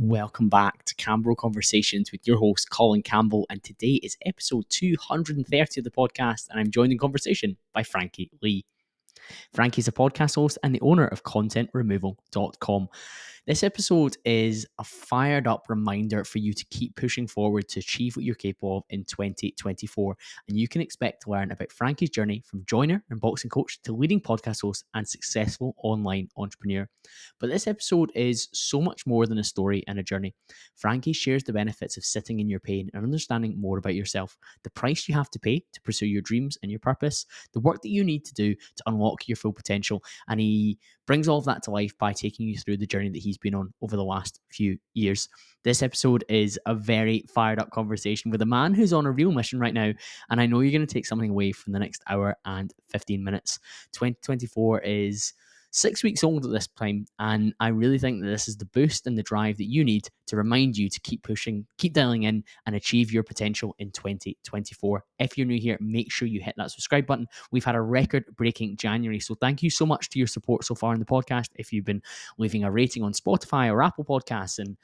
Welcome 0.00 0.48
back 0.48 0.84
to 0.86 0.94
Campbell 0.96 1.36
Conversations 1.36 2.10
with 2.10 2.26
your 2.26 2.36
host, 2.38 2.68
Colin 2.68 3.00
Campbell. 3.00 3.46
And 3.48 3.62
today 3.62 4.00
is 4.02 4.16
episode 4.26 4.64
230 4.68 5.80
of 5.80 5.84
the 5.84 5.90
podcast, 5.90 6.48
and 6.50 6.58
I'm 6.58 6.72
joined 6.72 6.90
in 6.90 6.98
conversation 6.98 7.56
by 7.72 7.84
Frankie 7.84 8.28
Lee. 8.42 8.64
Frankie 9.52 9.80
is 9.80 9.88
a 9.88 9.92
podcast 9.92 10.36
host 10.36 10.58
and 10.62 10.74
the 10.74 10.80
owner 10.80 11.06
of 11.06 11.22
ContentRemoval.com. 11.22 12.88
This 13.46 13.62
episode 13.62 14.16
is 14.24 14.66
a 14.78 14.84
fired 14.84 15.46
up 15.46 15.66
reminder 15.68 16.24
for 16.24 16.38
you 16.38 16.54
to 16.54 16.64
keep 16.70 16.96
pushing 16.96 17.26
forward 17.26 17.68
to 17.68 17.80
achieve 17.80 18.16
what 18.16 18.24
you're 18.24 18.34
capable 18.34 18.78
of 18.78 18.84
in 18.88 19.04
2024. 19.04 20.16
And 20.48 20.58
you 20.58 20.66
can 20.66 20.80
expect 20.80 21.24
to 21.24 21.30
learn 21.30 21.50
about 21.50 21.70
Frankie's 21.70 22.08
journey 22.08 22.42
from 22.46 22.64
joiner 22.64 23.04
and 23.10 23.20
boxing 23.20 23.50
coach 23.50 23.82
to 23.82 23.92
leading 23.92 24.22
podcast 24.22 24.62
host 24.62 24.86
and 24.94 25.06
successful 25.06 25.74
online 25.82 26.28
entrepreneur. 26.38 26.88
But 27.38 27.50
this 27.50 27.66
episode 27.66 28.10
is 28.14 28.48
so 28.54 28.80
much 28.80 29.06
more 29.06 29.26
than 29.26 29.36
a 29.36 29.44
story 29.44 29.84
and 29.88 29.98
a 29.98 30.02
journey. 30.02 30.34
Frankie 30.74 31.12
shares 31.12 31.44
the 31.44 31.52
benefits 31.52 31.98
of 31.98 32.04
sitting 32.06 32.40
in 32.40 32.48
your 32.48 32.60
pain 32.60 32.88
and 32.94 33.04
understanding 33.04 33.60
more 33.60 33.76
about 33.76 33.94
yourself, 33.94 34.38
the 34.62 34.70
price 34.70 35.06
you 35.06 35.14
have 35.14 35.28
to 35.28 35.38
pay 35.38 35.62
to 35.74 35.82
pursue 35.82 36.06
your 36.06 36.22
dreams 36.22 36.56
and 36.62 36.70
your 36.70 36.80
purpose, 36.80 37.26
the 37.52 37.60
work 37.60 37.82
that 37.82 37.90
you 37.90 38.04
need 38.04 38.24
to 38.24 38.32
do 38.32 38.54
to 38.54 38.82
unlock 38.86 39.13
your 39.26 39.36
full 39.36 39.52
potential. 39.52 40.02
And 40.28 40.40
he 40.40 40.78
brings 41.06 41.28
all 41.28 41.38
of 41.38 41.44
that 41.44 41.62
to 41.64 41.70
life 41.70 41.96
by 41.98 42.12
taking 42.12 42.48
you 42.48 42.58
through 42.58 42.78
the 42.78 42.86
journey 42.86 43.10
that 43.10 43.22
he's 43.22 43.38
been 43.38 43.54
on 43.54 43.72
over 43.82 43.96
the 43.96 44.04
last 44.04 44.40
few 44.50 44.78
years. 44.94 45.28
This 45.62 45.82
episode 45.82 46.24
is 46.28 46.58
a 46.66 46.74
very 46.74 47.24
fired 47.32 47.58
up 47.58 47.70
conversation 47.70 48.30
with 48.30 48.42
a 48.42 48.46
man 48.46 48.74
who's 48.74 48.92
on 48.92 49.06
a 49.06 49.10
real 49.10 49.32
mission 49.32 49.58
right 49.58 49.74
now. 49.74 49.92
And 50.30 50.40
I 50.40 50.46
know 50.46 50.60
you're 50.60 50.72
going 50.72 50.86
to 50.86 50.92
take 50.92 51.06
something 51.06 51.30
away 51.30 51.52
from 51.52 51.72
the 51.72 51.78
next 51.78 52.02
hour 52.08 52.36
and 52.44 52.72
15 52.90 53.22
minutes. 53.22 53.58
2024 53.92 54.80
is 54.80 55.32
six 55.74 56.04
weeks 56.04 56.22
old 56.22 56.44
at 56.44 56.52
this 56.52 56.68
time. 56.68 57.04
And 57.18 57.52
I 57.58 57.68
really 57.68 57.98
think 57.98 58.22
that 58.22 58.28
this 58.28 58.46
is 58.46 58.56
the 58.56 58.64
boost 58.66 59.08
and 59.08 59.18
the 59.18 59.24
drive 59.24 59.56
that 59.56 59.64
you 59.64 59.84
need 59.84 60.08
to 60.28 60.36
remind 60.36 60.76
you 60.76 60.88
to 60.88 61.00
keep 61.00 61.24
pushing, 61.24 61.66
keep 61.78 61.94
dialing 61.94 62.22
in, 62.22 62.44
and 62.64 62.76
achieve 62.76 63.12
your 63.12 63.24
potential 63.24 63.74
in 63.80 63.90
2024. 63.90 65.04
If 65.18 65.36
you're 65.36 65.48
new 65.48 65.58
here, 65.58 65.76
make 65.80 66.12
sure 66.12 66.28
you 66.28 66.40
hit 66.40 66.54
that 66.58 66.70
subscribe 66.70 67.06
button. 67.06 67.26
We've 67.50 67.64
had 67.64 67.74
a 67.74 67.80
record 67.80 68.24
breaking 68.36 68.76
January. 68.76 69.18
So 69.18 69.34
thank 69.34 69.64
you 69.64 69.70
so 69.70 69.84
much 69.84 70.10
to 70.10 70.18
your 70.18 70.28
support 70.28 70.64
so 70.64 70.76
far 70.76 70.94
in 70.94 71.00
the 71.00 71.06
podcast. 71.06 71.48
If 71.56 71.72
you've 71.72 71.84
been 71.84 72.02
leaving 72.38 72.62
a 72.62 72.70
rating 72.70 73.02
on 73.02 73.12
Spotify 73.12 73.68
or 73.68 73.82
Apple 73.82 74.04
Podcasts 74.04 74.60
and 74.60 74.76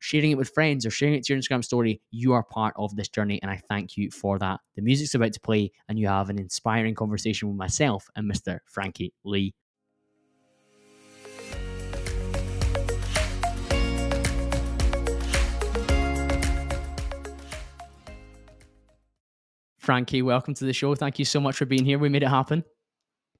sharing 0.00 0.30
it 0.30 0.38
with 0.38 0.54
friends 0.54 0.86
or 0.86 0.90
sharing 0.90 1.14
it 1.14 1.24
to 1.24 1.34
your 1.34 1.42
Instagram 1.42 1.62
story, 1.62 2.00
you 2.10 2.32
are 2.32 2.42
part 2.42 2.72
of 2.76 2.96
this 2.96 3.10
journey. 3.10 3.38
And 3.42 3.50
I 3.50 3.60
thank 3.68 3.98
you 3.98 4.10
for 4.10 4.38
that. 4.38 4.60
The 4.76 4.82
music's 4.82 5.14
about 5.14 5.34
to 5.34 5.40
play, 5.40 5.72
and 5.90 5.98
you 5.98 6.08
have 6.08 6.30
an 6.30 6.38
inspiring 6.38 6.94
conversation 6.94 7.48
with 7.48 7.58
myself 7.58 8.08
and 8.16 8.30
Mr. 8.30 8.60
Frankie 8.64 9.12
Lee. 9.24 9.54
Frankie, 19.88 20.20
welcome 20.20 20.52
to 20.52 20.66
the 20.66 20.72
show. 20.74 20.94
Thank 20.94 21.18
you 21.18 21.24
so 21.24 21.40
much 21.40 21.56
for 21.56 21.64
being 21.64 21.82
here. 21.82 21.98
We 21.98 22.10
made 22.10 22.22
it 22.22 22.28
happen. 22.28 22.62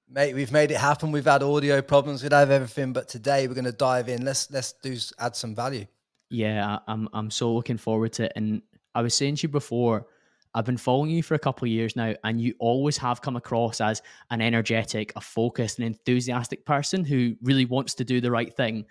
Mate, 0.08 0.34
we've 0.34 0.50
made 0.50 0.70
it 0.70 0.78
happen. 0.78 1.12
We've 1.12 1.22
had 1.22 1.42
audio 1.42 1.82
problems, 1.82 2.22
we'd 2.22 2.32
have 2.32 2.50
everything, 2.50 2.94
but 2.94 3.06
today 3.06 3.46
we're 3.46 3.52
going 3.52 3.66
to 3.66 3.72
dive 3.72 4.08
in. 4.08 4.24
Let's 4.24 4.50
let's 4.50 4.72
do 4.72 4.96
add 5.18 5.36
some 5.36 5.54
value. 5.54 5.84
Yeah, 6.30 6.78
I'm 6.86 7.06
I'm 7.12 7.30
so 7.30 7.52
looking 7.52 7.76
forward 7.76 8.14
to 8.14 8.24
it. 8.24 8.32
And 8.34 8.62
I 8.94 9.02
was 9.02 9.12
saying 9.12 9.36
to 9.36 9.42
you 9.42 9.50
before, 9.50 10.06
I've 10.54 10.64
been 10.64 10.78
following 10.78 11.10
you 11.10 11.22
for 11.22 11.34
a 11.34 11.38
couple 11.38 11.66
of 11.66 11.70
years 11.70 11.96
now, 11.96 12.14
and 12.24 12.40
you 12.40 12.54
always 12.60 12.96
have 12.96 13.20
come 13.20 13.36
across 13.36 13.82
as 13.82 14.00
an 14.30 14.40
energetic, 14.40 15.12
a 15.16 15.20
focused, 15.20 15.76
and 15.76 15.86
enthusiastic 15.86 16.64
person 16.64 17.04
who 17.04 17.36
really 17.42 17.66
wants 17.66 17.92
to 17.96 18.04
do 18.04 18.22
the 18.22 18.30
right 18.30 18.56
thing. 18.56 18.86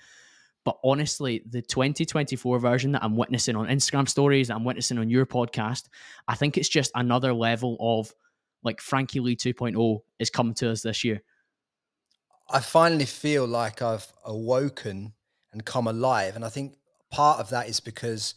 But 0.68 0.80
honestly, 0.84 1.42
the 1.50 1.62
2024 1.62 2.60
version 2.60 2.92
that 2.92 3.02
I'm 3.02 3.16
witnessing 3.16 3.56
on 3.56 3.68
Instagram 3.68 4.06
stories, 4.06 4.50
that 4.50 4.56
I'm 4.56 4.66
witnessing 4.66 4.98
on 4.98 5.10
your 5.10 5.26
podcast, 5.26 5.86
I 6.28 6.36
think 6.36 6.58
it's 6.58 6.68
just 6.68 6.92
another 6.94 7.34
level 7.34 7.78
of 7.80 8.14
like 8.66 8.82
Frankie 8.82 9.22
Lee 9.22 9.38
2.0 9.38 10.02
is 10.20 10.30
coming 10.30 10.54
to 10.56 10.70
us 10.70 10.82
this 10.82 11.06
year. 11.06 11.22
I 12.50 12.60
finally 12.60 13.06
feel 13.06 13.46
like 13.46 13.82
I've 13.82 14.12
awoken 14.26 15.14
and 15.54 15.64
come 15.64 15.88
alive. 15.88 16.36
And 16.36 16.44
I 16.44 16.50
think 16.50 16.76
part 17.12 17.40
of 17.40 17.50
that 17.52 17.70
is 17.70 17.80
because 17.80 18.36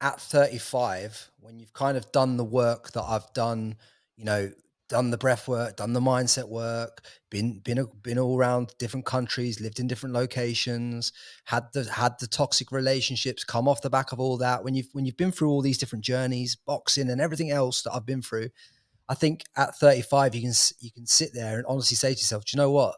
at 0.00 0.20
35, 0.20 1.28
when 1.40 1.58
you've 1.58 1.72
kind 1.72 1.96
of 1.96 2.12
done 2.12 2.36
the 2.36 2.44
work 2.44 2.92
that 2.92 3.02
I've 3.02 3.32
done, 3.32 3.74
you 4.16 4.24
know, 4.24 4.52
done 4.88 5.10
the 5.10 5.18
breath 5.18 5.48
work, 5.48 5.76
done 5.76 5.92
the 5.92 6.00
mindset 6.00 6.48
work, 6.48 7.04
been 7.30 7.60
been 7.60 7.86
been 8.02 8.18
all 8.18 8.36
around 8.38 8.74
different 8.78 9.06
countries, 9.06 9.60
lived 9.60 9.80
in 9.80 9.86
different 9.86 10.14
locations, 10.14 11.12
had 11.44 11.64
the 11.72 11.90
had 11.90 12.14
the 12.20 12.26
toxic 12.26 12.70
relationships 12.70 13.44
come 13.44 13.68
off 13.68 13.82
the 13.82 13.90
back 13.90 14.12
of 14.12 14.20
all 14.20 14.36
that. 14.38 14.64
When 14.64 14.74
you've 14.74 14.88
when 14.92 15.04
you've 15.04 15.16
been 15.16 15.32
through 15.32 15.50
all 15.50 15.62
these 15.62 15.78
different 15.78 16.04
journeys, 16.04 16.56
boxing 16.56 17.10
and 17.10 17.20
everything 17.20 17.50
else 17.50 17.82
that 17.82 17.92
I've 17.94 18.06
been 18.06 18.22
through, 18.22 18.50
I 19.08 19.14
think 19.14 19.44
at 19.56 19.74
35 19.76 20.34
you 20.34 20.42
can 20.42 20.52
you 20.80 20.92
can 20.92 21.06
sit 21.06 21.30
there 21.34 21.56
and 21.56 21.66
honestly 21.66 21.96
say 21.96 22.14
to 22.14 22.20
yourself, 22.20 22.44
do 22.44 22.56
you 22.56 22.62
know 22.62 22.70
what? 22.70 22.96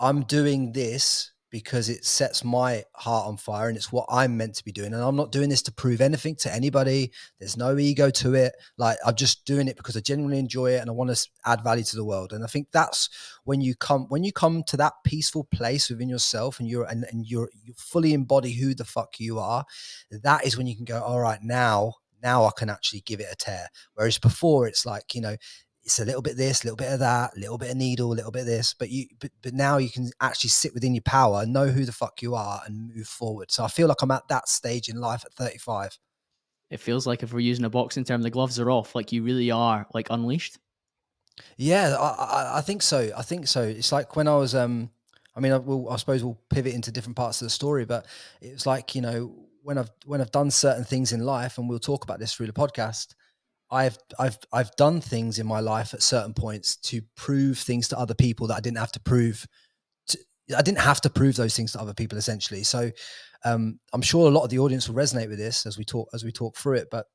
I'm 0.00 0.22
doing 0.22 0.72
this 0.72 1.32
because 1.50 1.88
it 1.88 2.04
sets 2.04 2.44
my 2.44 2.84
heart 2.94 3.26
on 3.26 3.36
fire 3.36 3.68
and 3.68 3.76
it's 3.76 3.90
what 3.90 4.06
I'm 4.10 4.36
meant 4.36 4.54
to 4.56 4.64
be 4.64 4.72
doing. 4.72 4.92
And 4.92 5.02
I'm 5.02 5.16
not 5.16 5.32
doing 5.32 5.48
this 5.48 5.62
to 5.62 5.72
prove 5.72 6.00
anything 6.00 6.36
to 6.36 6.52
anybody. 6.52 7.10
There's 7.38 7.56
no 7.56 7.76
ego 7.78 8.10
to 8.10 8.34
it. 8.34 8.52
Like 8.76 8.98
I'm 9.06 9.14
just 9.14 9.44
doing 9.44 9.68
it 9.68 9.76
because 9.76 9.96
I 9.96 10.00
genuinely 10.00 10.38
enjoy 10.38 10.72
it 10.72 10.80
and 10.80 10.90
I 10.90 10.92
want 10.92 11.14
to 11.14 11.28
add 11.46 11.64
value 11.64 11.84
to 11.84 11.96
the 11.96 12.04
world. 12.04 12.32
And 12.32 12.44
I 12.44 12.46
think 12.46 12.68
that's 12.72 13.08
when 13.44 13.60
you 13.60 13.74
come 13.74 14.06
when 14.08 14.24
you 14.24 14.32
come 14.32 14.62
to 14.64 14.76
that 14.76 14.94
peaceful 15.04 15.44
place 15.44 15.88
within 15.88 16.08
yourself 16.08 16.60
and 16.60 16.68
you're 16.68 16.84
and, 16.84 17.04
and 17.10 17.26
you're 17.26 17.50
you 17.62 17.72
fully 17.76 18.12
embody 18.12 18.52
who 18.52 18.74
the 18.74 18.84
fuck 18.84 19.18
you 19.18 19.38
are, 19.38 19.64
that 20.10 20.44
is 20.44 20.56
when 20.56 20.66
you 20.66 20.76
can 20.76 20.84
go, 20.84 21.00
all 21.00 21.20
right, 21.20 21.40
now 21.42 21.94
now 22.22 22.44
I 22.44 22.50
can 22.56 22.68
actually 22.70 23.00
give 23.00 23.20
it 23.20 23.28
a 23.30 23.36
tear. 23.36 23.68
Whereas 23.94 24.18
before 24.18 24.66
it's 24.66 24.84
like, 24.84 25.14
you 25.14 25.20
know, 25.20 25.36
it's 25.88 25.98
a 25.98 26.04
little 26.04 26.20
bit 26.20 26.36
this, 26.36 26.62
a 26.62 26.66
little 26.66 26.76
bit 26.76 26.92
of 26.92 26.98
that, 26.98 27.34
a 27.34 27.40
little 27.40 27.56
bit 27.56 27.70
of 27.70 27.76
needle, 27.78 28.12
a 28.12 28.14
little 28.14 28.30
bit 28.30 28.40
of 28.40 28.46
this. 28.46 28.74
But 28.74 28.90
you, 28.90 29.06
but, 29.20 29.30
but 29.40 29.54
now 29.54 29.78
you 29.78 29.88
can 29.88 30.10
actually 30.20 30.50
sit 30.50 30.74
within 30.74 30.94
your 30.94 31.02
power, 31.02 31.46
know 31.46 31.68
who 31.68 31.86
the 31.86 31.92
fuck 31.92 32.20
you 32.20 32.34
are, 32.34 32.60
and 32.66 32.94
move 32.94 33.08
forward. 33.08 33.50
So 33.50 33.64
I 33.64 33.68
feel 33.68 33.88
like 33.88 34.02
I'm 34.02 34.10
at 34.10 34.28
that 34.28 34.50
stage 34.50 34.90
in 34.90 35.00
life 35.00 35.24
at 35.24 35.32
35. 35.32 35.98
It 36.68 36.80
feels 36.80 37.06
like 37.06 37.22
if 37.22 37.32
we're 37.32 37.40
using 37.40 37.64
a 37.64 37.70
boxing 37.70 38.04
term, 38.04 38.20
the 38.20 38.28
gloves 38.28 38.60
are 38.60 38.70
off. 38.70 38.94
Like 38.94 39.12
you 39.12 39.22
really 39.22 39.50
are 39.50 39.86
like 39.94 40.08
unleashed. 40.10 40.58
Yeah, 41.56 41.96
I, 41.98 42.08
I, 42.08 42.58
I 42.58 42.60
think 42.60 42.82
so. 42.82 43.10
I 43.16 43.22
think 43.22 43.46
so. 43.46 43.62
It's 43.62 43.90
like 43.90 44.14
when 44.14 44.28
I 44.28 44.36
was, 44.36 44.54
um, 44.54 44.90
I 45.34 45.40
mean, 45.40 45.52
I, 45.52 45.56
will, 45.56 45.88
I 45.88 45.96
suppose 45.96 46.22
we'll 46.22 46.38
pivot 46.50 46.74
into 46.74 46.92
different 46.92 47.16
parts 47.16 47.40
of 47.40 47.46
the 47.46 47.50
story, 47.50 47.86
but 47.86 48.04
it's 48.42 48.66
like 48.66 48.94
you 48.94 49.00
know 49.00 49.34
when 49.62 49.78
I've 49.78 49.90
when 50.04 50.20
I've 50.20 50.32
done 50.32 50.50
certain 50.50 50.84
things 50.84 51.12
in 51.14 51.20
life, 51.20 51.56
and 51.56 51.66
we'll 51.66 51.78
talk 51.78 52.04
about 52.04 52.18
this 52.18 52.34
through 52.34 52.48
the 52.48 52.52
podcast 52.52 53.14
I've 53.70 53.98
I've 54.18 54.38
I've 54.52 54.74
done 54.76 55.00
things 55.00 55.38
in 55.38 55.46
my 55.46 55.60
life 55.60 55.94
at 55.94 56.02
certain 56.02 56.34
points 56.34 56.76
to 56.76 57.02
prove 57.16 57.58
things 57.58 57.88
to 57.88 57.98
other 57.98 58.14
people 58.14 58.46
that 58.46 58.56
I 58.56 58.60
didn't 58.60 58.78
have 58.78 58.92
to 58.92 59.00
prove. 59.00 59.46
To, 60.08 60.18
I 60.56 60.62
didn't 60.62 60.80
have 60.80 61.00
to 61.02 61.10
prove 61.10 61.36
those 61.36 61.54
things 61.54 61.72
to 61.72 61.80
other 61.80 61.94
people 61.94 62.16
essentially. 62.16 62.62
So 62.62 62.90
um, 63.44 63.78
I'm 63.92 64.02
sure 64.02 64.28
a 64.28 64.34
lot 64.34 64.44
of 64.44 64.50
the 64.50 64.58
audience 64.58 64.88
will 64.88 64.96
resonate 64.96 65.28
with 65.28 65.38
this 65.38 65.66
as 65.66 65.76
we 65.76 65.84
talk 65.84 66.08
as 66.14 66.24
we 66.24 66.32
talk 66.32 66.56
through 66.56 66.76
it. 66.76 66.88
But 66.90 67.06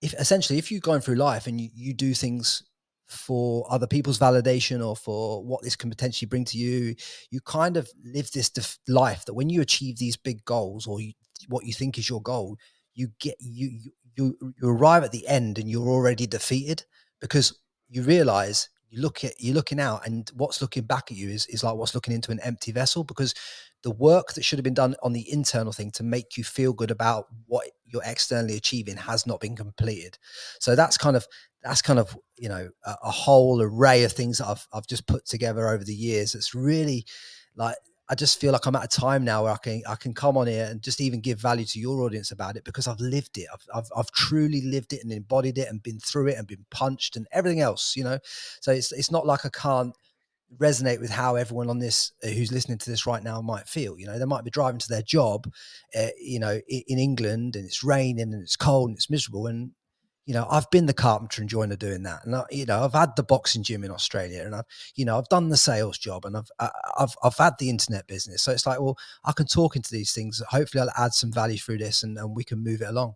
if 0.00 0.14
essentially 0.14 0.58
if 0.58 0.70
you're 0.70 0.80
going 0.80 1.00
through 1.00 1.16
life 1.16 1.46
and 1.46 1.60
you, 1.60 1.68
you 1.74 1.94
do 1.94 2.14
things 2.14 2.62
for 3.06 3.66
other 3.70 3.86
people's 3.86 4.18
validation 4.18 4.84
or 4.84 4.96
for 4.96 5.44
what 5.44 5.62
this 5.62 5.76
can 5.76 5.90
potentially 5.90 6.26
bring 6.26 6.44
to 6.46 6.58
you, 6.58 6.94
you 7.30 7.40
kind 7.42 7.76
of 7.76 7.88
live 8.04 8.30
this 8.32 8.48
def- 8.48 8.78
life 8.88 9.24
that 9.26 9.34
when 9.34 9.50
you 9.50 9.60
achieve 9.60 9.98
these 9.98 10.16
big 10.16 10.44
goals 10.44 10.86
or 10.86 11.00
you, 11.00 11.12
what 11.48 11.66
you 11.66 11.72
think 11.72 11.98
is 11.98 12.08
your 12.08 12.22
goal, 12.22 12.56
you 12.94 13.08
get 13.20 13.36
you, 13.38 13.68
you 13.68 13.90
you 14.16 14.36
you 14.40 14.68
arrive 14.68 15.04
at 15.04 15.12
the 15.12 15.26
end 15.26 15.58
and 15.58 15.68
you're 15.68 15.88
already 15.88 16.26
defeated 16.26 16.84
because 17.20 17.58
you 17.88 18.02
realize 18.02 18.68
you 18.90 19.00
look 19.00 19.24
at 19.24 19.32
you're 19.38 19.54
looking 19.54 19.80
out 19.80 20.06
and 20.06 20.30
what's 20.34 20.60
looking 20.60 20.84
back 20.84 21.10
at 21.10 21.16
you 21.16 21.30
is, 21.30 21.46
is 21.46 21.64
like 21.64 21.74
what's 21.74 21.94
looking 21.94 22.14
into 22.14 22.30
an 22.30 22.40
empty 22.40 22.72
vessel 22.72 23.04
because 23.04 23.34
the 23.82 23.90
work 23.90 24.34
that 24.34 24.44
should 24.44 24.58
have 24.58 24.64
been 24.64 24.74
done 24.74 24.94
on 25.02 25.12
the 25.12 25.30
internal 25.32 25.72
thing 25.72 25.90
to 25.90 26.04
make 26.04 26.36
you 26.36 26.44
feel 26.44 26.72
good 26.72 26.90
about 26.90 27.26
what 27.46 27.66
you're 27.86 28.02
externally 28.04 28.56
achieving 28.56 28.96
has 28.96 29.26
not 29.26 29.40
been 29.40 29.56
completed. 29.56 30.18
So 30.60 30.76
that's 30.76 30.96
kind 30.96 31.16
of 31.16 31.26
that's 31.62 31.82
kind 31.82 31.98
of 31.98 32.16
you 32.36 32.48
know 32.48 32.68
a, 32.84 32.96
a 33.04 33.10
whole 33.10 33.60
array 33.62 34.04
of 34.04 34.12
things 34.12 34.38
that 34.38 34.46
I've, 34.46 34.66
I've 34.72 34.86
just 34.86 35.06
put 35.06 35.26
together 35.26 35.68
over 35.68 35.84
the 35.84 35.94
years 35.94 36.34
it's 36.34 36.54
really 36.54 37.06
like 37.56 37.76
I 38.12 38.14
just 38.14 38.38
feel 38.38 38.52
like 38.52 38.66
I'm 38.66 38.76
at 38.76 38.84
a 38.84 39.00
time 39.00 39.24
now 39.24 39.44
where 39.44 39.54
I 39.54 39.56
can 39.56 39.82
I 39.88 39.94
can 39.94 40.12
come 40.12 40.36
on 40.36 40.46
here 40.46 40.66
and 40.70 40.82
just 40.82 41.00
even 41.00 41.22
give 41.22 41.40
value 41.40 41.64
to 41.64 41.80
your 41.80 42.02
audience 42.02 42.30
about 42.30 42.56
it 42.58 42.64
because 42.64 42.86
I've 42.86 43.00
lived 43.00 43.38
it. 43.38 43.46
I've, 43.50 43.66
I've, 43.74 43.88
I've 43.96 44.10
truly 44.10 44.60
lived 44.60 44.92
it 44.92 45.02
and 45.02 45.10
embodied 45.10 45.56
it 45.56 45.66
and 45.66 45.82
been 45.82 45.98
through 45.98 46.28
it 46.28 46.36
and 46.36 46.46
been 46.46 46.66
punched 46.70 47.16
and 47.16 47.26
everything 47.32 47.60
else, 47.60 47.96
you 47.96 48.04
know. 48.04 48.18
So 48.60 48.70
it's 48.70 48.92
it's 48.92 49.10
not 49.10 49.24
like 49.24 49.46
I 49.46 49.48
can't 49.48 49.96
resonate 50.58 51.00
with 51.00 51.08
how 51.08 51.36
everyone 51.36 51.70
on 51.70 51.78
this 51.78 52.12
uh, 52.22 52.28
who's 52.28 52.52
listening 52.52 52.76
to 52.76 52.90
this 52.90 53.06
right 53.06 53.24
now 53.24 53.40
might 53.40 53.66
feel. 53.66 53.98
You 53.98 54.08
know, 54.08 54.18
they 54.18 54.26
might 54.26 54.44
be 54.44 54.50
driving 54.50 54.80
to 54.80 54.88
their 54.90 55.00
job, 55.00 55.50
uh, 55.98 56.08
you 56.20 56.38
know, 56.38 56.60
in, 56.68 56.82
in 56.88 56.98
England 56.98 57.56
and 57.56 57.64
it's 57.64 57.82
raining 57.82 58.34
and 58.34 58.42
it's 58.42 58.56
cold 58.56 58.90
and 58.90 58.98
it's 58.98 59.08
miserable 59.08 59.46
and 59.46 59.70
you 60.24 60.34
know, 60.34 60.46
I've 60.48 60.70
been 60.70 60.86
the 60.86 60.94
carpenter 60.94 61.42
and 61.42 61.50
joiner 61.50 61.76
doing 61.76 62.02
that, 62.04 62.24
and 62.24 62.36
I, 62.36 62.44
you 62.50 62.64
know, 62.64 62.84
I've 62.84 62.92
had 62.92 63.16
the 63.16 63.22
boxing 63.22 63.62
gym 63.62 63.82
in 63.82 63.90
Australia, 63.90 64.42
and 64.44 64.54
I've, 64.54 64.64
you 64.94 65.04
know, 65.04 65.18
I've 65.18 65.28
done 65.28 65.48
the 65.48 65.56
sales 65.56 65.98
job, 65.98 66.24
and 66.24 66.36
I've, 66.36 66.50
I, 66.60 66.70
I've, 66.98 67.14
I've 67.24 67.36
had 67.36 67.54
the 67.58 67.70
internet 67.70 68.06
business. 68.06 68.42
So 68.42 68.52
it's 68.52 68.66
like, 68.66 68.80
well, 68.80 68.96
I 69.24 69.32
can 69.32 69.46
talk 69.46 69.74
into 69.76 69.90
these 69.90 70.12
things. 70.12 70.40
Hopefully, 70.48 70.82
I'll 70.82 71.04
add 71.04 71.12
some 71.12 71.32
value 71.32 71.58
through 71.58 71.78
this, 71.78 72.02
and, 72.02 72.16
and 72.18 72.36
we 72.36 72.44
can 72.44 72.62
move 72.62 72.82
it 72.82 72.88
along. 72.88 73.14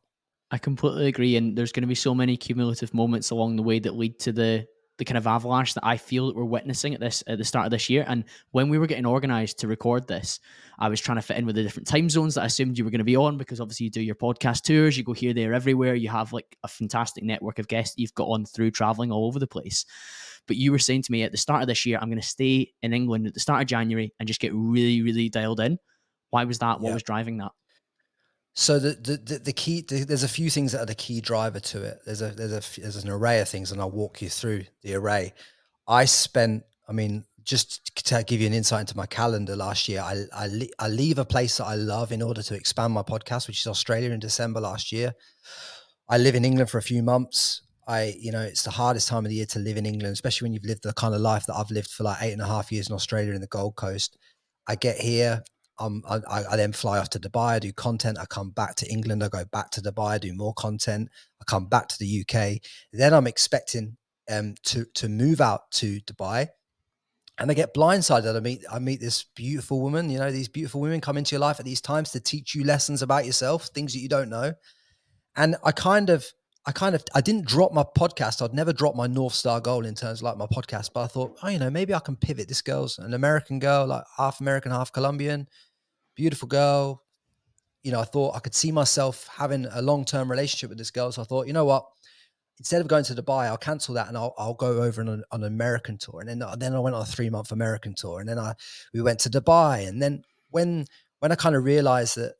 I 0.50 0.58
completely 0.58 1.06
agree, 1.06 1.37
and 1.37 1.56
there's 1.56 1.73
going 1.73 1.82
to 1.82 1.88
be 1.88 1.94
so 1.94 2.14
many 2.14 2.37
cumulative 2.37 2.93
moments 2.94 3.31
along 3.31 3.56
the 3.56 3.62
way 3.62 3.79
that 3.81 3.97
lead 3.97 4.19
to 4.20 4.32
the 4.32 4.67
the 4.98 5.04
kind 5.04 5.19
of 5.19 5.26
avalanche 5.26 5.75
that 5.75 5.84
I 5.84 5.96
feel 5.96 6.26
that 6.26 6.37
we're 6.37 6.44
witnessing 6.44 6.94
at 6.94 7.00
this 7.00 7.22
at 7.26 7.38
the 7.38 7.44
start 7.44 7.66
of 7.66 7.70
this 7.70 7.90
year. 7.90 8.04
And 8.06 8.25
when 8.52 8.69
we 8.69 8.78
were 8.78 8.87
getting 8.87 9.06
organized 9.06 9.58
to 9.58 9.69
record 9.69 10.08
this, 10.08 10.40
I 10.78 10.88
was 10.88 11.00
trying 11.00 11.16
to 11.19 11.22
fit 11.22 11.37
in 11.37 11.46
with 11.46 11.56
the 11.56 11.62
different 11.62 11.87
time 11.87 12.08
zones 12.08 12.34
that 12.34 12.43
I 12.43 12.46
assumed 12.46 12.78
you 12.78 12.84
were 12.84 12.90
going 12.90 12.98
to 12.98 13.04
be 13.04 13.16
on 13.16 13.37
because 13.37 13.60
obviously 13.60 13.84
you 13.84 13.90
do 13.90 14.00
your 14.00 14.14
podcast 14.14 14.62
tours, 14.62 14.96
you 14.96 15.04
go 15.04 15.12
here, 15.12 15.34
there, 15.34 15.52
everywhere. 15.52 15.94
You 15.94 16.08
have 16.08 16.32
like 16.32 16.56
a 16.62 16.69
fantastic 16.69 17.25
network 17.25 17.58
of 17.58 17.69
guests 17.69 17.96
you've 17.98 18.14
got 18.14 18.28
on 18.28 18.44
through 18.44 18.70
traveling 18.70 19.12
all 19.12 19.26
over 19.26 19.38
the 19.38 19.46
place. 19.46 19.84
But 20.46 20.56
you 20.56 20.72
were 20.72 20.78
saying 20.78 21.02
to 21.02 21.12
me 21.12 21.25
at 21.25 21.32
the 21.32 21.38
start 21.38 21.62
of 21.62 21.69
this 21.69 21.84
year, 21.84 21.98
I'm 22.00 22.08
going 22.08 22.20
to 22.20 22.26
stay 22.26 22.72
in 22.82 22.93
England 22.93 23.26
at 23.26 23.34
the 23.34 23.40
start 23.40 23.62
of 23.62 23.69
January 23.69 24.14
and 24.19 24.26
just 24.26 24.40
get 24.40 24.54
really, 24.54 25.02
really 25.02 25.28
dialed 25.28 25.60
in. 25.60 25.78
Why 26.31 26.44
was 26.44 26.58
that? 26.60 26.81
What 26.81 26.88
yeah. 26.88 26.94
was 26.94 27.02
driving 27.02 27.38
that? 27.38 27.52
So 28.58 28.79
the, 28.79 28.94
the 28.94 29.38
the, 29.38 29.53
key 29.53 29.82
the, 29.82 30.05
there's 30.05 30.23
a 30.23 30.29
few 30.29 30.49
things 30.49 30.73
that 30.73 30.81
are 30.81 30.87
the 30.87 30.94
key 30.94 31.20
driver 31.20 31.61
to 31.61 31.82
it. 31.85 31.99
There's 32.06 32.23
a 32.23 32.29
there's 32.29 32.53
a 32.53 32.81
there's 32.81 33.05
an 33.05 33.11
array 33.11 33.41
of 33.41 33.49
things, 33.50 33.70
and 33.70 33.81
I'll 33.81 33.91
walk 33.91 34.23
you 34.23 34.31
through 34.31 34.64
the 34.82 34.94
array. 34.94 35.35
I 35.87 36.06
spent, 36.06 36.64
I 36.88 36.93
mean, 36.93 37.25
just 37.44 37.94
to 38.06 38.25
give 38.25 38.41
you 38.41 38.47
an 38.47 38.55
insight 38.55 38.81
into 38.81 38.97
my 38.97 39.05
calendar 39.05 39.55
last 39.55 39.91
year, 39.91 40.00
I 40.00 40.25
I, 40.35 40.69
I 40.79 40.88
leave 40.88 41.19
a 41.19 41.25
place 41.25 41.58
that 41.58 41.67
I 41.67 41.75
love 41.75 42.12
in 42.12 42.23
order 42.23 42.43
to 42.43 42.55
expand 42.55 42.94
my 42.94 43.03
podcast, 43.03 43.47
which 43.47 43.61
is 43.61 43.67
Australia 43.67 44.11
in 44.11 44.20
December 44.20 44.61
last 44.61 44.91
year. 44.91 45.14
I 46.08 46.17
live 46.17 46.35
in 46.35 46.44
England 46.44 46.70
for 46.70 46.79
a 46.79 46.82
few 46.82 47.03
months. 47.03 47.61
I, 47.87 48.14
you 48.19 48.32
know, 48.32 48.41
it's 48.41 48.62
the 48.62 48.70
hardest 48.70 49.06
time 49.06 49.26
of 49.26 49.29
the 49.29 49.37
year 49.37 49.47
to 49.47 49.58
live 49.58 49.76
in 49.76 49.85
England, 49.85 50.14
especially 50.14 50.47
when 50.47 50.55
you've 50.55 50.64
lived 50.64 50.82
the 50.82 50.94
kind 50.94 51.14
of 51.14 51.20
life 51.20 51.44
that 51.47 51.56
I've 51.56 51.70
lived 51.70 51.91
for 51.91 52.05
like 52.05 52.23
eight 52.23 52.32
and 52.32 52.43
a 52.43 52.47
half 52.47 52.73
years 52.73 52.88
in 52.88 52.94
Australia 52.94 53.32
in 53.32 53.41
the 53.43 53.47
Gold 53.47 53.76
Coast. 53.76 54.17
I 54.67 54.76
get 54.76 54.97
here, 54.99 55.43
um, 55.78 56.02
I, 56.08 56.44
I, 56.50 56.56
then 56.56 56.73
fly 56.73 56.99
off 56.99 57.11
to 57.11 57.20
Dubai. 57.20 57.55
I 57.55 57.58
do 57.58 57.73
content. 57.73 58.19
I 58.19 58.25
come 58.25 58.50
back 58.50 58.76
to 58.76 58.87
England. 58.90 59.23
I 59.23 59.28
go 59.28 59.44
back 59.44 59.70
to 59.73 59.82
Dubai. 59.82 60.12
I 60.12 60.19
do 60.19 60.32
more 60.32 60.55
content. 60.55 61.11
I 61.40 61.44
come 61.44 61.67
back 61.67 61.88
to 61.88 61.99
the 61.99 62.25
UK. 62.25 62.62
Then 62.93 63.12
I'm 63.12 63.26
expecting 63.26 63.96
um, 64.31 64.55
to 64.64 64.87
to 64.94 65.08
move 65.08 65.40
out 65.40 65.70
to 65.73 66.00
Dubai, 66.00 66.49
and 67.38 67.50
I 67.50 67.55
get 67.55 67.75
blindsided. 67.75 68.34
I 68.34 68.40
meet 68.40 68.64
I 68.73 68.78
meet 68.78 69.00
this 69.00 69.25
beautiful 69.34 69.81
woman. 69.82 70.08
You 70.08 70.19
know, 70.19 70.31
these 70.31 70.49
beautiful 70.49 70.81
women 70.81 71.00
come 71.00 71.19
into 71.19 71.34
your 71.34 71.40
life 71.40 71.61
at 71.61 71.67
these 71.67 71.82
times 71.82 72.11
to 72.12 72.20
teach 72.20 72.55
you 72.55 72.64
lessons 72.64 73.02
about 73.02 73.26
yourself, 73.26 73.67
things 73.67 73.93
that 73.93 74.00
you 74.00 74.08
don't 74.08 74.31
know. 74.31 74.55
And 75.37 75.56
I 75.62 75.72
kind 75.72 76.08
of 76.08 76.26
I 76.66 76.72
kind 76.72 76.94
of 76.94 77.04
I 77.14 77.20
didn't 77.20 77.46
drop 77.46 77.72
my 77.72 77.84
podcast. 77.84 78.42
I'd 78.42 78.54
never 78.54 78.72
drop 78.72 78.96
my 78.96 79.06
North 79.06 79.34
Star 79.34 79.60
goal 79.60 79.86
in 79.86 79.94
terms 79.94 80.20
of 80.20 80.22
like 80.24 80.36
my 80.36 80.46
podcast, 80.46 80.90
but 80.92 81.02
I 81.02 81.06
thought, 81.06 81.38
oh, 81.42 81.48
you 81.48 81.58
know, 81.58 81.70
maybe 81.70 81.94
I 81.94 82.00
can 82.00 82.16
pivot. 82.16 82.48
This 82.48 82.62
girl's 82.62 82.98
an 82.98 83.14
American 83.14 83.58
girl, 83.58 83.86
like 83.86 84.04
half 84.16 84.40
American, 84.40 84.72
half 84.72 84.92
Colombian 84.92 85.46
beautiful 86.16 86.48
girl. 86.48 87.04
You 87.84 87.92
know, 87.92 88.00
I 88.00 88.04
thought 88.04 88.34
I 88.34 88.40
could 88.40 88.54
see 88.54 88.72
myself 88.72 89.28
having 89.36 89.66
a 89.70 89.80
long 89.80 90.04
term 90.04 90.28
relationship 90.28 90.70
with 90.70 90.78
this 90.78 90.90
girl. 90.90 91.12
So 91.12 91.22
I 91.22 91.24
thought, 91.24 91.46
you 91.46 91.52
know 91.52 91.66
what? 91.66 91.86
Instead 92.58 92.80
of 92.80 92.88
going 92.88 93.04
to 93.04 93.14
Dubai, 93.14 93.46
I'll 93.46 93.58
cancel 93.58 93.94
that 93.94 94.08
and 94.08 94.16
I'll, 94.16 94.34
I'll 94.38 94.54
go 94.54 94.82
over 94.82 95.02
on, 95.02 95.08
on 95.08 95.24
an 95.30 95.44
American 95.44 95.98
tour. 95.98 96.20
And 96.20 96.28
then 96.28 96.42
uh, 96.42 96.56
then 96.56 96.74
I 96.74 96.80
went 96.80 96.96
on 96.96 97.02
a 97.02 97.06
three 97.06 97.30
month 97.30 97.52
American 97.52 97.94
tour, 97.94 98.19
and 98.19 98.28
then 98.28 98.38
I 98.38 98.54
we 98.92 99.02
went 99.02 99.20
to 99.20 99.30
Dubai. 99.30 99.86
And 99.86 100.02
then 100.02 100.24
when 100.50 100.86
when 101.20 101.30
I 101.30 101.36
kind 101.36 101.54
of 101.54 101.64
realized 101.64 102.16
that 102.16 102.34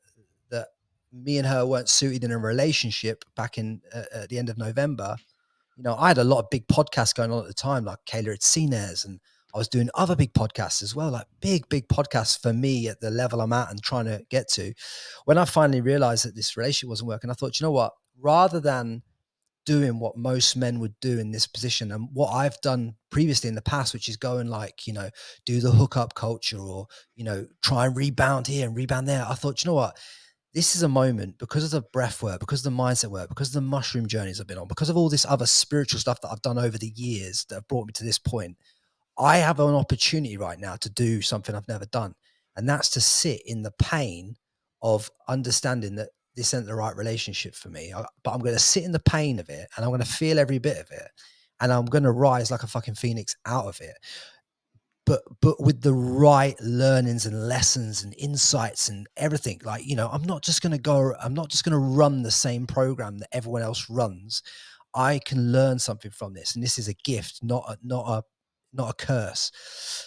me 1.11 1.37
and 1.37 1.47
her 1.47 1.65
weren't 1.65 1.89
suited 1.89 2.23
in 2.23 2.31
a 2.31 2.37
relationship 2.37 3.23
back 3.35 3.57
in 3.57 3.81
uh, 3.93 4.03
at 4.13 4.29
the 4.29 4.37
end 4.37 4.49
of 4.49 4.57
November, 4.57 5.15
you 5.77 5.83
know, 5.83 5.95
I 5.95 6.09
had 6.09 6.17
a 6.17 6.23
lot 6.23 6.39
of 6.39 6.49
big 6.49 6.67
podcasts 6.67 7.15
going 7.15 7.31
on 7.31 7.39
at 7.39 7.47
the 7.47 7.53
time, 7.53 7.85
like 7.85 7.99
Kayla 8.05 8.37
Itsines 8.37 9.05
and 9.05 9.19
I 9.53 9.57
was 9.57 9.69
doing 9.69 9.89
other 9.95 10.15
big 10.15 10.33
podcasts 10.33 10.83
as 10.83 10.95
well, 10.95 11.11
like 11.11 11.27
big, 11.39 11.69
big 11.69 11.87
podcasts 11.87 12.39
for 12.39 12.51
me 12.51 12.87
at 12.89 12.99
the 12.99 13.09
level 13.09 13.41
I'm 13.41 13.53
at 13.53 13.71
and 13.71 13.81
trying 13.81 14.05
to 14.05 14.23
get 14.29 14.49
to. 14.49 14.73
When 15.25 15.37
I 15.37 15.45
finally 15.45 15.81
realized 15.81 16.25
that 16.25 16.35
this 16.35 16.57
relationship 16.57 16.89
wasn't 16.89 17.07
working, 17.07 17.29
I 17.29 17.33
thought, 17.33 17.59
you 17.59 17.65
know 17.65 17.71
what? 17.71 17.93
Rather 18.19 18.59
than 18.59 19.03
doing 19.65 19.99
what 19.99 20.17
most 20.17 20.55
men 20.55 20.79
would 20.79 20.93
do 21.01 21.19
in 21.19 21.31
this 21.31 21.45
position 21.45 21.91
and 21.91 22.07
what 22.13 22.29
I've 22.29 22.59
done 22.61 22.95
previously 23.09 23.49
in 23.49 23.55
the 23.55 23.61
past, 23.61 23.93
which 23.93 24.07
is 24.07 24.15
going 24.15 24.47
like, 24.47 24.87
you 24.87 24.93
know, 24.93 25.09
do 25.45 25.59
the 25.59 25.71
hookup 25.71 26.13
culture 26.13 26.59
or, 26.59 26.87
you 27.15 27.23
know, 27.23 27.47
try 27.61 27.85
and 27.85 27.95
rebound 27.95 28.47
here 28.47 28.65
and 28.65 28.75
rebound 28.75 29.07
there. 29.07 29.25
I 29.27 29.33
thought, 29.33 29.63
you 29.63 29.69
know 29.69 29.75
what? 29.75 29.97
This 30.57 30.75
is 30.75 30.81
a 30.81 30.89
moment 30.89 31.37
because 31.37 31.63
of 31.63 31.69
the 31.69 31.81
breath 31.93 32.23
work, 32.23 32.39
because 32.39 32.65
of 32.65 32.73
the 32.73 32.83
mindset 32.83 33.11
work, 33.11 33.29
because 33.29 33.49
of 33.49 33.53
the 33.53 33.61
mushroom 33.61 34.07
journeys 34.07 34.41
I've 34.41 34.47
been 34.47 34.57
on, 34.57 34.67
because 34.67 34.89
of 34.89 34.97
all 34.97 35.07
this 35.07 35.23
other 35.23 35.45
spiritual 35.45 35.99
stuff 35.99 36.19
that 36.21 36.29
I've 36.31 36.41
done 36.41 36.57
over 36.57 36.79
the 36.79 36.91
years 36.95 37.45
that 37.49 37.55
have 37.55 37.67
brought 37.67 37.85
me 37.85 37.93
to 37.93 38.03
this 38.03 38.17
point 38.17 38.57
I 39.19 39.37
have 39.37 39.59
an 39.59 39.75
opportunity 39.75 40.35
right 40.35 40.59
now 40.59 40.75
to 40.77 40.89
do 40.89 41.21
something 41.21 41.53
I've 41.55 41.67
never 41.67 41.85
done. 41.85 42.15
And 42.55 42.67
that's 42.67 42.89
to 42.89 43.01
sit 43.01 43.41
in 43.45 43.61
the 43.61 43.73
pain 43.79 44.35
of 44.81 45.11
understanding 45.27 45.95
that 45.95 46.09
this 46.35 46.53
isn't 46.55 46.65
the 46.67 46.73
right 46.75 46.95
relationship 46.95 47.53
for 47.55 47.69
me. 47.69 47.93
But 48.23 48.31
I'm 48.31 48.39
going 48.39 48.55
to 48.55 48.59
sit 48.59 48.83
in 48.83 48.91
the 48.91 48.99
pain 48.99 49.39
of 49.39 49.49
it 49.49 49.67
and 49.75 49.85
I'm 49.85 49.91
going 49.91 50.01
to 50.01 50.07
feel 50.07 50.39
every 50.39 50.59
bit 50.59 50.77
of 50.77 50.89
it. 50.91 51.07
And 51.59 51.71
I'm 51.71 51.85
going 51.85 52.03
to 52.03 52.11
rise 52.11 52.51
like 52.51 52.63
a 52.63 52.67
fucking 52.67 52.95
phoenix 52.95 53.35
out 53.45 53.65
of 53.65 53.79
it. 53.81 53.95
But 55.07 55.21
but 55.41 55.61
with 55.61 55.81
the 55.81 55.93
right 55.93 56.59
learnings 56.61 57.25
and 57.25 57.47
lessons 57.47 58.03
and 58.03 58.13
insights 58.17 58.89
and 58.89 59.07
everything, 59.15 59.61
like 59.63 59.85
you 59.85 59.95
know, 59.95 60.09
I'm 60.11 60.23
not 60.23 60.43
just 60.43 60.61
going 60.61 60.73
to 60.73 60.77
go. 60.77 61.15
I'm 61.23 61.33
not 61.33 61.47
just 61.49 61.63
going 61.63 61.71
to 61.71 61.79
run 61.79 62.23
the 62.23 62.31
same 62.31 62.67
program 62.67 63.19
that 63.19 63.29
everyone 63.31 63.61
else 63.61 63.89
runs. 63.89 64.43
I 64.93 65.19
can 65.19 65.53
learn 65.53 65.79
something 65.79 66.11
from 66.11 66.33
this, 66.33 66.55
and 66.55 66.63
this 66.63 66.77
is 66.77 66.89
a 66.89 66.93
gift, 66.93 67.39
not 67.41 67.63
a, 67.69 67.77
not 67.81 68.05
a 68.09 68.23
not 68.77 68.89
a 68.89 69.05
curse. 69.05 69.51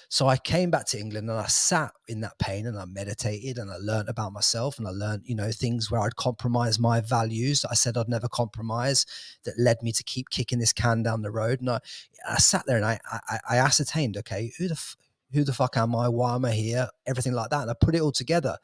So 0.08 0.28
I 0.28 0.36
came 0.36 0.70
back 0.70 0.86
to 0.86 0.98
England 0.98 1.28
and 1.28 1.38
I 1.38 1.46
sat 1.46 1.92
in 2.08 2.20
that 2.20 2.38
pain 2.38 2.66
and 2.66 2.78
I 2.78 2.84
meditated 2.84 3.58
and 3.58 3.70
I 3.70 3.76
learned 3.76 4.08
about 4.08 4.32
myself 4.32 4.78
and 4.78 4.86
I 4.86 4.90
learned, 4.90 5.22
you 5.24 5.34
know, 5.34 5.50
things 5.50 5.90
where 5.90 6.00
I'd 6.00 6.16
compromise 6.16 6.78
my 6.78 7.00
values 7.00 7.64
I 7.70 7.74
said 7.74 7.96
I'd 7.96 8.08
never 8.08 8.28
compromise 8.28 9.06
that 9.44 9.58
led 9.58 9.82
me 9.82 9.92
to 9.92 10.02
keep 10.04 10.30
kicking 10.30 10.58
this 10.58 10.72
can 10.72 11.02
down 11.02 11.22
the 11.22 11.30
road. 11.30 11.60
And 11.60 11.70
I, 11.70 11.80
I 12.28 12.38
sat 12.38 12.64
there 12.66 12.76
and 12.76 12.84
I, 12.84 12.98
I, 13.10 13.38
I 13.50 13.56
ascertained, 13.58 14.16
okay, 14.18 14.52
who 14.58 14.68
the, 14.68 14.74
f- 14.74 14.96
who 15.32 15.44
the 15.44 15.52
fuck 15.52 15.76
am 15.76 15.94
I? 15.94 16.08
Why 16.08 16.34
am 16.34 16.44
I 16.44 16.52
here? 16.52 16.88
Everything 17.06 17.32
like 17.32 17.50
that. 17.50 17.62
And 17.62 17.70
I 17.70 17.74
put 17.80 17.94
it 17.94 18.00
all 18.00 18.12
together. 18.12 18.56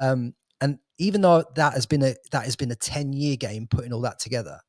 Um, 0.00 0.34
and 0.60 0.78
even 0.98 1.20
though 1.20 1.44
that 1.54 1.74
has 1.74 1.86
been 1.86 2.02
a, 2.02 2.14
that 2.32 2.44
has 2.44 2.56
been 2.56 2.70
a 2.70 2.76
10 2.76 3.12
year 3.12 3.36
game, 3.36 3.66
putting 3.66 3.92
all 3.92 4.00
that 4.02 4.18
together, 4.18 4.60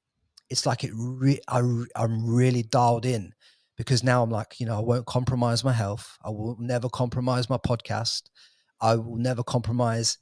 it's 0.50 0.66
like 0.66 0.84
it, 0.84 0.92
re- 0.94 1.42
I, 1.48 1.60
I'm 1.96 2.26
really 2.26 2.64
dialed 2.64 3.06
in 3.06 3.34
because 3.78 4.04
now 4.04 4.24
I'm 4.24 4.32
like, 4.32 4.60
you 4.60 4.66
know, 4.66 4.78
I 4.78 4.82
won't 4.82 5.06
compromise 5.06 5.64
my 5.64 5.72
health. 5.72 6.18
I 6.26 6.30
will 6.30 6.58
never 6.60 6.90
compromise 6.90 7.50
my 7.50 7.58
podcast. 7.58 8.24
I 8.82 8.96
will 8.96 9.18
never 9.18 9.44
compromise. 9.44 10.18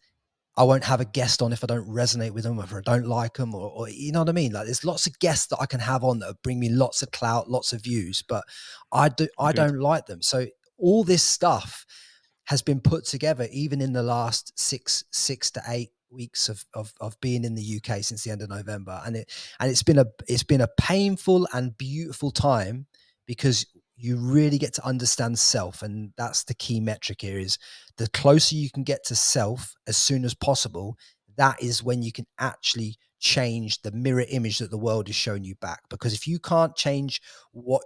I 0.57 0.63
won't 0.63 0.83
have 0.83 1.01
a 1.01 1.05
guest 1.05 1.41
on 1.41 1.51
if 1.51 1.63
I 1.63 1.67
don't 1.67 1.87
resonate 1.87 2.31
with 2.31 2.43
them, 2.43 2.59
if 2.59 2.73
I 2.73 2.81
don't 2.81 3.07
like 3.07 3.35
them, 3.35 3.55
or, 3.55 3.71
or, 3.71 3.89
you 3.89 4.11
know 4.11 4.19
what 4.19 4.29
I 4.29 4.33
mean. 4.33 4.51
Like, 4.51 4.65
there's 4.65 4.85
lots 4.85 5.07
of 5.07 5.19
guests 5.19 5.47
that 5.47 5.59
I 5.59 5.65
can 5.65 5.79
have 5.79 6.03
on 6.03 6.19
that 6.19 6.41
bring 6.43 6.59
me 6.59 6.69
lots 6.69 7.01
of 7.01 7.11
clout, 7.11 7.49
lots 7.49 7.73
of 7.73 7.83
views, 7.83 8.23
but 8.27 8.43
I 8.91 9.09
do, 9.09 9.27
I 9.39 9.51
Good. 9.51 9.57
don't 9.57 9.79
like 9.79 10.05
them. 10.05 10.21
So 10.21 10.47
all 10.77 11.03
this 11.03 11.23
stuff 11.23 11.85
has 12.45 12.61
been 12.61 12.79
put 12.79 13.05
together, 13.05 13.47
even 13.51 13.81
in 13.81 13.93
the 13.93 14.03
last 14.03 14.57
six, 14.57 15.03
six 15.11 15.51
to 15.51 15.61
eight 15.67 15.89
weeks 16.09 16.47
of, 16.47 16.63
of 16.73 16.93
of 17.01 17.19
being 17.19 17.43
in 17.43 17.55
the 17.55 17.81
UK 17.81 18.01
since 18.01 18.23
the 18.23 18.31
end 18.31 18.41
of 18.41 18.49
November, 18.49 19.01
and 19.05 19.17
it 19.17 19.29
and 19.59 19.69
it's 19.69 19.83
been 19.83 19.99
a 19.99 20.05
it's 20.27 20.43
been 20.43 20.61
a 20.61 20.69
painful 20.79 21.47
and 21.53 21.77
beautiful 21.77 22.31
time 22.31 22.85
because 23.25 23.65
you 23.97 24.17
really 24.17 24.57
get 24.57 24.73
to 24.73 24.85
understand 24.85 25.39
self 25.39 25.81
and 25.81 26.11
that's 26.17 26.43
the 26.43 26.53
key 26.53 26.79
metric 26.79 27.21
here 27.21 27.39
is 27.39 27.57
the 27.97 28.09
closer 28.09 28.55
you 28.55 28.69
can 28.69 28.83
get 28.83 29.05
to 29.05 29.15
self 29.15 29.73
as 29.87 29.95
soon 29.95 30.25
as 30.25 30.33
possible 30.33 30.97
that 31.37 31.61
is 31.61 31.83
when 31.83 32.01
you 32.01 32.11
can 32.11 32.25
actually 32.39 32.97
change 33.19 33.81
the 33.81 33.91
mirror 33.91 34.25
image 34.29 34.59
that 34.59 34.71
the 34.71 34.77
world 34.77 35.09
is 35.09 35.15
showing 35.15 35.43
you 35.43 35.55
back. 35.55 35.81
Because 35.89 36.13
if 36.13 36.27
you 36.27 36.39
can't 36.39 36.75
change 36.75 37.21
what 37.51 37.83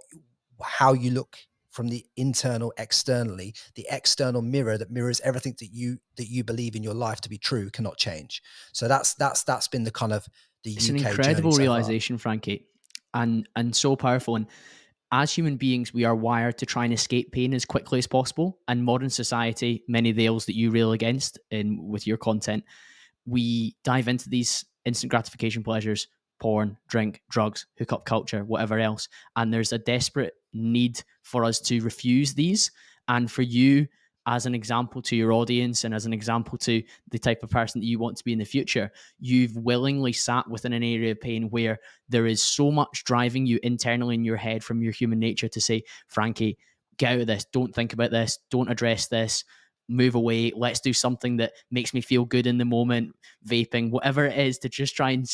how 0.62 0.92
you 0.92 1.10
look 1.10 1.36
from 1.70 1.88
the 1.88 2.04
internal 2.16 2.72
externally 2.76 3.54
the 3.76 3.86
external 3.90 4.42
mirror 4.42 4.76
that 4.76 4.90
mirrors 4.90 5.20
everything 5.20 5.54
that 5.60 5.68
you 5.72 5.98
that 6.16 6.28
you 6.28 6.44
believe 6.44 6.74
in 6.74 6.82
your 6.82 6.94
life 6.94 7.20
to 7.20 7.28
be 7.28 7.38
true 7.38 7.70
cannot 7.70 7.96
change. 7.96 8.42
So 8.72 8.88
that's 8.88 9.14
that's 9.14 9.44
that's 9.44 9.68
been 9.68 9.84
the 9.84 9.90
kind 9.90 10.12
of 10.12 10.26
the 10.64 10.72
it's 10.72 10.90
UK 10.90 10.90
an 10.90 11.06
incredible 11.06 11.52
realization 11.52 12.18
frankie 12.18 12.66
and 13.14 13.48
and 13.56 13.74
so 13.74 13.96
powerful. 13.96 14.36
And 14.36 14.46
as 15.12 15.32
human 15.32 15.56
beings, 15.56 15.92
we 15.92 16.04
are 16.04 16.14
wired 16.14 16.58
to 16.58 16.66
try 16.66 16.84
and 16.84 16.92
escape 16.92 17.32
pain 17.32 17.52
as 17.52 17.64
quickly 17.64 17.98
as 17.98 18.06
possible. 18.06 18.58
And 18.68 18.84
modern 18.84 19.10
society, 19.10 19.84
many 19.88 20.10
of 20.10 20.16
the 20.16 20.26
ills 20.26 20.46
that 20.46 20.56
you 20.56 20.70
rail 20.70 20.92
against 20.92 21.38
in 21.50 21.88
with 21.88 22.06
your 22.06 22.16
content, 22.16 22.64
we 23.26 23.76
dive 23.84 24.08
into 24.08 24.28
these 24.28 24.64
instant 24.84 25.10
gratification 25.10 25.62
pleasures, 25.62 26.08
porn, 26.38 26.76
drink, 26.88 27.22
drugs, 27.30 27.66
hookup 27.78 28.04
culture, 28.04 28.44
whatever 28.44 28.78
else. 28.78 29.08
And 29.36 29.52
there's 29.52 29.72
a 29.72 29.78
desperate 29.78 30.34
need 30.52 31.02
for 31.22 31.44
us 31.44 31.60
to 31.62 31.80
refuse 31.80 32.34
these. 32.34 32.70
And 33.08 33.30
for 33.30 33.42
you, 33.42 33.88
as 34.26 34.46
an 34.46 34.54
example 34.54 35.00
to 35.02 35.16
your 35.16 35.32
audience 35.32 35.84
and 35.84 35.94
as 35.94 36.06
an 36.06 36.12
example 36.12 36.58
to 36.58 36.82
the 37.10 37.18
type 37.18 37.42
of 37.42 37.50
person 37.50 37.80
that 37.80 37.86
you 37.86 37.98
want 37.98 38.16
to 38.16 38.24
be 38.24 38.32
in 38.32 38.38
the 38.38 38.44
future, 38.44 38.90
you've 39.18 39.56
willingly 39.56 40.12
sat 40.12 40.48
within 40.48 40.72
an 40.72 40.82
area 40.82 41.12
of 41.12 41.20
pain 41.20 41.48
where 41.50 41.78
there 42.08 42.26
is 42.26 42.42
so 42.42 42.70
much 42.70 43.04
driving 43.04 43.46
you 43.46 43.58
internally 43.62 44.14
in 44.14 44.24
your 44.24 44.36
head 44.36 44.62
from 44.62 44.82
your 44.82 44.92
human 44.92 45.18
nature 45.18 45.48
to 45.48 45.60
say, 45.60 45.82
Frankie, 46.06 46.58
get 46.98 47.12
out 47.12 47.20
of 47.20 47.26
this. 47.26 47.46
Don't 47.46 47.74
think 47.74 47.92
about 47.92 48.10
this. 48.10 48.38
Don't 48.50 48.70
address 48.70 49.06
this. 49.06 49.44
Move 49.88 50.14
away. 50.14 50.52
Let's 50.54 50.80
do 50.80 50.92
something 50.92 51.38
that 51.38 51.52
makes 51.70 51.94
me 51.94 52.00
feel 52.00 52.24
good 52.24 52.46
in 52.46 52.58
the 52.58 52.64
moment. 52.64 53.16
Vaping, 53.48 53.90
whatever 53.90 54.26
it 54.26 54.38
is, 54.38 54.58
to 54.58 54.68
just 54.68 54.94
try 54.94 55.10
and 55.10 55.28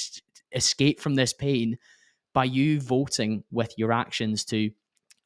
escape 0.52 1.00
from 1.00 1.16
this 1.16 1.32
pain 1.32 1.76
by 2.32 2.44
you 2.44 2.80
voting 2.80 3.42
with 3.50 3.74
your 3.76 3.92
actions 3.92 4.44
to 4.44 4.70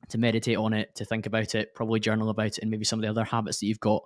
to 0.09 0.19
meditate 0.19 0.57
on 0.57 0.73
it, 0.73 0.95
to 0.97 1.05
think 1.05 1.27
about 1.27 1.55
it, 1.55 1.75
probably 1.75 2.01
journal 2.01 2.31
about 2.31 2.47
it, 2.47 2.59
and 2.59 2.71
maybe 2.71 2.85
some 2.85 2.99
of 2.99 3.03
the 3.03 3.11
other 3.11 3.25
habits 3.25 3.61
that 3.61 3.67
you've 3.67 3.81
got. 3.81 4.03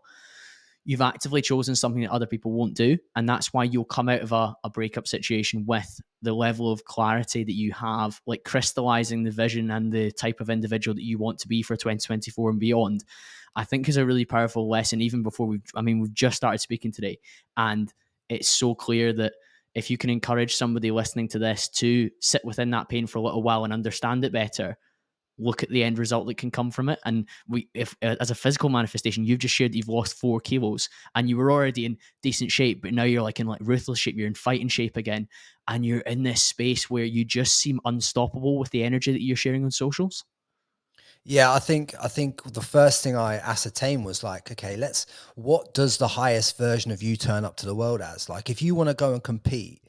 You've 0.86 1.00
actively 1.00 1.40
chosen 1.40 1.74
something 1.74 2.02
that 2.02 2.10
other 2.10 2.26
people 2.26 2.52
won't 2.52 2.74
do. 2.74 2.98
And 3.16 3.26
that's 3.26 3.54
why 3.54 3.64
you'll 3.64 3.86
come 3.86 4.10
out 4.10 4.20
of 4.20 4.32
a, 4.32 4.54
a 4.64 4.68
breakup 4.68 5.08
situation 5.08 5.64
with 5.66 5.98
the 6.20 6.34
level 6.34 6.70
of 6.70 6.84
clarity 6.84 7.42
that 7.42 7.54
you 7.54 7.72
have, 7.72 8.20
like 8.26 8.44
crystallizing 8.44 9.22
the 9.22 9.30
vision 9.30 9.70
and 9.70 9.90
the 9.90 10.10
type 10.10 10.40
of 10.40 10.50
individual 10.50 10.94
that 10.94 11.04
you 11.04 11.16
want 11.16 11.38
to 11.38 11.48
be 11.48 11.62
for 11.62 11.74
2024 11.74 12.50
and 12.50 12.60
beyond. 12.60 13.02
I 13.56 13.64
think 13.64 13.88
is 13.88 13.96
a 13.96 14.04
really 14.04 14.26
powerful 14.26 14.68
lesson, 14.68 15.00
even 15.00 15.22
before 15.22 15.46
we've, 15.46 15.64
I 15.74 15.80
mean, 15.80 16.00
we've 16.00 16.12
just 16.12 16.36
started 16.36 16.58
speaking 16.58 16.92
today. 16.92 17.18
And 17.56 17.90
it's 18.28 18.48
so 18.48 18.74
clear 18.74 19.12
that 19.14 19.32
if 19.74 19.90
you 19.90 19.98
can 19.98 20.10
encourage 20.10 20.54
somebody 20.54 20.90
listening 20.90 21.28
to 21.28 21.38
this 21.38 21.68
to 21.68 22.10
sit 22.20 22.44
within 22.44 22.70
that 22.70 22.88
pain 22.88 23.06
for 23.06 23.18
a 23.18 23.22
little 23.22 23.42
while 23.42 23.64
and 23.64 23.72
understand 23.72 24.24
it 24.24 24.32
better, 24.32 24.76
look 25.38 25.62
at 25.62 25.68
the 25.68 25.82
end 25.82 25.98
result 25.98 26.26
that 26.26 26.36
can 26.36 26.50
come 26.50 26.70
from 26.70 26.88
it. 26.88 26.98
And 27.04 27.26
we, 27.48 27.68
if 27.74 27.96
uh, 28.02 28.16
as 28.20 28.30
a 28.30 28.34
physical 28.34 28.68
manifestation, 28.68 29.24
you've 29.24 29.40
just 29.40 29.54
shared 29.54 29.72
that 29.72 29.76
you've 29.76 29.88
lost 29.88 30.18
four 30.18 30.40
kilos 30.40 30.88
and 31.14 31.28
you 31.28 31.36
were 31.36 31.50
already 31.50 31.86
in 31.86 31.98
decent 32.22 32.50
shape, 32.50 32.82
but 32.82 32.94
now 32.94 33.04
you're 33.04 33.22
like 33.22 33.40
in 33.40 33.46
like 33.46 33.60
ruthless 33.62 33.98
shape, 33.98 34.16
you're 34.16 34.26
in 34.26 34.34
fighting 34.34 34.68
shape 34.68 34.96
again, 34.96 35.28
and 35.68 35.84
you're 35.84 36.00
in 36.00 36.22
this 36.22 36.42
space 36.42 36.88
where 36.88 37.04
you 37.04 37.24
just 37.24 37.56
seem 37.56 37.80
unstoppable 37.84 38.58
with 38.58 38.70
the 38.70 38.84
energy 38.84 39.12
that 39.12 39.22
you're 39.22 39.36
sharing 39.36 39.64
on 39.64 39.70
socials. 39.70 40.24
Yeah, 41.26 41.54
I 41.54 41.58
think 41.58 41.94
I 41.98 42.08
think 42.08 42.42
the 42.52 42.60
first 42.60 43.02
thing 43.02 43.16
I 43.16 43.36
ascertained 43.36 44.04
was 44.04 44.22
like, 44.22 44.52
okay, 44.52 44.76
let's 44.76 45.06
what 45.36 45.72
does 45.72 45.96
the 45.96 46.08
highest 46.08 46.58
version 46.58 46.90
of 46.90 47.02
you 47.02 47.16
turn 47.16 47.46
up 47.46 47.56
to 47.56 47.66
the 47.66 47.74
world 47.74 48.02
as? 48.02 48.28
Like 48.28 48.50
if 48.50 48.60
you 48.60 48.74
want 48.74 48.90
to 48.90 48.94
go 48.94 49.14
and 49.14 49.22
compete, 49.22 49.82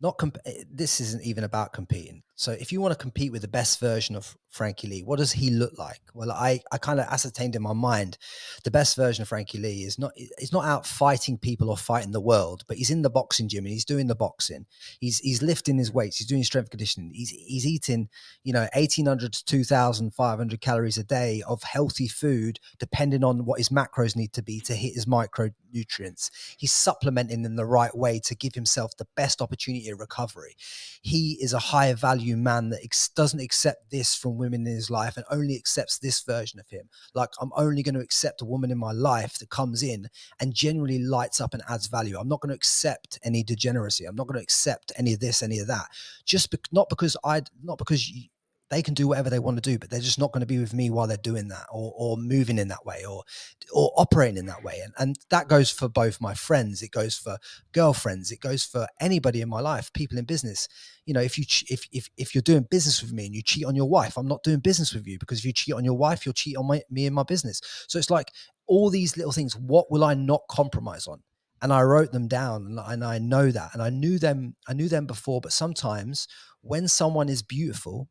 not 0.00 0.16
comp- 0.16 0.38
eh, 0.46 0.64
this 0.70 0.98
isn't 1.00 1.22
even 1.24 1.44
about 1.44 1.74
competing. 1.74 2.22
So 2.38 2.52
if 2.52 2.70
you 2.70 2.80
want 2.80 2.92
to 2.92 2.98
compete 2.98 3.32
with 3.32 3.42
the 3.42 3.48
best 3.48 3.80
version 3.80 4.14
of 4.14 4.36
Frankie 4.48 4.86
Lee, 4.86 5.02
what 5.02 5.18
does 5.18 5.32
he 5.32 5.50
look 5.50 5.76
like? 5.76 6.00
Well, 6.14 6.30
I, 6.30 6.60
I 6.70 6.78
kind 6.78 7.00
of 7.00 7.06
ascertained 7.06 7.56
in 7.56 7.62
my 7.62 7.72
mind 7.72 8.16
the 8.62 8.70
best 8.70 8.94
version 8.94 9.22
of 9.22 9.28
Frankie 9.28 9.58
Lee 9.58 9.82
is 9.82 9.98
not 9.98 10.12
he's 10.14 10.52
not 10.52 10.64
out 10.64 10.86
fighting 10.86 11.36
people 11.36 11.68
or 11.68 11.76
fighting 11.76 12.12
the 12.12 12.20
world, 12.20 12.62
but 12.68 12.76
he's 12.76 12.90
in 12.90 13.02
the 13.02 13.10
boxing 13.10 13.48
gym 13.48 13.64
and 13.64 13.72
he's 13.72 13.84
doing 13.84 14.06
the 14.06 14.14
boxing. 14.14 14.66
He's 15.00 15.18
he's 15.18 15.42
lifting 15.42 15.78
his 15.78 15.92
weights, 15.92 16.18
he's 16.18 16.28
doing 16.28 16.44
strength 16.44 16.70
conditioning. 16.70 17.10
He's 17.12 17.30
he's 17.30 17.66
eating, 17.66 18.08
you 18.44 18.52
know, 18.52 18.68
1800 18.72 19.32
to 19.32 19.44
2500 19.44 20.60
calories 20.60 20.96
a 20.96 21.02
day 21.02 21.42
of 21.48 21.64
healthy 21.64 22.06
food 22.06 22.60
depending 22.78 23.24
on 23.24 23.46
what 23.46 23.58
his 23.58 23.70
macros 23.70 24.14
need 24.14 24.32
to 24.34 24.44
be 24.44 24.60
to 24.60 24.76
hit 24.76 24.94
his 24.94 25.06
micronutrients. 25.06 26.30
He's 26.56 26.72
supplementing 26.72 27.44
in 27.44 27.56
the 27.56 27.66
right 27.66 27.96
way 27.96 28.20
to 28.26 28.36
give 28.36 28.54
himself 28.54 28.96
the 28.96 29.08
best 29.16 29.42
opportunity 29.42 29.90
of 29.90 29.98
recovery. 29.98 30.54
He 31.02 31.36
is 31.40 31.52
a 31.52 31.58
higher 31.58 31.94
value 31.94 32.27
value 32.28 32.42
man 32.42 32.70
that 32.70 32.80
ex- 32.84 33.08
doesn't 33.08 33.40
accept 33.40 33.90
this 33.90 34.14
from 34.14 34.36
women 34.36 34.66
in 34.66 34.74
his 34.74 34.90
life 34.90 35.16
and 35.16 35.24
only 35.30 35.56
accepts 35.56 35.98
this 35.98 36.22
version 36.22 36.60
of 36.60 36.68
him. 36.68 36.88
Like, 37.14 37.30
I'm 37.40 37.52
only 37.56 37.82
going 37.82 37.94
to 37.94 38.00
accept 38.00 38.42
a 38.42 38.44
woman 38.44 38.70
in 38.70 38.78
my 38.78 38.92
life 38.92 39.38
that 39.38 39.50
comes 39.50 39.82
in 39.82 40.08
and 40.40 40.54
generally 40.54 40.98
lights 40.98 41.40
up 41.40 41.54
and 41.54 41.62
adds 41.68 41.86
value. 41.86 42.18
I'm 42.18 42.28
not 42.28 42.40
going 42.40 42.50
to 42.50 42.56
accept 42.56 43.18
any 43.22 43.42
degeneracy. 43.42 44.04
I'm 44.04 44.16
not 44.16 44.26
going 44.26 44.38
to 44.38 44.42
accept 44.42 44.92
any 44.96 45.14
of 45.14 45.20
this, 45.20 45.42
any 45.42 45.58
of 45.58 45.68
that. 45.68 45.86
Just 46.24 46.50
be- 46.50 46.58
not 46.72 46.88
because 46.88 47.16
I, 47.24 47.42
not 47.62 47.78
because 47.78 48.08
you, 48.08 48.28
they 48.70 48.82
can 48.82 48.94
do 48.94 49.08
whatever 49.08 49.30
they 49.30 49.38
want 49.38 49.56
to 49.56 49.70
do, 49.70 49.78
but 49.78 49.90
they're 49.90 50.00
just 50.00 50.18
not 50.18 50.32
going 50.32 50.40
to 50.40 50.46
be 50.46 50.58
with 50.58 50.74
me 50.74 50.90
while 50.90 51.06
they're 51.06 51.16
doing 51.16 51.48
that 51.48 51.66
or, 51.72 51.92
or 51.96 52.16
moving 52.16 52.58
in 52.58 52.68
that 52.68 52.84
way 52.84 53.04
or 53.04 53.22
or 53.72 53.92
operating 53.96 54.36
in 54.36 54.46
that 54.46 54.62
way. 54.62 54.80
And 54.84 54.92
and 54.98 55.16
that 55.30 55.48
goes 55.48 55.70
for 55.70 55.88
both 55.88 56.20
my 56.20 56.34
friends, 56.34 56.82
it 56.82 56.90
goes 56.90 57.16
for 57.16 57.38
girlfriends, 57.72 58.30
it 58.30 58.40
goes 58.40 58.64
for 58.64 58.86
anybody 59.00 59.40
in 59.40 59.48
my 59.48 59.60
life, 59.60 59.92
people 59.92 60.18
in 60.18 60.24
business. 60.24 60.68
You 61.06 61.14
know, 61.14 61.20
if 61.20 61.38
you 61.38 61.44
if 61.68 61.86
if 61.92 62.08
if 62.16 62.34
you're 62.34 62.42
doing 62.42 62.66
business 62.70 63.02
with 63.02 63.12
me 63.12 63.26
and 63.26 63.34
you 63.34 63.42
cheat 63.42 63.64
on 63.64 63.76
your 63.76 63.88
wife, 63.88 64.16
I'm 64.16 64.28
not 64.28 64.42
doing 64.42 64.60
business 64.60 64.92
with 64.92 65.06
you 65.06 65.18
because 65.18 65.38
if 65.38 65.44
you 65.44 65.52
cheat 65.52 65.74
on 65.74 65.84
your 65.84 65.96
wife, 65.96 66.26
you'll 66.26 66.34
cheat 66.34 66.56
on 66.56 66.66
my, 66.66 66.82
me 66.90 67.06
and 67.06 67.14
my 67.14 67.22
business. 67.24 67.60
So 67.88 67.98
it's 67.98 68.10
like 68.10 68.32
all 68.66 68.90
these 68.90 69.16
little 69.16 69.32
things. 69.32 69.56
What 69.56 69.90
will 69.90 70.04
I 70.04 70.14
not 70.14 70.42
compromise 70.50 71.06
on? 71.06 71.22
and 71.60 71.72
I 71.72 71.82
wrote 71.82 72.12
them 72.12 72.28
down 72.28 72.78
and 72.86 73.04
I 73.04 73.18
know 73.18 73.50
that 73.50 73.70
and 73.72 73.82
I 73.82 73.90
knew 73.90 74.18
them 74.18 74.54
I 74.68 74.74
knew 74.74 74.88
them 74.88 75.06
before 75.06 75.40
but 75.40 75.52
sometimes 75.52 76.28
when 76.68 76.86
someone 76.86 77.28
is 77.28 77.42
beautiful 77.42 78.08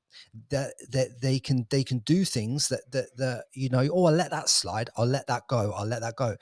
that 0.49 0.73
that 0.91 1.21
they 1.21 1.39
can 1.39 1.65
they 1.69 1.83
can 1.83 1.99
do 1.99 2.25
things 2.25 2.67
that 2.69 2.81
that 2.91 3.05
that 3.17 3.45
you 3.53 3.69
know 3.69 3.87
oh 3.93 4.05
i'll 4.05 4.13
let 4.13 4.31
that 4.31 4.49
slide 4.49 4.89
i'll 4.97 5.05
let 5.05 5.27
that 5.27 5.43
go 5.47 5.73
i'll 5.75 5.85
let 5.85 6.01
that 6.01 6.15
go. 6.15 6.35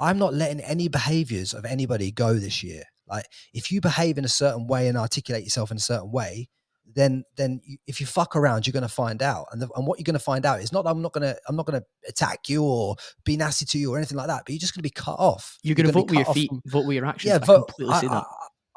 I'm 0.00 0.18
not 0.18 0.32
letting 0.32 0.60
any 0.60 0.86
behaviors 0.86 1.54
of 1.54 1.64
anybody 1.64 2.12
go 2.12 2.34
this 2.34 2.62
year. 2.62 2.84
Like 3.08 3.24
if 3.52 3.72
you 3.72 3.80
behave 3.80 4.16
in 4.16 4.24
a 4.24 4.28
certain 4.28 4.68
way 4.68 4.86
and 4.86 4.96
articulate 4.96 5.42
yourself 5.42 5.72
in 5.72 5.76
a 5.76 5.80
certain 5.80 6.12
way 6.12 6.48
then 6.94 7.22
then 7.36 7.60
if 7.86 8.00
you 8.00 8.06
fuck 8.06 8.34
around 8.34 8.66
you're 8.66 8.72
going 8.72 8.82
to 8.82 8.88
find 8.88 9.22
out. 9.22 9.46
And, 9.52 9.60
the, 9.60 9.68
and 9.76 9.86
what 9.86 9.98
you're 9.98 10.04
going 10.04 10.14
to 10.14 10.20
find 10.20 10.46
out 10.46 10.60
is 10.60 10.72
not 10.72 10.86
i'm 10.86 11.02
not 11.02 11.12
going 11.12 11.22
to 11.22 11.38
i'm 11.48 11.56
not 11.56 11.66
going 11.66 11.80
to 11.80 11.86
attack 12.08 12.48
you 12.48 12.62
or 12.62 12.96
be 13.24 13.36
nasty 13.36 13.66
to 13.66 13.78
you 13.78 13.92
or 13.92 13.98
anything 13.98 14.16
like 14.16 14.28
that 14.28 14.44
but 14.44 14.52
you're 14.52 14.60
just 14.60 14.74
going 14.74 14.80
to 14.80 14.82
be 14.82 14.90
cut 14.90 15.18
off. 15.18 15.58
You're, 15.62 15.74
going 15.74 15.86
to 15.86 15.92
vote 15.92 16.08
with 16.08 16.18
your 16.18 16.34
feet 16.34 16.48
from, 16.48 16.62
vote 16.66 16.86
with 16.86 16.94
your 16.94 17.06
actions 17.06 17.30
yeah 17.30 17.38
vote, 17.38 17.72
I, 17.80 18.06
I, 18.06 18.22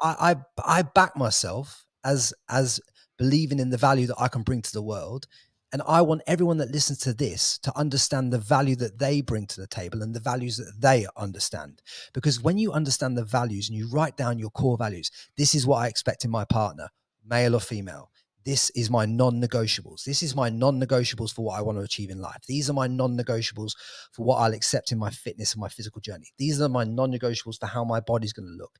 I, 0.00 0.30
I, 0.30 0.36
I 0.64 0.82
back 0.82 1.16
myself 1.16 1.86
as 2.04 2.32
as 2.48 2.80
believing 3.18 3.58
in 3.58 3.70
the 3.70 3.76
value 3.76 4.06
that 4.06 4.20
I 4.20 4.28
can 4.28 4.42
bring 4.42 4.62
to 4.62 4.72
the 4.72 4.82
world. 4.82 5.26
And 5.72 5.80
I 5.88 6.02
want 6.02 6.22
everyone 6.26 6.58
that 6.58 6.70
listens 6.70 6.98
to 6.98 7.14
this 7.14 7.58
to 7.60 7.72
understand 7.78 8.30
the 8.30 8.38
value 8.38 8.76
that 8.76 8.98
they 8.98 9.22
bring 9.22 9.46
to 9.46 9.60
the 9.60 9.66
table 9.66 10.02
and 10.02 10.14
the 10.14 10.20
values 10.20 10.58
that 10.58 10.74
they 10.78 11.06
understand. 11.16 11.80
Because 12.12 12.42
when 12.42 12.58
you 12.58 12.72
understand 12.72 13.16
the 13.16 13.24
values 13.24 13.70
and 13.70 13.78
you 13.78 13.88
write 13.88 14.18
down 14.18 14.38
your 14.38 14.50
core 14.50 14.76
values, 14.76 15.10
this 15.38 15.54
is 15.54 15.66
what 15.66 15.78
I 15.78 15.86
expect 15.86 16.26
in 16.26 16.30
my 16.30 16.44
partner, 16.44 16.88
male 17.24 17.56
or 17.56 17.60
female. 17.60 18.10
This 18.44 18.70
is 18.70 18.90
my 18.90 19.06
non 19.06 19.40
negotiables. 19.40 20.04
This 20.04 20.22
is 20.22 20.34
my 20.34 20.48
non 20.48 20.80
negotiables 20.80 21.32
for 21.32 21.44
what 21.44 21.58
I 21.58 21.62
want 21.62 21.78
to 21.78 21.84
achieve 21.84 22.10
in 22.10 22.20
life. 22.20 22.42
These 22.46 22.68
are 22.68 22.72
my 22.72 22.88
non 22.88 23.16
negotiables 23.16 23.72
for 24.10 24.24
what 24.24 24.38
I'll 24.38 24.52
accept 24.52 24.90
in 24.90 24.98
my 24.98 25.10
fitness 25.10 25.52
and 25.52 25.60
my 25.60 25.68
physical 25.68 26.00
journey. 26.00 26.32
These 26.38 26.60
are 26.60 26.68
my 26.68 26.84
non 26.84 27.12
negotiables 27.12 27.60
for 27.60 27.66
how 27.66 27.84
my 27.84 28.00
body's 28.00 28.32
going 28.32 28.48
to 28.48 28.56
look. 28.60 28.78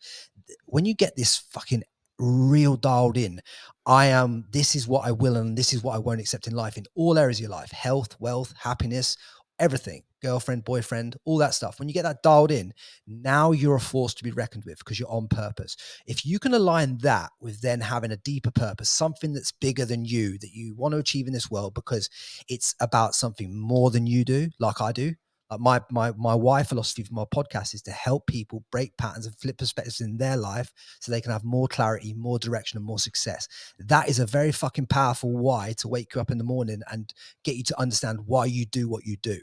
When 0.66 0.84
you 0.84 0.94
get 0.94 1.16
this 1.16 1.36
fucking 1.36 1.84
real 2.22 2.76
dialed 2.76 3.16
in. 3.16 3.40
I 3.84 4.06
am, 4.06 4.44
this 4.50 4.74
is 4.76 4.86
what 4.86 5.04
I 5.06 5.10
will 5.10 5.36
and 5.36 5.56
this 5.58 5.72
is 5.72 5.82
what 5.82 5.94
I 5.94 5.98
won't 5.98 6.20
accept 6.20 6.46
in 6.46 6.54
life 6.54 6.76
in 6.76 6.84
all 6.94 7.18
areas 7.18 7.38
of 7.38 7.42
your 7.42 7.50
life 7.50 7.72
health, 7.72 8.16
wealth, 8.20 8.54
happiness, 8.58 9.16
everything 9.58 10.02
girlfriend, 10.22 10.64
boyfriend, 10.64 11.16
all 11.24 11.36
that 11.38 11.52
stuff. 11.52 11.78
When 11.78 11.88
you 11.88 11.94
get 11.94 12.04
that 12.04 12.22
dialed 12.22 12.52
in, 12.52 12.72
now 13.06 13.52
you're 13.52 13.76
a 13.76 13.80
force 13.80 14.14
to 14.14 14.24
be 14.24 14.30
reckoned 14.30 14.64
with 14.64 14.78
because 14.78 14.98
you're 14.98 15.10
on 15.10 15.28
purpose. 15.28 15.76
If 16.06 16.24
you 16.24 16.38
can 16.38 16.54
align 16.54 16.98
that 16.98 17.30
with 17.40 17.60
then 17.60 17.80
having 17.80 18.12
a 18.12 18.16
deeper 18.16 18.50
purpose, 18.50 18.88
something 18.88 19.32
that's 19.32 19.52
bigger 19.52 19.84
than 19.84 20.04
you 20.04 20.38
that 20.38 20.52
you 20.52 20.74
want 20.74 20.92
to 20.92 20.98
achieve 20.98 21.26
in 21.26 21.32
this 21.32 21.50
world 21.50 21.74
because 21.74 22.08
it's 22.48 22.74
about 22.80 23.14
something 23.14 23.58
more 23.58 23.90
than 23.90 24.06
you 24.06 24.24
do, 24.24 24.48
like 24.58 24.80
I 24.80 24.92
do, 24.92 25.14
Uh, 25.52 25.59
my 25.61 25.78
my 25.90 26.12
my 26.16 26.35
why 26.35 26.62
philosophy 26.62 27.02
for 27.02 27.12
my 27.12 27.25
podcast 27.25 27.75
is 27.75 27.82
to 27.82 27.90
help 27.90 28.26
people 28.26 28.64
break 28.71 28.97
patterns 28.97 29.26
and 29.26 29.37
flip 29.38 29.59
perspectives 29.59 30.00
in 30.00 30.16
their 30.16 30.37
life 30.37 30.73
so 30.99 31.12
they 31.12 31.21
can 31.21 31.30
have 31.30 31.44
more 31.44 31.68
clarity, 31.68 32.14
more 32.14 32.38
direction, 32.38 32.78
and 32.78 32.87
more 32.87 32.99
success. 32.99 33.47
That 33.78 34.09
is 34.09 34.18
a 34.18 34.25
very 34.25 34.50
fucking 34.50 34.87
powerful 34.87 35.30
why 35.30 35.75
to 35.78 35.88
wake 35.88 36.14
you 36.14 36.23
up 36.23 36.30
in 36.30 36.38
the 36.38 36.44
morning 36.44 36.80
and 36.90 37.12
get 37.44 37.56
you 37.56 37.64
to 37.64 37.78
understand 37.78 38.21
why 38.25 38.47
you 38.47 38.64
do 38.64 38.88
what 38.88 39.04
you 39.04 39.18
do. 39.18 39.40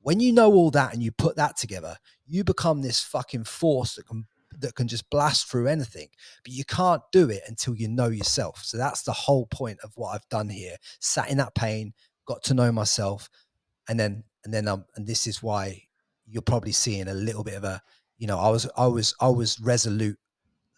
When 0.00 0.18
you 0.18 0.32
know 0.32 0.52
all 0.52 0.72
that 0.72 0.92
and 0.92 1.04
you 1.04 1.12
put 1.12 1.36
that 1.36 1.56
together, 1.56 1.98
you 2.26 2.42
become 2.42 2.82
this 2.82 3.00
fucking 3.00 3.44
force 3.44 3.94
that 3.94 4.08
can 4.08 4.26
that 4.58 4.74
can 4.74 4.88
just 4.88 5.08
blast 5.08 5.48
through 5.48 5.68
anything. 5.68 6.08
But 6.42 6.52
you 6.52 6.64
can't 6.64 7.02
do 7.12 7.30
it 7.30 7.42
until 7.46 7.76
you 7.76 7.86
know 7.86 8.08
yourself. 8.08 8.64
So 8.64 8.76
that's 8.76 9.02
the 9.02 9.12
whole 9.12 9.46
point 9.46 9.78
of 9.84 9.92
what 9.94 10.16
I've 10.16 10.28
done 10.30 10.48
here. 10.48 10.78
Sat 10.98 11.30
in 11.30 11.38
that 11.38 11.54
pain, 11.54 11.92
got 12.26 12.42
to 12.44 12.54
know 12.54 12.72
myself, 12.72 13.30
and 13.88 14.00
then 14.00 14.24
and 14.44 14.52
then 14.52 14.68
um, 14.68 14.84
and 14.96 15.06
this 15.06 15.26
is 15.26 15.42
why 15.42 15.82
you're 16.26 16.42
probably 16.42 16.72
seeing 16.72 17.08
a 17.08 17.14
little 17.14 17.44
bit 17.44 17.54
of 17.54 17.64
a 17.64 17.82
you 18.18 18.26
know 18.26 18.38
i 18.38 18.48
was 18.48 18.68
i 18.76 18.86
was 18.86 19.14
i 19.20 19.28
was 19.28 19.60
resolute 19.60 20.18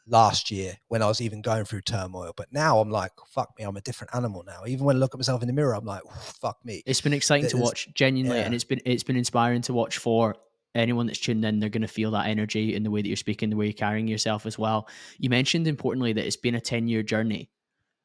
last 0.08 0.50
year 0.50 0.76
when 0.88 1.02
i 1.02 1.06
was 1.06 1.20
even 1.20 1.42
going 1.42 1.64
through 1.64 1.80
turmoil 1.80 2.32
but 2.36 2.46
now 2.52 2.78
i'm 2.78 2.90
like 2.90 3.12
fuck 3.28 3.50
me 3.58 3.64
i'm 3.64 3.76
a 3.76 3.80
different 3.80 4.14
animal 4.14 4.44
now 4.46 4.62
even 4.66 4.84
when 4.84 4.96
i 4.96 4.98
look 4.98 5.14
at 5.14 5.18
myself 5.18 5.42
in 5.42 5.48
the 5.48 5.52
mirror 5.52 5.74
i'm 5.74 5.84
like 5.84 6.02
fuck 6.20 6.58
me 6.64 6.82
it's 6.86 7.00
been 7.00 7.12
exciting 7.12 7.48
to 7.50 7.56
watch 7.56 7.88
genuinely 7.94 8.38
yeah. 8.38 8.44
and 8.44 8.54
it's 8.54 8.64
been 8.64 8.80
it's 8.84 9.02
been 9.02 9.16
inspiring 9.16 9.60
to 9.60 9.72
watch 9.72 9.98
for 9.98 10.36
anyone 10.74 11.06
that's 11.06 11.18
tuned 11.18 11.44
in 11.44 11.58
they're 11.58 11.70
going 11.70 11.82
to 11.82 11.88
feel 11.88 12.10
that 12.10 12.26
energy 12.26 12.74
in 12.74 12.82
the 12.82 12.90
way 12.90 13.02
that 13.02 13.08
you're 13.08 13.16
speaking 13.16 13.50
the 13.50 13.56
way 13.56 13.66
you're 13.66 13.72
carrying 13.72 14.06
yourself 14.06 14.46
as 14.46 14.58
well 14.58 14.86
you 15.18 15.28
mentioned 15.28 15.66
importantly 15.66 16.12
that 16.12 16.24
it's 16.24 16.36
been 16.36 16.54
a 16.54 16.60
10 16.60 16.86
year 16.86 17.02
journey 17.02 17.50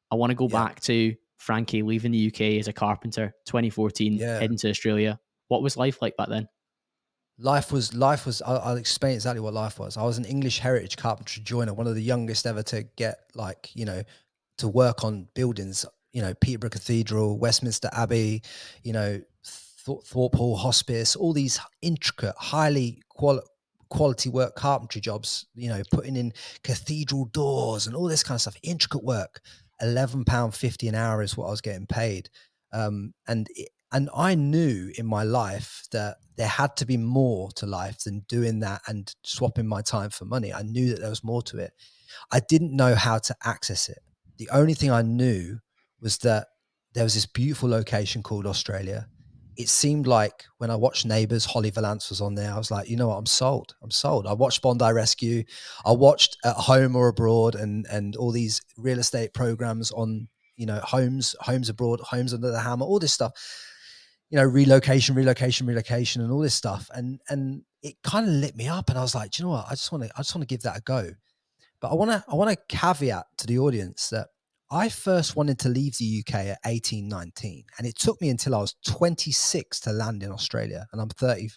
i 0.10 0.16
want 0.16 0.32
to 0.32 0.36
go 0.36 0.48
yeah. 0.48 0.66
back 0.66 0.80
to 0.80 1.14
frankie 1.38 1.84
leaving 1.84 2.12
the 2.12 2.28
uk 2.28 2.42
as 2.42 2.68
a 2.68 2.74
carpenter 2.74 3.34
2014 3.46 4.14
yeah. 4.14 4.40
heading 4.40 4.58
to 4.58 4.70
australia 4.70 5.20
what 5.52 5.62
was 5.62 5.76
life 5.76 6.02
like 6.02 6.16
back 6.16 6.30
then? 6.30 6.48
life 7.38 7.72
was 7.72 7.94
life 7.94 8.26
was 8.26 8.42
I'll, 8.44 8.60
I'll, 8.60 8.78
explain 8.78 9.16
exactly 9.16 9.42
what 9.42 9.54
life 9.54 9.80
was. 9.80 9.98
I 9.98 10.04
was 10.04 10.18
an 10.18 10.26
english 10.26 10.60
heritage 10.60 10.96
carpentry 10.96 11.42
joiner 11.44 11.74
one 11.74 11.88
of 11.88 11.96
the 11.96 12.04
youngest 12.04 12.46
ever 12.46 12.62
to 12.64 12.84
get 12.96 13.20
like 13.36 13.72
you 13.74 13.86
know 13.86 14.04
to 14.60 14.68
work 14.68 15.04
on 15.04 15.28
buildings 15.34 15.86
you 16.14 16.22
know 16.22 16.34
peterborough 16.36 16.70
cathedral 16.70 17.40
westminster 17.40 17.90
abbey 17.94 18.44
you 18.84 18.94
know 18.94 19.22
Th- 19.86 20.00
thorpe 20.06 20.36
hall 20.36 20.56
hospice 20.56 21.16
all 21.16 21.34
these 21.34 21.60
intricate 21.82 22.36
highly 22.38 23.02
quali- 23.10 23.42
quality 23.90 24.30
work 24.30 24.56
carpentry 24.56 25.02
jobs 25.02 25.48
you 25.56 25.70
know 25.70 25.82
putting 25.92 26.16
in 26.16 26.34
cathedral 26.64 27.26
doors 27.26 27.88
and 27.88 27.96
all 27.96 28.08
this 28.08 28.24
kind 28.24 28.36
of 28.36 28.42
stuff 28.42 28.58
intricate 28.64 29.04
work. 29.04 29.42
11 29.84 30.26
pound 30.26 30.54
50 30.54 30.90
an 30.90 30.94
hour 30.94 31.24
is 31.24 31.36
what 31.36 31.48
i 31.48 31.50
was 31.50 31.62
getting 31.62 31.88
paid. 31.88 32.30
Um, 32.72 33.16
and 33.28 33.48
it, 33.56 33.70
and 33.92 34.10
I 34.16 34.36
knew 34.36 34.92
in 34.98 35.06
my 35.06 35.24
life 35.24 35.84
that 35.92 36.18
there 36.38 36.48
had 36.48 36.78
to 36.78 36.86
be 36.86 36.98
more 36.98 37.52
to 37.54 37.66
life 37.66 38.00
than 38.00 38.26
doing 38.30 38.60
that 38.62 38.82
and 38.88 39.14
swapping 39.24 39.68
my 39.68 39.82
time 39.82 40.10
for 40.10 40.26
money. 40.26 40.54
I 40.54 40.62
knew 40.62 40.90
that 40.90 41.02
there 41.02 41.10
was 41.10 41.24
more 41.24 41.42
to 41.44 41.58
it. 41.58 41.74
I 42.32 42.40
didn't 42.40 42.76
know 42.76 42.96
how 42.96 43.20
to 43.20 43.36
access 43.44 43.90
it. 43.90 44.00
The 44.38 44.50
only 44.50 44.74
thing 44.74 44.92
I 44.92 45.02
knew 45.02 45.60
was 46.00 46.18
that 46.20 46.48
there 46.94 47.04
was 47.04 47.14
this 47.14 47.26
beautiful 47.26 47.70
location 47.70 48.24
called 48.24 48.48
Australia. 48.48 49.08
It 49.58 49.68
seemed 49.68 50.08
like 50.08 50.46
when 50.58 50.72
I 50.72 50.76
watched 50.78 51.06
Neighbours, 51.06 51.46
Holly 51.46 51.70
Valance 51.70 52.10
was 52.10 52.22
on 52.22 52.36
there. 52.36 52.52
I 52.54 52.58
was 52.58 52.72
like, 52.72 52.90
you 52.90 52.96
know 52.96 53.10
what, 53.10 53.18
I'm 53.18 53.26
sold. 53.26 53.76
I'm 53.84 53.92
sold. 53.92 54.26
I 54.26 54.34
watched 54.34 54.62
Bondi 54.62 54.92
Rescue. 54.94 55.44
I 55.86 55.92
watched 55.92 56.38
At 56.46 56.56
Home 56.56 56.96
or 56.96 57.10
Abroad 57.10 57.56
and 57.56 57.86
and 57.92 58.16
all 58.16 58.32
these 58.32 58.62
real 58.78 59.00
estate 59.00 59.34
programs 59.34 59.92
on, 59.92 60.30
you 60.56 60.66
know, 60.66 60.80
homes, 60.80 61.36
homes 61.42 61.68
abroad, 61.68 62.00
homes 62.00 62.34
under 62.34 62.52
the 62.52 62.60
hammer, 62.62 62.86
all 62.86 62.98
this 62.98 63.14
stuff 63.14 63.34
you 64.32 64.38
know, 64.38 64.46
relocation, 64.46 65.14
relocation, 65.14 65.68
relocation, 65.68 66.22
and 66.22 66.32
all 66.32 66.40
this 66.40 66.56
stuff. 66.56 66.90
And 66.94 67.20
and 67.30 67.64
it 67.84 67.96
kind 68.04 68.28
of 68.28 68.34
lit 68.34 68.56
me 68.56 68.68
up, 68.68 68.90
and 68.90 68.98
I 68.98 69.02
was 69.02 69.14
like, 69.14 69.38
you 69.38 69.46
know 69.46 69.52
what? 69.52 69.66
I 69.68 69.72
just 69.72 69.92
want 69.92 70.06
to, 70.06 70.12
I 70.16 70.22
just 70.22 70.34
want 70.34 70.48
to 70.48 70.54
give 70.54 70.64
that 70.64 70.78
a 70.78 70.82
go. 70.82 71.12
But 71.82 71.92
I 71.92 71.96
want 71.96 72.12
to, 72.12 72.24
I 72.32 72.36
want 72.36 72.50
to 72.50 72.58
caveat 72.76 73.26
to 73.40 73.48
the 73.48 73.60
audience 73.60 74.10
that 74.10 74.28
I 74.72 74.88
first 74.88 75.36
wanted 75.36 75.60
to 75.60 75.70
leave 75.70 75.98
the 75.98 76.24
UK 76.24 76.36
at 76.46 76.60
18, 76.66 77.10
19, 77.10 77.64
and 77.78 77.88
it 77.88 77.98
took 77.98 78.22
me 78.22 78.30
until 78.30 78.56
I 78.56 78.60
was 78.60 78.76
26 78.88 79.82
to 79.82 79.92
land 79.92 80.24
in 80.24 80.32
Australia. 80.32 80.86
And 80.94 81.02
I'm 81.02 81.10
30, 81.10 81.50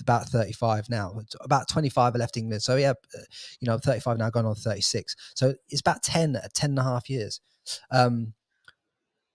about 0.00 0.28
35 0.28 0.88
now. 0.88 1.12
About 1.40 1.68
25 1.68 2.14
I 2.14 2.18
left 2.18 2.36
England. 2.36 2.62
So 2.62 2.76
yeah, 2.76 2.90
uh, 2.90 3.22
you 3.58 3.66
know, 3.66 3.74
I'm 3.74 3.80
35 3.80 4.18
now, 4.18 4.30
going 4.30 4.46
on 4.46 4.54
36. 4.54 5.16
So 5.34 5.54
it's 5.68 5.80
about 5.80 6.04
10, 6.04 6.38
10 6.54 6.70
and 6.70 6.78
a 6.78 6.84
half 6.84 7.10
years. 7.10 7.40
Um, 7.90 8.34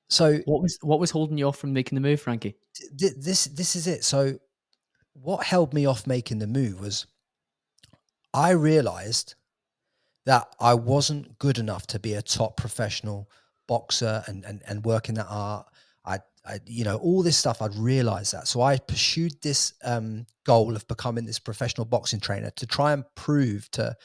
so 0.09 0.39
what 0.45 0.61
was 0.61 0.77
what 0.81 0.99
was 0.99 1.11
holding 1.11 1.37
you 1.37 1.47
off 1.47 1.57
from 1.57 1.73
making 1.73 1.95
the 1.95 2.01
move, 2.01 2.21
Frankie? 2.21 2.55
this 2.91 3.45
this 3.45 3.75
is 3.75 3.87
it. 3.87 4.03
So 4.03 4.37
what 5.13 5.43
held 5.43 5.73
me 5.73 5.85
off 5.85 6.05
making 6.05 6.39
the 6.39 6.47
move 6.47 6.79
was 6.79 7.07
I 8.33 8.51
realized 8.51 9.35
that 10.25 10.47
I 10.59 10.73
wasn't 10.73 11.39
good 11.39 11.57
enough 11.57 11.87
to 11.87 11.99
be 11.99 12.13
a 12.13 12.21
top 12.21 12.57
professional 12.57 13.29
boxer 13.67 14.23
and 14.27 14.43
and, 14.45 14.61
and 14.67 14.85
work 14.85 15.09
in 15.09 15.15
that 15.15 15.27
art. 15.29 15.67
I, 16.05 16.19
I, 16.45 16.59
you 16.67 16.83
know, 16.83 16.97
all 16.97 17.23
this 17.23 17.37
stuff. 17.37 17.61
I'd 17.61 17.75
realized 17.75 18.33
that, 18.33 18.47
so 18.47 18.61
I 18.61 18.77
pursued 18.77 19.41
this 19.41 19.73
um, 19.83 20.27
goal 20.43 20.75
of 20.75 20.87
becoming 20.87 21.25
this 21.25 21.39
professional 21.39 21.85
boxing 21.85 22.19
trainer 22.19 22.51
to 22.51 22.67
try 22.67 22.93
and 22.93 23.03
prove 23.15 23.71
to 23.71 23.95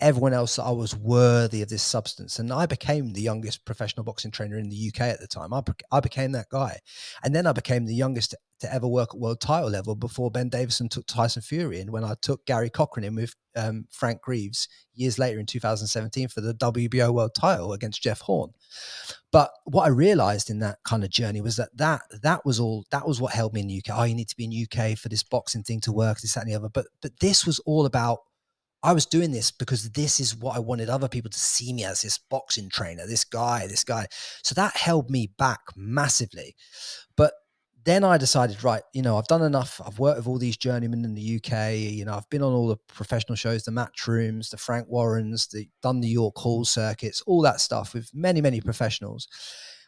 everyone 0.00 0.34
else 0.34 0.56
that 0.56 0.64
I 0.64 0.70
was 0.70 0.96
worthy 0.96 1.62
of 1.62 1.68
this 1.68 1.82
substance. 1.82 2.38
And 2.38 2.52
I 2.52 2.66
became 2.66 3.12
the 3.12 3.22
youngest 3.22 3.64
professional 3.64 4.04
boxing 4.04 4.30
trainer 4.30 4.58
in 4.58 4.68
the 4.68 4.92
UK 4.92 5.02
at 5.02 5.20
the 5.20 5.26
time. 5.26 5.54
I, 5.54 5.62
I 5.92 6.00
became 6.00 6.32
that 6.32 6.48
guy. 6.50 6.80
And 7.22 7.34
then 7.34 7.46
I 7.46 7.52
became 7.52 7.86
the 7.86 7.94
youngest 7.94 8.32
to, 8.32 8.38
to 8.60 8.72
ever 8.72 8.88
work 8.88 9.10
at 9.14 9.20
world 9.20 9.40
title 9.40 9.70
level 9.70 9.94
before 9.94 10.30
Ben 10.30 10.48
Davison 10.48 10.88
took 10.88 11.06
Tyson 11.06 11.42
Fury 11.42 11.80
and 11.80 11.90
when 11.90 12.04
I 12.04 12.14
took 12.20 12.44
Gary 12.44 12.70
Corcoran 12.70 13.04
in 13.04 13.14
with 13.14 13.34
um, 13.56 13.86
Frank 13.90 14.20
Greaves 14.20 14.68
years 14.94 15.18
later 15.18 15.38
in 15.38 15.46
2017 15.46 16.28
for 16.28 16.40
the 16.40 16.54
WBO 16.54 17.12
world 17.12 17.34
title 17.34 17.72
against 17.72 18.02
Jeff 18.02 18.20
Horn. 18.20 18.50
But 19.30 19.50
what 19.64 19.84
I 19.84 19.88
realized 19.88 20.50
in 20.50 20.58
that 20.60 20.78
kind 20.84 21.04
of 21.04 21.10
journey 21.10 21.40
was 21.40 21.56
that 21.56 21.76
that 21.76 22.02
that 22.22 22.44
was 22.44 22.60
all 22.60 22.84
that 22.90 23.06
was 23.06 23.20
what 23.20 23.32
held 23.32 23.52
me 23.52 23.60
in 23.60 23.68
the 23.68 23.82
UK. 23.84 23.98
Oh, 23.98 24.04
you 24.04 24.14
need 24.14 24.28
to 24.28 24.36
be 24.36 24.44
in 24.44 24.66
UK 24.66 24.96
for 24.96 25.08
this 25.08 25.22
boxing 25.22 25.62
thing 25.62 25.80
to 25.80 25.92
work, 25.92 26.20
this, 26.20 26.34
that, 26.34 26.44
and 26.44 26.52
the 26.52 26.56
other. 26.56 26.68
But 26.68 26.86
but 27.00 27.18
this 27.20 27.46
was 27.46 27.58
all 27.60 27.86
about 27.86 28.20
I 28.84 28.92
was 28.92 29.06
doing 29.06 29.32
this 29.32 29.50
because 29.50 29.90
this 29.92 30.20
is 30.20 30.36
what 30.36 30.54
I 30.54 30.58
wanted 30.58 30.90
other 30.90 31.08
people 31.08 31.30
to 31.30 31.40
see 31.40 31.72
me 31.72 31.84
as 31.84 32.02
this 32.02 32.18
boxing 32.18 32.68
trainer, 32.68 33.06
this 33.06 33.24
guy, 33.24 33.66
this 33.66 33.82
guy. 33.82 34.06
So 34.42 34.54
that 34.56 34.76
held 34.76 35.08
me 35.10 35.32
back 35.38 35.60
massively. 35.74 36.54
But 37.16 37.32
then 37.84 38.04
I 38.04 38.18
decided, 38.18 38.62
right, 38.62 38.82
you 38.92 39.00
know, 39.00 39.16
I've 39.16 39.26
done 39.26 39.40
enough. 39.40 39.80
I've 39.84 39.98
worked 39.98 40.18
with 40.18 40.26
all 40.26 40.38
these 40.38 40.58
journeymen 40.58 41.02
in 41.02 41.14
the 41.14 41.36
UK. 41.36 41.72
You 41.76 42.04
know, 42.04 42.14
I've 42.14 42.28
been 42.28 42.42
on 42.42 42.52
all 42.52 42.68
the 42.68 42.76
professional 42.88 43.36
shows, 43.36 43.64
the 43.64 43.70
Matchrooms, 43.72 44.50
the 44.50 44.58
Frank 44.58 44.86
Warrens, 44.88 45.46
the 45.46 45.66
done 45.82 46.02
the 46.02 46.08
York 46.08 46.36
Hall 46.36 46.66
circuits, 46.66 47.22
all 47.26 47.40
that 47.40 47.62
stuff 47.62 47.94
with 47.94 48.10
many, 48.12 48.42
many 48.42 48.60
professionals 48.60 49.28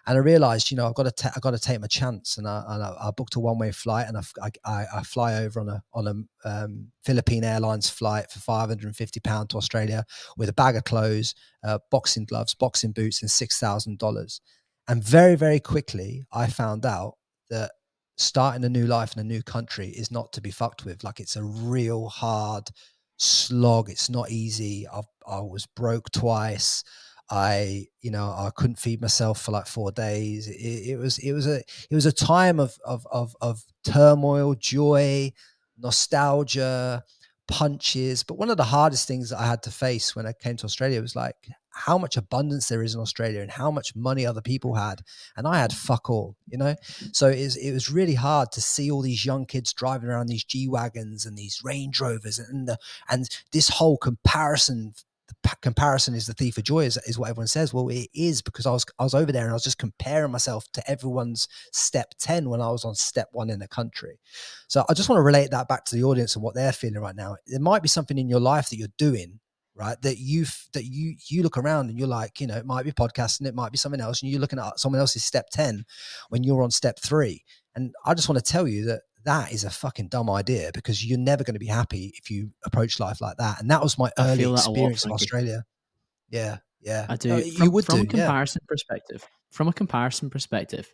and 0.07 0.17
I 0.17 0.21
realized, 0.21 0.71
you 0.71 0.77
know, 0.77 0.87
I've 0.87 0.95
got 0.95 1.17
to, 1.17 1.33
I've 1.35 1.43
got 1.43 1.51
to 1.51 1.59
take 1.59 1.81
my 1.81 1.89
chance. 1.89 2.39
And 2.39 2.47
I, 2.47 2.63
and 2.69 2.83
I, 2.83 2.95
I 3.09 3.11
booked 3.11 3.35
a 3.35 3.41
one 3.41 3.59
way 3.59 3.73
flight 3.73 4.07
and 4.07 4.17
I, 4.17 4.23
I, 4.65 4.87
I, 4.99 5.03
fly 5.03 5.43
over 5.43 5.59
on 5.59 5.69
a, 5.69 5.83
on 5.93 6.07
a 6.07 6.49
um, 6.49 6.89
Philippine 7.05 7.43
Airlines 7.43 7.91
flight 7.91 8.31
for 8.31 8.39
550 8.39 9.21
pounds 9.21 9.49
to 9.49 9.57
Australia 9.57 10.05
with 10.37 10.49
a 10.49 10.53
bag 10.53 10.77
of 10.77 10.85
clothes, 10.85 11.35
uh, 11.65 11.81
boxing 11.91 12.25
gloves, 12.25 12.55
boxing 12.55 12.93
boots, 12.93 13.21
and 13.21 13.31
$6,000. 13.31 14.41
And 14.87 15.03
very, 15.03 15.35
very 15.35 15.59
quickly, 15.59 16.25
I 16.33 16.47
found 16.47 16.87
out 16.87 17.15
that 17.51 17.73
starting 18.17 18.65
a 18.65 18.69
new 18.69 18.87
life 18.87 19.13
in 19.15 19.21
a 19.21 19.25
new 19.25 19.43
country 19.43 19.89
is 19.89 20.13
not 20.13 20.33
to 20.35 20.41
be 20.41 20.53
fucked 20.53 20.85
with. 20.85 21.03
Like 21.03 21.19
it's 21.19 21.35
a 21.35 21.43
real 21.43 22.09
hard 22.09 22.71
slog. 23.17 23.91
It's 23.91 24.09
not 24.09 24.31
easy. 24.31 24.87
I've, 24.87 25.05
I 25.27 25.41
was 25.41 25.67
broke 25.67 26.13
twice. 26.13 26.85
I, 27.31 27.87
you 28.01 28.11
know, 28.11 28.27
I 28.27 28.51
couldn't 28.55 28.79
feed 28.79 29.01
myself 29.01 29.43
for 29.43 29.53
like 29.53 29.67
four 29.67 29.91
days. 29.91 30.49
It, 30.49 30.91
it, 30.91 30.97
was, 30.99 31.19
it 31.19 31.33
was 31.33 31.47
a, 31.47 31.59
it 31.59 31.95
was 31.95 32.07
a 32.07 32.13
time 32.13 32.61
of, 32.61 32.77
of, 32.85 33.07
of, 33.11 33.35
of 33.41 33.65
turmoil, 33.85 34.55
joy, 34.55 35.33
nostalgia, 35.79 37.03
punches. 37.49 38.23
But 38.23 38.39
one 38.39 38.51
of 38.51 38.57
the 38.57 38.65
hardest 38.65 39.09
things 39.09 39.31
that 39.31 39.41
I 39.41 39.47
had 39.47 39.63
to 39.65 39.71
face 39.71 40.15
when 40.15 40.27
I 40.27 40.33
came 40.33 40.57
to 40.57 40.65
Australia 40.65 41.01
was 41.01 41.17
like 41.17 41.37
how 41.77 41.99
much 41.99 42.17
abundance 42.17 42.69
there 42.69 42.83
is 42.83 42.95
in 42.95 43.01
Australia 43.01 43.43
and 43.43 43.51
how 43.51 43.71
much 43.71 43.95
money 43.95 44.25
other 44.25 44.41
people 44.41 44.75
had, 44.75 45.03
and 45.37 45.47
I 45.47 45.59
had 45.59 45.73
fuck 45.73 46.09
all, 46.09 46.37
you 46.47 46.57
know. 46.57 46.75
So 47.13 47.29
it 47.29 47.43
was, 47.43 47.57
it 47.57 47.73
was 47.73 47.91
really 47.91 48.15
hard 48.15 48.51
to 48.53 48.63
see 48.63 48.91
all 48.91 49.03
these 49.03 49.27
young 49.27 49.45
kids 49.45 49.73
driving 49.75 50.09
around 50.09 50.29
these 50.29 50.45
G 50.45 50.69
wagons 50.69 51.27
and 51.27 51.37
these 51.37 51.61
Range 51.63 52.01
Rovers 52.01 52.39
and 52.39 52.67
the 52.67 52.79
and 53.11 53.29
this 53.53 53.69
whole 53.69 53.99
comparison 53.99 54.95
comparison 55.61 56.15
is 56.15 56.27
the 56.27 56.35
thief 56.35 56.59
of 56.59 56.65
joy 56.65 56.85
is, 56.85 56.97
is 57.07 57.19
what 57.19 57.31
everyone 57.31 57.47
says. 57.47 57.73
Well 57.73 57.89
it 57.89 58.09
is 58.15 58.43
because 58.43 58.67
i 58.67 58.71
was 58.71 58.85
i 58.99 59.05
was 59.05 59.15
over 59.15 59.33
there 59.33 59.43
and 59.43 59.51
i 59.51 59.55
was 59.55 59.65
just 59.65 59.79
comparing 59.79 60.31
myself 60.31 60.65
to 60.73 60.91
everyone's 60.91 61.49
step 61.73 62.15
10 62.19 62.49
when 62.49 62.61
i 62.61 62.71
was 62.71 62.85
on 62.85 62.95
step 62.95 63.29
1 63.33 63.51
in 63.51 63.59
the 63.59 63.69
country. 63.69 64.19
So 64.69 64.85
i 64.89 64.95
just 64.95 65.09
want 65.09 65.19
to 65.19 65.25
relate 65.25 65.51
that 65.51 65.69
back 65.69 65.85
to 65.87 65.97
the 65.97 66.05
audience 66.05 66.35
and 66.35 66.43
what 66.43 66.55
they're 66.55 66.73
feeling 66.73 67.01
right 67.01 67.17
now. 67.17 67.37
There 67.47 67.61
might 67.61 67.83
be 67.83 67.89
something 67.89 68.19
in 68.19 68.29
your 68.29 68.41
life 68.41 68.71
that 68.71 68.77
you're 68.77 68.89
doing 68.99 69.41
right 69.77 70.01
that 70.03 70.19
you 70.19 70.47
that 70.73 70.85
you 70.85 71.15
you 71.29 71.43
look 71.43 71.59
around 71.59 71.91
and 71.91 71.99
you're 71.99 72.09
like 72.09 72.41
you 72.41 72.47
know 72.47 72.57
it 72.57 72.67
might 72.67 72.85
be 72.85 72.93
podcasting 72.93 73.47
it 73.47 73.55
might 73.55 73.73
be 73.73 73.79
something 73.79 74.01
else 74.01 74.23
and 74.23 74.31
you're 74.31 74.41
looking 74.41 74.59
at 74.59 74.81
someone 74.81 75.01
else's 75.01 75.25
step 75.25 75.49
10 75.51 75.85
when 76.31 76.43
you're 76.43 76.63
on 76.63 76.71
step 76.71 76.99
3 76.99 77.43
and 77.75 77.95
i 78.05 78.15
just 78.15 78.29
want 78.29 78.43
to 78.43 78.53
tell 78.53 78.67
you 78.67 78.87
that 78.87 79.03
that 79.27 79.53
is 79.53 79.65
a 79.65 79.71
fucking 79.71 80.09
dumb 80.09 80.31
idea 80.31 80.71
because 80.73 81.05
you're 81.05 81.19
never 81.19 81.45
going 81.45 81.55
to 81.55 81.61
be 81.61 81.67
happy 81.67 82.15
if 82.17 82.31
you 82.31 82.51
approach 82.65 82.99
life 82.99 83.21
like 83.21 83.37
that. 83.37 83.61
And 83.61 83.71
that 83.71 83.83
was 83.83 83.99
my 83.99 84.11
early 84.19 84.51
experience 84.51 85.05
lot, 85.05 85.11
in 85.11 85.13
Australia. 85.13 85.65
Yeah, 86.31 86.59
yeah, 86.81 87.07
I 87.09 87.17
do. 87.17 87.29
No, 87.29 87.41
from, 87.41 87.65
you 87.65 87.71
would 87.73 87.85
from 87.85 87.97
do, 87.97 88.03
a 88.03 88.07
comparison 88.07 88.61
yeah. 88.63 88.69
perspective. 88.69 89.27
From 89.51 89.69
a 89.69 89.73
comparison 89.73 90.31
perspective, 90.31 90.93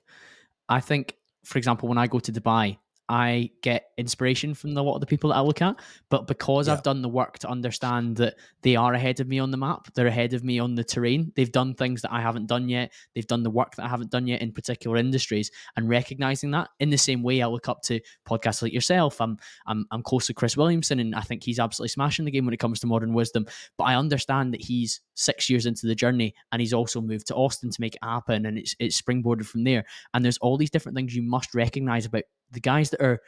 I 0.69 0.81
think, 0.81 1.17
for 1.45 1.59
example, 1.59 1.89
when 1.89 1.99
I 1.99 2.07
go 2.07 2.19
to 2.21 2.33
Dubai, 2.33 2.79
I 3.13 3.51
get 3.61 3.91
inspiration 3.99 4.55
from 4.55 4.75
a 4.75 4.81
lot 4.81 4.95
of 4.95 5.03
the 5.03 5.07
people 5.07 5.29
that 5.29 5.37
I 5.37 5.43
look 5.43 5.61
at. 5.61 5.77
But 6.09 6.27
because 6.27 6.67
yeah. 6.67 6.73
I've 6.73 6.83
done 6.83 7.03
the 7.03 7.11
work 7.11 7.39
to 7.41 7.49
understand 7.49 8.17
that 8.17 8.37
they 8.63 8.75
are 8.75 8.95
ahead 8.95 9.21
of 9.21 9.29
me 9.29 9.39
on 9.39 9.51
the 9.51 9.59
map, 9.59 9.93
they're 9.93 10.07
ahead 10.07 10.33
of 10.33 10.43
me 10.43 10.59
on 10.59 10.77
the 10.77 10.83
terrain. 10.83 11.31
They've 11.37 11.53
done 11.53 11.75
things 11.75 12.01
that 12.01 12.13
I 12.13 12.23
haven't 12.23 12.47
done 12.47 12.71
yet. 12.71 12.91
They've 13.15 13.27
done 13.27 13.43
the 13.43 13.51
work 13.51 13.77
that 13.77 13.85
I 13.85 13.89
haven't 13.89 14.11
done 14.11 14.27
yet 14.27 14.41
in 14.41 14.51
particular 14.51 14.97
industries, 14.97 15.51
and 15.77 15.91
recognizing 15.91 16.53
that 16.53 16.71
in 16.81 16.89
the 16.89 16.97
same 16.97 17.23
way, 17.23 17.43
I 17.43 17.49
look 17.49 17.69
up 17.69 17.83
to 17.83 18.01
podcasts 18.27 18.63
like 18.63 18.73
yourself. 18.73 19.21
I'm 19.21 19.37
I'm 19.67 19.85
I'm 19.91 20.03
close 20.03 20.27
to 20.29 20.35
Chris 20.35 20.57
Williamson, 20.57 20.99
and 20.99 21.15
I 21.15 21.21
think 21.21 21.45
he's 21.45 21.59
absolutely 21.59 21.91
smashing 21.91 22.25
the 22.25 22.31
game 22.31 22.47
when 22.47 22.55
it 22.55 22.61
comes 22.61 22.81
to 22.81 22.87
modern 22.87 23.13
wisdom. 23.13 23.45
But 23.77 23.85
I 23.85 23.97
understand 23.97 24.55
that 24.55 24.63
he's 24.63 25.03
six 25.13 25.51
years 25.51 25.67
into 25.67 25.87
the 25.87 25.95
journey, 25.95 26.35
and 26.51 26.63
he's 26.63 26.73
also 26.73 27.03
moved 27.03 27.27
to 27.27 27.35
Austin 27.35 27.69
to 27.69 27.81
make 27.83 27.95
it 27.95 28.03
happen, 28.03 28.47
and 28.47 28.57
it's 28.57 28.75
it's 28.79 28.99
springboarded 28.99 29.45
from 29.45 29.65
there. 29.65 29.85
And 30.15 30.25
there's 30.25 30.39
all 30.39 30.57
these 30.57 30.71
different 30.71 30.97
things 30.97 31.15
you 31.15 31.23
must 31.23 31.55
recognize 31.55 32.07
about 32.07 32.23
the 32.53 32.61
guys 32.61 32.91
that 32.91 33.03
are 33.03 33.21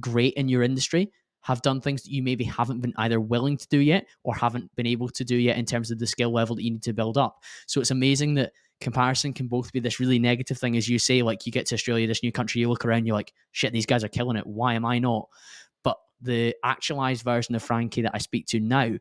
great 0.00 0.34
in 0.34 0.48
your 0.48 0.62
industry 0.62 1.12
have 1.42 1.62
done 1.62 1.80
things 1.80 2.02
that 2.02 2.10
you 2.10 2.22
maybe 2.22 2.44
haven't 2.44 2.80
been 2.80 2.92
either 2.96 3.20
willing 3.20 3.56
to 3.56 3.66
do 3.68 3.78
yet 3.78 4.06
or 4.24 4.34
haven't 4.34 4.74
been 4.76 4.86
able 4.86 5.08
to 5.08 5.24
do 5.24 5.36
yet 5.36 5.56
in 5.56 5.64
terms 5.64 5.90
of 5.90 5.98
the 5.98 6.06
skill 6.06 6.32
level 6.32 6.56
that 6.56 6.64
you 6.64 6.70
need 6.70 6.82
to 6.82 6.92
build 6.92 7.16
up. 7.16 7.42
So 7.66 7.80
it's 7.80 7.90
amazing 7.90 8.34
that 8.34 8.52
comparison 8.80 9.32
can 9.32 9.48
both 9.48 9.72
be 9.72 9.80
this 9.80 10.00
really 10.00 10.18
negative 10.18 10.58
thing, 10.58 10.76
as 10.76 10.88
you 10.88 10.98
say, 10.98 11.22
like 11.22 11.46
you 11.46 11.52
get 11.52 11.66
to 11.66 11.74
Australia, 11.74 12.06
this 12.06 12.22
new 12.22 12.32
country, 12.32 12.60
you 12.60 12.68
look 12.68 12.84
around, 12.84 13.06
you're 13.06 13.16
like, 13.16 13.32
shit, 13.52 13.72
these 13.72 13.86
guys 13.86 14.04
are 14.04 14.08
killing 14.08 14.36
it. 14.36 14.46
Why 14.46 14.74
am 14.74 14.84
I 14.84 14.98
not? 14.98 15.28
But 15.84 15.96
the 16.20 16.54
actualized 16.64 17.22
version 17.22 17.54
of 17.54 17.62
Frankie 17.62 18.02
that 18.02 18.14
I 18.14 18.18
speak 18.18 18.46
to 18.48 18.60
now 18.60 18.92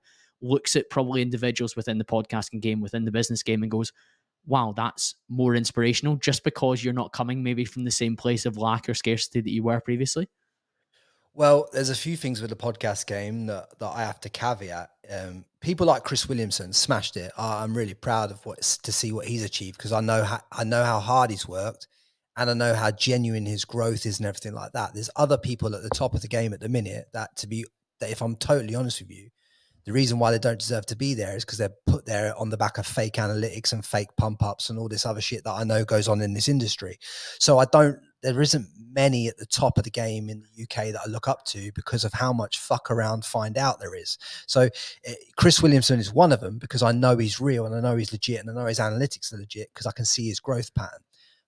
looks 0.41 0.75
at 0.75 0.89
probably 0.89 1.21
individuals 1.21 1.75
within 1.75 1.97
the 1.97 2.05
podcasting 2.05 2.61
game, 2.61 2.81
within 2.81 3.05
the 3.05 3.11
business 3.11 3.43
game, 3.43 3.63
and 3.63 3.71
goes, 3.71 3.91
wow, 4.47 4.73
that's 4.75 5.15
more 5.29 5.55
inspirational 5.55 6.15
just 6.15 6.43
because 6.43 6.83
you're 6.83 6.93
not 6.93 7.13
coming 7.13 7.43
maybe 7.43 7.65
from 7.65 7.83
the 7.83 7.91
same 7.91 8.15
place 8.15 8.45
of 8.45 8.57
lack 8.57 8.89
or 8.89 8.93
scarcity 8.93 9.41
that 9.41 9.51
you 9.51 9.61
were 9.61 9.79
previously? 9.81 10.29
Well, 11.33 11.69
there's 11.71 11.91
a 11.91 11.95
few 11.95 12.17
things 12.17 12.41
with 12.41 12.49
the 12.49 12.55
podcast 12.55 13.05
game 13.05 13.45
that, 13.45 13.77
that 13.77 13.91
I 13.93 13.99
have 13.99 14.19
to 14.21 14.29
caveat. 14.29 14.89
Um, 15.07 15.45
people 15.61 15.85
like 15.85 16.03
Chris 16.03 16.27
Williamson 16.27 16.73
smashed 16.73 17.15
it. 17.15 17.31
I'm 17.37 17.77
really 17.77 17.93
proud 17.93 18.31
of 18.31 18.43
what 18.43 18.59
to 18.83 18.91
see 18.91 19.11
what 19.11 19.27
he's 19.27 19.43
achieved 19.43 19.77
because 19.77 19.91
I 19.91 20.01
know 20.01 20.23
how, 20.23 20.39
I 20.51 20.63
know 20.63 20.83
how 20.83 20.99
hard 20.99 21.29
he's 21.29 21.47
worked, 21.47 21.87
and 22.35 22.49
I 22.49 22.53
know 22.53 22.73
how 22.73 22.89
genuine 22.89 23.45
his 23.45 23.65
growth 23.65 24.05
is 24.07 24.17
and 24.17 24.25
everything 24.25 24.53
like 24.53 24.71
that. 24.71 24.93
There's 24.93 25.11
other 25.15 25.37
people 25.37 25.75
at 25.75 25.83
the 25.83 25.89
top 25.89 26.15
of 26.15 26.21
the 26.21 26.27
game 26.27 26.53
at 26.53 26.59
the 26.59 26.69
minute 26.69 27.09
that 27.13 27.35
to 27.37 27.47
be 27.47 27.65
that 27.99 28.09
if 28.09 28.21
I'm 28.21 28.35
totally 28.35 28.73
honest 28.73 29.01
with 29.01 29.11
you, 29.11 29.29
the 29.87 29.93
reason 29.93 30.19
why 30.19 30.31
they 30.31 30.37
don't 30.37 30.59
deserve 30.59 30.85
to 30.87 30.97
be 30.97 31.13
there 31.13 31.37
is 31.37 31.45
because 31.45 31.59
they're 31.59 31.73
put 31.85 32.05
there 32.05 32.37
on 32.37 32.49
the 32.49 32.57
back 32.57 32.77
of 32.77 32.85
fake 32.85 33.13
analytics 33.13 33.71
and 33.71 33.85
fake 33.85 34.09
pump 34.17 34.43
ups 34.43 34.69
and 34.69 34.77
all 34.77 34.89
this 34.89 35.05
other 35.05 35.21
shit 35.21 35.45
that 35.45 35.53
I 35.53 35.63
know 35.63 35.85
goes 35.85 36.09
on 36.09 36.21
in 36.21 36.33
this 36.33 36.49
industry. 36.49 36.99
So 37.39 37.57
I 37.57 37.63
don't, 37.71 37.97
there 38.21 38.41
isn't 38.41 38.67
many 38.91 39.29
at 39.29 39.37
the 39.37 39.45
top 39.45 39.77
of 39.77 39.85
the 39.85 39.89
game 39.89 40.29
in 40.29 40.41
the 40.41 40.63
UK 40.63 40.91
that 40.91 40.99
I 41.05 41.09
look 41.09 41.29
up 41.29 41.45
to 41.45 41.71
because 41.71 42.03
of 42.03 42.11
how 42.11 42.33
much 42.33 42.59
fuck 42.59 42.91
around 42.91 43.23
find 43.23 43.57
out 43.57 43.79
there 43.79 43.95
is. 43.95 44.17
So 44.45 44.63
uh, 45.07 45.11
Chris 45.37 45.63
Williamson 45.63 46.01
is 46.01 46.13
one 46.13 46.33
of 46.33 46.41
them 46.41 46.57
because 46.57 46.83
I 46.83 46.91
know 46.91 47.15
he's 47.15 47.39
real 47.39 47.65
and 47.65 47.73
I 47.73 47.79
know 47.79 47.95
he's 47.95 48.11
legit 48.11 48.41
and 48.41 48.49
I 48.49 48.53
know 48.61 48.67
his 48.67 48.79
analytics 48.79 49.33
are 49.33 49.37
legit 49.37 49.69
because 49.73 49.87
I 49.87 49.93
can 49.93 50.03
see 50.03 50.27
his 50.27 50.41
growth 50.41 50.73
pattern. 50.75 50.99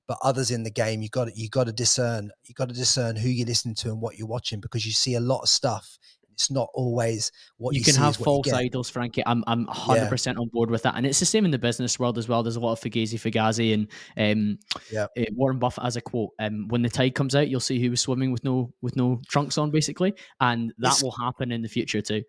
But 0.08 0.18
others 0.24 0.50
in 0.50 0.64
the 0.64 0.72
game, 0.72 1.02
you 1.02 1.10
got 1.10 1.36
you 1.36 1.50
got 1.50 1.66
to 1.66 1.74
discern. 1.74 2.32
You 2.46 2.56
got 2.56 2.70
to 2.70 2.74
discern 2.74 3.16
who 3.16 3.30
you're 3.30 3.46
listening 3.46 3.76
to 3.76 3.90
and 3.90 4.02
what 4.02 4.18
you're 4.18 4.28
watching 4.28 4.60
because 4.60 4.84
you 4.84 4.92
see 4.92 5.14
a 5.14 5.20
lot 5.20 5.42
of 5.42 5.50
stuff 5.50 6.00
it's 6.40 6.50
not 6.50 6.70
always 6.74 7.34
what 7.58 7.76
you, 7.76 7.80
you 7.80 7.84
can 7.84 7.96
have 7.96 8.16
false 8.16 8.52
idols, 8.54 8.90
Frankie. 8.90 9.22
I'm 9.26 9.44
I'm 9.46 9.66
100 9.66 10.04
yeah. 10.04 10.10
percent 10.10 10.38
on 10.38 10.48
board 10.48 10.72
with 10.72 10.84
that, 10.84 10.96
and 10.96 11.06
it's 11.06 11.20
the 11.20 11.26
same 11.26 11.44
in 11.44 11.52
the 11.52 11.60
business 11.60 12.00
world 12.00 12.18
as 12.18 12.30
well. 12.30 12.44
There's 12.44 12.56
a 12.56 12.62
lot 12.62 12.72
of 12.72 12.80
Fugazi, 12.80 13.20
Fugazi, 13.20 13.74
and 13.74 13.88
um, 14.18 14.58
yeah. 14.90 15.08
Uh, 15.18 15.26
Warren 15.34 15.60
Buffett 15.60 15.84
has 15.84 15.98
a 15.98 16.02
quote: 16.02 16.32
um, 16.40 16.70
"When 16.70 16.82
the 16.82 16.90
tide 16.90 17.14
comes 17.14 17.36
out, 17.36 17.50
you'll 17.50 17.60
see 17.60 17.82
who 17.82 17.90
was 17.90 18.00
swimming 18.00 18.32
with 18.32 18.46
no 18.46 18.72
with 18.82 18.96
no 18.96 19.22
trunks 19.28 19.58
on, 19.58 19.70
basically, 19.70 20.14
and 20.40 20.72
that 20.78 20.94
it's, 20.94 21.04
will 21.04 21.12
happen 21.20 21.52
in 21.52 21.62
the 21.62 21.68
future 21.68 22.02
too." 22.02 22.24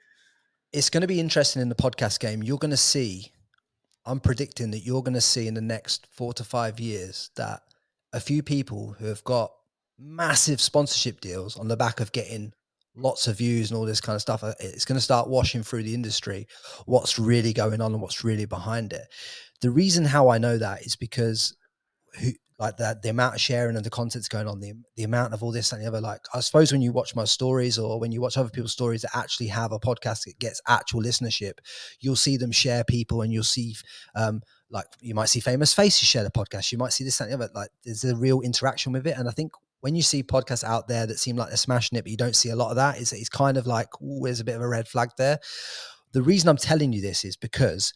It's 0.73 0.91
going 0.91 1.03
to 1.03 1.07
be 1.07 1.21
interesting 1.21 1.63
in 1.63 1.69
the 1.69 1.77
podcast 1.77 2.19
game. 2.19 2.43
You're 2.43 2.59
going 2.59 2.73
to 2.73 2.77
see. 2.77 3.31
I'm 4.05 4.19
predicting 4.19 4.73
that 4.73 4.81
you're 4.81 5.03
going 5.03 5.15
to 5.15 5.21
see 5.21 5.47
in 5.47 5.55
the 5.55 5.61
next 5.61 6.09
four 6.11 6.33
to 6.35 6.43
five 6.43 6.81
years 6.81 7.31
that 7.37 7.61
a 8.13 8.19
few 8.19 8.43
people 8.43 8.97
who 8.99 9.07
have 9.07 9.23
got 9.23 9.53
massive 9.99 10.61
sponsorship 10.61 11.21
deals 11.21 11.57
on 11.57 11.69
the 11.69 11.77
back 11.77 12.01
of 12.01 12.11
getting 12.11 12.53
lots 12.97 13.27
of 13.27 13.39
views 13.39 13.71
and 13.71 13.79
all 13.79 13.87
this 13.87 14.01
kind 14.01 14.17
of 14.17 14.23
stuff. 14.23 14.43
Uh, 14.43 14.55
it's 14.61 14.85
going 14.85 14.99
to 14.99 15.03
start 15.03 15.29
washing 15.29 15.63
through 15.63 15.83
the 15.83 15.95
industry 15.95 16.47
what's 16.87 17.19
really 17.19 17.53
going 17.53 17.81
on 17.81 17.93
and 17.93 18.03
what's 18.03 18.25
really 18.25 18.47
behind 18.47 18.93
it. 18.93 19.07
The 19.61 19.71
reason 19.71 20.05
how 20.05 20.29
I 20.29 20.39
know 20.39 20.59
that 20.59 20.83
is 20.83 20.97
because 20.97 21.57
who 22.21 22.31
like 22.59 22.77
that 22.77 23.01
the 23.01 23.09
amount 23.09 23.35
of 23.35 23.41
sharing 23.41 23.75
and 23.75 23.85
the 23.85 23.91
content's 23.91 24.29
going 24.29 24.47
on, 24.47 24.61
the 24.61 24.75
the 24.95 25.03
amount 25.03 25.33
of 25.33 25.43
all 25.43 25.51
this 25.51 25.73
and 25.73 25.83
the 25.83 25.87
other. 25.87 26.01
Like 26.01 26.21
I 26.35 26.41
suppose 26.41 26.71
when 26.71 26.83
you 26.83 26.93
watch 26.93 27.17
my 27.17 27.25
stories 27.25 27.79
or 27.79 27.99
when 27.99 28.13
you 28.13 28.21
watch 28.21 28.37
other 28.37 28.51
people's 28.51 28.73
stories 28.73 29.03
that 29.03 29.17
actually 29.17 29.47
have 29.47 29.73
a 29.73 29.81
podcast 29.81 30.25
that 30.25 30.39
gets 30.39 30.61
actual 30.69 31.03
listenership, 31.03 31.55
you'll 32.01 32.17
see 32.17 32.37
them 32.37 32.53
share 32.53 32.85
people 32.85 33.23
and 33.23 33.33
you'll 33.33 33.45
see 33.45 33.75
um 34.15 34.43
like 34.71 34.87
you 35.01 35.15
might 35.15 35.31
see 35.31 35.41
famous 35.41 35.73
faces 35.73 36.07
share 36.07 36.23
the 36.23 36.31
podcast. 36.31 36.71
You 36.71 36.79
might 36.79 36.93
see 36.93 37.03
this 37.03 37.19
and 37.21 37.31
the 37.31 37.35
other. 37.35 37.49
Like 37.55 37.71
there's 37.85 38.05
a 38.05 38.15
real 38.15 38.43
interaction 38.43 38.93
with 38.93 39.07
it. 39.07 39.17
And 39.17 39.27
I 39.27 39.33
think 39.33 39.53
when 39.81 39.95
you 39.95 40.03
see 40.03 40.23
podcasts 40.23 40.65
out 40.65 40.89
there 40.89 41.07
that 41.07 41.19
seem 41.19 41.37
like 41.37 41.49
they're 41.49 41.57
smashing 41.57 41.99
it, 41.99 42.03
but 42.03 42.11
you 42.11 42.17
don't 42.17 42.37
see 42.37 42.51
a 42.51 42.57
lot 42.57 42.71
of 42.71 42.77
that, 42.77 43.01
it's, 43.01 43.13
it's 43.13 43.29
kind 43.29 43.57
of 43.57 43.67
like, 43.67 43.89
oh, 44.03 44.25
there's 44.25 44.41
a 44.41 44.45
bit 44.45 44.57
of 44.57 44.63
a 44.63 44.69
red 44.69 44.89
flag 44.89 45.11
there. 45.17 45.39
The 46.13 46.23
reason 46.23 46.49
I'm 46.49 46.57
telling 46.57 46.93
you 46.93 47.01
this 47.01 47.25
is 47.25 47.37
because 47.37 47.93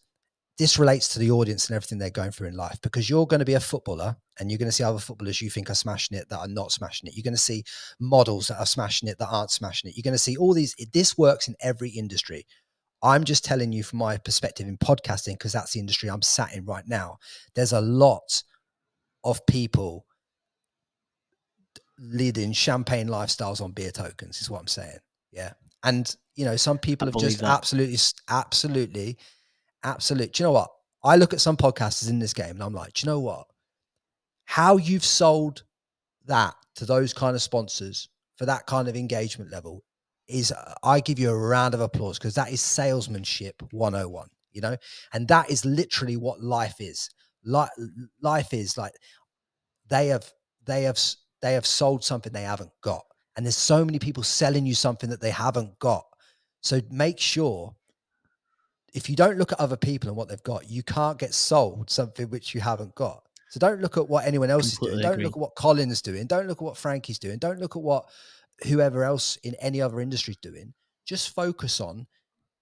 this 0.59 0.79
relates 0.79 1.09
to 1.09 1.19
the 1.19 1.33
audience 1.33 1.67
and 1.67 1.75
everything 1.75 1.99
they're 1.99 2.11
going 2.11 2.31
through 2.31 2.49
in 2.49 2.57
life 2.57 2.79
because 2.81 3.11
you're 3.11 3.27
going 3.27 3.41
to 3.41 3.45
be 3.45 3.55
a 3.55 3.61
footballer 3.61 4.17
and 4.39 4.51
you're 4.51 4.59
going 4.59 4.69
to 4.69 4.73
see 4.73 4.85
other 4.85 5.01
footballers 5.01 5.43
you 5.43 5.51
think 5.51 5.69
are 5.69 5.75
smashing 5.75 6.17
it 6.17 6.29
that 6.29 6.39
are 6.39 6.49
not 6.49 6.71
smashing 6.71 7.09
it. 7.09 7.17
You're 7.17 7.25
going 7.25 7.35
to 7.35 7.41
see 7.41 7.65
models 8.01 8.49
that 8.49 8.61
are 8.61 8.67
smashing 8.67 9.09
it 9.09 9.19
that 9.19 9.29
aren't 9.31 9.51
smashing 9.51 9.91
it. 9.91 9.97
You're 9.97 10.05
going 10.05 10.13
to 10.13 10.19
see 10.19 10.37
all 10.37 10.55
these. 10.55 10.77
This 10.93 11.19
works 11.19 11.49
in 11.49 11.57
every 11.61 11.91
industry. 11.91 12.47
I'm 13.03 13.25
just 13.25 13.45
telling 13.45 13.73
you 13.73 13.83
from 13.83 13.99
my 13.99 14.17
perspective 14.17 14.69
in 14.69 14.79
podcasting 14.79 15.35
because 15.35 15.53
that's 15.53 15.73
the 15.73 15.81
industry 15.81 16.09
I'm 16.09 16.23
sat 16.23 16.55
in 16.55 16.65
right 16.65 16.85
now. 16.87 17.19
There's 17.55 17.73
a 17.73 17.81
lot 17.81 18.43
of 19.25 19.45
people 19.47 20.07
leading 21.99 22.53
champagne 22.53 23.09
lifestyles 23.09 23.61
on 23.61 23.73
beer 23.73 23.91
tokens 23.91 24.41
is 24.41 24.51
what 24.51 24.61
i'm 24.61 24.67
saying. 24.67 24.99
Yeah. 25.33 25.53
And 25.83 26.15
you 26.35 26.45
know 26.45 26.57
some 26.57 26.79
people 26.79 27.09
I 27.09 27.13
have 27.13 27.21
just 27.21 27.41
that. 27.41 27.51
absolutely 27.51 27.99
absolutely 28.29 29.19
absolutely 29.83 30.29
do 30.33 30.43
you 30.43 30.49
know 30.49 30.53
what? 30.53 30.71
I 31.03 31.17
look 31.17 31.35
at 31.35 31.41
some 31.41 31.57
podcasters 31.57 32.09
in 32.09 32.19
this 32.19 32.33
game 32.33 32.51
and 32.51 32.63
i'm 32.63 32.75
like 32.75 32.95
do 32.95 33.07
you 33.07 33.13
know 33.13 33.21
what? 33.21 33.47
How 34.47 34.77
you've 34.77 35.05
sold 35.05 35.63
that 36.27 36.55
to 36.77 36.87
those 36.87 37.13
kind 37.13 37.37
of 37.37 37.43
sponsors 37.43 38.09
for 38.37 38.47
that 38.47 38.67
kind 38.67 38.89
of 38.89 38.97
engagement 38.97 39.51
level 39.51 39.85
is 40.27 40.51
uh, 40.53 40.75
i 40.83 41.01
give 41.01 41.19
you 41.19 41.31
a 41.31 41.37
round 41.37 41.75
of 41.75 41.81
applause 41.81 42.19
because 42.19 42.35
that 42.35 42.51
is 42.51 42.61
salesmanship 42.61 43.63
101 43.73 44.27
you 44.55 44.63
know? 44.63 44.77
And 45.13 45.29
that 45.29 45.51
is 45.51 45.67
literally 45.67 46.17
what 46.17 46.41
life 46.41 46.77
is. 46.79 47.11
Like 47.45 47.69
life 48.23 48.55
is 48.55 48.79
like 48.79 48.95
they 49.91 50.07
have 50.07 50.33
they 50.65 50.85
have 50.85 50.99
they 51.45 51.53
have 51.53 51.67
sold 51.67 52.03
something 52.03 52.33
they 52.33 52.43
haven't 52.43 52.73
got. 52.81 53.05
And 53.37 53.45
there's 53.45 53.59
so 53.59 53.85
many 53.85 53.99
people 53.99 54.23
selling 54.23 54.65
you 54.65 54.75
something 54.75 55.11
that 55.11 55.21
they 55.21 55.31
haven't 55.31 55.79
got. 55.79 56.07
So 56.63 56.81
make 56.91 57.21
sure 57.21 57.75
if 58.95 59.11
you 59.11 59.15
don't 59.15 59.37
look 59.37 59.53
at 59.53 59.61
other 59.61 59.77
people 59.77 60.09
and 60.09 60.17
what 60.17 60.31
they've 60.31 60.43
got, 60.43 60.71
you 60.71 60.83
can't 60.83 61.19
get 61.19 61.35
sold 61.35 61.91
something 61.91 62.31
which 62.31 62.55
you 62.55 62.63
haven't 62.63 62.95
got. 62.95 63.25
So 63.51 63.61
don't 63.61 63.83
look 63.83 63.99
at 63.99 64.09
what 64.09 64.25
anyone 64.25 64.49
else 64.49 64.71
Completely 64.79 65.01
is 65.01 65.03
doing. 65.03 65.03
Don't 65.03 65.13
agree. 65.13 65.25
look 65.25 65.37
at 65.37 65.41
what 65.41 65.55
Colin's 65.55 66.01
doing. 66.01 66.27
Don't 66.27 66.47
look 66.47 66.59
at 66.59 66.65
what 66.65 66.79
Frankie's 66.79 67.19
doing. 67.19 67.37
Don't 67.37 67.61
look 67.61 67.77
at 67.77 67.83
what 67.83 68.07
whoever 68.67 69.05
else 69.05 69.37
in 69.43 69.55
any 69.57 69.83
other 69.83 70.01
industry 70.01 70.33
is 70.33 70.39
doing. 70.39 70.73
Just 71.05 71.35
focus 71.35 71.79
on 71.79 72.07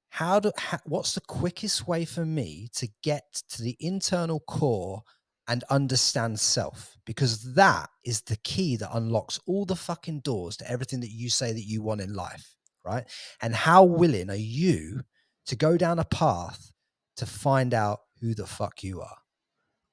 how 0.09 0.41
do 0.41 0.51
how, 0.59 0.81
what's 0.87 1.15
the 1.15 1.21
quickest 1.21 1.87
way 1.87 2.05
for 2.05 2.27
me 2.27 2.69
to 2.75 2.89
get 3.05 3.43
to 3.51 3.63
the 3.63 3.77
internal 3.79 4.41
core 4.41 5.05
and 5.53 5.65
understand 5.69 6.41
self 6.41 6.97
because 7.05 7.53
that 7.53 7.91
is 8.07 8.23
the 8.23 8.37
key 8.37 8.75
that 8.75 8.89
unlocks 8.97 9.39
all 9.47 9.67
the 9.67 9.77
fucking 9.77 10.21
doors 10.21 10.57
to 10.57 10.71
everything 10.71 11.01
that 11.01 11.11
you 11.11 11.29
say 11.29 11.53
that 11.53 11.67
you 11.67 11.83
want 11.83 12.01
in 12.01 12.15
life, 12.15 12.57
right? 12.87 13.05
And 13.43 13.55
how 13.55 13.85
willing 13.85 14.31
are 14.31 14.35
you 14.35 15.03
to 15.45 15.55
go 15.55 15.77
down 15.77 15.99
a 15.99 16.07
path 16.07 16.73
to 17.19 17.27
find 17.27 17.75
out 17.75 18.01
who 18.23 18.35
the 18.35 18.47
fuck 18.47 18.83
you 18.83 19.03
are? 19.03 19.19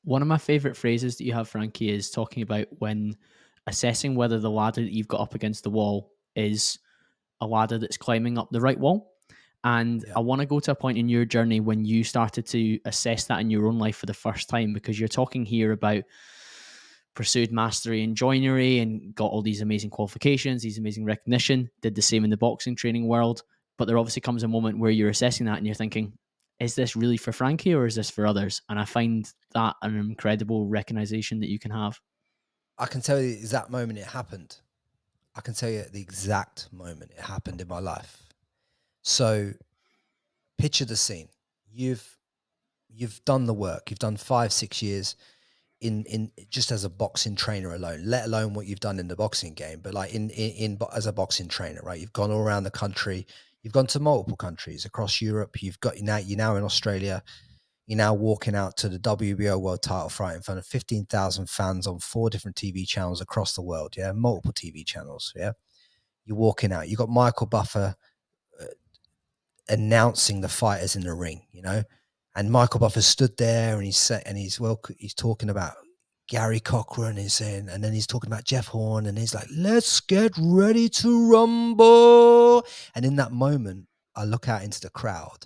One 0.05 0.21
of 0.21 0.29
my 0.29 0.37
favorite 0.37 0.77
phrases 0.77 1.17
that 1.17 1.25
you 1.25 1.33
have, 1.33 1.49
Frankie, 1.49 1.89
is 1.89 2.09
talking 2.09 2.41
about 2.41 2.67
when 2.77 3.17
assessing 3.67 4.15
whether 4.15 4.39
the 4.39 4.49
ladder 4.49 4.79
that 4.79 4.93
you've 4.93 5.09
got 5.09 5.19
up 5.19 5.35
against 5.35 5.65
the 5.65 5.71
wall 5.71 6.13
is 6.37 6.79
a 7.41 7.45
ladder 7.45 7.77
that's 7.77 7.97
climbing 7.97 8.37
up 8.37 8.47
the 8.49 8.61
right 8.61 8.79
wall 8.79 9.11
and 9.63 10.03
yeah. 10.07 10.13
I 10.15 10.19
want 10.19 10.41
to 10.41 10.47
go 10.47 10.59
to 10.59 10.71
a 10.71 10.75
point 10.75 10.97
in 10.97 11.09
your 11.09 11.25
journey 11.25 11.59
when 11.59 11.85
you 11.85 12.03
started 12.03 12.45
to 12.47 12.79
assess 12.85 13.25
that 13.25 13.41
in 13.41 13.49
your 13.49 13.67
own 13.67 13.77
life 13.77 13.97
for 13.97 14.05
the 14.05 14.13
first 14.13 14.49
time, 14.49 14.73
because 14.73 14.99
you're 14.99 15.09
talking 15.09 15.45
here 15.45 15.71
about 15.71 16.03
pursued 17.15 17.51
mastery 17.51 18.03
in 18.03 18.15
joinery 18.15 18.79
and 18.79 19.13
got 19.15 19.31
all 19.31 19.41
these 19.41 19.61
amazing 19.61 19.89
qualifications, 19.89 20.61
these 20.61 20.77
amazing 20.77 21.03
recognition, 21.03 21.69
did 21.81 21.95
the 21.95 22.01
same 22.01 22.23
in 22.23 22.29
the 22.29 22.37
boxing 22.37 22.75
training 22.75 23.07
world. 23.07 23.43
But 23.77 23.85
there 23.85 23.97
obviously 23.97 24.21
comes 24.21 24.43
a 24.43 24.47
moment 24.47 24.79
where 24.79 24.91
you're 24.91 25.09
assessing 25.09 25.45
that 25.47 25.57
and 25.57 25.65
you're 25.65 25.75
thinking, 25.75 26.13
is 26.59 26.75
this 26.75 26.95
really 26.95 27.17
for 27.17 27.31
Frankie 27.31 27.73
or 27.73 27.85
is 27.85 27.95
this 27.95 28.09
for 28.09 28.25
others? 28.25 28.61
And 28.69 28.79
I 28.79 28.85
find 28.85 29.29
that 29.53 29.75
an 29.81 29.97
incredible 29.97 30.67
recognition 30.67 31.39
that 31.41 31.49
you 31.49 31.59
can 31.59 31.71
have. 31.71 31.99
I 32.77 32.85
can 32.85 33.01
tell 33.01 33.19
you 33.19 33.31
the 33.31 33.39
exact 33.39 33.69
moment 33.69 33.99
it 33.99 34.05
happened. 34.05 34.57
I 35.35 35.41
can 35.41 35.53
tell 35.53 35.69
you 35.69 35.83
the 35.91 36.01
exact 36.01 36.71
moment 36.71 37.11
it 37.17 37.21
happened 37.21 37.59
in 37.59 37.67
my 37.67 37.79
life. 37.79 38.28
So 39.09 39.53
picture 40.59 40.85
the 40.85 40.95
scene. 40.95 41.29
You've 41.71 42.17
you've 42.89 43.23
done 43.25 43.45
the 43.45 43.53
work. 43.53 43.89
You've 43.89 43.99
done 43.99 44.17
five, 44.17 44.53
six 44.53 44.81
years 44.81 45.15
in 45.81 46.03
in 46.05 46.31
just 46.49 46.71
as 46.71 46.83
a 46.83 46.89
boxing 46.89 47.35
trainer 47.35 47.73
alone, 47.73 48.03
let 48.05 48.25
alone 48.25 48.53
what 48.53 48.67
you've 48.67 48.79
done 48.79 48.99
in 48.99 49.07
the 49.07 49.15
boxing 49.15 49.55
game, 49.55 49.79
but 49.81 49.93
like 49.93 50.13
in 50.13 50.29
in, 50.29 50.51
in 50.51 50.79
as 50.95 51.07
a 51.07 51.13
boxing 51.13 51.47
trainer, 51.47 51.81
right? 51.83 51.99
You've 51.99 52.13
gone 52.13 52.31
all 52.31 52.41
around 52.41 52.63
the 52.63 52.71
country. 52.71 53.25
You've 53.63 53.73
gone 53.73 53.87
to 53.87 53.99
multiple 53.99 54.37
countries 54.37 54.85
across 54.85 55.21
Europe. 55.21 55.61
You've 55.61 55.79
got 55.79 55.97
you 55.97 56.03
now 56.03 56.17
you're 56.17 56.37
now 56.37 56.55
in 56.55 56.63
Australia. 56.63 57.23
You're 57.87 57.97
now 57.97 58.13
walking 58.13 58.53
out 58.53 58.77
to 58.77 58.89
the 58.89 58.99
WBO 58.99 59.59
World 59.59 59.81
Title 59.81 60.09
fight 60.09 60.35
in 60.35 60.43
front 60.43 60.59
of 60.59 60.67
15,000 60.67 61.49
fans 61.49 61.87
on 61.87 61.97
four 61.97 62.29
different 62.29 62.55
TV 62.55 62.87
channels 62.87 63.21
across 63.21 63.55
the 63.55 63.63
world. 63.63 63.95
Yeah, 63.97 64.11
multiple 64.11 64.53
TV 64.53 64.85
channels. 64.85 65.33
Yeah, 65.35 65.53
you're 66.25 66.37
walking 66.37 66.71
out. 66.71 66.87
You've 66.87 66.99
got 66.99 67.09
Michael 67.09 67.47
Buffer 67.47 67.95
announcing 69.69 70.41
the 70.41 70.49
fighters 70.49 70.95
in 70.95 71.03
the 71.03 71.13
ring, 71.13 71.43
you 71.51 71.61
know. 71.61 71.83
And 72.35 72.51
Michael 72.51 72.79
Buffer 72.79 73.01
stood 73.01 73.37
there 73.37 73.75
and 73.75 73.85
he's 73.85 73.97
set 73.97 74.23
and 74.25 74.37
he's 74.37 74.59
well, 74.59 74.79
he's 74.97 75.13
talking 75.13 75.49
about 75.49 75.73
Gary 76.29 76.59
Corcoran 76.59 77.17
is 77.17 77.41
in, 77.41 77.69
and 77.69 77.83
then 77.83 77.91
he's 77.91 78.05
talking 78.05 78.31
about 78.31 78.43
Jeff 78.43 78.67
Horn, 78.67 79.07
and 79.07 79.17
he's 79.17 79.33
like, 79.33 79.47
"Let's 79.51 79.99
get 79.99 80.31
ready 80.37 80.87
to 80.89 81.27
rumble." 81.27 82.63
And 82.93 83.03
in 83.03 83.15
that 83.15 83.31
moment, 83.31 83.87
I 84.15 84.25
look 84.25 84.47
out 84.47 84.63
into 84.63 84.79
the 84.79 84.91
crowd, 84.91 85.45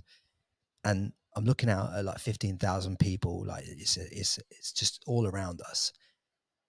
and 0.83 1.13
I'm 1.35 1.45
looking 1.45 1.69
out 1.69 1.93
at 1.95 2.03
like 2.03 2.19
fifteen 2.19 2.57
thousand 2.57 2.99
people, 2.99 3.45
like 3.45 3.63
it's 3.65 3.95
it's 3.95 4.39
it's 4.51 4.73
just 4.73 5.01
all 5.07 5.25
around 5.25 5.61
us, 5.61 5.93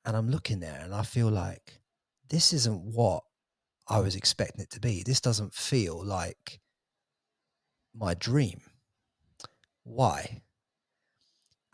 and 0.05 0.17
I'm 0.17 0.31
looking 0.31 0.61
there, 0.61 0.81
and 0.81 0.95
I 0.95 1.03
feel 1.03 1.29
like 1.29 1.81
this 2.29 2.53
isn't 2.53 2.95
what 2.95 3.25
I 3.89 3.99
was 3.99 4.15
expecting 4.15 4.63
it 4.63 4.71
to 4.71 4.81
be. 4.81 5.03
This 5.03 5.21
doesn't 5.21 5.55
feel 5.55 6.05
like 6.05 6.61
my 7.95 8.15
dream. 8.15 8.61
Why? 9.85 10.43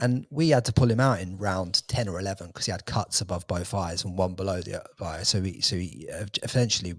and 0.01 0.27
we 0.31 0.49
had 0.49 0.65
to 0.65 0.73
pull 0.73 0.91
him 0.91 1.01
out 1.01 1.21
in 1.21 1.37
round 1.37 1.87
10 1.89 2.09
or 2.09 2.19
11 2.19 2.49
because 2.49 2.67
he 2.67 2.73
had 2.73 2.87
cuts 2.87 3.21
above 3.21 3.47
both 3.47 3.75
eyes 3.75 4.05
and 4.05 4.17
one 4.17 4.35
below 4.35 4.61
the 4.61 4.83
eye. 5.01 5.23
So 5.23 5.41
we 5.41 5.61
so 5.61 5.77
we 5.77 6.07
eventually 6.43 6.95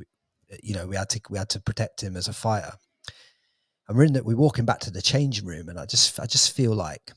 you 0.62 0.76
know 0.76 0.86
we 0.86 0.96
had 0.96 1.10
to 1.10 1.22
we 1.30 1.38
had 1.38 1.50
to 1.50 1.60
protect 1.60 2.04
him 2.04 2.16
as 2.16 2.28
a 2.28 2.34
fighter. 2.34 2.74
And 3.88 3.98
we're 3.98 4.06
in 4.06 4.14
that 4.14 4.26
we're 4.26 4.38
walking 4.38 4.66
back 4.66 4.80
to 4.82 4.92
the 4.92 5.02
changing 5.02 5.46
room 5.46 5.68
and 5.68 5.78
i 5.78 5.86
just 5.86 6.18
i 6.20 6.26
just 6.26 6.56
feel 6.56 6.74
like 6.74 7.12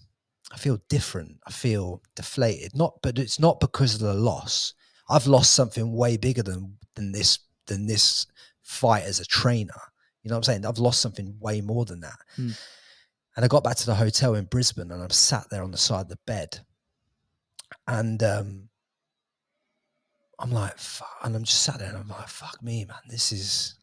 i 0.52 0.56
feel 0.56 0.78
different. 0.88 1.38
I 1.46 1.52
feel 1.52 2.02
deflated. 2.16 2.74
Not 2.74 2.94
but 3.02 3.18
it's 3.18 3.38
not 3.38 3.60
because 3.60 3.94
of 3.94 4.00
the 4.00 4.14
loss. 4.14 4.74
I've 5.10 5.26
lost 5.26 5.54
something 5.54 5.94
way 5.94 6.16
bigger 6.16 6.42
than 6.42 6.78
than 6.94 7.12
this 7.12 7.40
than 7.66 7.86
this 7.86 8.26
fight 8.62 9.04
as 9.04 9.20
a 9.20 9.26
trainer 9.26 9.80
you 10.24 10.30
know 10.30 10.34
what 10.34 10.38
i'm 10.38 10.42
saying 10.42 10.66
i've 10.66 10.78
lost 10.78 11.00
something 11.00 11.36
way 11.38 11.60
more 11.60 11.84
than 11.84 12.00
that 12.00 12.18
mm. 12.36 12.58
And 13.36 13.44
I 13.44 13.48
got 13.48 13.64
back 13.64 13.76
to 13.76 13.86
the 13.86 13.94
hotel 13.94 14.34
in 14.34 14.44
Brisbane 14.44 14.92
and 14.92 15.02
I'm 15.02 15.10
sat 15.10 15.50
there 15.50 15.62
on 15.62 15.72
the 15.72 15.78
side 15.78 16.02
of 16.02 16.08
the 16.08 16.18
bed. 16.26 16.60
And 17.88 18.22
um, 18.22 18.68
I'm 20.38 20.52
like, 20.52 20.76
and 21.22 21.34
I'm 21.34 21.42
just 21.42 21.62
sat 21.62 21.80
there 21.80 21.88
and 21.88 21.98
I'm 21.98 22.08
like, 22.08 22.28
fuck 22.28 22.62
me, 22.62 22.84
man. 22.84 22.96
This 23.08 23.32
is, 23.32 23.74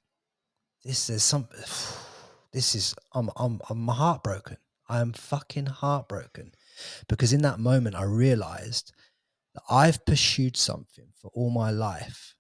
this 0.85 1.09
is 1.09 1.23
some, 1.23 1.49
this 2.53 2.75
is, 2.75 2.95
I'm, 3.13 3.29
I'm, 3.35 3.59
I'm 3.69 3.87
heartbroken. 3.87 4.57
I 4.87 5.01
am 5.01 5.13
fucking 5.13 5.67
heartbroken 5.67 6.53
because 7.07 7.33
in 7.33 7.41
that 7.41 7.59
moment 7.59 7.95
I 7.95 8.03
realized 8.03 8.93
that 9.53 9.63
I've 9.69 10.05
pursued 10.05 10.55
something 10.57 11.07
for 11.15 11.29
all 11.33 11.49
my 11.49 11.71
life 11.71 12.35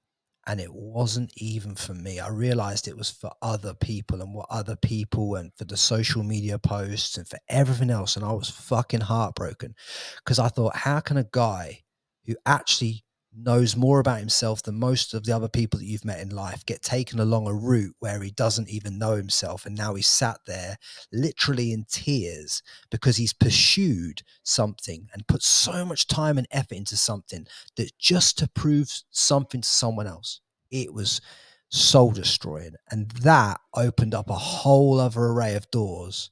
and 0.47 0.59
it 0.59 0.73
wasn't 0.73 1.31
even 1.37 1.75
for 1.75 1.93
me. 1.93 2.19
I 2.19 2.29
realized 2.29 2.87
it 2.87 2.97
was 2.97 3.11
for 3.11 3.31
other 3.41 3.73
people 3.73 4.21
and 4.21 4.33
what 4.33 4.47
other 4.49 4.75
people 4.75 5.35
and 5.35 5.53
for 5.55 5.65
the 5.65 5.77
social 5.77 6.23
media 6.23 6.57
posts 6.57 7.17
and 7.17 7.27
for 7.27 7.37
everything 7.47 7.91
else. 7.91 8.15
And 8.15 8.25
I 8.25 8.31
was 8.31 8.49
fucking 8.49 9.01
heartbroken 9.01 9.75
because 10.17 10.39
I 10.39 10.47
thought, 10.47 10.75
how 10.75 10.99
can 10.99 11.17
a 11.17 11.27
guy 11.31 11.81
who 12.25 12.35
actually 12.45 13.03
knows 13.35 13.75
more 13.75 13.99
about 13.99 14.19
himself 14.19 14.61
than 14.63 14.79
most 14.79 15.13
of 15.13 15.23
the 15.23 15.31
other 15.31 15.47
people 15.47 15.79
that 15.79 15.85
you've 15.85 16.05
met 16.05 16.19
in 16.19 16.29
life 16.29 16.65
get 16.65 16.81
taken 16.81 17.19
along 17.19 17.47
a 17.47 17.53
route 17.53 17.95
where 17.99 18.21
he 18.21 18.31
doesn't 18.31 18.69
even 18.69 18.97
know 18.97 19.15
himself 19.15 19.65
and 19.65 19.75
now 19.75 19.93
he's 19.93 20.07
sat 20.07 20.37
there 20.45 20.77
literally 21.13 21.71
in 21.71 21.85
tears 21.89 22.61
because 22.89 23.17
he's 23.17 23.33
pursued 23.33 24.21
something 24.43 25.07
and 25.13 25.27
put 25.27 25.41
so 25.41 25.85
much 25.85 26.07
time 26.07 26.37
and 26.37 26.47
effort 26.51 26.75
into 26.75 26.97
something 26.97 27.47
that 27.77 27.97
just 27.97 28.37
to 28.37 28.49
prove 28.49 28.91
something 29.11 29.61
to 29.61 29.69
someone 29.69 30.07
else 30.07 30.41
it 30.69 30.93
was 30.93 31.21
soul 31.69 32.11
destroying 32.11 32.75
and 32.89 33.09
that 33.11 33.61
opened 33.75 34.13
up 34.13 34.29
a 34.29 34.33
whole 34.33 34.99
other 34.99 35.21
array 35.21 35.55
of 35.55 35.69
doors 35.71 36.29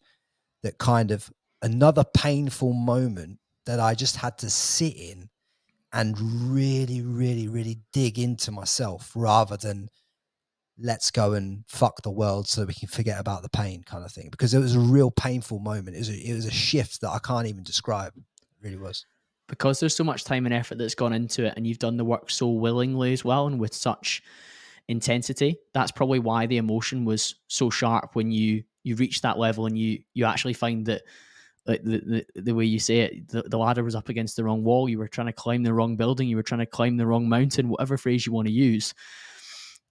that 0.64 0.78
kind 0.78 1.12
of 1.12 1.32
another 1.62 2.04
painful 2.04 2.74
moment 2.74 3.40
that 3.66 3.80
I 3.80 3.94
just 3.94 4.18
had 4.18 4.38
to 4.40 4.50
sit 4.50 4.96
in 4.96 5.30
and 5.92 6.20
really, 6.20 7.02
really, 7.02 7.48
really 7.48 7.80
dig 7.94 8.20
into 8.20 8.52
myself 8.52 9.12
rather 9.16 9.58
than 9.58 9.90
let's 10.78 11.12
go 11.12 11.34
and 11.34 11.64
fuck 11.68 12.02
the 12.04 12.12
world 12.12 12.48
so 12.48 12.64
we 12.64 12.74
can 12.74 12.88
forget 12.88 13.20
about 13.20 13.42
the 13.42 13.50
pain 13.50 13.84
kind 13.84 14.06
of 14.06 14.12
thing. 14.12 14.30
Because 14.32 14.54
it 14.54 14.60
was 14.60 14.76
a 14.76 14.80
real 14.80 15.12
painful 15.12 15.60
moment. 15.60 15.96
It 15.96 16.00
was 16.00 16.10
a, 16.10 16.30
it 16.30 16.34
was 16.34 16.46
a 16.46 16.52
shift 16.52 17.02
that 17.02 17.10
I 17.10 17.20
can't 17.20 17.48
even 17.48 17.64
describe. 17.64 18.14
It 18.16 18.24
really 18.64 18.78
was. 18.78 19.06
Because 19.48 19.80
there's 19.80 19.96
so 19.96 20.04
much 20.04 20.24
time 20.24 20.46
and 20.46 20.54
effort 20.54 20.78
that's 20.78 20.96
gone 20.96 21.12
into 21.12 21.46
it, 21.46 21.56
and 21.58 21.66
you've 21.66 21.80
done 21.80 21.98
the 21.98 22.06
work 22.06 22.30
so 22.30 22.50
willingly 22.50 23.14
as 23.14 23.26
well, 23.26 23.48
and 23.48 23.60
with 23.60 23.74
such 23.74 24.22
intensity. 24.88 25.58
That's 25.74 25.92
probably 25.92 26.20
why 26.20 26.46
the 26.46 26.58
emotion 26.58 27.04
was 27.04 27.36
so 27.48 27.70
sharp 27.70 28.16
when 28.16 28.32
you 28.32 28.64
you 28.84 28.96
reach 28.96 29.22
that 29.22 29.38
level 29.38 29.66
and 29.66 29.78
you 29.78 30.00
you 30.14 30.26
actually 30.26 30.54
find 30.54 30.86
that 30.86 31.04
like 31.70 31.84
the, 31.84 32.26
the, 32.36 32.42
the 32.42 32.56
way 32.56 32.66
you 32.66 32.80
say 32.80 33.02
it, 33.02 33.28
the, 33.28 33.44
the 33.44 33.58
ladder 33.58 33.84
was 33.84 33.94
up 33.94 34.10
against 34.10 34.36
the 34.36 34.44
wrong 34.44 34.64
wall. 34.64 34.90
You 34.90 34.98
were 34.98 35.08
trying 35.08 35.28
to 35.28 35.34
climb 35.34 35.62
the 35.62 35.74
wrong 35.74 35.96
building. 35.96 36.28
You 36.28 36.36
were 36.36 36.44
trying 36.44 36.62
to 36.62 36.66
climb 36.66 36.98
the 36.98 37.06
wrong 37.06 37.30
mountain, 37.30 37.70
whatever 37.70 37.96
phrase 37.96 38.26
you 38.26 38.34
want 38.34 38.48
to 38.48 38.54
use. 38.54 38.96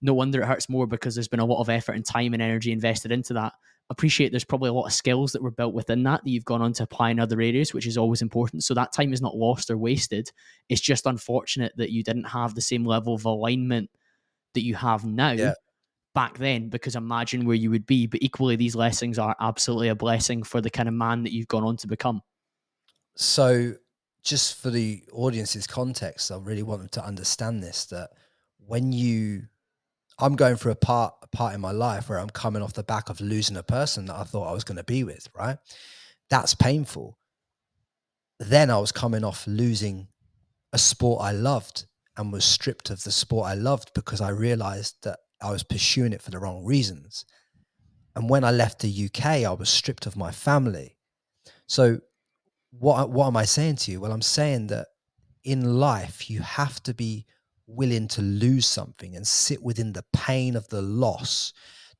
No 0.01 0.13
wonder 0.13 0.41
it 0.41 0.45
hurts 0.45 0.67
more 0.67 0.87
because 0.87 1.15
there's 1.15 1.29
been 1.29 1.39
a 1.39 1.45
lot 1.45 1.61
of 1.61 1.69
effort 1.69 1.93
and 1.93 2.05
time 2.05 2.33
and 2.33 2.41
energy 2.41 2.73
invested 2.73 3.13
into 3.13 3.33
that. 3.35 3.53
Appreciate 3.89 4.31
there's 4.31 4.43
probably 4.43 4.69
a 4.69 4.73
lot 4.73 4.87
of 4.87 4.93
skills 4.93 5.31
that 5.31 5.41
were 5.41 5.51
built 5.51 5.73
within 5.73 6.03
that 6.03 6.21
that 6.23 6.29
you've 6.29 6.43
gone 6.43 6.61
on 6.61 6.73
to 6.73 6.83
apply 6.83 7.11
in 7.11 7.19
other 7.19 7.39
areas, 7.39 7.73
which 7.73 7.87
is 7.87 7.97
always 7.97 8.21
important. 8.21 8.65
So 8.65 8.73
that 8.73 8.91
time 8.91 9.13
is 9.13 9.21
not 9.21 9.37
lost 9.37 9.71
or 9.71 9.77
wasted. 9.77 10.31
It's 10.67 10.81
just 10.81 11.05
unfortunate 11.05 11.71
that 11.77 11.91
you 11.91 12.03
didn't 12.03 12.25
have 12.25 12.55
the 12.55 12.61
same 12.61 12.85
level 12.85 13.15
of 13.15 13.23
alignment 13.23 13.89
that 14.53 14.63
you 14.63 14.75
have 14.75 15.05
now. 15.05 15.31
Yeah 15.31 15.53
back 16.13 16.37
then 16.37 16.69
because 16.69 16.95
imagine 16.95 17.45
where 17.45 17.55
you 17.55 17.69
would 17.69 17.85
be. 17.85 18.07
But 18.07 18.21
equally, 18.21 18.55
these 18.55 18.75
lessons 18.75 19.19
are 19.19 19.35
absolutely 19.39 19.89
a 19.89 19.95
blessing 19.95 20.43
for 20.43 20.61
the 20.61 20.69
kind 20.69 20.87
of 20.87 20.95
man 20.95 21.23
that 21.23 21.33
you've 21.33 21.47
gone 21.47 21.63
on 21.63 21.77
to 21.77 21.87
become. 21.87 22.21
So, 23.15 23.73
just 24.23 24.61
for 24.61 24.69
the 24.69 25.03
audience's 25.13 25.67
context, 25.67 26.31
I 26.31 26.37
really 26.37 26.63
want 26.63 26.81
them 26.81 26.89
to 26.89 27.05
understand 27.05 27.63
this 27.63 27.85
that 27.85 28.11
when 28.65 28.91
you, 28.91 29.43
I'm 30.19 30.35
going 30.35 30.55
through 30.57 30.73
a 30.73 30.75
part, 30.75 31.13
a 31.23 31.27
part 31.27 31.55
in 31.55 31.61
my 31.61 31.71
life 31.71 32.09
where 32.09 32.19
I'm 32.19 32.29
coming 32.29 32.61
off 32.61 32.73
the 32.73 32.83
back 32.83 33.09
of 33.09 33.21
losing 33.21 33.57
a 33.57 33.63
person 33.63 34.05
that 34.05 34.15
I 34.15 34.23
thought 34.23 34.49
I 34.49 34.53
was 34.53 34.63
going 34.63 34.77
to 34.77 34.83
be 34.83 35.03
with, 35.03 35.27
right? 35.35 35.57
That's 36.29 36.53
painful. 36.53 37.17
Then 38.39 38.69
I 38.69 38.77
was 38.77 38.91
coming 38.91 39.23
off 39.23 39.47
losing 39.47 40.07
a 40.71 40.77
sport 40.77 41.21
I 41.23 41.31
loved 41.31 41.85
and 42.17 42.31
was 42.31 42.45
stripped 42.45 42.89
of 42.89 43.03
the 43.03 43.11
sport 43.11 43.47
I 43.47 43.53
loved 43.53 43.91
because 43.93 44.21
I 44.21 44.29
realized 44.29 44.97
that 45.03 45.19
I 45.41 45.51
was 45.51 45.63
pursuing 45.63 46.13
it 46.13 46.21
for 46.21 46.31
the 46.31 46.39
wrong 46.39 46.63
reasons. 46.65 47.25
And 48.15 48.29
when 48.29 48.43
I 48.43 48.51
left 48.51 48.79
the 48.79 49.05
UK, 49.05 49.25
I 49.25 49.51
was 49.51 49.69
stripped 49.69 50.05
of 50.05 50.17
my 50.17 50.31
family. 50.31 50.97
So, 51.67 51.99
what 52.71 53.09
what 53.09 53.27
am 53.27 53.37
I 53.37 53.45
saying 53.45 53.77
to 53.77 53.91
you? 53.91 54.01
Well, 54.01 54.11
I'm 54.11 54.21
saying 54.21 54.67
that 54.67 54.87
in 55.43 55.79
life 55.79 56.29
you 56.29 56.41
have 56.41 56.81
to 56.83 56.93
be 56.93 57.25
willing 57.65 58.07
to 58.09 58.21
lose 58.21 58.65
something 58.65 59.15
and 59.15 59.27
sit 59.27 59.61
within 59.61 59.93
the 59.93 60.05
pain 60.11 60.55
of 60.55 60.67
the 60.69 60.81
loss 60.81 61.53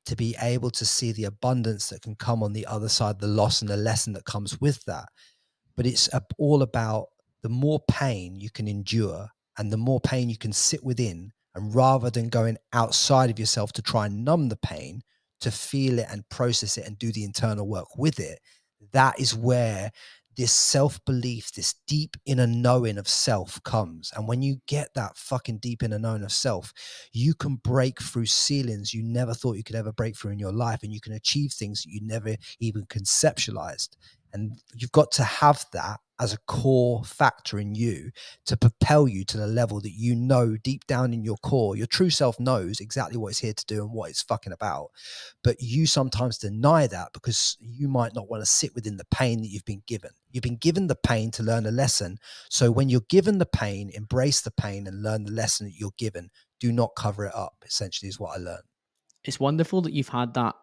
to 0.06 0.16
be 0.16 0.36
able 0.40 0.70
to 0.70 0.84
see 0.84 1.12
the 1.12 1.24
abundance 1.24 1.88
that 1.88 2.02
can 2.02 2.14
come 2.14 2.42
on 2.42 2.52
the 2.52 2.66
other 2.66 2.88
side 2.88 3.20
the 3.20 3.26
loss 3.26 3.60
and 3.60 3.70
the 3.70 3.76
lesson 3.76 4.12
that 4.12 4.24
comes 4.24 4.60
with 4.60 4.84
that. 4.84 5.08
But 5.76 5.86
it's 5.86 6.08
all 6.38 6.62
about 6.62 7.08
the 7.42 7.48
more 7.48 7.80
pain 7.88 8.36
you 8.36 8.50
can 8.50 8.68
endure 8.68 9.28
and 9.58 9.72
the 9.72 9.76
more 9.76 10.00
pain 10.00 10.28
you 10.28 10.38
can 10.38 10.52
sit 10.52 10.82
within 10.84 11.32
and 11.60 11.74
rather 11.74 12.08
than 12.08 12.30
going 12.30 12.56
outside 12.72 13.28
of 13.28 13.38
yourself 13.38 13.70
to 13.72 13.82
try 13.82 14.06
and 14.06 14.24
numb 14.24 14.48
the 14.48 14.56
pain, 14.56 15.02
to 15.42 15.50
feel 15.50 15.98
it 15.98 16.06
and 16.10 16.28
process 16.30 16.78
it 16.78 16.86
and 16.86 16.98
do 16.98 17.12
the 17.12 17.22
internal 17.22 17.68
work 17.68 17.98
with 17.98 18.18
it, 18.18 18.40
that 18.92 19.20
is 19.20 19.36
where 19.36 19.90
this 20.38 20.52
self 20.52 21.04
belief, 21.04 21.52
this 21.52 21.74
deep 21.86 22.16
inner 22.24 22.46
knowing 22.46 22.96
of 22.96 23.06
self 23.06 23.62
comes. 23.62 24.10
And 24.16 24.26
when 24.26 24.40
you 24.40 24.56
get 24.68 24.88
that 24.94 25.18
fucking 25.18 25.58
deep 25.58 25.82
inner 25.82 25.98
knowing 25.98 26.22
of 26.22 26.32
self, 26.32 26.72
you 27.12 27.34
can 27.34 27.56
break 27.56 28.00
through 28.00 28.26
ceilings 28.26 28.94
you 28.94 29.02
never 29.02 29.34
thought 29.34 29.56
you 29.58 29.64
could 29.64 29.76
ever 29.76 29.92
break 29.92 30.16
through 30.16 30.32
in 30.32 30.38
your 30.38 30.52
life. 30.52 30.82
And 30.82 30.94
you 30.94 31.00
can 31.00 31.12
achieve 31.12 31.52
things 31.52 31.82
that 31.82 31.90
you 31.90 32.00
never 32.02 32.36
even 32.58 32.86
conceptualized. 32.86 33.90
And 34.32 34.58
you've 34.74 34.92
got 34.92 35.12
to 35.12 35.24
have 35.24 35.66
that 35.74 36.00
as 36.20 36.34
a 36.34 36.38
core 36.46 37.02
factor 37.02 37.58
in 37.58 37.74
you 37.74 38.10
to 38.44 38.56
propel 38.56 39.08
you 39.08 39.24
to 39.24 39.38
the 39.38 39.46
level 39.46 39.80
that 39.80 39.92
you 39.92 40.14
know 40.14 40.54
deep 40.58 40.86
down 40.86 41.14
in 41.14 41.24
your 41.24 41.38
core, 41.38 41.76
your 41.76 41.86
true 41.86 42.10
self 42.10 42.38
knows 42.38 42.78
exactly 42.78 43.16
what 43.16 43.28
it's 43.28 43.38
here 43.38 43.54
to 43.54 43.64
do 43.66 43.82
and 43.82 43.92
what 43.92 44.10
it's 44.10 44.22
fucking 44.22 44.52
about. 44.52 44.90
But 45.42 45.62
you 45.62 45.86
sometimes 45.86 46.36
deny 46.36 46.86
that 46.88 47.14
because 47.14 47.56
you 47.58 47.88
might 47.88 48.14
not 48.14 48.28
want 48.28 48.42
to 48.42 48.46
sit 48.46 48.74
within 48.74 48.98
the 48.98 49.06
pain 49.10 49.40
that 49.40 49.48
you've 49.48 49.64
been 49.64 49.82
given. 49.86 50.10
You've 50.30 50.42
been 50.42 50.56
given 50.56 50.88
the 50.88 50.94
pain 50.94 51.30
to 51.32 51.42
learn 51.42 51.64
a 51.64 51.70
lesson. 51.70 52.18
So 52.50 52.70
when 52.70 52.90
you're 52.90 53.00
given 53.08 53.38
the 53.38 53.46
pain, 53.46 53.90
embrace 53.94 54.42
the 54.42 54.50
pain 54.50 54.86
and 54.86 55.02
learn 55.02 55.24
the 55.24 55.32
lesson 55.32 55.66
that 55.66 55.78
you're 55.78 55.92
given. 55.96 56.30
Do 56.60 56.70
not 56.70 56.90
cover 56.96 57.24
it 57.24 57.34
up, 57.34 57.64
essentially, 57.66 58.10
is 58.10 58.20
what 58.20 58.36
I 58.36 58.40
learned. 58.40 58.64
It's 59.24 59.40
wonderful 59.40 59.80
that 59.82 59.94
you've 59.94 60.08
had 60.08 60.34
that 60.34 60.54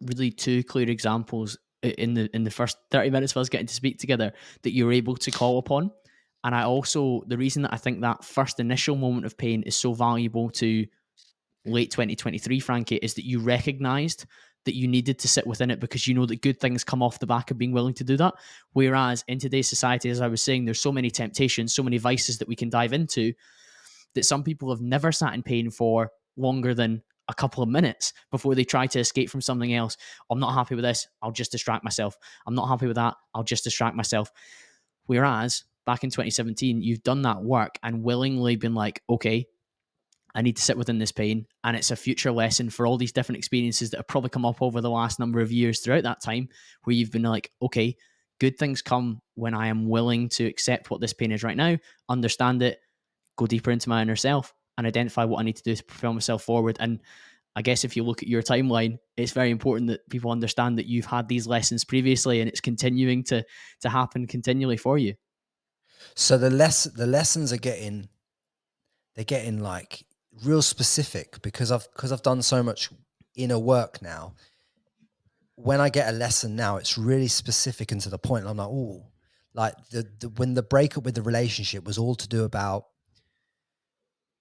really 0.00 0.30
two 0.30 0.62
clear 0.64 0.88
examples 0.88 1.58
in 1.82 2.14
the 2.14 2.28
in 2.34 2.44
the 2.44 2.50
first 2.50 2.78
30 2.90 3.10
minutes 3.10 3.32
of 3.32 3.38
us 3.38 3.48
getting 3.48 3.66
to 3.66 3.74
speak 3.74 3.98
together 3.98 4.32
that 4.62 4.72
you're 4.72 4.92
able 4.92 5.16
to 5.16 5.30
call 5.30 5.58
upon 5.58 5.90
and 6.44 6.54
i 6.54 6.62
also 6.62 7.22
the 7.26 7.36
reason 7.36 7.62
that 7.62 7.72
i 7.72 7.76
think 7.76 8.00
that 8.00 8.24
first 8.24 8.60
initial 8.60 8.96
moment 8.96 9.26
of 9.26 9.36
pain 9.36 9.62
is 9.62 9.76
so 9.76 9.92
valuable 9.92 10.50
to 10.50 10.86
late 11.66 11.90
2023 11.90 12.58
frankie 12.60 12.96
is 12.96 13.14
that 13.14 13.26
you 13.26 13.40
recognized 13.40 14.26
that 14.66 14.74
you 14.74 14.86
needed 14.86 15.18
to 15.20 15.28
sit 15.28 15.46
within 15.46 15.70
it 15.70 15.80
because 15.80 16.06
you 16.06 16.14
know 16.14 16.26
that 16.26 16.42
good 16.42 16.60
things 16.60 16.84
come 16.84 17.02
off 17.02 17.18
the 17.18 17.26
back 17.26 17.50
of 17.50 17.56
being 17.56 17.72
willing 17.72 17.94
to 17.94 18.04
do 18.04 18.16
that. 18.16 18.34
Whereas 18.72 19.24
in 19.28 19.38
today's 19.38 19.68
society, 19.68 20.10
as 20.10 20.20
I 20.20 20.26
was 20.26 20.42
saying, 20.42 20.64
there's 20.64 20.80
so 20.80 20.92
many 20.92 21.08
temptations, 21.08 21.74
so 21.74 21.82
many 21.82 21.98
vices 21.98 22.38
that 22.38 22.48
we 22.48 22.56
can 22.56 22.68
dive 22.68 22.92
into 22.92 23.32
that 24.14 24.24
some 24.24 24.42
people 24.42 24.70
have 24.70 24.80
never 24.80 25.12
sat 25.12 25.34
in 25.34 25.42
pain 25.42 25.70
for 25.70 26.10
longer 26.36 26.74
than 26.74 27.02
a 27.28 27.34
couple 27.34 27.62
of 27.62 27.68
minutes 27.68 28.12
before 28.30 28.54
they 28.54 28.64
try 28.64 28.86
to 28.86 29.00
escape 29.00 29.30
from 29.30 29.40
something 29.40 29.74
else. 29.74 29.96
I'm 30.30 30.40
not 30.40 30.54
happy 30.54 30.74
with 30.74 30.84
this. 30.84 31.08
I'll 31.22 31.32
just 31.32 31.52
distract 31.52 31.84
myself. 31.84 32.16
I'm 32.46 32.54
not 32.54 32.68
happy 32.68 32.86
with 32.86 32.96
that. 32.96 33.14
I'll 33.34 33.42
just 33.42 33.64
distract 33.64 33.96
myself. 33.96 34.30
Whereas 35.06 35.64
back 35.86 36.04
in 36.04 36.10
2017, 36.10 36.82
you've 36.82 37.02
done 37.02 37.22
that 37.22 37.42
work 37.42 37.78
and 37.82 38.02
willingly 38.02 38.56
been 38.56 38.74
like, 38.74 39.02
okay, 39.08 39.46
I 40.34 40.42
need 40.42 40.56
to 40.56 40.62
sit 40.62 40.76
within 40.76 40.98
this 40.98 41.12
pain. 41.12 41.46
And 41.64 41.76
it's 41.76 41.90
a 41.90 41.96
future 41.96 42.30
lesson 42.30 42.68
for 42.68 42.86
all 42.86 42.98
these 42.98 43.12
different 43.12 43.38
experiences 43.38 43.90
that 43.90 43.98
have 43.98 44.08
probably 44.08 44.30
come 44.30 44.44
up 44.44 44.60
over 44.60 44.80
the 44.80 44.90
last 44.90 45.18
number 45.18 45.40
of 45.40 45.50
years 45.50 45.80
throughout 45.80 46.02
that 46.02 46.20
time, 46.20 46.48
where 46.84 46.94
you've 46.94 47.12
been 47.12 47.22
like, 47.22 47.50
okay, 47.62 47.96
good 48.38 48.58
things 48.58 48.82
come 48.82 49.22
when 49.34 49.54
I 49.54 49.68
am 49.68 49.88
willing 49.88 50.28
to 50.30 50.44
accept 50.44 50.90
what 50.90 51.00
this 51.00 51.14
pain 51.14 51.32
is 51.32 51.42
right 51.42 51.56
now, 51.56 51.78
understand 52.08 52.62
it, 52.62 52.80
go 53.36 53.46
deeper 53.46 53.70
into 53.70 53.88
my 53.88 54.02
inner 54.02 54.16
self, 54.16 54.52
and 54.76 54.86
identify 54.86 55.24
what 55.24 55.40
I 55.40 55.42
need 55.42 55.56
to 55.56 55.62
do 55.62 55.74
to 55.74 55.84
propel 55.84 56.12
myself 56.12 56.42
forward. 56.42 56.76
And 56.80 57.00
I 57.54 57.62
guess 57.62 57.84
if 57.84 57.96
you 57.96 58.04
look 58.04 58.22
at 58.22 58.28
your 58.28 58.42
timeline, 58.42 58.98
it's 59.16 59.32
very 59.32 59.50
important 59.50 59.88
that 59.88 60.08
people 60.10 60.30
understand 60.30 60.78
that 60.78 60.86
you've 60.86 61.06
had 61.06 61.26
these 61.26 61.46
lessons 61.46 61.84
previously 61.84 62.40
and 62.40 62.48
it's 62.48 62.60
continuing 62.60 63.24
to 63.24 63.44
to 63.80 63.88
happen 63.88 64.26
continually 64.26 64.76
for 64.76 64.98
you. 64.98 65.14
So 66.14 66.36
the 66.36 66.50
less 66.50 66.84
the 66.84 67.06
lessons 67.06 67.52
are 67.52 67.58
getting 67.58 68.08
they're 69.14 69.24
getting 69.24 69.60
like 69.60 70.04
real 70.44 70.62
specific 70.62 71.40
because 71.42 71.72
I've 71.72 71.90
because 71.92 72.12
I've 72.12 72.22
done 72.22 72.42
so 72.42 72.62
much 72.62 72.90
inner 73.34 73.58
work 73.58 74.02
now. 74.02 74.34
When 75.54 75.80
I 75.80 75.88
get 75.88 76.10
a 76.10 76.12
lesson 76.12 76.54
now, 76.54 76.76
it's 76.76 76.98
really 76.98 77.28
specific 77.28 77.90
and 77.90 78.00
to 78.02 78.10
the 78.10 78.18
point. 78.18 78.46
I'm 78.46 78.58
like, 78.58 78.68
oh, 78.68 79.06
like 79.54 79.74
the, 79.90 80.06
the 80.20 80.28
when 80.28 80.52
the 80.52 80.62
breakup 80.62 81.04
with 81.04 81.14
the 81.14 81.22
relationship 81.22 81.84
was 81.84 81.96
all 81.96 82.14
to 82.16 82.28
do 82.28 82.44
about 82.44 82.84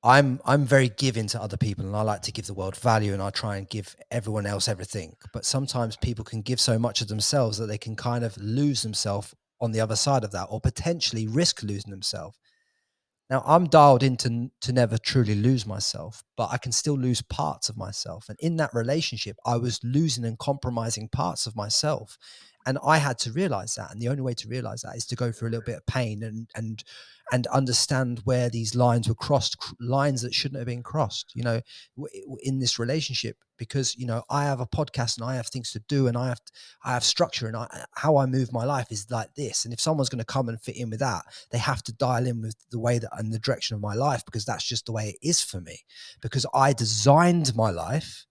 I'm 0.05 0.39
I'm 0.45 0.65
very 0.65 0.89
giving 0.89 1.25
to 1.29 1.41
other 1.41 1.57
people 1.57 1.83
and 1.83 1.95
I 1.95 2.03
like 2.03 2.21
to 2.23 2.31
give 2.31 2.45
the 2.45 2.53
world 2.53 2.77
value 2.77 3.11
and 3.11 3.23
I 3.23 3.31
try 3.31 3.57
and 3.57 3.67
give 3.67 3.95
everyone 4.11 4.45
else 4.45 4.67
everything. 4.67 5.15
But 5.33 5.45
sometimes 5.45 5.97
people 5.97 6.23
can 6.23 6.43
give 6.43 6.59
so 6.59 6.77
much 6.77 7.01
of 7.01 7.07
themselves 7.07 7.57
that 7.57 7.65
they 7.65 7.79
can 7.79 7.95
kind 7.95 8.23
of 8.23 8.37
lose 8.37 8.83
themselves 8.83 9.33
on 9.59 9.71
the 9.71 9.81
other 9.81 9.95
side 9.95 10.23
of 10.23 10.31
that 10.31 10.47
or 10.51 10.61
potentially 10.61 11.27
risk 11.27 11.63
losing 11.63 11.89
themselves. 11.89 12.37
Now 13.31 13.41
I'm 13.47 13.65
dialed 13.65 14.03
in 14.03 14.15
to, 14.17 14.51
to 14.61 14.71
never 14.71 14.99
truly 14.99 15.33
lose 15.33 15.65
myself, 15.65 16.21
but 16.37 16.49
I 16.51 16.59
can 16.59 16.71
still 16.71 16.97
lose 16.99 17.23
parts 17.23 17.69
of 17.69 17.75
myself. 17.75 18.29
And 18.29 18.37
in 18.39 18.57
that 18.57 18.75
relationship, 18.75 19.37
I 19.43 19.57
was 19.57 19.79
losing 19.83 20.25
and 20.25 20.37
compromising 20.37 21.09
parts 21.09 21.47
of 21.47 21.55
myself. 21.55 22.19
And 22.67 22.77
I 22.85 22.97
had 22.97 23.17
to 23.19 23.31
realize 23.31 23.73
that. 23.75 23.91
And 23.91 23.99
the 23.99 24.09
only 24.09 24.21
way 24.21 24.35
to 24.35 24.47
realize 24.47 24.83
that 24.83 24.95
is 24.95 25.07
to 25.07 25.15
go 25.15 25.31
through 25.31 25.49
a 25.49 25.51
little 25.51 25.65
bit 25.65 25.77
of 25.77 25.85
pain 25.87 26.21
and 26.21 26.47
and 26.53 26.83
and 27.31 27.47
understand 27.47 28.21
where 28.23 28.49
these 28.49 28.75
lines 28.75 29.07
were 29.07 29.15
crossed, 29.15 29.57
lines 29.79 30.21
that 30.21 30.33
shouldn't 30.33 30.59
have 30.59 30.67
been 30.67 30.83
crossed, 30.83 31.31
you 31.35 31.43
know, 31.43 31.61
in 32.41 32.59
this 32.59 32.77
relationship. 32.79 33.37
Because 33.57 33.95
you 33.95 34.05
know, 34.05 34.21
I 34.29 34.43
have 34.43 34.59
a 34.59 34.67
podcast 34.67 35.17
and 35.17 35.25
I 35.25 35.35
have 35.35 35.47
things 35.47 35.71
to 35.71 35.79
do, 35.87 36.07
and 36.07 36.17
I 36.17 36.27
have 36.27 36.41
I 36.83 36.93
have 36.93 37.05
structure, 37.05 37.47
and 37.47 37.55
I, 37.55 37.63
uh, 37.63 37.85
how 37.93 38.17
I 38.17 38.25
move 38.25 38.51
my 38.51 38.65
life 38.65 38.91
is 38.91 39.09
like 39.09 39.33
this. 39.35 39.63
And 39.63 39.73
if 39.73 39.79
someone's 39.79 40.09
going 40.09 40.19
to 40.19 40.25
come 40.25 40.49
and 40.49 40.61
fit 40.61 40.75
in 40.75 40.89
with 40.89 40.99
that, 40.99 41.23
they 41.51 41.57
have 41.57 41.81
to 41.83 41.93
dial 41.93 42.27
in 42.27 42.41
with 42.41 42.57
the 42.69 42.79
way 42.79 42.99
that 42.99 43.17
and 43.17 43.31
the 43.31 43.39
direction 43.39 43.75
of 43.75 43.81
my 43.81 43.93
life 43.93 44.25
because 44.25 44.43
that's 44.43 44.67
just 44.67 44.85
the 44.87 44.91
way 44.91 45.09
it 45.09 45.27
is 45.27 45.41
for 45.41 45.61
me. 45.61 45.79
Because 46.21 46.45
I 46.53 46.73
designed 46.73 47.55
my 47.55 47.71
life 47.71 48.25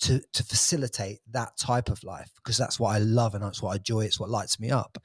to 0.00 0.20
to 0.32 0.44
facilitate 0.44 1.18
that 1.30 1.56
type 1.58 1.88
of 1.88 2.04
life 2.04 2.30
because 2.36 2.56
that's 2.56 2.78
what 2.78 2.94
I 2.94 2.98
love 2.98 3.34
and 3.34 3.42
that's 3.42 3.60
what 3.60 3.72
I 3.72 3.76
enjoy. 3.76 4.04
It's 4.04 4.20
what 4.20 4.30
lights 4.30 4.60
me 4.60 4.70
up. 4.70 4.98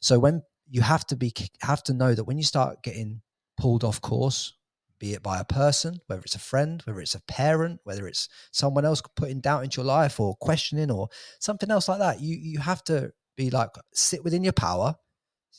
So 0.00 0.18
when 0.18 0.42
you 0.70 0.80
have 0.82 1.06
to 1.06 1.16
be 1.16 1.32
have 1.62 1.82
to 1.84 1.94
know 1.94 2.14
that 2.14 2.24
when 2.24 2.38
you 2.38 2.44
start 2.44 2.82
getting 2.82 3.22
pulled 3.58 3.84
off 3.84 4.00
course 4.00 4.54
be 4.98 5.12
it 5.12 5.22
by 5.22 5.38
a 5.38 5.44
person 5.44 6.00
whether 6.06 6.22
it's 6.22 6.34
a 6.34 6.40
friend 6.40 6.82
whether 6.84 7.00
it's 7.00 7.14
a 7.14 7.22
parent 7.22 7.80
whether 7.84 8.06
it's 8.08 8.28
someone 8.50 8.84
else 8.84 9.00
putting 9.16 9.40
doubt 9.40 9.62
into 9.62 9.80
your 9.80 9.86
life 9.86 10.18
or 10.18 10.34
questioning 10.40 10.90
or 10.90 11.08
something 11.38 11.70
else 11.70 11.88
like 11.88 11.98
that 12.00 12.20
you 12.20 12.36
you 12.36 12.58
have 12.58 12.82
to 12.82 13.12
be 13.38 13.48
like 13.48 13.70
sit 13.94 14.22
within 14.22 14.44
your 14.44 14.52
power. 14.52 14.94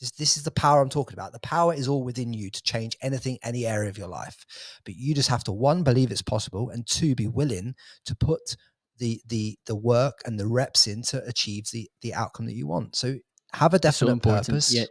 This, 0.00 0.12
this 0.12 0.36
is 0.36 0.44
the 0.44 0.52
power 0.52 0.80
i'm 0.80 0.88
talking 0.88 1.14
about. 1.14 1.32
The 1.32 1.40
power 1.40 1.74
is 1.74 1.88
all 1.88 2.04
within 2.04 2.32
you 2.32 2.50
to 2.50 2.62
change 2.62 2.96
anything 3.02 3.38
any 3.42 3.66
area 3.66 3.90
of 3.90 3.98
your 3.98 4.06
life. 4.06 4.44
But 4.84 4.94
you 4.94 5.14
just 5.14 5.30
have 5.30 5.42
to 5.44 5.52
one 5.52 5.82
believe 5.82 6.12
it's 6.12 6.22
possible 6.22 6.70
and 6.70 6.86
two 6.86 7.16
be 7.16 7.26
willing 7.26 7.74
to 8.04 8.14
put 8.14 8.56
the 8.98 9.20
the 9.26 9.58
the 9.66 9.74
work 9.74 10.20
and 10.24 10.38
the 10.38 10.46
reps 10.46 10.86
in 10.86 11.02
to 11.04 11.24
achieve 11.26 11.70
the 11.72 11.90
the 12.02 12.14
outcome 12.14 12.46
that 12.46 12.54
you 12.54 12.68
want. 12.68 12.94
So 12.94 13.16
have 13.54 13.74
a 13.74 13.80
definite 13.80 14.22
so 14.22 14.30
purpose. 14.30 14.72
Yeah 14.72 14.84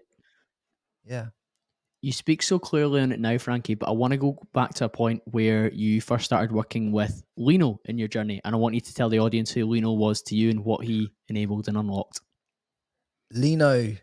yeah. 1.10 1.26
You 2.02 2.14
speak 2.14 2.42
so 2.42 2.58
clearly 2.58 3.02
on 3.02 3.12
it 3.12 3.20
now, 3.20 3.38
Frankie, 3.38 3.76
but 3.76 3.90
I 3.90 3.92
want 3.92 4.12
to 4.12 4.18
go 4.18 4.38
back 4.54 4.74
to 4.76 4.86
a 4.86 4.90
point 4.90 5.22
where 5.26 5.70
you 5.74 6.00
first 6.00 6.24
started 6.24 6.50
working 6.50 6.94
with 6.94 7.24
Lino 7.36 7.82
in 7.86 7.98
your 7.98 8.08
journey. 8.08 8.40
And 8.46 8.56
I 8.56 8.58
want 8.58 8.76
you 8.76 8.82
to 8.82 8.94
tell 8.94 9.10
the 9.10 9.20
audience 9.20 9.52
who 9.52 9.66
Lino 9.66 9.92
was 9.92 10.22
to 10.24 10.36
you 10.36 10.50
and 10.50 10.64
what 10.64 10.86
he 10.86 11.12
enabled 11.28 11.68
and 11.68 11.76
unlocked. 11.76 12.22
Lino, 13.34 13.98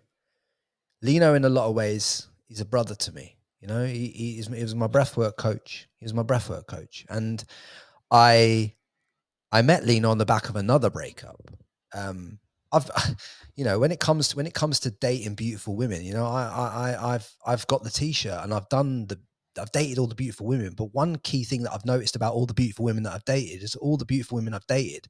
Lino, 1.00 1.34
in 1.34 1.46
a 1.46 1.48
lot 1.48 1.68
of 1.68 1.74
ways, 1.74 2.28
he's 2.48 2.60
a 2.60 2.66
brother 2.66 2.94
to 2.96 3.12
me. 3.12 3.38
You 3.62 3.68
know, 3.68 3.86
he, 3.86 4.08
he, 4.08 4.42
he 4.42 4.62
was 4.62 4.74
my 4.74 4.88
breathwork 4.88 5.36
coach. 5.36 5.88
He 5.96 6.04
was 6.04 6.12
my 6.12 6.22
breathwork 6.22 6.66
coach. 6.66 7.06
And 7.08 7.42
I, 8.10 8.74
I 9.50 9.62
met 9.62 9.86
Lino 9.86 10.10
on 10.10 10.18
the 10.18 10.26
back 10.26 10.50
of 10.50 10.56
another 10.56 10.90
breakup. 10.90 11.40
Um, 11.94 12.40
I've, 12.72 12.90
you 13.56 13.64
know, 13.64 13.78
when 13.78 13.92
it 13.92 14.00
comes 14.00 14.28
to 14.28 14.36
when 14.36 14.46
it 14.46 14.54
comes 14.54 14.80
to 14.80 14.90
dating 14.90 15.34
beautiful 15.34 15.76
women, 15.76 16.04
you 16.04 16.12
know, 16.12 16.26
I, 16.26 16.96
I, 16.96 17.14
I've, 17.14 17.34
I've 17.46 17.66
got 17.66 17.82
the 17.82 17.90
t-shirt 17.90 18.42
and 18.42 18.52
I've 18.52 18.68
done 18.68 19.06
the, 19.06 19.18
I've 19.58 19.72
dated 19.72 19.98
all 19.98 20.06
the 20.06 20.14
beautiful 20.14 20.46
women. 20.46 20.74
But 20.76 20.94
one 20.94 21.16
key 21.16 21.44
thing 21.44 21.62
that 21.62 21.72
I've 21.72 21.86
noticed 21.86 22.16
about 22.16 22.34
all 22.34 22.46
the 22.46 22.54
beautiful 22.54 22.84
women 22.84 23.04
that 23.04 23.12
I've 23.12 23.24
dated 23.24 23.62
is 23.62 23.74
all 23.74 23.96
the 23.96 24.04
beautiful 24.04 24.36
women 24.36 24.54
I've 24.54 24.66
dated 24.66 25.06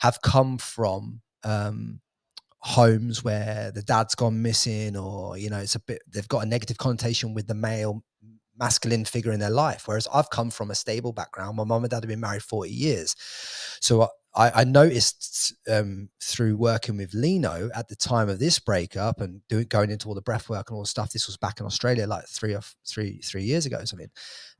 have 0.00 0.22
come 0.22 0.58
from 0.58 1.22
um, 1.44 2.00
homes 2.60 3.24
where 3.24 3.72
the 3.72 3.82
dad's 3.82 4.14
gone 4.14 4.42
missing, 4.42 4.96
or 4.96 5.36
you 5.36 5.50
know, 5.50 5.58
it's 5.58 5.74
a 5.74 5.80
bit 5.80 6.02
they've 6.08 6.28
got 6.28 6.44
a 6.44 6.48
negative 6.48 6.78
connotation 6.78 7.34
with 7.34 7.46
the 7.46 7.54
male 7.54 8.04
masculine 8.58 9.06
figure 9.06 9.32
in 9.32 9.40
their 9.40 9.50
life. 9.50 9.88
Whereas 9.88 10.06
I've 10.12 10.30
come 10.30 10.50
from 10.50 10.70
a 10.70 10.74
stable 10.74 11.12
background. 11.12 11.56
My 11.56 11.64
mom 11.64 11.82
and 11.82 11.90
dad 11.90 12.02
have 12.02 12.08
been 12.08 12.20
married 12.20 12.42
40 12.42 12.70
years. 12.70 13.16
So 13.80 14.08
I, 14.34 14.60
I 14.60 14.64
noticed 14.64 15.54
um, 15.68 16.08
through 16.22 16.56
working 16.56 16.96
with 16.96 17.14
Lino 17.14 17.68
at 17.74 17.88
the 17.88 17.96
time 17.96 18.28
of 18.28 18.38
this 18.38 18.58
breakup 18.58 19.20
and 19.20 19.40
doing 19.48 19.66
going 19.66 19.90
into 19.90 20.08
all 20.08 20.14
the 20.14 20.22
breath 20.22 20.48
work 20.48 20.70
and 20.70 20.76
all 20.76 20.82
the 20.82 20.88
stuff. 20.88 21.12
This 21.12 21.26
was 21.26 21.36
back 21.36 21.58
in 21.58 21.66
Australia, 21.66 22.06
like 22.06 22.26
three 22.28 22.54
or 22.54 22.60
three 22.86 23.18
three 23.18 23.42
years 23.42 23.66
ago, 23.66 23.78
or 23.78 23.86
something. 23.86 24.10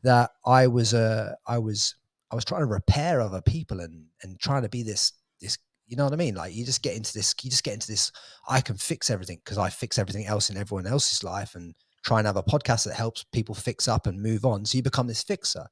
That 0.02 0.30
I 0.44 0.66
was 0.66 0.92
uh, 0.92 1.34
I 1.46 1.58
was 1.58 1.94
I 2.30 2.34
was 2.34 2.44
trying 2.44 2.62
to 2.62 2.66
repair 2.66 3.20
other 3.20 3.42
people 3.42 3.80
and 3.80 4.06
and 4.22 4.40
trying 4.40 4.62
to 4.62 4.68
be 4.68 4.82
this 4.82 5.12
this 5.40 5.58
you 5.86 5.96
know 5.96 6.04
what 6.04 6.12
I 6.12 6.16
mean? 6.16 6.34
Like 6.34 6.54
you 6.54 6.64
just 6.64 6.82
get 6.82 6.96
into 6.96 7.12
this, 7.12 7.34
you 7.42 7.50
just 7.50 7.64
get 7.64 7.74
into 7.74 7.88
this. 7.88 8.12
I 8.48 8.60
can 8.60 8.76
fix 8.76 9.10
everything 9.10 9.40
because 9.44 9.58
I 9.58 9.70
fix 9.70 9.98
everything 9.98 10.26
else 10.26 10.50
in 10.50 10.56
everyone 10.56 10.86
else's 10.86 11.22
life, 11.22 11.54
and 11.54 11.74
try 12.02 12.18
and 12.18 12.26
have 12.26 12.36
a 12.36 12.42
podcast 12.42 12.84
that 12.84 12.94
helps 12.94 13.24
people 13.32 13.54
fix 13.54 13.88
up 13.88 14.06
and 14.06 14.22
move 14.22 14.44
on. 14.44 14.64
So 14.64 14.76
you 14.76 14.82
become 14.82 15.06
this 15.06 15.22
fixer. 15.22 15.66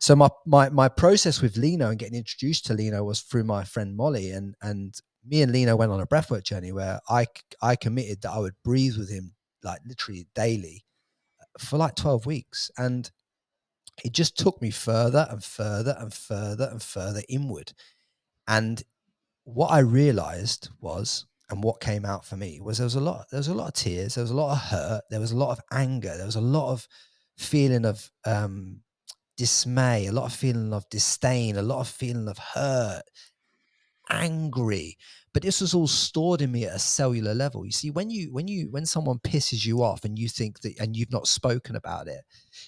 So 0.00 0.14
my 0.14 0.28
my 0.46 0.68
my 0.70 0.88
process 0.88 1.40
with 1.40 1.56
Lino 1.56 1.90
and 1.90 1.98
getting 1.98 2.18
introduced 2.18 2.66
to 2.66 2.74
Lino 2.74 3.04
was 3.04 3.20
through 3.20 3.44
my 3.44 3.64
friend 3.64 3.96
Molly 3.96 4.30
and 4.30 4.54
and 4.62 4.94
me 5.26 5.42
and 5.42 5.52
Lino 5.52 5.76
went 5.76 5.92
on 5.92 6.00
a 6.00 6.06
breathwork 6.06 6.44
journey 6.44 6.72
where 6.72 7.00
I 7.08 7.26
I 7.62 7.76
committed 7.76 8.22
that 8.22 8.32
I 8.32 8.38
would 8.38 8.54
breathe 8.62 8.96
with 8.98 9.10
him 9.10 9.34
like 9.62 9.80
literally 9.86 10.26
daily 10.34 10.84
uh, 11.40 11.44
for 11.58 11.78
like 11.78 11.94
12 11.94 12.26
weeks 12.26 12.70
and 12.76 13.10
it 14.04 14.12
just 14.12 14.36
took 14.36 14.60
me 14.60 14.70
further 14.70 15.26
and 15.30 15.42
further 15.42 15.96
and 15.98 16.12
further 16.12 16.68
and 16.70 16.82
further 16.82 17.22
inward. 17.28 17.72
And 18.48 18.82
what 19.44 19.68
I 19.68 19.78
realized 19.78 20.68
was 20.80 21.26
and 21.50 21.62
what 21.62 21.80
came 21.80 22.04
out 22.04 22.24
for 22.24 22.36
me 22.36 22.60
was 22.60 22.78
there 22.78 22.86
was 22.86 22.94
a 22.94 23.00
lot 23.00 23.26
there 23.30 23.38
was 23.38 23.48
a 23.48 23.54
lot 23.54 23.68
of 23.68 23.74
tears 23.74 24.14
there 24.14 24.24
was 24.24 24.30
a 24.30 24.36
lot 24.36 24.52
of 24.52 24.58
hurt 24.58 25.02
there 25.10 25.20
was 25.20 25.32
a 25.32 25.36
lot 25.36 25.50
of 25.50 25.60
anger 25.72 26.16
there 26.16 26.26
was 26.26 26.36
a 26.36 26.40
lot 26.40 26.72
of 26.72 26.88
feeling 27.36 27.84
of 27.84 28.10
um, 28.24 28.80
dismay 29.36 30.06
a 30.06 30.12
lot 30.12 30.24
of 30.24 30.32
feeling 30.32 30.72
of 30.72 30.88
disdain 30.88 31.56
a 31.56 31.62
lot 31.62 31.80
of 31.80 31.88
feeling 31.88 32.28
of 32.28 32.38
hurt 32.38 33.02
angry. 34.10 34.96
But 35.32 35.42
this 35.42 35.60
was 35.60 35.74
all 35.74 35.88
stored 35.88 36.42
in 36.42 36.52
me 36.52 36.64
at 36.64 36.76
a 36.76 36.78
cellular 36.78 37.34
level. 37.34 37.66
You 37.66 37.72
see 37.72 37.90
when 37.90 38.08
you 38.08 38.32
when 38.32 38.46
you 38.46 38.68
when 38.70 38.86
someone 38.86 39.18
pisses 39.18 39.66
you 39.66 39.82
off 39.82 40.04
and 40.04 40.16
you 40.16 40.28
think 40.28 40.60
that 40.60 40.78
and 40.78 40.96
you've 40.96 41.10
not 41.10 41.26
spoken 41.26 41.74
about 41.74 42.06
it 42.06 42.20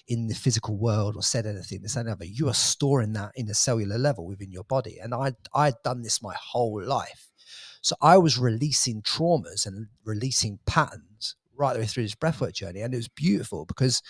in 0.09 0.27
the 0.27 0.35
physical 0.35 0.77
world 0.77 1.15
or 1.15 1.23
said 1.23 1.45
anything 1.45 1.81
this 1.81 1.95
and 1.95 2.09
other 2.09 2.25
you 2.25 2.49
are 2.49 2.53
storing 2.53 3.13
that 3.13 3.31
in 3.35 3.49
a 3.49 3.53
cellular 3.53 3.97
level 3.97 4.27
within 4.27 4.51
your 4.51 4.65
body. 4.65 4.97
And 5.01 5.13
i 5.13 5.31
i'd 5.55 5.81
done 5.83 6.01
this 6.01 6.21
my 6.21 6.35
whole 6.37 6.83
life 6.83 7.26
so 7.87 7.95
I 8.01 8.17
was 8.17 8.37
releasing 8.37 9.01
traumas 9.01 9.65
and 9.65 9.87
releasing 10.03 10.59
patterns 10.65 11.37
right 11.55 11.73
the 11.73 11.79
way 11.79 11.85
through 11.85 12.03
this 12.03 12.15
breathwork 12.15 12.53
journey. 12.53 12.81
And 12.81 12.93
it 12.93 12.97
was 12.97 13.07
beautiful 13.07 13.63
because, 13.63 14.01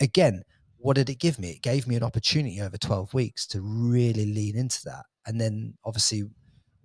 again, 0.00 0.44
what 0.78 0.96
did 0.96 1.10
it 1.10 1.18
give 1.18 1.38
me? 1.38 1.50
It 1.50 1.60
gave 1.60 1.86
me 1.86 1.94
an 1.94 2.02
opportunity 2.02 2.58
over 2.62 2.78
12 2.78 3.12
weeks 3.12 3.46
to 3.48 3.60
really 3.60 4.24
lean 4.32 4.56
into 4.56 4.80
that. 4.86 5.04
And 5.26 5.38
then 5.38 5.74
obviously, 5.84 6.24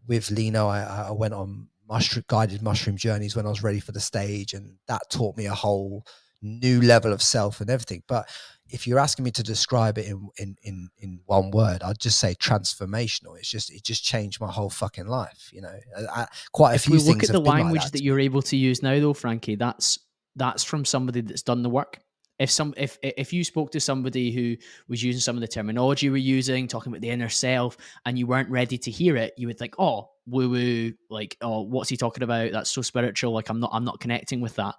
with 0.06 0.32
Lino, 0.32 0.68
I, 0.68 0.82
I 1.08 1.12
went 1.12 1.34
on 1.34 1.70
mushroom 1.88 2.26
guided 2.28 2.62
mushroom 2.62 2.98
journeys 2.98 3.38
when 3.38 3.46
I 3.46 3.50
was 3.50 3.64
ready 3.64 3.80
for 3.80 3.94
the 3.94 4.02
stage, 4.02 4.54
and 4.54 4.76
that 4.90 5.10
taught 5.10 5.38
me 5.38 5.46
a 5.46 5.54
whole 5.54 6.06
new 6.42 6.82
level 6.82 7.14
of 7.14 7.22
self 7.22 7.62
and 7.62 7.70
everything. 7.70 8.04
But 8.06 8.28
if 8.74 8.88
you're 8.88 9.00
asking 9.00 9.24
me 9.24 9.32
to 9.32 9.44
describe 9.44 9.98
it 9.98 10.08
in 10.08 10.30
in 10.38 10.58
in, 10.64 10.90
in 11.00 11.20
one 11.26 11.52
word, 11.52 11.84
I'd 11.84 12.00
just 12.00 12.20
say 12.20 12.34
transformational. 12.36 13.38
It's 13.38 13.50
just 13.50 13.72
it 13.72 13.84
just 13.84 14.04
changed 14.04 14.42
my 14.42 14.52
whole 14.52 14.70
fucking 14.70 15.08
life. 15.08 15.50
You 15.54 15.62
know, 15.62 15.80
I, 16.12 16.28
quite 16.52 16.74
a 16.74 16.76
if 16.76 16.84
few. 16.84 16.94
we 16.94 17.00
look 17.00 17.24
at 17.24 17.30
the 17.30 17.40
language 17.40 17.82
like 17.82 17.92
that. 17.92 17.98
that 18.00 18.04
you're 18.04 18.20
able 18.20 18.42
to 18.42 18.58
use 18.58 18.84
now, 18.84 19.00
though, 19.00 19.14
Frankie, 19.14 19.56
that's 19.56 20.00
that's 20.36 20.64
from 20.64 20.84
somebody 20.84 21.22
that's 21.22 21.44
done 21.44 21.62
the 21.62 21.70
work 21.70 22.00
if 22.40 22.50
some 22.50 22.74
if 22.78 22.98
if 23.02 23.32
you 23.32 23.44
spoke 23.44 23.72
to 23.72 23.80
somebody 23.80 24.32
who 24.32 24.58
was 24.88 25.04
using 25.04 25.22
some 25.22 25.36
of 25.36 25.42
the 25.42 25.48
terminology 25.48 26.10
we're 26.10 26.18
using, 26.18 26.68
talking 26.68 26.92
about 26.92 27.02
the 27.02 27.10
inner 27.10 27.30
self, 27.30 27.78
and 28.06 28.18
you 28.18 28.26
weren't 28.26 28.50
ready 28.50 28.78
to 28.78 28.92
hear 28.92 29.16
it, 29.16 29.34
you 29.38 29.48
would 29.48 29.60
think, 29.60 29.76
oh, 29.78 30.10
woo 30.26 30.50
woo, 30.50 30.94
like, 31.10 31.38
oh, 31.42 31.62
what's 31.62 31.90
he 31.90 31.98
talking 31.98 32.24
about? 32.24 32.52
That's 32.52 32.72
so 32.72 32.82
spiritual. 32.82 33.34
Like, 33.34 33.50
I'm 33.50 33.60
not 33.60 33.70
I'm 33.72 33.86
not 33.86 34.00
connecting 34.00 34.42
with 34.42 34.56
that. 34.56 34.76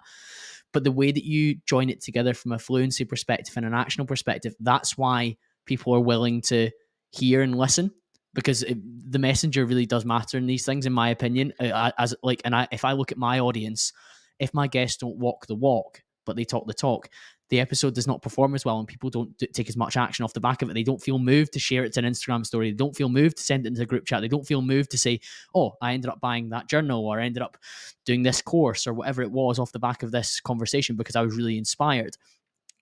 But 0.73 0.83
the 0.83 0.91
way 0.91 1.11
that 1.11 1.23
you 1.23 1.55
join 1.65 1.89
it 1.89 2.01
together 2.01 2.33
from 2.33 2.51
a 2.51 2.59
fluency 2.59 3.05
perspective 3.05 3.55
and 3.55 3.65
an 3.65 3.71
actional 3.71 4.07
perspective, 4.07 4.55
that's 4.59 4.97
why 4.97 5.37
people 5.65 5.93
are 5.95 6.01
willing 6.01 6.41
to 6.41 6.69
hear 7.11 7.41
and 7.41 7.55
listen 7.55 7.91
because 8.35 8.61
it, 8.63 8.77
the 9.09 9.17
messenger 9.19 9.65
really 9.65 9.85
does 9.85 10.05
matter 10.05 10.37
in 10.37 10.45
these 10.45 10.65
things, 10.65 10.85
in 10.85 10.93
my 10.93 11.09
opinion. 11.09 11.53
As 11.59 12.13
like, 12.21 12.41
and 12.45 12.53
I, 12.53 12.67
if 12.71 12.85
I 12.85 12.91
look 12.91 13.11
at 13.11 13.17
my 13.17 13.39
audience, 13.39 13.93
if 14.39 14.53
my 14.53 14.67
guests 14.67 14.97
don't 14.97 15.17
walk 15.17 15.47
the 15.47 15.55
walk, 15.55 16.01
but 16.25 16.35
they 16.35 16.43
talk 16.43 16.67
the 16.67 16.73
talk, 16.73 17.09
the 17.55 17.61
episode 17.61 17.95
does 17.95 18.05
not 18.05 18.21
perform 18.21 18.53
as 18.53 18.65
well 18.65 18.79
and 18.79 18.87
people 18.87 19.09
don't 19.09 19.31
take 19.53 19.69
as 19.69 19.77
much 19.77 19.95
action 19.95 20.25
off 20.25 20.33
the 20.33 20.41
back 20.41 20.61
of 20.61 20.69
it. 20.69 20.73
They 20.73 20.83
don't 20.83 21.01
feel 21.01 21.19
moved 21.19 21.53
to 21.53 21.59
share 21.59 21.85
it 21.85 21.93
to 21.93 22.01
an 22.01 22.05
Instagram 22.05 22.45
story. 22.45 22.69
They 22.69 22.75
don't 22.75 22.95
feel 22.95 23.07
moved 23.07 23.37
to 23.37 23.43
send 23.43 23.65
it 23.65 23.69
into 23.69 23.81
a 23.81 23.85
group 23.85 24.05
chat. 24.05 24.19
They 24.19 24.27
don't 24.27 24.45
feel 24.45 24.61
moved 24.61 24.91
to 24.91 24.97
say, 24.97 25.21
oh, 25.55 25.71
I 25.81 25.93
ended 25.93 26.09
up 26.09 26.19
buying 26.19 26.49
that 26.49 26.67
journal 26.67 27.05
or 27.05 27.21
I 27.21 27.25
ended 27.25 27.41
up 27.41 27.57
doing 28.05 28.23
this 28.23 28.41
course 28.41 28.87
or 28.87 28.93
whatever 28.93 29.21
it 29.21 29.31
was 29.31 29.57
off 29.57 29.71
the 29.71 29.79
back 29.79 30.03
of 30.03 30.11
this 30.11 30.41
conversation 30.41 30.97
because 30.97 31.15
I 31.15 31.21
was 31.21 31.37
really 31.37 31.57
inspired. 31.57 32.17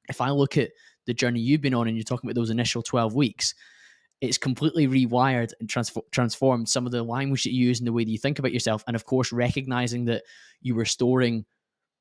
If 0.09 0.21
I 0.21 0.31
look 0.31 0.57
at 0.57 0.71
the 1.05 1.13
journey 1.13 1.39
you've 1.39 1.61
been 1.61 1.75
on 1.75 1.87
and 1.87 1.95
you're 1.95 2.03
talking 2.03 2.27
about 2.27 2.39
those 2.39 2.49
initial 2.49 2.81
12 2.81 3.13
weeks, 3.13 3.53
it's 4.21 4.39
completely 4.39 4.87
rewired 4.87 5.51
and 5.59 5.69
transformed 6.11 6.67
some 6.67 6.87
of 6.87 6.91
the 6.91 7.03
language 7.03 7.43
that 7.43 7.53
you 7.53 7.67
use 7.67 7.79
and 7.79 7.87
the 7.87 7.93
way 7.93 8.05
that 8.05 8.11
you 8.11 8.17
think 8.17 8.39
about 8.39 8.53
yourself. 8.53 8.83
And 8.87 8.95
of 8.95 9.05
course, 9.05 9.31
recognizing 9.31 10.05
that 10.05 10.23
you 10.61 10.73
were 10.73 10.85
storing 10.85 11.45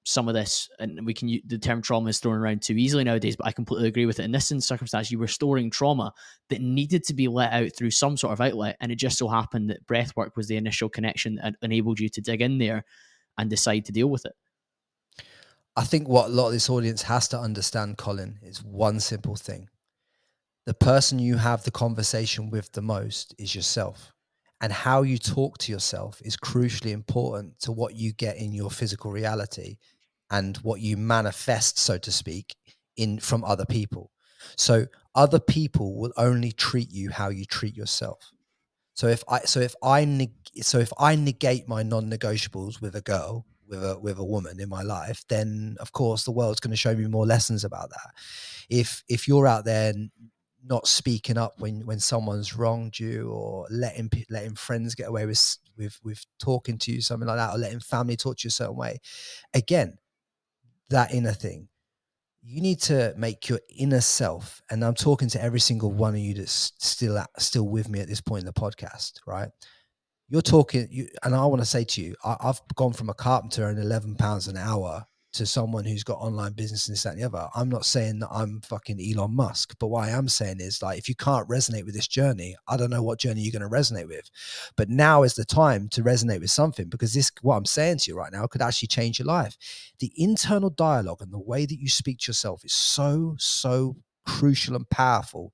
some 0.04 0.26
of 0.28 0.34
this, 0.34 0.68
and 0.78 1.06
we 1.06 1.14
can 1.14 1.28
use 1.28 1.42
the 1.46 1.58
term 1.58 1.80
trauma 1.80 2.08
is 2.08 2.18
thrown 2.18 2.36
around 2.36 2.60
too 2.62 2.74
easily 2.74 3.04
nowadays, 3.04 3.36
but 3.36 3.46
I 3.46 3.52
completely 3.52 3.88
agree 3.88 4.06
with 4.06 4.18
it. 4.18 4.24
In 4.24 4.32
this 4.32 4.48
circumstance, 4.58 5.10
you 5.10 5.18
were 5.18 5.28
storing 5.28 5.70
trauma 5.70 6.12
that 6.48 6.60
needed 6.60 7.04
to 7.04 7.14
be 7.14 7.28
let 7.28 7.52
out 7.52 7.70
through 7.76 7.92
some 7.92 8.16
sort 8.16 8.32
of 8.32 8.40
outlet, 8.40 8.76
and 8.80 8.90
it 8.90 8.96
just 8.96 9.18
so 9.18 9.28
happened 9.28 9.70
that 9.70 9.86
breath 9.86 10.16
work 10.16 10.36
was 10.36 10.48
the 10.48 10.56
initial 10.56 10.88
connection 10.88 11.36
that 11.36 11.54
enabled 11.62 12.00
you 12.00 12.08
to 12.08 12.20
dig 12.20 12.42
in 12.42 12.58
there 12.58 12.84
and 13.38 13.48
decide 13.48 13.84
to 13.84 13.92
deal 13.92 14.10
with 14.10 14.26
it. 14.26 14.32
I 15.76 15.84
think 15.84 16.08
what 16.08 16.26
a 16.26 16.32
lot 16.32 16.48
of 16.48 16.52
this 16.52 16.68
audience 16.68 17.02
has 17.02 17.28
to 17.28 17.38
understand, 17.38 17.96
Colin, 17.96 18.38
is 18.42 18.62
one 18.62 19.00
simple 19.00 19.36
thing. 19.36 19.68
The 20.66 20.74
person 20.74 21.18
you 21.18 21.36
have 21.36 21.64
the 21.64 21.70
conversation 21.70 22.50
with 22.50 22.70
the 22.72 22.82
most 22.82 23.34
is 23.38 23.54
yourself. 23.54 24.12
And 24.62 24.72
how 24.72 25.02
you 25.02 25.18
talk 25.18 25.58
to 25.58 25.72
yourself 25.72 26.22
is 26.24 26.36
crucially 26.36 26.92
important 26.92 27.58
to 27.60 27.72
what 27.72 27.96
you 27.96 28.12
get 28.12 28.36
in 28.36 28.54
your 28.54 28.70
physical 28.70 29.10
reality 29.10 29.76
and 30.30 30.56
what 30.58 30.80
you 30.80 30.96
manifest, 30.96 31.78
so 31.78 31.98
to 31.98 32.12
speak, 32.12 32.56
in 32.96 33.18
from 33.18 33.44
other 33.44 33.66
people. 33.66 34.10
So 34.56 34.86
other 35.14 35.40
people 35.40 35.96
will 35.96 36.12
only 36.16 36.52
treat 36.52 36.90
you 36.90 37.10
how 37.10 37.28
you 37.28 37.44
treat 37.44 37.76
yourself. 37.76 38.30
So 38.94 39.08
if 39.08 39.24
I 39.28 39.40
so 39.40 39.60
if 39.60 39.74
I 39.82 40.04
neg- 40.04 40.32
so 40.60 40.78
if 40.78 40.92
I 40.98 41.16
negate 41.16 41.68
my 41.68 41.82
non-negotiables 41.82 42.80
with 42.80 42.94
a 42.94 43.00
girl 43.00 43.46
with 43.68 43.84
a 43.84 43.98
with 43.98 44.18
a 44.18 44.24
woman 44.24 44.60
in 44.60 44.68
my 44.68 44.82
life, 44.82 45.24
then 45.28 45.76
of 45.80 45.92
course 45.92 46.24
the 46.24 46.32
world's 46.32 46.60
going 46.60 46.72
to 46.72 46.76
show 46.76 46.94
me 46.94 47.06
more 47.06 47.26
lessons 47.26 47.64
about 47.64 47.90
that. 47.90 48.10
If 48.68 49.02
if 49.08 49.26
you're 49.26 49.46
out 49.46 49.64
there 49.64 49.94
not 50.64 50.86
speaking 50.86 51.36
up 51.36 51.54
when 51.58 51.84
when 51.86 51.98
someone's 51.98 52.56
wronged 52.56 52.98
you 52.98 53.30
or 53.30 53.66
letting 53.70 54.10
letting 54.30 54.54
friends 54.54 54.94
get 54.94 55.08
away 55.08 55.26
with 55.26 55.56
with 55.76 55.98
with 56.04 56.24
talking 56.38 56.78
to 56.78 56.92
you 56.92 57.00
something 57.00 57.26
like 57.26 57.36
that 57.36 57.54
or 57.54 57.58
letting 57.58 57.80
family 57.80 58.16
talk 58.16 58.36
to 58.36 58.44
you 58.44 58.48
a 58.48 58.52
certain 58.52 58.76
way 58.76 58.98
again 59.54 59.98
that 60.92 61.12
inner 61.12 61.32
thing. 61.32 61.68
You 62.44 62.60
need 62.60 62.80
to 62.82 63.14
make 63.16 63.48
your 63.48 63.60
inner 63.76 64.00
self, 64.00 64.62
and 64.70 64.84
I'm 64.84 64.94
talking 64.94 65.28
to 65.30 65.42
every 65.42 65.60
single 65.60 65.92
one 65.92 66.14
of 66.14 66.20
you 66.20 66.34
that's 66.34 66.72
still 66.78 67.18
at, 67.18 67.30
still 67.38 67.68
with 67.68 67.88
me 67.88 68.00
at 68.00 68.08
this 68.08 68.20
point 68.20 68.42
in 68.42 68.46
the 68.46 68.52
podcast, 68.52 69.12
right? 69.26 69.48
You're 70.28 70.42
talking, 70.42 70.88
you, 70.90 71.08
and 71.22 71.34
I 71.34 71.44
want 71.46 71.62
to 71.62 71.66
say 71.66 71.84
to 71.84 72.00
you, 72.00 72.14
I, 72.24 72.36
I've 72.40 72.60
gone 72.74 72.94
from 72.94 73.10
a 73.10 73.14
carpenter 73.14 73.68
and 73.68 73.78
11 73.78 74.16
pounds 74.16 74.48
an 74.48 74.56
hour 74.56 75.06
to 75.32 75.46
someone 75.46 75.84
who's 75.84 76.04
got 76.04 76.18
online 76.18 76.52
business 76.52 76.86
and 76.86 76.94
this, 76.94 77.02
that, 77.02 77.14
and 77.14 77.22
the 77.22 77.26
other. 77.26 77.48
I'm 77.54 77.68
not 77.68 77.84
saying 77.84 78.18
that 78.20 78.28
I'm 78.30 78.60
fucking 78.60 79.00
Elon 79.00 79.34
Musk, 79.34 79.74
but 79.78 79.88
what 79.88 80.04
I 80.04 80.10
am 80.10 80.28
saying 80.28 80.60
is 80.60 80.82
like, 80.82 80.98
if 80.98 81.08
you 81.08 81.14
can't 81.14 81.48
resonate 81.48 81.84
with 81.84 81.94
this 81.94 82.08
journey, 82.08 82.56
I 82.68 82.76
don't 82.76 82.90
know 82.90 83.02
what 83.02 83.18
journey 83.18 83.40
you're 83.40 83.58
going 83.58 83.68
to 83.68 83.74
resonate 83.74 84.08
with. 84.08 84.30
But 84.76 84.88
now 84.88 85.22
is 85.22 85.34
the 85.34 85.44
time 85.44 85.88
to 85.90 86.02
resonate 86.02 86.40
with 86.40 86.50
something 86.50 86.88
because 86.88 87.14
this, 87.14 87.30
what 87.40 87.56
I'm 87.56 87.64
saying 87.64 87.98
to 87.98 88.10
you 88.10 88.16
right 88.16 88.32
now, 88.32 88.46
could 88.46 88.62
actually 88.62 88.88
change 88.88 89.18
your 89.18 89.26
life. 89.26 89.56
The 89.98 90.12
internal 90.16 90.70
dialogue 90.70 91.22
and 91.22 91.32
the 91.32 91.38
way 91.38 91.66
that 91.66 91.78
you 91.78 91.88
speak 91.88 92.18
to 92.20 92.30
yourself 92.30 92.64
is 92.64 92.72
so, 92.72 93.36
so 93.38 93.96
crucial 94.26 94.76
and 94.76 94.88
powerful. 94.88 95.52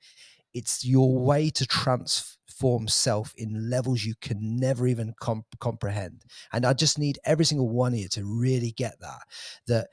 It's 0.54 0.84
your 0.84 1.18
way 1.18 1.50
to 1.50 1.66
transfer 1.66 2.37
self 2.86 3.32
in 3.36 3.70
levels 3.70 4.04
you 4.04 4.14
can 4.20 4.58
never 4.58 4.86
even 4.86 5.14
comp- 5.20 5.58
comprehend. 5.60 6.24
And 6.52 6.64
I 6.64 6.72
just 6.72 6.98
need 6.98 7.18
every 7.24 7.44
single 7.44 7.68
one 7.68 7.92
of 7.92 7.98
you 7.98 8.08
to 8.10 8.24
really 8.24 8.72
get 8.72 9.00
that. 9.00 9.20
That 9.66 9.88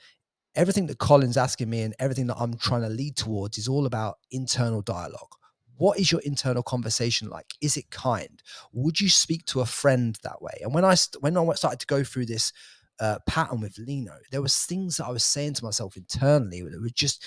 everything 0.56 0.88
that 0.88 1.00
Colin's 1.00 1.38
asking 1.38 1.70
me 1.70 1.82
and 1.82 1.96
everything 2.00 2.28
that 2.28 2.38
I'm 2.40 2.58
trying 2.58 2.82
to 2.82 2.90
lead 2.90 3.16
towards 3.16 3.58
is 3.58 3.68
all 3.68 3.86
about 3.86 4.16
internal 4.32 4.82
dialogue. 4.82 5.36
What 5.78 6.00
is 6.00 6.12
your 6.12 6.22
internal 6.22 6.64
conversation 6.64 7.30
like? 7.30 7.54
Is 7.62 7.76
it 7.76 7.92
kind? 7.92 8.42
Would 8.72 9.02
you 9.02 9.10
speak 9.10 9.46
to 9.48 9.60
a 9.60 9.66
friend 9.66 10.18
that 10.24 10.42
way? 10.42 10.54
And 10.62 10.74
when 10.74 10.86
I 10.86 10.96
st- 10.96 11.22
when 11.22 11.38
I 11.38 11.54
started 11.54 11.82
to 11.82 11.86
go 11.86 12.04
through 12.04 12.28
this 12.28 12.54
uh, 13.00 13.20
pattern 13.28 13.60
with 13.60 13.78
Lino, 13.78 14.14
there 14.32 14.42
was 14.42 14.56
things 14.56 14.98
that 14.98 15.06
I 15.06 15.12
was 15.12 15.24
saying 15.24 15.56
to 15.56 15.66
myself 15.66 15.98
internally 15.98 16.62
that 16.62 16.82
were 16.82 16.90
just 16.90 17.26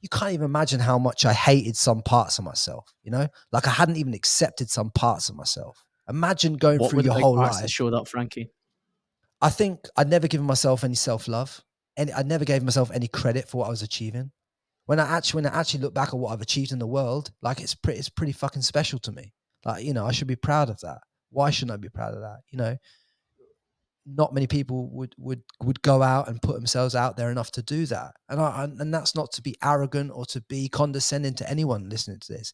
you 0.00 0.08
can't 0.08 0.32
even 0.32 0.44
imagine 0.44 0.80
how 0.80 0.98
much 0.98 1.24
I 1.24 1.32
hated 1.32 1.76
some 1.76 2.02
parts 2.02 2.38
of 2.38 2.44
myself. 2.44 2.92
You 3.02 3.10
know, 3.10 3.28
like 3.52 3.66
I 3.66 3.70
hadn't 3.70 3.96
even 3.96 4.14
accepted 4.14 4.70
some 4.70 4.90
parts 4.90 5.28
of 5.28 5.36
myself. 5.36 5.84
Imagine 6.08 6.54
going 6.54 6.78
what 6.78 6.90
through 6.90 7.02
your 7.02 7.18
whole 7.18 7.36
life. 7.36 7.60
That 7.60 7.70
showed 7.70 7.94
up, 7.94 8.08
Frankie. 8.08 8.50
I 9.40 9.50
think 9.50 9.86
I'd 9.96 10.08
never 10.08 10.26
given 10.26 10.46
myself 10.46 10.84
any 10.84 10.94
self 10.94 11.28
love, 11.28 11.62
and 11.96 12.10
I 12.12 12.22
never 12.22 12.44
gave 12.44 12.62
myself 12.62 12.90
any 12.92 13.08
credit 13.08 13.48
for 13.48 13.58
what 13.58 13.66
I 13.66 13.70
was 13.70 13.82
achieving. 13.82 14.32
When 14.86 14.98
I 14.98 15.16
actually, 15.16 15.42
when 15.42 15.52
I 15.52 15.60
actually 15.60 15.80
look 15.80 15.94
back 15.94 16.08
at 16.08 16.18
what 16.18 16.32
I've 16.32 16.40
achieved 16.40 16.72
in 16.72 16.78
the 16.78 16.86
world, 16.86 17.30
like 17.42 17.60
it's 17.60 17.74
pretty, 17.74 17.98
it's 17.98 18.08
pretty 18.08 18.32
fucking 18.32 18.62
special 18.62 18.98
to 19.00 19.12
me. 19.12 19.34
Like 19.64 19.84
you 19.84 19.92
know, 19.92 20.06
I 20.06 20.12
should 20.12 20.28
be 20.28 20.36
proud 20.36 20.70
of 20.70 20.80
that. 20.80 20.98
Why 21.30 21.50
shouldn't 21.50 21.72
I 21.72 21.76
be 21.76 21.90
proud 21.90 22.14
of 22.14 22.20
that? 22.20 22.38
You 22.50 22.58
know, 22.58 22.76
not 24.16 24.32
many 24.32 24.46
people 24.46 24.88
would 24.90 25.14
would 25.18 25.42
would 25.62 25.82
go 25.82 26.02
out 26.02 26.28
and 26.28 26.40
put 26.40 26.54
themselves 26.56 26.94
out 26.94 27.16
there 27.16 27.30
enough 27.30 27.50
to 27.52 27.62
do 27.62 27.86
that. 27.86 28.14
And 28.28 28.40
I, 28.40 28.64
and 28.64 28.92
that's 28.92 29.14
not 29.14 29.32
to 29.32 29.42
be 29.42 29.56
arrogant 29.62 30.10
or 30.14 30.24
to 30.26 30.40
be 30.42 30.68
condescending 30.68 31.34
to 31.34 31.50
anyone 31.50 31.88
listening 31.88 32.20
to 32.20 32.32
this. 32.32 32.52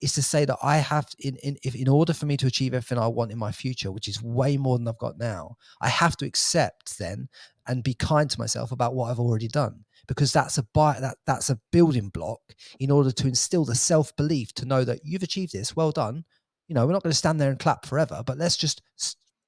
Is 0.00 0.14
to 0.14 0.22
say 0.22 0.46
that 0.46 0.56
I 0.62 0.78
have 0.78 1.06
in 1.18 1.36
in 1.36 1.58
if 1.62 1.74
in 1.74 1.88
order 1.88 2.14
for 2.14 2.26
me 2.26 2.36
to 2.38 2.46
achieve 2.46 2.72
everything 2.72 2.98
I 2.98 3.06
want 3.06 3.32
in 3.32 3.38
my 3.38 3.52
future 3.52 3.92
which 3.92 4.08
is 4.08 4.22
way 4.22 4.56
more 4.56 4.78
than 4.78 4.88
I've 4.88 4.98
got 4.98 5.18
now 5.18 5.56
I 5.80 5.88
have 5.88 6.16
to 6.18 6.26
accept 6.26 6.98
then 6.98 7.28
and 7.66 7.84
be 7.84 7.92
kind 7.94 8.30
to 8.30 8.38
myself 8.38 8.72
about 8.72 8.94
what 8.94 9.10
I've 9.10 9.20
already 9.20 9.48
done. 9.48 9.84
Because 10.08 10.32
that's 10.32 10.58
a 10.58 10.62
buy, 10.74 10.98
that 11.00 11.18
that's 11.26 11.50
a 11.50 11.60
building 11.70 12.08
block 12.08 12.40
in 12.78 12.90
order 12.90 13.12
to 13.12 13.28
instill 13.28 13.64
the 13.64 13.74
self 13.74 14.16
belief 14.16 14.54
to 14.54 14.64
know 14.64 14.84
that 14.84 15.00
you've 15.04 15.22
achieved 15.22 15.52
this 15.52 15.76
well 15.76 15.92
done. 15.92 16.24
You 16.66 16.74
know 16.74 16.86
we're 16.86 16.92
not 16.92 17.02
going 17.02 17.12
to 17.12 17.16
stand 17.16 17.40
there 17.40 17.50
and 17.50 17.58
clap 17.58 17.84
forever 17.84 18.22
but 18.24 18.38
let's 18.38 18.56
just 18.56 18.80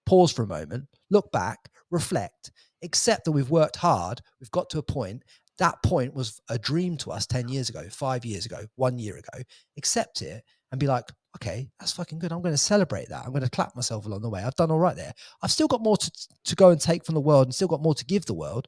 pause 0.07 0.32
for 0.32 0.42
a 0.42 0.46
moment, 0.46 0.86
look 1.11 1.30
back, 1.32 1.70
reflect, 1.90 2.53
accept 2.82 3.24
that 3.24 3.32
we've 3.32 3.50
worked 3.50 3.76
hard, 3.76 4.20
we've 4.40 4.50
got 4.50 4.70
to 4.70 4.78
a 4.78 4.82
point. 4.82 5.22
That 5.59 5.82
point 5.82 6.14
was 6.14 6.40
a 6.48 6.59
dream 6.59 6.96
to 6.98 7.12
us 7.12 7.26
10 7.26 7.48
years 7.48 7.68
ago, 7.68 7.86
five 7.90 8.24
years 8.24 8.46
ago, 8.46 8.64
one 8.76 8.98
year 8.98 9.16
ago. 9.16 9.42
Accept 9.76 10.22
it 10.22 10.42
and 10.70 10.80
be 10.80 10.86
like, 10.86 11.05
okay, 11.36 11.68
that's 11.78 11.92
fucking 11.92 12.18
good. 12.18 12.32
I'm 12.32 12.42
going 12.42 12.55
to 12.55 12.59
celebrate 12.59 13.09
that. 13.11 13.24
I'm 13.24 13.32
going 13.32 13.44
to 13.44 13.50
clap 13.50 13.76
myself 13.76 14.07
along 14.07 14.22
the 14.22 14.30
way. 14.30 14.42
I've 14.42 14.57
done 14.57 14.70
all 14.70 14.78
right 14.78 14.96
there. 14.96 15.12
I've 15.42 15.50
still 15.50 15.68
got 15.68 15.82
more 15.82 15.96
to, 15.96 16.11
to 16.44 16.57
go 16.57 16.70
and 16.70 16.80
take 16.80 17.05
from 17.05 17.14
the 17.14 17.20
world 17.20 17.46
and 17.46 17.55
still 17.55 17.68
got 17.68 17.82
more 17.82 17.94
to 17.94 18.05
give 18.05 18.24
the 18.24 18.34
world. 18.34 18.66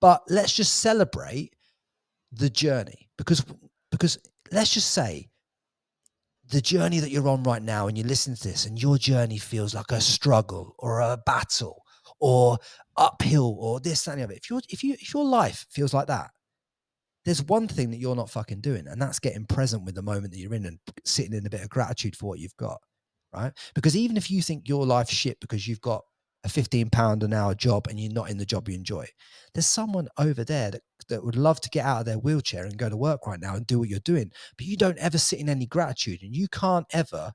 But 0.00 0.22
let's 0.28 0.54
just 0.54 0.76
celebrate 0.76 1.54
the 2.32 2.50
journey 2.50 3.08
because 3.16 3.44
because 3.90 4.18
let's 4.50 4.74
just 4.74 4.90
say 4.90 5.28
the 6.50 6.60
journey 6.60 7.00
that 7.00 7.10
you're 7.10 7.28
on 7.28 7.42
right 7.42 7.62
now 7.62 7.88
and 7.88 7.96
you 7.96 8.04
listen 8.04 8.34
to 8.34 8.48
this 8.48 8.66
and 8.66 8.80
your 8.80 8.98
journey 8.98 9.38
feels 9.38 9.74
like 9.74 9.90
a 9.90 10.00
struggle 10.00 10.74
or 10.78 11.00
a 11.00 11.18
battle 11.24 11.82
or 12.20 12.58
uphill 12.96 13.56
or 13.58 13.80
this 13.80 14.06
and 14.06 14.20
the 14.20 14.24
other 14.24 14.34
if 14.34 14.50
your 14.50 14.60
if 14.68 14.84
you 14.84 14.94
if 14.94 15.12
your 15.12 15.24
life 15.24 15.66
feels 15.70 15.94
like 15.94 16.06
that 16.06 16.30
there's 17.24 17.42
one 17.44 17.66
thing 17.66 17.90
that 17.90 17.96
you're 17.98 18.14
not 18.14 18.28
fucking 18.28 18.60
doing 18.60 18.86
and 18.86 19.00
that's 19.00 19.18
getting 19.18 19.46
present 19.46 19.84
with 19.84 19.94
the 19.94 20.02
moment 20.02 20.30
that 20.30 20.38
you're 20.38 20.54
in 20.54 20.66
and 20.66 20.78
sitting 21.04 21.32
in 21.32 21.46
a 21.46 21.50
bit 21.50 21.62
of 21.62 21.70
gratitude 21.70 22.14
for 22.14 22.26
what 22.26 22.38
you've 22.38 22.56
got 22.56 22.78
right? 23.34 23.52
Because 23.74 23.96
even 23.96 24.16
if 24.16 24.30
you 24.30 24.42
think 24.42 24.68
your 24.68 24.86
life's 24.86 25.12
shit 25.12 25.38
because 25.40 25.66
you've 25.66 25.80
got 25.80 26.02
a 26.44 26.48
15 26.48 26.90
pound 26.90 27.22
an 27.22 27.32
hour 27.32 27.54
job 27.54 27.86
and 27.88 27.98
you're 27.98 28.12
not 28.12 28.30
in 28.30 28.38
the 28.38 28.46
job 28.46 28.68
you 28.68 28.74
enjoy, 28.74 29.06
there's 29.54 29.66
someone 29.66 30.08
over 30.18 30.44
there 30.44 30.70
that, 30.70 30.82
that 31.08 31.24
would 31.24 31.36
love 31.36 31.60
to 31.62 31.70
get 31.70 31.84
out 31.84 32.00
of 32.00 32.06
their 32.06 32.18
wheelchair 32.18 32.64
and 32.64 32.76
go 32.76 32.88
to 32.88 32.96
work 32.96 33.26
right 33.26 33.40
now 33.40 33.54
and 33.54 33.66
do 33.66 33.78
what 33.78 33.88
you're 33.88 34.00
doing. 34.00 34.30
But 34.56 34.66
you 34.66 34.76
don't 34.76 34.98
ever 34.98 35.18
sit 35.18 35.40
in 35.40 35.48
any 35.48 35.66
gratitude 35.66 36.22
and 36.22 36.34
you 36.34 36.48
can't 36.48 36.86
ever 36.92 37.32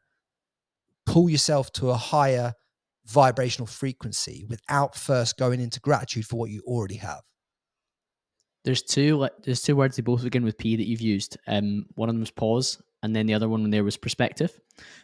pull 1.05 1.29
yourself 1.29 1.71
to 1.73 1.89
a 1.89 1.95
higher 1.95 2.53
vibrational 3.05 3.67
frequency 3.67 4.45
without 4.47 4.95
first 4.95 5.37
going 5.37 5.59
into 5.59 5.79
gratitude 5.79 6.25
for 6.25 6.37
what 6.37 6.51
you 6.51 6.61
already 6.65 6.97
have. 6.97 7.21
There's 8.65 8.81
two 8.81 9.27
there's 9.43 9.61
two 9.61 9.75
words 9.75 9.95
they 9.95 10.01
both 10.01 10.23
begin 10.23 10.43
with 10.43 10.57
P 10.57 10.75
that 10.75 10.85
you've 10.87 11.01
used. 11.01 11.37
Um, 11.47 11.85
one 11.95 12.09
of 12.09 12.15
them 12.15 12.21
is 12.21 12.31
pause, 12.31 12.81
and 13.01 13.15
then 13.15 13.25
the 13.25 13.33
other 13.33 13.49
one 13.49 13.69
there 13.69 13.83
was 13.83 13.97
perspective. 13.97 14.59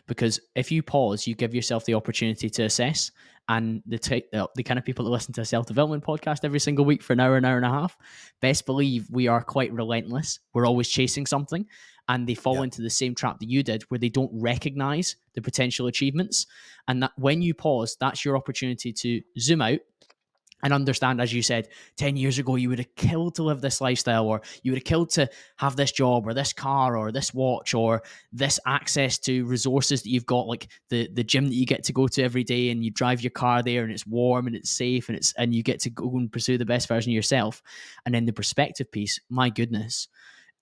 Because 0.08 0.40
if 0.56 0.72
you 0.72 0.84
pause, 0.84 1.26
you 1.26 1.36
give 1.36 1.56
yourself 1.56 1.86
the 1.86 1.94
opportunity 1.94 2.50
to 2.50 2.64
assess. 2.64 3.12
And 3.48 3.84
the 3.86 4.00
t- 4.00 4.26
the 4.32 4.64
kind 4.64 4.80
of 4.80 4.86
people 4.86 5.06
that 5.06 5.12
listen 5.12 5.34
to 5.34 5.42
a 5.42 5.46
self 5.46 5.68
development 5.68 6.04
podcast 6.04 6.40
every 6.44 6.60
single 6.60 6.84
week 6.84 7.04
for 7.04 7.14
an 7.14 7.20
hour, 7.20 7.38
an 7.38 7.46
hour 7.46 7.58
and 7.58 7.66
a 7.66 7.70
half, 7.70 7.96
best 8.42 8.66
believe 8.66 9.08
we 9.12 9.28
are 9.28 9.44
quite 9.44 9.72
relentless. 9.72 10.40
We're 10.54 10.66
always 10.66 10.90
chasing 10.90 11.28
something, 11.28 11.68
and 12.08 12.28
they 12.28 12.34
fall 12.34 12.56
yeah. 12.56 12.64
into 12.64 12.82
the 12.82 12.90
same 12.90 13.14
trap 13.14 13.40
that 13.40 13.50
you 13.50 13.62
did, 13.62 13.84
where 13.84 14.00
they 14.00 14.10
don't 14.10 14.32
recognize 14.34 15.16
the 15.36 15.42
potential 15.42 15.86
achievements. 15.86 16.48
And 16.88 17.04
that 17.04 17.12
when 17.18 17.44
you 17.44 17.54
pause, 17.54 17.98
that's 18.00 18.26
your 18.26 18.36
opportunity 18.36 18.92
to 18.94 19.22
zoom 19.38 19.62
out 19.62 19.80
and 20.66 20.74
understand, 20.74 21.22
as 21.22 21.32
you 21.32 21.44
said, 21.44 21.68
10 21.98 22.18
years 22.18 22.40
ago, 22.40 22.56
you 22.56 22.70
would 22.70 22.80
have 22.80 22.96
killed 22.96 23.36
to 23.36 23.44
live 23.44 23.62
this 23.62 23.82
lifestyle, 23.82 24.26
or 24.26 24.42
you 24.64 24.72
would 24.72 24.80
have 24.80 24.84
killed 24.84 25.12
to 25.12 25.30
have 25.58 25.76
this 25.76 25.92
job, 25.92 26.26
or 26.26 26.34
this 26.34 26.54
car, 26.54 26.98
or 26.98 27.12
this 27.12 27.36
watch, 27.36 27.76
or 27.76 28.02
this 28.34 28.60
access 28.66 29.20
to 29.20 29.46
resources 29.46 30.02
that 30.02 30.10
you've 30.10 30.26
got, 30.26 30.48
like 30.48 30.68
the, 30.90 31.08
the 31.14 31.24
gym 31.24 31.46
that 31.46 31.54
you 31.54 31.68
get 31.68 31.84
to 31.84 31.94
go 31.94 32.08
to 32.08 32.24
every 32.24 32.44
day, 32.44 32.72
and 32.72 32.84
you 32.84 32.90
drive 32.90 33.22
your 33.22 33.30
car 33.30 33.62
there, 33.62 33.84
and 33.84 33.92
it's 33.92 34.08
warm 34.08 34.48
and 34.48 34.56
it's 34.56 34.72
safe, 34.72 35.08
and 35.08 35.16
it's 35.16 35.34
and 35.34 35.54
you 35.54 35.62
get 35.62 35.80
to 35.82 35.92
go 35.92 36.10
and 36.18 36.32
pursue 36.32 36.58
the 36.58 36.66
best 36.66 36.88
version 36.88 37.12
of 37.12 37.16
yourself. 37.16 37.62
And 38.04 38.16
then 38.16 38.26
the 38.26 38.34
perspective 38.34 38.92
piece, 38.92 39.20
my 39.30 39.52
goodness, 39.52 40.08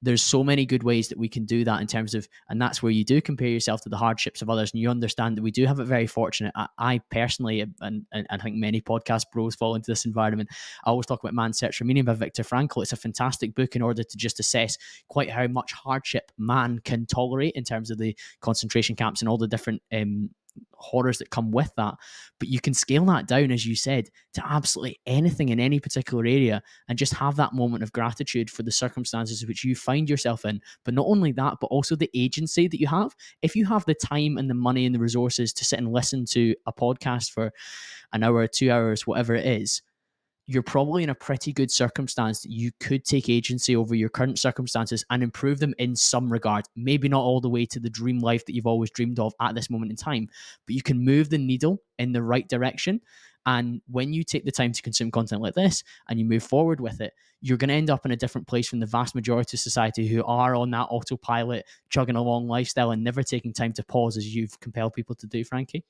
there's 0.04 0.22
so 0.22 0.43
many 0.43 0.66
good 0.66 0.84
ways 0.84 1.08
that 1.08 1.18
we 1.18 1.30
can 1.30 1.45
do 1.45 1.64
that 1.64 1.82
in 1.82 1.88
terms 1.88 2.14
of 2.14 2.28
and 2.49 2.62
that's 2.62 2.84
where 2.84 2.91
you 2.91 3.04
do 3.04 3.22
compare 3.22 3.47
yourself 3.47 3.82
to 3.82 3.89
the 3.89 3.97
hardships 3.97 4.41
of 4.41 4.49
others 4.49 4.72
and 4.72 4.82
you 4.82 4.89
understand 4.89 5.38
that 5.38 5.41
we 5.41 5.51
do 5.51 5.66
have 5.66 5.80
it 5.80 5.86
very 5.86 6.06
fortunate. 6.06 6.51
I, 6.56 6.68
I 6.78 7.01
personally 7.10 7.62
and, 7.62 8.06
and, 8.12 8.28
i 8.30 8.38
think 8.38 8.58
many 8.58 8.82
podcast 8.82 9.26
bros 9.32 9.56
fall 9.56 9.76
into 9.76 9.89
this 9.89 10.06
environment 10.06 10.49
i 10.86 10.89
always 10.89 11.06
talk 11.06 11.24
about 11.24 11.34
man's 11.34 11.58
search 11.58 11.78
for 11.78 11.86
meaning 11.86 12.04
by 12.04 12.14
viktor 12.14 12.43
frankl. 12.43 12.84
It's 12.84 12.93
a 12.93 12.97
fantastic 12.97 13.56
book 13.56 13.76
in 13.76 13.82
order 13.82 14.04
to 14.04 14.18
just 14.18 14.39
assess 14.39 14.78
quite 15.08 15.30
how 15.30 15.47
much 15.47 15.72
hardship 15.72 16.32
man 16.38 16.80
can 16.84 17.06
tolerate 17.06 17.54
in 17.56 17.64
terms 17.64 17.89
of 17.89 17.97
the 17.97 18.16
concentration 18.41 18.95
camps 18.95 19.22
and 19.22 19.30
all 19.30 19.38
the 19.38 19.47
different 19.47 19.82
um, 19.93 20.30
horrors 20.74 21.18
that 21.18 21.30
come 21.30 21.51
with 21.51 21.72
that. 21.78 21.95
But 22.39 22.49
you 22.49 22.60
can 22.60 22.74
scale 22.74 23.06
that 23.06 23.28
down, 23.28 23.51
as 23.51 23.66
you 23.66 23.76
said, 23.76 24.10
to 24.34 24.43
absolutely 24.45 24.99
anything 25.06 25.49
in 25.49 25.60
any 25.60 25.80
particular 25.80 26.26
area 26.26 26.62
and 26.88 26.97
just 26.97 27.14
have 27.14 27.36
that 27.38 27.54
moment 27.54 27.84
of 27.84 27.93
gratitude 27.93 28.49
for 28.49 28.64
the 28.64 28.72
circumstances 28.72 29.45
which 29.45 29.64
you 29.64 29.76
find 29.76 30.10
yourself 30.10 30.45
in. 30.45 30.62
But 30.84 30.93
not 30.93 31.08
only 31.08 31.32
that, 31.34 31.58
but 31.62 31.68
also 31.68 31.95
the 31.95 32.12
agency 32.14 32.68
that 32.68 32.80
you 32.80 32.88
have. 32.88 33.16
If 33.41 33.56
you 33.56 33.66
have 33.66 33.86
the 33.86 33.95
time 33.95 34.38
and 34.38 34.49
the 34.49 34.56
money 34.56 34.86
and 34.86 34.93
the 34.93 34.99
resources 34.99 35.54
to 35.54 35.66
sit 35.66 35.80
and 35.80 35.91
listen 35.91 36.26
to 36.32 36.56
a 36.66 36.74
podcast 36.74 37.32
for 37.32 37.51
an 38.12 38.24
hour, 38.24 38.47
two 38.47 38.72
hours, 38.72 39.08
whatever 39.08 39.36
it 39.36 39.45
is, 39.45 39.82
you're 40.46 40.64
probably 40.64 41.04
in 41.04 41.10
a 41.10 41.16
pretty 41.16 41.54
good 41.54 41.72
circumstance 41.72 42.41
that 42.41 42.52
you 42.52 42.72
could 42.80 43.06
take 43.06 43.30
agency 43.30 43.76
over 43.76 43.96
your 43.96 44.10
current 44.10 44.38
circumstances 44.38 45.06
and 45.10 45.24
improve 45.24 45.60
them 45.60 45.74
in 45.78 45.96
some 45.96 46.32
regard. 46.32 46.66
Maybe 46.76 47.08
not 47.08 47.24
all 47.24 47.39
the 47.39 47.50
way 47.50 47.66
to 47.68 47.80
the 47.80 47.89
dream 47.89 48.20
life 48.20 48.46
that 48.46 48.54
you've 48.54 48.68
always 48.68 48.91
dreamed 48.91 49.20
of 49.20 49.34
at 49.39 49.56
this 49.56 49.70
moment 49.70 49.91
in 49.91 49.96
time, 49.96 50.28
but 50.66 50.76
you 50.76 50.82
can 50.82 51.04
move 51.04 51.30
the 51.30 51.38
needle 51.38 51.80
in 51.98 52.12
the 52.12 52.22
right 52.22 52.48
direction. 52.48 53.00
And 53.46 53.82
when 53.89 54.14
you 54.14 54.24
take 54.24 54.46
the 54.46 54.52
time 54.52 54.72
to 54.72 54.82
consume 54.82 55.12
content 55.12 55.41
like 55.41 55.54
this 55.54 55.84
and 56.10 56.20
you 56.20 56.26
move 56.26 56.44
forward 56.44 56.80
with 56.80 57.02
it, 57.02 57.14
you're 57.41 57.58
going 57.58 57.70
to 57.70 57.74
end 57.74 57.89
up 57.89 58.06
in 58.06 58.12
a 58.12 58.16
different 58.16 58.48
place 58.48 58.70
from 58.70 58.80
the 58.80 58.86
vast 58.86 59.16
majority 59.16 59.56
of 59.56 59.62
society 59.62 60.08
who 60.08 60.24
are 60.24 60.56
on 60.56 60.72
that 60.72 60.88
autopilot, 60.89 61.66
chugging 61.89 62.16
along 62.16 62.48
lifestyle 62.48 62.91
and 62.91 63.04
never 63.04 63.22
taking 63.22 63.52
time 63.52 63.74
to 63.74 63.84
pause 63.84 64.16
as 64.16 64.34
you've 64.34 64.58
compelled 64.62 64.94
people 64.94 65.16
to 65.16 65.28
do, 65.28 65.44
Frankie. 65.44 65.84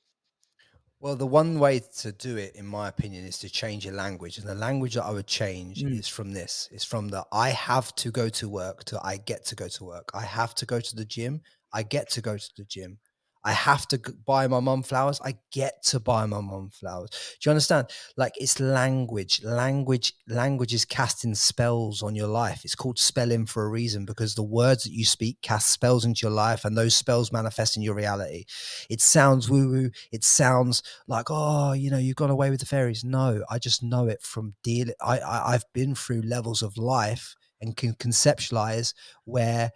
Well, 1.03 1.17
the 1.17 1.27
one 1.27 1.59
way 1.59 1.81
to 1.97 2.13
do 2.13 2.37
it, 2.37 2.55
in 2.55 2.65
my 2.65 2.87
opinion, 2.87 3.25
is 3.25 3.37
to 3.39 3.49
change 3.49 3.83
your 3.83 3.93
language. 3.93 4.37
And 4.37 4.47
the 4.47 4.55
language 4.55 4.93
that 4.93 5.03
I 5.03 5.11
would 5.11 5.27
change 5.27 5.83
mm. 5.83 5.99
is 5.99 6.07
from 6.07 6.31
this. 6.31 6.69
It's 6.71 6.85
from 6.85 7.09
the 7.09 7.25
I 7.29 7.49
have 7.49 7.93
to 7.95 8.09
go 8.09 8.29
to 8.29 8.47
work 8.47 8.85
to 8.85 9.01
I 9.03 9.17
get 9.17 9.43
to 9.47 9.55
go 9.55 9.67
to 9.67 9.83
work. 9.83 10.11
I 10.13 10.21
have 10.21 10.55
to 10.55 10.65
go 10.65 10.79
to 10.79 10.95
the 10.95 11.03
gym. 11.03 11.41
I 11.73 11.83
get 11.83 12.09
to 12.11 12.21
go 12.21 12.37
to 12.37 12.49
the 12.55 12.63
gym. 12.63 12.99
I 13.43 13.51
have 13.51 13.87
to 13.89 13.99
buy 14.25 14.47
my 14.47 14.59
mom 14.59 14.83
flowers. 14.83 15.19
I 15.23 15.35
get 15.51 15.83
to 15.83 15.99
buy 15.99 16.25
my 16.25 16.39
mom 16.39 16.69
flowers. 16.69 17.09
Do 17.09 17.49
you 17.49 17.51
understand? 17.51 17.87
Like 18.15 18.33
it's 18.37 18.59
language. 18.59 19.43
Language, 19.43 20.13
language 20.27 20.73
is 20.73 20.85
casting 20.85 21.35
spells 21.35 22.01
on 22.01 22.15
your 22.15 22.27
life. 22.27 22.61
It's 22.63 22.75
called 22.75 22.99
spelling 22.99 23.45
for 23.45 23.65
a 23.65 23.69
reason 23.69 24.05
because 24.05 24.35
the 24.35 24.43
words 24.43 24.83
that 24.83 24.93
you 24.93 25.05
speak 25.05 25.41
cast 25.41 25.71
spells 25.71 26.05
into 26.05 26.25
your 26.25 26.31
life 26.31 26.63
and 26.63 26.77
those 26.77 26.95
spells 26.95 27.31
manifest 27.31 27.75
in 27.75 27.83
your 27.83 27.95
reality. 27.95 28.45
It 28.89 29.01
sounds 29.01 29.49
woo 29.49 29.69
woo. 29.69 29.91
It 30.11 30.23
sounds 30.23 30.81
like, 31.07 31.25
oh, 31.29 31.73
you 31.73 31.91
know, 31.91 31.97
you've 31.97 32.15
gone 32.15 32.29
away 32.29 32.49
with 32.49 32.59
the 32.61 32.65
fairies. 32.65 33.03
No, 33.03 33.43
I 33.49 33.59
just 33.59 33.83
know 33.83 34.07
it 34.07 34.21
from 34.21 34.55
dealing. 34.63 34.95
I, 35.01 35.19
I 35.19 35.53
I've 35.53 35.65
been 35.73 35.95
through 35.95 36.21
levels 36.21 36.61
of 36.61 36.77
life 36.77 37.35
and 37.61 37.77
can 37.77 37.93
conceptualize 37.93 38.93
where 39.25 39.71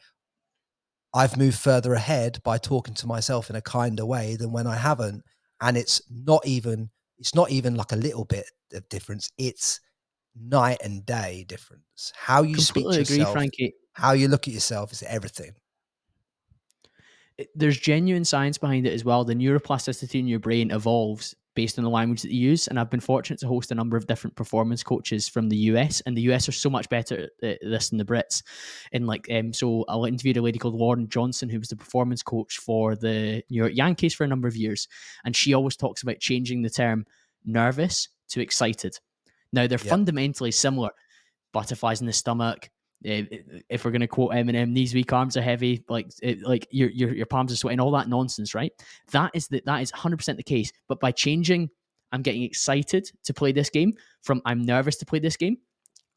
I've 1.14 1.38
moved 1.38 1.58
further 1.58 1.94
ahead 1.94 2.40
by 2.44 2.58
talking 2.58 2.94
to 2.96 3.08
myself 3.08 3.50
in 3.50 3.56
a 3.56 3.62
kinder 3.62 4.06
way 4.06 4.36
than 4.36 4.52
when 4.52 4.68
I 4.68 4.76
haven't. 4.76 5.24
And 5.62 5.78
it's 5.78 6.02
not 6.10 6.46
even 6.46 6.90
it's 7.18 7.34
not 7.34 7.50
even 7.50 7.76
like 7.76 7.92
a 7.92 7.96
little 7.96 8.26
bit 8.26 8.46
of 8.74 8.88
difference. 8.90 9.32
It's 9.38 9.80
night 10.40 10.78
and 10.84 11.06
day 11.06 11.46
difference. 11.48 12.14
How 12.16 12.44
you 12.44 12.56
Completely 12.56 13.04
speak 13.04 13.08
to 13.08 13.14
yourself, 13.16 13.34
Frankie. 13.34 13.74
how 13.94 14.12
you 14.12 14.28
look 14.28 14.48
at 14.48 14.54
yourself 14.54 14.92
is 14.92 15.02
everything. 15.04 15.54
There's 17.56 17.78
genuine 17.78 18.26
science 18.26 18.58
behind 18.58 18.88
it 18.88 18.94
as 18.94 19.06
well. 19.06 19.24
The 19.24 19.36
neuroplasticity 19.36 20.20
in 20.20 20.28
your 20.28 20.40
brain 20.40 20.72
evolves 20.72 21.36
based 21.58 21.80
on 21.80 21.84
the 21.84 21.90
language 21.90 22.22
that 22.22 22.32
you 22.32 22.52
use. 22.52 22.68
And 22.68 22.80
I've 22.80 22.92
been 22.92 23.00
fortunate 23.00 23.40
to 23.40 23.48
host 23.48 23.72
a 23.72 23.76
number 23.76 23.98
of 23.98 24.06
different 24.06 24.36
performance 24.36 24.84
coaches 24.84 25.28
from 25.28 25.50
the 25.50 25.58
US, 25.72 26.02
and 26.02 26.16
the 26.16 26.22
US 26.32 26.48
are 26.48 26.52
so 26.52 26.70
much 26.70 26.88
better 26.88 27.30
at 27.42 27.58
this 27.62 27.90
than 27.90 27.98
the 27.98 28.06
Brits. 28.06 28.44
And 28.94 29.08
like, 29.08 29.28
um, 29.32 29.52
so 29.52 29.84
I 29.90 29.96
interviewed 30.06 30.38
a 30.38 30.42
lady 30.44 30.60
called 30.60 30.76
Lauren 30.76 31.10
Johnson, 31.10 31.50
who 31.50 31.58
was 31.58 31.70
the 31.70 31.76
performance 31.76 32.22
coach 32.22 32.60
for 32.60 32.96
the 32.96 33.44
New 33.50 33.58
York 33.58 33.72
Yankees 33.74 34.14
for 34.14 34.24
a 34.24 34.28
number 34.28 34.48
of 34.48 34.56
years, 34.56 34.88
and 35.26 35.36
she 35.36 35.56
always 35.56 35.76
talks 35.76 36.04
about 36.04 36.20
changing 36.20 36.62
the 36.62 36.70
term 36.70 37.08
nervous 37.44 38.08
to 38.30 38.40
excited. 38.40 38.96
Now 39.52 39.66
they're 39.66 39.80
yep. 39.80 39.90
fundamentally 39.90 40.52
similar. 40.52 40.92
Butterflies 41.54 42.02
in 42.02 42.08
the 42.08 42.14
stomach, 42.14 42.70
Eh, 43.06 43.24
eh, 43.32 43.38
if 43.70 43.86
we're 43.86 43.92
going 43.92 44.02
to 44.02 44.08
quote 44.08 44.32
Eminem, 44.32 44.74
these 44.74 44.94
weak 44.94 45.14
arms 45.14 45.38
are 45.38 45.42
heavy, 45.42 45.84
like 45.90 46.08
it, 46.22 46.42
like 46.42 46.68
your, 46.72 46.90
your 46.90 47.14
your 47.14 47.26
palms 47.26 47.52
are 47.52 47.56
sweating, 47.56 47.80
all 47.80 47.92
that 47.92 48.10
nonsense, 48.10 48.56
right? 48.56 48.72
That 49.12 49.32
is 49.34 49.48
the, 49.48 49.62
that 49.66 49.82
is 49.82 49.92
100% 49.92 50.38
the 50.38 50.44
case. 50.44 50.72
But 50.88 51.00
by 51.00 51.12
changing, 51.12 51.70
I'm 52.12 52.22
getting 52.22 52.44
excited 52.44 53.10
to 53.26 53.34
play 53.34 53.52
this 53.52 53.70
game 53.70 53.94
from 54.24 54.42
I'm 54.46 54.64
nervous 54.64 54.98
to 54.98 55.06
play 55.06 55.20
this 55.20 55.38
game. 55.38 55.58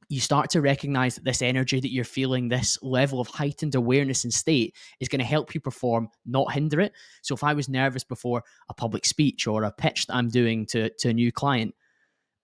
You 0.08 0.20
start 0.20 0.50
to 0.50 0.60
recognize 0.60 1.14
that 1.14 1.24
this 1.24 1.42
energy 1.42 1.78
that 1.78 1.92
you're 1.92 2.04
feeling, 2.04 2.48
this 2.48 2.78
level 2.82 3.20
of 3.20 3.28
heightened 3.28 3.76
awareness 3.76 4.24
and 4.24 4.34
state, 4.34 4.74
is 4.98 5.08
going 5.08 5.20
to 5.20 5.24
help 5.24 5.54
you 5.54 5.60
perform, 5.60 6.08
not 6.26 6.52
hinder 6.52 6.80
it. 6.80 6.92
So, 7.22 7.34
if 7.34 7.44
I 7.44 7.52
was 7.52 7.68
nervous 7.68 8.04
before 8.04 8.42
a 8.68 8.74
public 8.74 9.04
speech 9.04 9.46
or 9.46 9.64
a 9.64 9.70
pitch 9.72 10.06
that 10.06 10.16
I'm 10.16 10.28
doing 10.28 10.66
to, 10.66 10.90
to 10.90 11.10
a 11.10 11.14
new 11.14 11.30
client, 11.30 11.74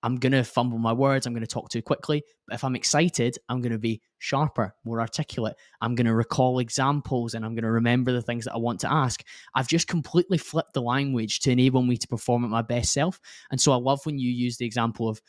I'm 0.06 0.18
going 0.18 0.30
to 0.34 0.44
fumble 0.44 0.78
my 0.78 0.92
words. 0.92 1.26
I'm 1.26 1.32
going 1.32 1.44
to 1.44 1.48
talk 1.48 1.68
too 1.68 1.82
quickly. 1.82 2.22
But 2.46 2.54
if 2.54 2.62
I'm 2.62 2.76
excited, 2.76 3.38
I'm 3.48 3.60
going 3.60 3.72
to 3.72 3.78
be 3.78 4.00
sharper, 4.18 4.72
more 4.84 5.00
articulate. 5.00 5.56
I'm 5.80 5.96
going 5.96 6.06
to 6.06 6.14
recall 6.14 6.60
examples 6.60 7.34
and 7.34 7.44
I'm 7.44 7.56
going 7.56 7.64
to 7.64 7.72
remember 7.72 8.12
the 8.12 8.22
things 8.22 8.44
that 8.44 8.54
I 8.54 8.58
want 8.58 8.78
to 8.80 8.92
ask. 8.92 9.24
I've 9.56 9.66
just 9.66 9.88
completely 9.88 10.38
flipped 10.38 10.74
the 10.74 10.80
language 10.80 11.40
to 11.40 11.50
enable 11.50 11.82
me 11.82 11.96
to 11.96 12.06
perform 12.06 12.44
at 12.44 12.50
my 12.50 12.62
best 12.62 12.92
self. 12.92 13.18
And 13.50 13.60
so 13.60 13.72
I 13.72 13.76
love 13.76 14.06
when 14.06 14.16
you 14.16 14.30
use 14.30 14.58
the 14.58 14.64
example 14.64 15.08
of 15.08 15.20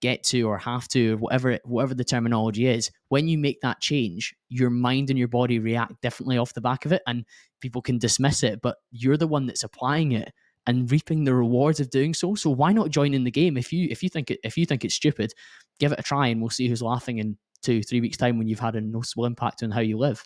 get 0.00 0.22
to 0.24 0.48
or 0.48 0.56
have 0.56 0.88
to 0.88 1.12
or 1.12 1.16
whatever 1.18 1.58
whatever 1.64 1.94
the 1.94 2.02
terminology 2.02 2.66
is 2.66 2.90
when 3.08 3.28
you 3.28 3.38
make 3.38 3.60
that 3.60 3.80
change 3.80 4.34
your 4.48 4.68
mind 4.68 5.10
and 5.10 5.18
your 5.18 5.28
body 5.28 5.60
react 5.60 5.92
differently 6.02 6.36
off 6.36 6.54
the 6.54 6.60
back 6.60 6.84
of 6.84 6.90
it 6.90 7.02
and 7.06 7.24
people 7.60 7.80
can 7.80 7.98
dismiss 7.98 8.42
it 8.42 8.60
but 8.60 8.78
you're 8.90 9.16
the 9.16 9.28
one 9.28 9.46
that's 9.46 9.62
applying 9.62 10.10
it 10.10 10.32
and 10.66 10.90
reaping 10.90 11.24
the 11.24 11.34
rewards 11.34 11.80
of 11.80 11.90
doing 11.90 12.14
so. 12.14 12.34
So 12.34 12.50
why 12.50 12.72
not 12.72 12.90
join 12.90 13.14
in 13.14 13.24
the 13.24 13.30
game? 13.30 13.56
If 13.56 13.72
you 13.72 13.88
if 13.90 14.02
you 14.02 14.08
think 14.08 14.30
it 14.30 14.40
if 14.44 14.56
you 14.56 14.66
think 14.66 14.84
it's 14.84 14.94
stupid, 14.94 15.32
give 15.78 15.92
it 15.92 16.00
a 16.00 16.02
try, 16.02 16.28
and 16.28 16.40
we'll 16.40 16.50
see 16.50 16.68
who's 16.68 16.82
laughing 16.82 17.18
in 17.18 17.36
two 17.62 17.82
three 17.82 18.00
weeks 18.00 18.16
time 18.16 18.38
when 18.38 18.48
you've 18.48 18.60
had 18.60 18.76
a 18.76 18.80
noticeable 18.80 19.24
impact 19.24 19.62
on 19.62 19.70
how 19.70 19.80
you 19.80 19.98
live. 19.98 20.22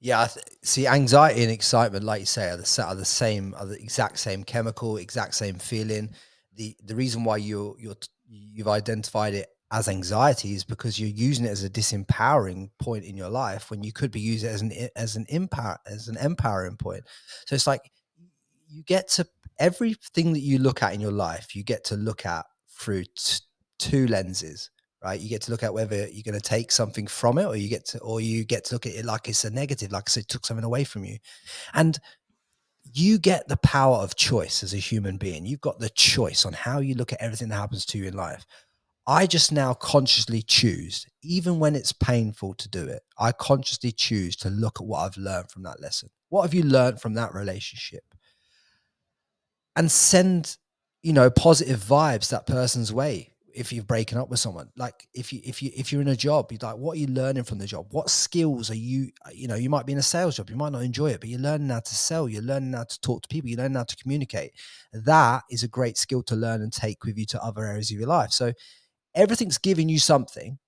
Yeah, 0.00 0.28
see, 0.62 0.86
anxiety 0.86 1.42
and 1.42 1.50
excitement, 1.50 2.04
like 2.04 2.20
you 2.20 2.26
say, 2.26 2.50
are 2.50 2.56
the 2.56 2.84
are 2.86 2.94
the 2.94 3.04
same, 3.04 3.54
are 3.56 3.66
the 3.66 3.80
exact 3.80 4.18
same 4.18 4.44
chemical, 4.44 4.98
exact 4.98 5.34
same 5.34 5.58
feeling. 5.58 6.10
the 6.54 6.76
The 6.84 6.94
reason 6.94 7.24
why 7.24 7.38
you 7.38 7.76
you're 7.78 7.96
you've 8.28 8.68
identified 8.68 9.34
it 9.34 9.48
as 9.72 9.88
anxiety 9.88 10.52
is 10.52 10.64
because 10.64 10.98
you're 11.00 11.08
using 11.08 11.44
it 11.44 11.50
as 11.50 11.64
a 11.64 11.70
disempowering 11.70 12.70
point 12.78 13.04
in 13.04 13.16
your 13.16 13.28
life 13.30 13.70
when 13.70 13.82
you 13.82 13.92
could 13.92 14.10
be 14.10 14.20
using 14.20 14.48
it 14.48 14.54
as 14.54 14.62
an 14.62 14.88
as 14.96 15.16
an 15.16 15.26
empower 15.28 15.78
as 15.86 16.08
an 16.08 16.16
empowering 16.18 16.76
point. 16.76 17.04
So 17.46 17.54
it's 17.54 17.66
like 17.66 17.90
you 18.68 18.82
get 18.82 19.08
to 19.08 19.26
everything 19.58 20.32
that 20.32 20.40
you 20.40 20.58
look 20.58 20.82
at 20.82 20.94
in 20.94 21.00
your 21.00 21.12
life, 21.12 21.54
you 21.54 21.62
get 21.62 21.84
to 21.84 21.96
look 21.96 22.26
at 22.26 22.44
through 22.68 23.04
t- 23.14 23.40
two 23.78 24.06
lenses, 24.06 24.70
right? 25.02 25.20
You 25.20 25.28
get 25.28 25.42
to 25.42 25.50
look 25.50 25.62
at 25.62 25.72
whether 25.72 26.08
you're 26.08 26.22
going 26.22 26.38
to 26.38 26.40
take 26.40 26.70
something 26.70 27.06
from 27.06 27.38
it, 27.38 27.46
or 27.46 27.56
you 27.56 27.68
get 27.68 27.86
to, 27.86 27.98
or 28.00 28.20
you 28.20 28.44
get 28.44 28.64
to 28.66 28.74
look 28.74 28.86
at 28.86 28.94
it 28.94 29.04
like 29.04 29.28
it's 29.28 29.44
a 29.44 29.50
negative, 29.50 29.92
like 29.92 30.04
I 30.08 30.10
said, 30.10 30.28
took 30.28 30.44
something 30.46 30.64
away 30.64 30.84
from 30.84 31.04
you, 31.04 31.18
and 31.74 31.98
you 32.92 33.18
get 33.18 33.48
the 33.48 33.56
power 33.58 33.96
of 33.96 34.16
choice 34.16 34.62
as 34.62 34.72
a 34.72 34.78
human 34.78 35.16
being. 35.16 35.44
You've 35.44 35.60
got 35.60 35.78
the 35.78 35.90
choice 35.90 36.46
on 36.46 36.52
how 36.52 36.80
you 36.80 36.94
look 36.94 37.12
at 37.12 37.20
everything 37.20 37.48
that 37.48 37.56
happens 37.56 37.84
to 37.86 37.98
you 37.98 38.04
in 38.04 38.14
life. 38.14 38.46
I 39.08 39.26
just 39.26 39.52
now 39.52 39.72
consciously 39.74 40.42
choose, 40.42 41.06
even 41.22 41.60
when 41.60 41.76
it's 41.76 41.92
painful 41.92 42.54
to 42.54 42.68
do 42.68 42.84
it, 42.86 43.02
I 43.18 43.32
consciously 43.32 43.92
choose 43.92 44.34
to 44.36 44.50
look 44.50 44.80
at 44.80 44.86
what 44.86 45.00
I've 45.00 45.16
learned 45.16 45.50
from 45.50 45.62
that 45.62 45.80
lesson. 45.80 46.10
What 46.28 46.42
have 46.42 46.54
you 46.54 46.64
learned 46.64 47.00
from 47.00 47.14
that 47.14 47.32
relationship? 47.32 48.02
And 49.76 49.90
send, 49.90 50.56
you 51.02 51.12
know, 51.12 51.30
positive 51.30 51.80
vibes 51.80 52.30
that 52.30 52.46
person's 52.46 52.92
way 52.92 53.32
if 53.54 53.72
you're 53.72 53.84
breaking 53.84 54.18
up 54.18 54.28
with 54.28 54.38
someone. 54.38 54.68
Like 54.76 55.06
if 55.14 55.32
you 55.32 55.40
if 55.44 55.62
you 55.62 55.70
if 55.74 55.92
you're 55.92 56.02
in 56.02 56.08
a 56.08 56.16
job 56.16 56.52
you're 56.52 56.58
like 56.62 56.76
what 56.76 56.96
are 56.96 57.00
you 57.00 57.06
learning 57.06 57.44
from 57.44 57.58
the 57.58 57.66
job? 57.66 57.86
What 57.90 58.10
skills 58.10 58.70
are 58.70 58.76
you 58.76 59.10
you 59.32 59.48
know 59.48 59.54
you 59.54 59.70
might 59.70 59.86
be 59.86 59.92
in 59.92 59.98
a 59.98 60.02
sales 60.02 60.36
job 60.36 60.50
you 60.50 60.56
might 60.56 60.72
not 60.72 60.82
enjoy 60.82 61.10
it 61.10 61.20
but 61.20 61.28
you're 61.30 61.40
learning 61.40 61.68
how 61.70 61.80
to 61.80 61.94
sell 61.94 62.28
you're 62.28 62.42
learning 62.42 62.74
how 62.74 62.84
to 62.84 63.00
talk 63.00 63.22
to 63.22 63.28
people 63.28 63.48
you're 63.48 63.58
learning 63.58 63.76
how 63.76 63.84
to 63.84 63.96
communicate. 63.96 64.52
That 64.92 65.44
is 65.50 65.62
a 65.62 65.68
great 65.68 65.96
skill 65.96 66.22
to 66.24 66.36
learn 66.36 66.62
and 66.62 66.72
take 66.72 67.04
with 67.04 67.16
you 67.18 67.26
to 67.26 67.42
other 67.42 67.64
areas 67.64 67.90
of 67.90 67.98
your 67.98 68.08
life. 68.08 68.30
So 68.32 68.52
everything's 69.14 69.58
giving 69.58 69.88
you 69.88 69.98
something. 69.98 70.58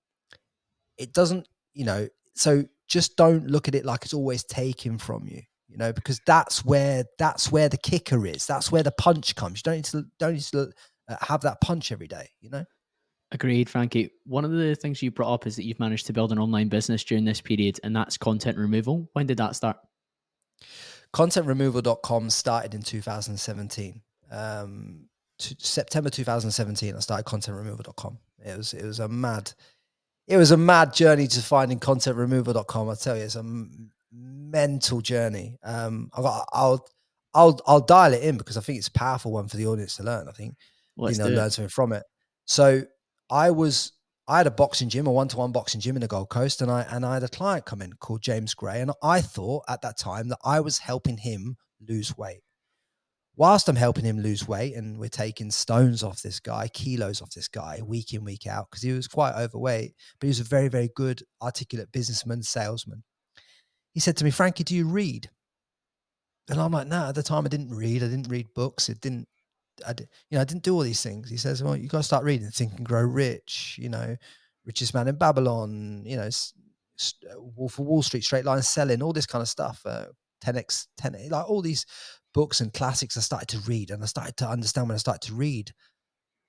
It 0.97 1.13
doesn't 1.13 1.47
you 1.73 1.85
know 1.85 2.07
so 2.35 2.63
just 2.87 3.15
don't 3.15 3.47
look 3.47 3.67
at 3.67 3.75
it 3.75 3.85
like 3.85 4.03
it's 4.03 4.13
always 4.13 4.43
taken 4.43 4.97
from 4.97 5.27
you 5.27 5.41
you 5.69 5.77
know 5.77 5.93
because 5.93 6.19
that's 6.25 6.65
where 6.65 7.03
that's 7.17 7.51
where 7.51 7.69
the 7.69 7.77
kicker 7.77 8.25
is 8.25 8.45
that's 8.45 8.71
where 8.71 8.83
the 8.83 8.91
punch 8.91 9.35
comes 9.35 9.59
you 9.59 9.63
don't 9.63 9.75
need 9.75 9.85
to 9.85 10.03
don't 10.17 10.33
need 10.33 10.41
to 10.41 10.71
uh, 11.07 11.15
have 11.21 11.41
that 11.41 11.61
punch 11.61 11.91
every 11.91 12.07
day 12.07 12.27
you 12.41 12.49
know 12.49 12.65
Agreed, 13.31 13.69
Frankie. 13.69 14.09
One 14.25 14.43
of 14.43 14.51
the 14.51 14.73
things 14.73 15.03
you 15.03 15.11
brought 15.11 15.33
up 15.33 15.45
is 15.45 15.55
that 15.55 15.63
you've 15.63 15.79
managed 15.79 16.07
to 16.07 16.13
build 16.13 16.31
an 16.31 16.39
online 16.39 16.67
business 16.67 17.03
during 17.03 17.25
this 17.25 17.41
period, 17.41 17.79
and 17.83 17.95
that's 17.95 18.17
content 18.17 18.57
removal. 18.57 19.07
When 19.13 19.27
did 19.27 19.37
that 19.37 19.55
start? 19.55 19.77
Contentremoval.com 21.13 22.29
started 22.31 22.73
in 22.73 22.81
2017. 22.81 24.01
Um, 24.31 25.05
September 25.37 26.09
2017, 26.09 26.95
I 26.95 26.99
started 26.99 27.25
contentremoval.com. 27.25 28.17
It 28.45 28.57
was 28.57 28.73
it 28.73 28.85
was 28.85 28.99
a 28.99 29.07
mad, 29.07 29.53
it 30.27 30.37
was 30.37 30.51
a 30.51 30.57
mad 30.57 30.93
journey 30.93 31.27
to 31.27 31.41
finding 31.41 31.79
contentremoval.com. 31.79 32.89
I 32.89 32.95
tell 32.95 33.15
you, 33.15 33.23
it's 33.23 33.35
a 33.35 33.43
mental 34.11 35.01
journey. 35.01 35.57
Um, 35.63 36.09
I 36.15 36.21
got, 36.21 36.47
I'll 36.51 36.85
I'll 37.33 37.59
I'll 37.67 37.81
dial 37.81 38.13
it 38.13 38.23
in 38.23 38.37
because 38.37 38.57
I 38.57 38.61
think 38.61 38.79
it's 38.79 38.87
a 38.87 38.91
powerful 38.91 39.31
one 39.31 39.47
for 39.47 39.57
the 39.57 39.67
audience 39.67 39.97
to 39.97 40.03
learn. 40.03 40.27
I 40.27 40.31
think 40.31 40.55
Let's 40.97 41.17
you 41.17 41.23
know 41.23 41.29
learn 41.29 41.51
something 41.51 41.69
from 41.69 41.93
it. 41.93 42.03
So 42.45 42.83
I 43.29 43.51
was 43.51 43.93
I 44.27 44.37
had 44.37 44.47
a 44.47 44.51
boxing 44.51 44.89
gym, 44.89 45.07
a 45.07 45.11
one-to-one 45.11 45.51
boxing 45.51 45.81
gym 45.81 45.95
in 45.95 46.01
the 46.01 46.07
Gold 46.07 46.29
Coast, 46.29 46.61
and 46.61 46.69
I 46.69 46.85
and 46.89 47.05
I 47.05 47.15
had 47.15 47.23
a 47.23 47.29
client 47.29 47.65
come 47.65 47.81
in 47.81 47.93
called 47.93 48.21
James 48.21 48.53
Gray, 48.53 48.81
and 48.81 48.91
I 49.01 49.21
thought 49.21 49.63
at 49.67 49.81
that 49.81 49.97
time 49.97 50.29
that 50.29 50.39
I 50.43 50.59
was 50.59 50.79
helping 50.79 51.17
him 51.17 51.57
lose 51.87 52.17
weight. 52.17 52.41
Whilst 53.35 53.69
I'm 53.69 53.77
helping 53.77 54.03
him 54.03 54.19
lose 54.19 54.47
weight, 54.47 54.75
and 54.75 54.99
we're 54.99 55.07
taking 55.07 55.49
stones 55.49 56.03
off 56.03 56.21
this 56.21 56.39
guy, 56.41 56.67
kilos 56.67 57.21
off 57.21 57.31
this 57.31 57.47
guy, 57.47 57.79
week 57.85 58.13
in 58.13 58.23
week 58.25 58.47
out, 58.47 58.67
because 58.69 58.83
he 58.83 58.91
was 58.91 59.07
quite 59.07 59.33
overweight, 59.35 59.93
but 60.19 60.27
he 60.27 60.29
was 60.29 60.41
a 60.41 60.43
very 60.43 60.67
very 60.67 60.89
good, 60.95 61.23
articulate 61.41 61.91
businessman, 61.91 62.43
salesman. 62.43 63.03
He 63.93 63.99
said 63.99 64.17
to 64.17 64.23
me, 64.23 64.31
"Frankie, 64.31 64.63
do 64.63 64.75
you 64.75 64.87
read?" 64.87 65.29
And 66.49 66.59
I'm 66.59 66.71
like, 66.71 66.87
"No." 66.87 66.99
Nah, 66.99 67.09
at 67.09 67.15
the 67.15 67.23
time, 67.23 67.45
I 67.45 67.49
didn't 67.49 67.75
read. 67.75 68.03
I 68.03 68.07
didn't 68.07 68.29
read 68.29 68.53
books. 68.53 68.89
It 68.89 69.01
didn't 69.01 69.27
I 69.85 69.93
did, 69.93 70.09
you 70.29 70.37
know, 70.37 70.41
I 70.41 70.45
didn't 70.45 70.63
do 70.63 70.73
all 70.73 70.81
these 70.81 71.03
things. 71.03 71.29
He 71.29 71.37
says, 71.37 71.63
well, 71.63 71.75
you 71.75 71.87
got 71.87 71.99
to 71.99 72.03
start 72.03 72.23
reading 72.23 72.49
Think 72.49 72.73
and 72.77 72.85
Grow 72.85 73.01
Rich, 73.01 73.77
you 73.81 73.89
know, 73.89 74.15
Richest 74.65 74.93
Man 74.93 75.07
in 75.07 75.15
Babylon, 75.15 76.03
you 76.05 76.17
know, 76.17 76.29
Wolf 77.37 77.79
of 77.79 77.85
Wall 77.85 78.01
Street, 78.01 78.23
Straight 78.23 78.45
Line 78.45 78.61
Selling, 78.61 79.01
all 79.01 79.13
this 79.13 79.25
kind 79.25 79.41
of 79.41 79.47
stuff. 79.47 79.81
Uh, 79.85 80.05
10x, 80.43 80.87
10, 80.97 81.29
like 81.29 81.49
all 81.49 81.61
these 81.61 81.85
books 82.33 82.61
and 82.61 82.73
classics 82.73 83.17
I 83.17 83.21
started 83.21 83.49
to 83.49 83.59
read. 83.69 83.91
And 83.91 84.01
I 84.01 84.05
started 84.05 84.37
to 84.37 84.49
understand 84.49 84.87
when 84.87 84.95
I 84.95 84.99
started 84.99 85.27
to 85.27 85.33
read, 85.33 85.71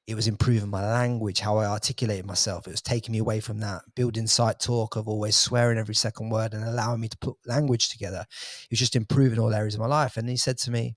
it 0.07 0.15
was 0.15 0.27
improving 0.27 0.71
my 0.71 0.83
language, 0.83 1.41
how 1.41 1.59
I 1.59 1.67
articulated 1.67 2.27
myself. 2.27 2.67
It 2.67 2.73
was 2.73 2.83
taking 2.83 3.13
me 3.13 3.19
away 3.19 3.41
from 3.41 3.61
that 3.61 3.83
building 3.95 4.27
sight 4.27 4.59
talk 4.59 4.97
of 4.97 5.09
always 5.09 5.37
swearing 5.37 5.79
every 5.79 5.95
second 5.95 6.31
word 6.31 6.53
and 6.53 6.65
allowing 6.65 7.01
me 7.01 7.09
to 7.09 7.19
put 7.19 7.37
language 7.47 7.91
together. 7.91 8.25
It 8.29 8.71
was 8.71 8.79
just 8.79 8.97
improving 8.97 9.39
all 9.39 9.55
areas 9.55 9.75
of 9.75 9.81
my 9.81 9.87
life. 9.87 10.17
And 10.17 10.29
he 10.29 10.37
said 10.37 10.59
to 10.59 10.71
me, 10.71 10.97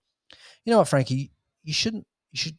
you 0.66 0.72
know 0.72 0.80
what, 0.80 0.88
Frankie, 0.88 1.32
you 1.64 1.74
shouldn't 1.74 2.08
you 2.32 2.39
should 2.39 2.58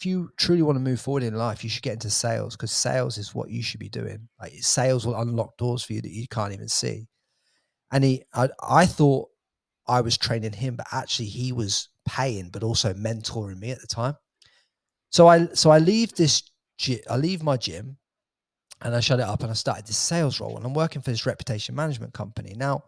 if 0.00 0.06
you 0.06 0.30
truly 0.38 0.62
want 0.62 0.76
to 0.76 0.80
move 0.80 1.00
forward 1.00 1.22
in 1.22 1.34
life, 1.34 1.62
you 1.62 1.68
should 1.68 1.82
get 1.82 1.92
into 1.92 2.08
sales 2.08 2.56
because 2.56 2.72
sales 2.72 3.18
is 3.18 3.34
what 3.34 3.50
you 3.50 3.62
should 3.62 3.80
be 3.80 3.90
doing. 3.90 4.28
Like 4.40 4.54
sales 4.60 5.06
will 5.06 5.14
unlock 5.14 5.58
doors 5.58 5.82
for 5.84 5.92
you 5.92 6.00
that 6.00 6.10
you 6.10 6.26
can't 6.26 6.54
even 6.54 6.68
see. 6.68 7.06
And 7.92 8.02
he, 8.02 8.22
I, 8.32 8.48
I 8.66 8.86
thought 8.86 9.28
I 9.86 10.00
was 10.00 10.16
training 10.16 10.54
him, 10.54 10.76
but 10.76 10.86
actually 10.90 11.26
he 11.26 11.52
was 11.52 11.90
paying, 12.08 12.48
but 12.48 12.62
also 12.62 12.94
mentoring 12.94 13.58
me 13.58 13.72
at 13.72 13.80
the 13.82 13.86
time. 13.86 14.14
So 15.10 15.26
I, 15.26 15.46
so 15.54 15.70
I 15.70 15.78
leave 15.78 16.14
this, 16.14 16.42
I 17.08 17.16
leave 17.16 17.42
my 17.42 17.56
gym, 17.56 17.96
and 18.82 18.94
I 18.94 19.00
shut 19.00 19.20
it 19.20 19.26
up, 19.26 19.42
and 19.42 19.50
I 19.50 19.54
started 19.54 19.86
this 19.86 19.98
sales 19.98 20.40
role, 20.40 20.56
and 20.56 20.64
I'm 20.64 20.74
working 20.74 21.02
for 21.02 21.10
this 21.10 21.26
reputation 21.26 21.74
management 21.74 22.14
company. 22.14 22.54
Now 22.56 22.84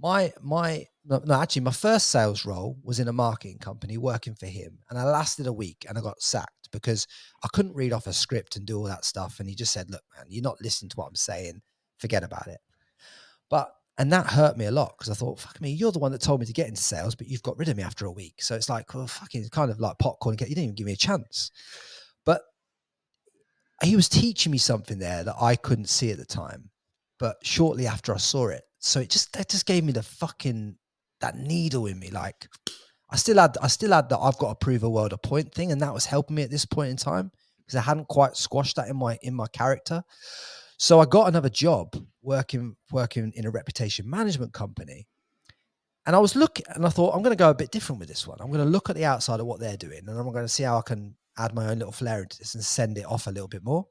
my 0.00 0.32
my 0.42 0.86
no, 1.04 1.20
no, 1.24 1.34
actually 1.34 1.62
my 1.62 1.70
first 1.70 2.08
sales 2.08 2.44
role 2.44 2.76
was 2.82 2.98
in 2.98 3.08
a 3.08 3.12
marketing 3.12 3.58
company 3.58 3.98
working 3.98 4.34
for 4.34 4.46
him 4.46 4.78
and 4.90 4.98
i 4.98 5.04
lasted 5.04 5.46
a 5.46 5.52
week 5.52 5.84
and 5.88 5.98
i 5.98 6.00
got 6.00 6.20
sacked 6.20 6.68
because 6.72 7.06
i 7.44 7.48
couldn't 7.52 7.74
read 7.74 7.92
off 7.92 8.06
a 8.06 8.12
script 8.12 8.56
and 8.56 8.66
do 8.66 8.78
all 8.78 8.84
that 8.84 9.04
stuff. 9.04 9.38
And 9.40 9.48
he 9.48 9.54
just 9.54 9.72
said 9.72 9.90
look 9.90 10.02
man 10.16 10.26
you're 10.28 10.42
not 10.42 10.60
listening 10.60 10.88
to 10.90 10.96
what 10.96 11.08
i'm 11.08 11.14
saying. 11.14 11.60
Forget 11.98 12.24
about 12.24 12.48
it. 12.48 12.58
But 13.48 13.72
and 14.02 14.12
that 14.12 14.26
hurt 14.26 14.56
me 14.58 14.66
a 14.66 14.70
lot 14.70 14.94
because 14.98 15.10
i 15.10 15.14
thought 15.14 15.38
fuck 15.38 15.60
me 15.60 15.70
you're 15.70 15.92
the 15.92 15.98
one 15.98 16.12
that 16.12 16.20
told 16.20 16.40
me 16.40 16.46
to 16.46 16.52
get 16.52 16.68
into 16.68 16.82
sales 16.82 17.14
but 17.14 17.26
you've 17.26 17.42
got 17.42 17.58
rid 17.58 17.68
of 17.68 17.76
me 17.76 17.82
after 17.82 18.06
a 18.06 18.12
week 18.12 18.34
so 18.42 18.54
it's 18.54 18.68
like 18.68 18.92
well 18.94 19.06
fucking 19.06 19.48
kind 19.50 19.70
of 19.70 19.80
like 19.80 19.98
popcorn 19.98 20.34
you 20.34 20.46
didn't 20.46 20.64
even 20.64 20.74
give 20.74 20.86
me 20.86 20.92
a 20.92 20.96
chance 20.96 21.50
but 22.24 22.42
he 23.82 23.96
was 23.96 24.08
teaching 24.08 24.52
me 24.52 24.58
something 24.58 24.98
there 24.98 25.24
that 25.24 25.36
i 25.40 25.56
couldn't 25.56 25.88
see 25.88 26.10
at 26.10 26.18
the 26.18 26.24
time 26.24 26.70
but 27.18 27.36
shortly 27.42 27.86
after 27.86 28.14
i 28.14 28.18
saw 28.18 28.48
it 28.48 28.64
so 28.78 29.00
it 29.00 29.08
just 29.08 29.32
that 29.32 29.48
just 29.48 29.66
gave 29.66 29.84
me 29.84 29.92
the 29.92 30.02
fucking 30.02 30.76
that 31.22 31.38
needle 31.38 31.86
in 31.86 31.98
me. 31.98 32.10
Like 32.10 32.48
I 33.10 33.16
still 33.16 33.38
had 33.38 33.56
I 33.62 33.68
still 33.68 33.92
had 33.92 34.10
that 34.10 34.18
I've 34.18 34.36
got 34.38 34.48
to 34.50 34.64
prove 34.64 34.82
a 34.82 34.90
world 34.90 35.14
a 35.14 35.18
point 35.18 35.54
thing, 35.54 35.72
and 35.72 35.80
that 35.80 35.94
was 35.94 36.04
helping 36.04 36.36
me 36.36 36.42
at 36.42 36.50
this 36.50 36.66
point 36.66 36.90
in 36.90 36.96
time 36.96 37.32
because 37.58 37.76
I 37.76 37.82
hadn't 37.82 38.08
quite 38.08 38.36
squashed 38.36 38.76
that 38.76 38.88
in 38.88 38.96
my 38.96 39.18
in 39.22 39.34
my 39.34 39.46
character. 39.46 40.02
So 40.76 41.00
I 41.00 41.06
got 41.06 41.28
another 41.28 41.48
job 41.48 41.96
working 42.22 42.76
working 42.90 43.32
in 43.34 43.46
a 43.46 43.50
reputation 43.50 44.08
management 44.08 44.52
company. 44.52 45.06
And 46.04 46.16
I 46.16 46.18
was 46.18 46.34
looking 46.34 46.66
and 46.68 46.84
I 46.84 46.88
thought, 46.88 47.14
I'm 47.14 47.22
going 47.22 47.36
to 47.36 47.38
go 47.38 47.50
a 47.50 47.54
bit 47.54 47.70
different 47.70 48.00
with 48.00 48.08
this 48.08 48.26
one. 48.26 48.38
I'm 48.40 48.48
going 48.50 48.64
to 48.64 48.70
look 48.70 48.90
at 48.90 48.96
the 48.96 49.04
outside 49.04 49.38
of 49.38 49.46
what 49.46 49.60
they're 49.60 49.76
doing 49.76 50.00
and 50.06 50.18
I'm 50.18 50.32
going 50.32 50.44
to 50.44 50.48
see 50.48 50.64
how 50.64 50.78
I 50.78 50.82
can 50.82 51.14
add 51.38 51.54
my 51.54 51.68
own 51.68 51.78
little 51.78 51.92
flair 51.92 52.22
into 52.22 52.38
this 52.38 52.54
and 52.54 52.64
send 52.64 52.98
it 52.98 53.06
off 53.06 53.26
a 53.26 53.30
little 53.30 53.48
bit 53.48 53.64
more. 53.64 53.86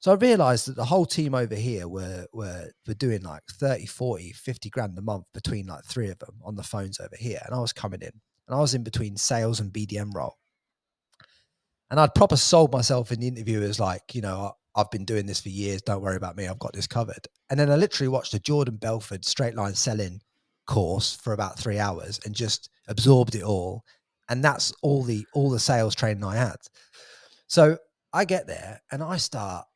So 0.00 0.10
I 0.10 0.16
realized 0.16 0.66
that 0.66 0.76
the 0.76 0.84
whole 0.84 1.06
team 1.06 1.34
over 1.34 1.54
here 1.54 1.86
were, 1.86 2.26
were, 2.32 2.70
were 2.86 2.94
doing 2.94 3.22
like 3.22 3.44
30, 3.52 3.86
40, 3.86 4.32
50 4.32 4.68
grand 4.68 4.98
a 4.98 5.00
month 5.00 5.24
between 5.32 5.66
like 5.66 5.84
three 5.84 6.10
of 6.10 6.18
them 6.18 6.34
on 6.44 6.56
the 6.56 6.64
phones 6.64 6.98
over 6.98 7.16
here. 7.16 7.40
And 7.46 7.54
I 7.54 7.60
was 7.60 7.72
coming 7.72 8.02
in 8.02 8.10
and 8.48 8.56
I 8.56 8.58
was 8.58 8.74
in 8.74 8.82
between 8.82 9.16
sales 9.16 9.60
and 9.60 9.72
BDM 9.72 10.12
role. 10.12 10.38
And 11.88 12.00
I'd 12.00 12.14
proper 12.14 12.36
sold 12.36 12.72
myself 12.72 13.12
in 13.12 13.20
the 13.20 13.28
interview 13.28 13.62
as 13.62 13.78
like, 13.78 14.14
you 14.14 14.22
know, 14.22 14.54
I've 14.74 14.90
been 14.90 15.04
doing 15.04 15.26
this 15.26 15.40
for 15.40 15.50
years. 15.50 15.82
Don't 15.82 16.02
worry 16.02 16.16
about 16.16 16.36
me. 16.36 16.46
I've 16.46 16.58
got 16.58 16.72
this 16.72 16.86
covered. 16.86 17.26
And 17.50 17.60
then 17.60 17.70
I 17.70 17.76
literally 17.76 18.08
watched 18.08 18.34
a 18.34 18.40
Jordan 18.40 18.76
Belfort 18.76 19.24
straight 19.24 19.54
line 19.54 19.74
selling 19.74 20.20
course 20.66 21.14
for 21.14 21.32
about 21.32 21.58
three 21.58 21.78
hours 21.78 22.20
and 22.24 22.34
just 22.34 22.70
absorbed 22.88 23.34
it 23.34 23.42
all. 23.42 23.84
And 24.28 24.42
that's 24.42 24.72
all 24.82 25.02
the 25.02 25.26
all 25.34 25.50
the 25.50 25.58
sales 25.58 25.94
training 25.94 26.24
I 26.24 26.36
had. 26.36 26.56
So 27.48 27.76
I 28.12 28.24
get 28.24 28.46
there 28.46 28.80
and 28.90 29.02
I 29.02 29.16
start 29.18 29.66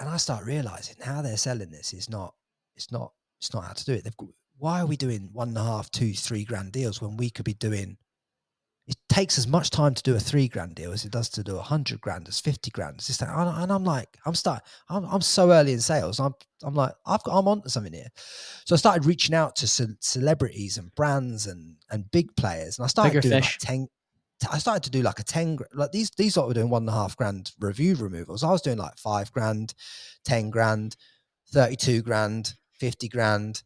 and 0.00 0.08
I 0.08 0.16
start 0.16 0.44
realizing 0.44 0.96
how 1.00 1.22
they're 1.22 1.36
selling 1.36 1.70
this 1.70 1.92
is 1.92 2.10
not, 2.10 2.34
it's 2.76 2.90
not, 2.90 3.12
it's 3.40 3.54
not 3.54 3.64
how 3.64 3.72
to 3.72 3.84
do 3.84 3.92
it. 3.92 4.04
They've 4.04 4.16
got, 4.16 4.28
why 4.58 4.80
are 4.80 4.86
we 4.86 4.96
doing 4.96 5.30
one 5.32 5.48
and 5.48 5.58
a 5.58 5.62
half, 5.62 5.90
two, 5.90 6.12
three 6.12 6.44
grand 6.44 6.72
deals 6.72 7.00
when 7.00 7.16
we 7.16 7.30
could 7.30 7.44
be 7.44 7.54
doing? 7.54 7.96
It 8.86 8.96
takes 9.08 9.38
as 9.38 9.46
much 9.46 9.70
time 9.70 9.94
to 9.94 10.02
do 10.02 10.14
a 10.14 10.20
three 10.20 10.46
grand 10.46 10.74
deal 10.74 10.92
as 10.92 11.06
it 11.06 11.12
does 11.12 11.30
to 11.30 11.42
do 11.42 11.56
a 11.56 11.62
hundred 11.62 12.00
grand, 12.00 12.28
as 12.28 12.40
fifty 12.40 12.70
grand. 12.70 13.02
Like, 13.20 13.30
and 13.30 13.72
I'm 13.72 13.84
like, 13.84 14.18
I'm 14.26 14.34
start, 14.34 14.62
I'm, 14.90 15.04
I'm 15.06 15.22
so 15.22 15.52
early 15.52 15.72
in 15.72 15.80
sales. 15.80 16.20
I'm, 16.20 16.34
I'm 16.62 16.74
like, 16.74 16.92
I've 17.06 17.22
got, 17.22 17.38
I'm 17.38 17.48
onto 17.48 17.70
something 17.70 17.94
here. 17.94 18.08
So 18.66 18.74
I 18.74 18.78
started 18.78 19.06
reaching 19.06 19.34
out 19.34 19.56
to 19.56 19.66
ce- 19.66 19.96
celebrities 20.00 20.76
and 20.76 20.94
brands 20.94 21.46
and 21.46 21.76
and 21.90 22.10
big 22.10 22.36
players, 22.36 22.78
and 22.78 22.84
I 22.84 22.88
started 22.88 23.10
Bigger 23.10 23.20
doing 23.22 23.42
fish. 23.42 23.58
like 23.62 23.68
ten, 23.68 23.88
I 24.50 24.58
started 24.58 24.82
to 24.84 24.90
do 24.90 25.02
like 25.02 25.18
a 25.18 25.24
10 25.24 25.58
like 25.72 25.92
these 25.92 26.10
these 26.10 26.36
lot 26.36 26.48
were 26.48 26.54
doing 26.54 26.70
one 26.70 26.82
and 26.82 26.90
a 26.90 26.92
half 26.92 27.16
grand 27.16 27.52
review 27.60 27.94
removals. 27.94 28.44
I 28.44 28.50
was 28.50 28.62
doing 28.62 28.78
like 28.78 28.96
five 28.98 29.32
grand, 29.32 29.74
10 30.24 30.50
grand, 30.50 30.96
32 31.52 32.02
grand, 32.02 32.54
50 32.72 33.08
grand, 33.08 33.62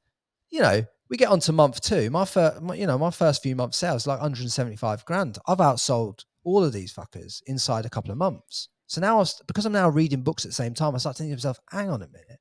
you 0.51 0.61
know, 0.61 0.85
We 1.09 1.17
get 1.17 1.29
on 1.29 1.41
to 1.41 1.53
month 1.53 1.81
two. 1.81 2.11
My 2.11 2.25
first, 2.25 2.61
you 2.75 2.87
know, 2.87 2.99
my 2.99 3.11
first 3.11 3.43
few 3.43 3.57
months 3.57 3.79
sales 3.79 4.07
like 4.07 4.19
175 4.19 5.05
grand. 5.05 5.39
I've 5.47 5.59
outsold 5.59 6.25
all 6.45 6.65
of 6.65 6.73
these 6.73 6.93
fuckers 6.93 7.43
inside 7.47 7.87
a 7.87 7.91
couple 7.91 8.11
of 8.11 8.19
months. 8.19 8.69
So 8.87 9.01
now, 9.01 9.17
I 9.17 9.19
was, 9.19 9.43
because 9.47 9.67
I'm 9.67 9.73
now 9.73 9.91
reading 9.91 10.23
books 10.23 10.45
at 10.45 10.49
the 10.49 10.55
same 10.55 10.73
time, 10.73 10.95
I 10.95 10.99
start 10.99 11.17
thinking 11.17 11.33
to 11.33 11.37
myself, 11.37 11.61
hang 11.71 11.91
on 11.91 12.03
a 12.03 12.09
minute. 12.09 12.41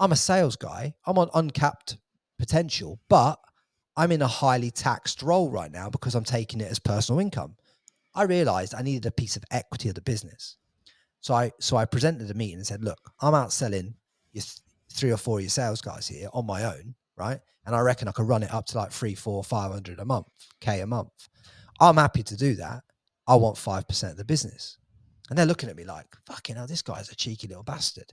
I'm 0.00 0.12
a 0.12 0.16
sales 0.16 0.56
guy. 0.56 0.94
I'm 1.06 1.18
on 1.18 1.30
uncapped 1.34 1.98
potential, 2.38 2.98
but 3.08 3.38
I'm 3.96 4.10
in 4.10 4.22
a 4.22 4.26
highly 4.26 4.70
taxed 4.70 5.22
role 5.22 5.50
right 5.50 5.70
now 5.70 5.88
because 5.90 6.14
I'm 6.14 6.24
taking 6.24 6.60
it 6.60 6.70
as 6.70 6.78
personal 6.78 7.20
income. 7.20 7.56
I 8.14 8.24
realized 8.24 8.74
I 8.74 8.82
needed 8.82 9.06
a 9.06 9.12
piece 9.12 9.36
of 9.36 9.44
equity 9.50 9.88
of 9.88 9.94
the 9.94 10.00
business. 10.00 10.56
So 11.20 11.34
I 11.34 11.52
so 11.60 11.76
I 11.76 11.84
presented 11.84 12.30
a 12.30 12.34
meeting 12.34 12.56
and 12.56 12.66
said, 12.66 12.82
look, 12.82 13.12
I'm 13.20 13.34
out 13.34 13.52
selling 13.52 13.94
your 14.32 14.42
th- 14.42 14.58
three 14.92 15.12
or 15.12 15.16
four 15.16 15.38
of 15.38 15.42
your 15.42 15.50
sales 15.50 15.80
guys 15.80 16.08
here 16.08 16.28
on 16.32 16.44
my 16.46 16.64
own, 16.64 16.94
right? 17.22 17.40
And 17.66 17.74
I 17.76 17.80
reckon 17.80 18.08
I 18.08 18.12
could 18.12 18.28
run 18.28 18.42
it 18.42 18.52
up 18.52 18.66
to 18.66 18.78
like 18.78 18.90
three, 18.92 19.14
four, 19.14 19.42
five 19.44 19.70
hundred 19.70 20.00
a 20.00 20.04
month, 20.04 20.26
K 20.60 20.80
a 20.80 20.86
month. 20.86 21.12
I'm 21.80 21.96
happy 21.96 22.22
to 22.24 22.36
do 22.36 22.54
that. 22.56 22.82
I 23.26 23.36
want 23.36 23.56
five 23.56 23.86
percent 23.86 24.12
of 24.12 24.18
the 24.18 24.24
business. 24.24 24.78
And 25.28 25.38
they're 25.38 25.46
looking 25.46 25.70
at 25.70 25.76
me 25.76 25.84
like, 25.84 26.06
fucking 26.26 26.56
hell, 26.56 26.66
this 26.66 26.82
guy's 26.82 27.10
a 27.10 27.14
cheeky 27.14 27.46
little 27.48 27.62
bastard. 27.62 28.10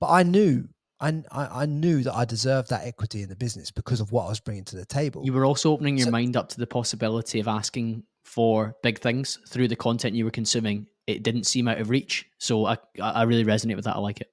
But 0.00 0.10
I 0.10 0.22
knew 0.22 0.68
I, 1.00 1.22
I 1.32 1.66
knew 1.66 2.02
that 2.04 2.14
I 2.14 2.24
deserved 2.24 2.70
that 2.70 2.86
equity 2.86 3.22
in 3.22 3.28
the 3.28 3.36
business 3.36 3.70
because 3.70 4.00
of 4.00 4.12
what 4.12 4.24
I 4.26 4.28
was 4.28 4.40
bringing 4.40 4.64
to 4.64 4.76
the 4.76 4.86
table. 4.86 5.22
You 5.24 5.32
were 5.32 5.44
also 5.44 5.70
opening 5.72 5.96
your 5.98 6.06
So- 6.06 6.10
mind 6.10 6.36
up 6.36 6.48
to 6.50 6.58
the 6.58 6.66
possibility 6.66 7.40
of 7.40 7.48
asking 7.48 8.02
for 8.24 8.74
big 8.82 8.98
things 8.98 9.38
through 9.48 9.68
the 9.68 9.76
content 9.76 10.14
you 10.16 10.24
were 10.24 10.30
consuming. 10.30 10.86
It 11.06 11.22
didn't 11.22 11.44
seem 11.44 11.68
out 11.68 11.78
of 11.80 11.90
reach, 11.90 12.26
so 12.38 12.66
I 12.66 12.76
I 13.00 13.10
I 13.10 13.22
really 13.22 13.44
resonate 13.44 13.76
with 13.76 13.84
that. 13.86 13.96
I 13.96 14.00
like 14.00 14.20
it. 14.20 14.30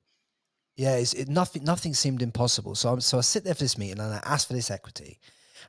Yeah, 0.75 0.95
it, 0.95 1.29
nothing 1.29 1.63
nothing 1.63 1.93
seemed 1.93 2.21
impossible. 2.21 2.75
So 2.75 2.89
I'm, 2.93 3.01
so 3.01 3.17
I 3.19 3.21
sit 3.21 3.43
there 3.43 3.53
for 3.53 3.63
this 3.63 3.77
meeting 3.77 3.99
and 3.99 4.13
I 4.13 4.21
ask 4.25 4.47
for 4.47 4.53
this 4.53 4.71
equity, 4.71 5.19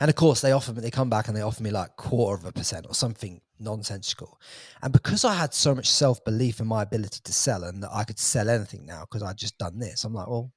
and 0.01 0.09
of 0.09 0.17
course 0.17 0.41
they 0.41 0.53
offer 0.53 0.73
me. 0.73 0.81
They 0.81 0.91
come 0.91 1.11
back 1.11 1.29
and 1.29 1.37
they 1.37 1.43
offer 1.43 1.63
me 1.63 1.71
like 1.71 1.97
quarter 1.97 2.41
of 2.41 2.47
a 2.47 2.53
percent 2.53 2.87
or 2.89 2.95
something 2.95 3.41
nonsensical. 3.59 4.41
And 4.83 4.93
because 4.93 5.25
I 5.25 5.35
had 5.35 5.53
so 5.53 5.75
much 5.75 5.91
self 5.91 6.25
belief 6.25 6.59
in 6.61 6.67
my 6.67 6.83
ability 6.83 7.21
to 7.23 7.33
sell 7.33 7.65
and 7.65 7.83
that 7.83 7.91
I 7.93 8.05
could 8.05 8.19
sell 8.19 8.49
anything 8.49 8.87
now 8.87 9.03
because 9.03 9.23
I'd 9.23 9.37
just 9.37 9.59
done 9.59 9.79
this, 9.79 10.05
I'm 10.05 10.15
like, 10.15 10.27
well, 10.27 10.51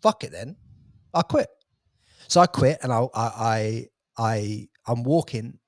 fuck 0.00 0.22
it 0.22 0.30
then, 0.30 0.56
I 1.12 1.22
quit. 1.22 1.48
So 2.28 2.40
I 2.40 2.46
quit 2.46 2.78
and 2.82 2.92
I 2.92 3.00
I 3.12 3.26
I, 3.26 3.86
I 4.18 4.68
I'm 4.86 5.02
walking 5.02 5.58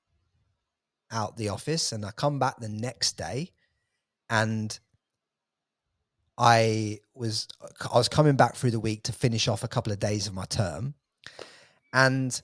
out 1.11 1.35
the 1.35 1.49
office 1.49 1.91
and 1.91 2.05
I 2.05 2.11
come 2.11 2.39
back 2.39 2.59
the 2.59 2.69
next 2.69 3.17
day 3.17 3.51
and 4.29 4.79
I 6.37 6.99
was 7.15 7.47
I 7.93 7.97
was 7.97 8.09
coming 8.09 8.35
back 8.35 8.55
through 8.55 8.71
the 8.71 8.79
week 8.79 9.03
to 9.03 9.13
finish 9.13 9.47
off 9.47 9.63
a 9.63 9.67
couple 9.67 9.93
of 9.93 9.99
days 9.99 10.27
of 10.27 10.33
my 10.33 10.45
term, 10.45 10.95
and 11.93 12.41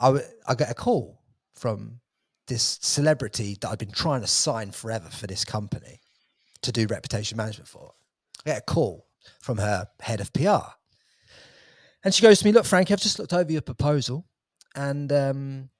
I 0.00 0.06
w- 0.06 0.24
I 0.46 0.54
get 0.54 0.70
a 0.70 0.74
call 0.74 1.20
from 1.54 2.00
this 2.46 2.78
celebrity 2.82 3.56
that 3.60 3.68
I'd 3.70 3.78
been 3.78 3.92
trying 3.92 4.22
to 4.22 4.26
sign 4.26 4.72
forever 4.72 5.08
for 5.10 5.26
this 5.26 5.44
company 5.44 6.00
to 6.62 6.72
do 6.72 6.86
reputation 6.86 7.36
management 7.36 7.68
for. 7.68 7.92
I 8.44 8.50
get 8.50 8.58
a 8.58 8.72
call 8.72 9.06
from 9.40 9.58
her 9.58 9.86
head 10.00 10.20
of 10.20 10.32
PR, 10.32 10.72
and 12.04 12.14
she 12.14 12.22
goes 12.22 12.40
to 12.40 12.44
me, 12.44 12.52
"Look, 12.52 12.64
Frankie, 12.66 12.92
I've 12.94 13.00
just 13.00 13.18
looked 13.18 13.32
over 13.32 13.52
your 13.52 13.62
proposal, 13.62 14.26
and 14.74 15.12
um, 15.12 15.70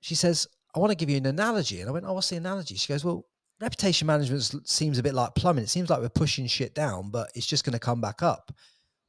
she 0.00 0.14
says." 0.14 0.46
I 0.72 0.78
want 0.78 0.90
to 0.92 0.94
give 0.94 1.10
you 1.10 1.16
an 1.16 1.26
analogy. 1.26 1.80
And 1.80 1.90
I 1.90 1.92
went, 1.92 2.06
Oh, 2.06 2.12
what's 2.12 2.30
the 2.30 2.36
analogy? 2.36 2.76
She 2.76 2.92
goes, 2.92 3.04
Well, 3.04 3.26
reputation 3.60 4.06
management 4.06 4.68
seems 4.68 4.98
a 4.98 5.02
bit 5.02 5.14
like 5.14 5.34
plumbing. 5.34 5.64
It 5.64 5.70
seems 5.70 5.90
like 5.90 6.00
we're 6.00 6.08
pushing 6.08 6.46
shit 6.46 6.74
down, 6.74 7.10
but 7.10 7.30
it's 7.34 7.46
just 7.46 7.64
going 7.64 7.74
to 7.74 7.78
come 7.78 8.00
back 8.00 8.22
up. 8.22 8.52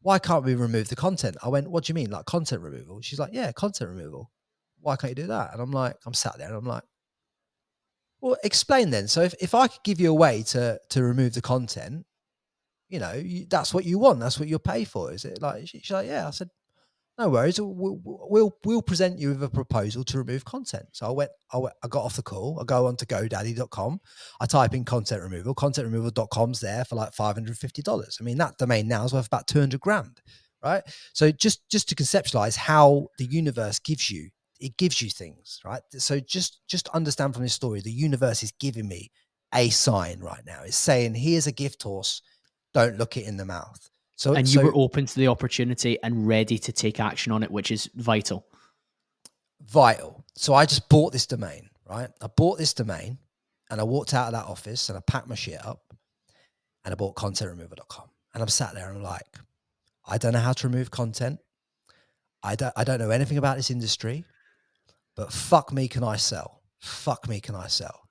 Why 0.01 0.19
can't 0.19 0.43
we 0.43 0.55
remove 0.55 0.89
the 0.89 0.95
content? 0.95 1.37
I 1.43 1.49
went, 1.49 1.69
What 1.69 1.85
do 1.85 1.91
you 1.91 1.95
mean? 1.95 2.09
Like 2.09 2.25
content 2.25 2.61
removal? 2.61 3.01
She's 3.01 3.19
like, 3.19 3.31
Yeah, 3.33 3.51
content 3.51 3.89
removal. 3.89 4.31
Why 4.79 4.95
can't 4.95 5.11
you 5.11 5.15
do 5.23 5.27
that? 5.27 5.53
And 5.53 5.61
I'm 5.61 5.71
like, 5.71 5.95
I'm 6.05 6.13
sat 6.13 6.37
there 6.37 6.47
and 6.47 6.55
I'm 6.57 6.65
like, 6.65 6.83
Well, 8.19 8.35
explain 8.43 8.89
then. 8.89 9.07
So 9.07 9.21
if, 9.21 9.33
if 9.39 9.53
I 9.53 9.67
could 9.67 9.83
give 9.83 9.99
you 10.01 10.09
a 10.09 10.15
way 10.15 10.43
to 10.47 10.79
to 10.89 11.03
remove 11.03 11.33
the 11.33 11.41
content, 11.41 12.05
you 12.89 12.99
know, 12.99 13.13
you, 13.13 13.45
that's 13.49 13.73
what 13.73 13.85
you 13.85 13.99
want. 13.99 14.19
That's 14.19 14.39
what 14.39 14.49
you'll 14.49 14.59
pay 14.59 14.83
for. 14.85 15.13
Is 15.13 15.23
it 15.23 15.41
like, 15.41 15.67
she- 15.67 15.79
she's 15.79 15.91
like, 15.91 16.07
Yeah. 16.07 16.27
I 16.27 16.31
said, 16.31 16.49
no 17.21 17.29
worries. 17.29 17.61
We'll, 17.61 17.99
we'll 18.03 18.57
we'll 18.65 18.81
present 18.81 19.19
you 19.19 19.29
with 19.29 19.43
a 19.43 19.49
proposal 19.49 20.03
to 20.05 20.17
remove 20.17 20.43
content. 20.43 20.87
So 20.91 21.05
I 21.05 21.11
went, 21.11 21.31
I 21.53 21.57
went, 21.57 21.75
I 21.83 21.87
got 21.87 22.03
off 22.03 22.15
the 22.15 22.23
call. 22.23 22.59
I 22.59 22.63
go 22.63 22.87
on 22.87 22.95
to 22.97 23.05
GoDaddy.com. 23.05 24.01
I 24.39 24.45
type 24.47 24.73
in 24.73 24.85
content 24.85 25.21
removal. 25.21 25.53
Content 25.53 25.85
removal.com's 25.85 26.59
there 26.59 26.83
for 26.83 26.95
like 26.95 27.13
five 27.13 27.35
hundred 27.35 27.57
fifty 27.57 27.83
dollars. 27.83 28.17
I 28.19 28.23
mean, 28.23 28.39
that 28.39 28.57
domain 28.57 28.87
now 28.87 29.05
is 29.05 29.13
worth 29.13 29.27
about 29.27 29.47
two 29.47 29.59
hundred 29.59 29.81
grand, 29.81 30.19
right? 30.63 30.81
So 31.13 31.31
just 31.31 31.69
just 31.69 31.89
to 31.89 31.95
conceptualize 31.95 32.55
how 32.55 33.07
the 33.19 33.25
universe 33.25 33.77
gives 33.77 34.09
you, 34.09 34.29
it 34.59 34.75
gives 34.77 34.99
you 34.99 35.11
things, 35.11 35.59
right? 35.63 35.81
So 35.91 36.19
just 36.19 36.61
just 36.67 36.87
understand 36.89 37.35
from 37.35 37.43
this 37.43 37.53
story, 37.53 37.81
the 37.81 37.91
universe 37.91 38.41
is 38.41 38.51
giving 38.59 38.87
me 38.87 39.11
a 39.53 39.69
sign 39.69 40.21
right 40.21 40.41
now. 40.43 40.61
It's 40.65 40.75
saying, 40.75 41.13
here's 41.13 41.45
a 41.45 41.51
gift 41.51 41.83
horse. 41.83 42.23
Don't 42.73 42.97
look 42.97 43.15
it 43.15 43.27
in 43.27 43.37
the 43.37 43.45
mouth. 43.45 43.90
So 44.21 44.35
And 44.35 44.47
you 44.47 44.59
so- 44.59 44.65
were 44.65 44.75
open 44.75 45.07
to 45.07 45.15
the 45.15 45.29
opportunity 45.29 45.97
and 46.03 46.27
ready 46.27 46.59
to 46.59 46.71
take 46.71 46.99
action 46.99 47.31
on 47.31 47.41
it, 47.41 47.49
which 47.49 47.71
is 47.71 47.89
vital. 47.95 48.45
vital. 49.61 50.23
So 50.35 50.53
I 50.53 50.67
just 50.67 50.89
bought 50.89 51.11
this 51.11 51.25
domain, 51.25 51.71
right? 51.89 52.09
I 52.21 52.27
bought 52.27 52.59
this 52.59 52.71
domain 52.73 53.17
and 53.71 53.81
I 53.81 53.83
walked 53.83 54.13
out 54.13 54.27
of 54.27 54.33
that 54.33 54.45
office 54.45 54.89
and 54.89 54.97
I 54.97 55.01
packed 55.01 55.27
my 55.27 55.33
shit 55.33 55.65
up 55.65 55.81
and 56.85 56.91
I 56.91 56.95
bought 56.95 57.15
contentremoval.com. 57.15 58.09
And 58.35 58.43
I'm 58.43 58.49
sat 58.49 58.75
there 58.75 58.89
and 58.89 58.97
I'm 58.97 59.03
like, 59.03 59.39
I 60.05 60.19
don't 60.19 60.33
know 60.33 60.39
how 60.39 60.53
to 60.53 60.67
remove 60.67 60.91
content. 60.91 61.39
I 62.43 62.55
don't 62.55 62.73
I 62.75 62.83
don't 62.83 62.99
know 62.99 63.09
anything 63.09 63.39
about 63.39 63.57
this 63.57 63.71
industry, 63.71 64.23
but 65.15 65.33
fuck 65.33 65.73
me 65.73 65.87
can 65.87 66.03
I 66.03 66.17
sell. 66.17 66.61
Fuck 66.79 67.27
me 67.27 67.39
can 67.39 67.55
I 67.55 67.67
sell. 67.67 68.07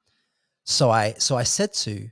So 0.65 0.91
I 0.91 1.15
so 1.19 1.37
I 1.37 1.45
said 1.45 1.73
to 1.85 2.11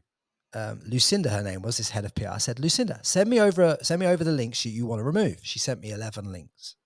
um, 0.54 0.80
Lucinda, 0.86 1.28
her 1.28 1.42
name 1.42 1.62
was 1.62 1.76
this 1.76 1.90
head 1.90 2.04
of 2.04 2.14
PR. 2.14 2.28
I 2.28 2.38
said, 2.38 2.58
Lucinda, 2.58 3.00
send 3.02 3.28
me 3.28 3.40
over 3.40 3.76
send 3.82 4.00
me 4.00 4.06
over 4.06 4.24
the 4.24 4.32
links 4.32 4.64
you, 4.64 4.72
you 4.72 4.86
want 4.86 5.00
to 5.00 5.04
remove. 5.04 5.38
She 5.42 5.58
sent 5.58 5.80
me 5.80 5.90
11 5.90 6.32
links. 6.32 6.76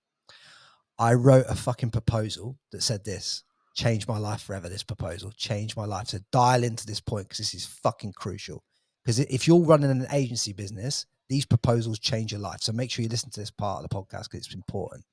I 0.99 1.13
wrote 1.13 1.45
a 1.49 1.55
fucking 1.55 1.91
proposal 1.91 2.57
that 2.71 2.83
said 2.83 3.03
this 3.03 3.43
change 3.73 4.07
my 4.07 4.17
life 4.17 4.41
forever. 4.41 4.69
This 4.69 4.83
proposal 4.83 5.31
change 5.31 5.75
my 5.75 5.85
life. 5.85 6.09
So 6.09 6.19
dial 6.31 6.63
into 6.63 6.85
this 6.85 6.99
point 6.99 7.27
because 7.27 7.39
this 7.39 7.53
is 7.53 7.65
fucking 7.65 8.13
crucial. 8.13 8.63
Because 9.03 9.19
if 9.19 9.47
you're 9.47 9.65
running 9.65 9.91
an 9.91 10.07
agency 10.11 10.53
business, 10.53 11.05
these 11.29 11.45
proposals 11.45 11.99
change 11.99 12.31
your 12.31 12.41
life. 12.41 12.61
So 12.61 12.71
make 12.71 12.91
sure 12.91 13.03
you 13.03 13.09
listen 13.09 13.31
to 13.31 13.39
this 13.39 13.51
part 13.51 13.83
of 13.83 13.89
the 13.89 13.95
podcast 13.95 14.29
because 14.29 14.45
it's 14.45 14.53
important. 14.53 15.05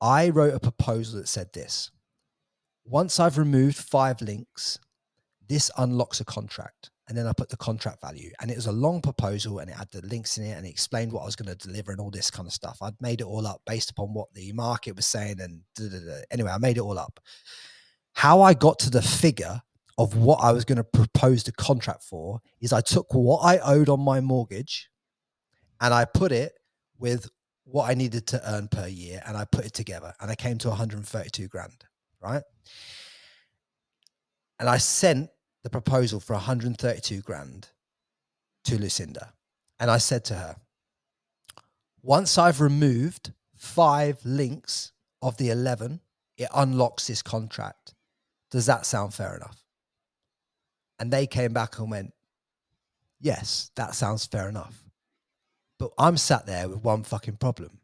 I 0.00 0.30
wrote 0.30 0.54
a 0.54 0.60
proposal 0.60 1.20
that 1.20 1.28
said 1.28 1.52
this 1.52 1.90
once 2.84 3.20
I've 3.20 3.38
removed 3.38 3.76
five 3.76 4.20
links, 4.20 4.78
this 5.48 5.70
unlocks 5.76 6.20
a 6.20 6.24
contract. 6.24 6.90
And 7.12 7.18
then 7.18 7.26
I 7.26 7.34
put 7.34 7.50
the 7.50 7.58
contract 7.58 8.00
value. 8.00 8.30
And 8.40 8.50
it 8.50 8.56
was 8.56 8.68
a 8.68 8.72
long 8.72 9.02
proposal 9.02 9.58
and 9.58 9.68
it 9.68 9.76
had 9.76 9.90
the 9.90 10.00
links 10.06 10.38
in 10.38 10.46
it 10.46 10.56
and 10.56 10.64
it 10.64 10.70
explained 10.70 11.12
what 11.12 11.20
I 11.20 11.24
was 11.26 11.36
going 11.36 11.54
to 11.54 11.68
deliver 11.68 11.92
and 11.92 12.00
all 12.00 12.10
this 12.10 12.30
kind 12.30 12.48
of 12.48 12.54
stuff. 12.54 12.78
I'd 12.80 12.98
made 13.02 13.20
it 13.20 13.26
all 13.26 13.46
up 13.46 13.60
based 13.66 13.90
upon 13.90 14.14
what 14.14 14.32
the 14.32 14.50
market 14.52 14.96
was 14.96 15.04
saying. 15.04 15.38
And 15.38 15.60
da, 15.76 15.90
da, 15.90 15.98
da. 15.98 16.22
anyway, 16.30 16.52
I 16.52 16.56
made 16.56 16.78
it 16.78 16.80
all 16.80 16.98
up. 16.98 17.20
How 18.14 18.40
I 18.40 18.54
got 18.54 18.78
to 18.78 18.90
the 18.90 19.02
figure 19.02 19.60
of 19.98 20.16
what 20.16 20.36
I 20.36 20.52
was 20.52 20.64
going 20.64 20.78
to 20.78 20.84
propose 20.84 21.42
the 21.42 21.52
contract 21.52 22.02
for 22.02 22.40
is 22.62 22.72
I 22.72 22.80
took 22.80 23.12
what 23.12 23.40
I 23.40 23.58
owed 23.58 23.90
on 23.90 24.00
my 24.00 24.22
mortgage 24.22 24.88
and 25.82 25.92
I 25.92 26.06
put 26.06 26.32
it 26.32 26.54
with 26.98 27.28
what 27.64 27.90
I 27.90 27.92
needed 27.92 28.26
to 28.28 28.40
earn 28.50 28.68
per 28.68 28.86
year 28.86 29.22
and 29.26 29.36
I 29.36 29.44
put 29.44 29.66
it 29.66 29.74
together 29.74 30.14
and 30.18 30.30
I 30.30 30.34
came 30.34 30.56
to 30.56 30.70
132 30.70 31.46
grand, 31.48 31.84
right? 32.22 32.42
And 34.58 34.66
I 34.66 34.78
sent 34.78 35.28
the 35.62 35.70
proposal 35.70 36.20
for 36.20 36.34
132 36.34 37.20
grand 37.20 37.68
to 38.64 38.78
Lucinda. 38.78 39.32
And 39.78 39.90
I 39.90 39.98
said 39.98 40.24
to 40.26 40.34
her, 40.34 40.56
once 42.02 42.36
I've 42.36 42.60
removed 42.60 43.32
five 43.54 44.18
links 44.24 44.92
of 45.20 45.36
the 45.36 45.50
11, 45.50 46.00
it 46.36 46.48
unlocks 46.54 47.06
this 47.06 47.22
contract. 47.22 47.94
Does 48.50 48.66
that 48.66 48.86
sound 48.86 49.14
fair 49.14 49.36
enough? 49.36 49.64
And 50.98 51.12
they 51.12 51.26
came 51.26 51.52
back 51.52 51.78
and 51.78 51.90
went, 51.90 52.12
yes, 53.20 53.70
that 53.76 53.94
sounds 53.94 54.26
fair 54.26 54.48
enough. 54.48 54.82
But 55.78 55.92
I'm 55.98 56.16
sat 56.16 56.46
there 56.46 56.68
with 56.68 56.84
one 56.84 57.02
fucking 57.02 57.36
problem. 57.36 57.78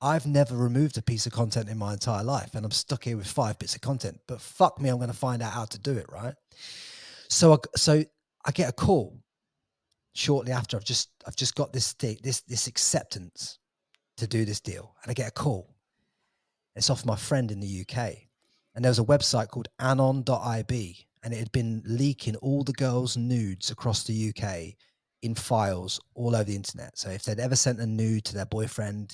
I've 0.00 0.26
never 0.26 0.56
removed 0.56 0.96
a 0.96 1.02
piece 1.02 1.26
of 1.26 1.32
content 1.32 1.68
in 1.68 1.78
my 1.78 1.92
entire 1.92 2.22
life, 2.22 2.54
and 2.54 2.64
I'm 2.64 2.70
stuck 2.70 3.04
here 3.04 3.16
with 3.16 3.26
five 3.26 3.58
bits 3.58 3.74
of 3.74 3.80
content. 3.80 4.20
But 4.28 4.40
fuck 4.40 4.80
me, 4.80 4.88
I'm 4.88 4.98
going 4.98 5.10
to 5.10 5.16
find 5.16 5.42
out 5.42 5.52
how 5.52 5.64
to 5.64 5.78
do 5.78 5.96
it, 5.96 6.06
right? 6.12 6.34
So, 7.28 7.54
I, 7.54 7.56
so 7.76 8.04
I 8.44 8.50
get 8.52 8.68
a 8.68 8.72
call 8.72 9.18
shortly 10.14 10.52
after. 10.52 10.76
I've 10.76 10.84
just, 10.84 11.10
I've 11.26 11.36
just 11.36 11.54
got 11.54 11.72
this 11.72 11.92
this, 11.94 12.40
this 12.40 12.66
acceptance 12.66 13.58
to 14.16 14.26
do 14.26 14.44
this 14.44 14.60
deal, 14.60 14.94
and 15.02 15.10
I 15.10 15.14
get 15.14 15.28
a 15.28 15.32
call. 15.32 15.74
It's 16.76 16.90
off 16.90 17.04
my 17.04 17.16
friend 17.16 17.50
in 17.50 17.60
the 17.60 17.82
UK, 17.82 18.14
and 18.74 18.84
there 18.84 18.90
was 18.90 18.98
a 18.98 19.04
website 19.04 19.48
called 19.48 19.68
Anon.ib, 19.80 20.96
and 21.22 21.34
it 21.34 21.38
had 21.38 21.52
been 21.52 21.82
leaking 21.84 22.36
all 22.36 22.64
the 22.64 22.72
girls' 22.72 23.16
nudes 23.16 23.70
across 23.70 24.04
the 24.04 24.32
UK 24.32 24.74
in 25.22 25.34
files 25.34 26.00
all 26.14 26.34
over 26.34 26.44
the 26.44 26.54
internet. 26.54 26.96
So 26.96 27.10
if 27.10 27.24
they'd 27.24 27.40
ever 27.40 27.56
sent 27.56 27.80
a 27.80 27.86
nude 27.86 28.24
to 28.26 28.34
their 28.34 28.46
boyfriend, 28.46 29.12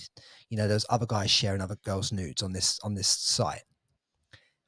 you 0.50 0.56
know, 0.56 0.68
there's 0.68 0.86
other 0.90 1.06
guys 1.06 1.30
sharing 1.30 1.62
other 1.62 1.78
girls' 1.84 2.12
nudes 2.12 2.42
on 2.42 2.52
this 2.52 2.78
on 2.84 2.94
this 2.94 3.08
site. 3.08 3.62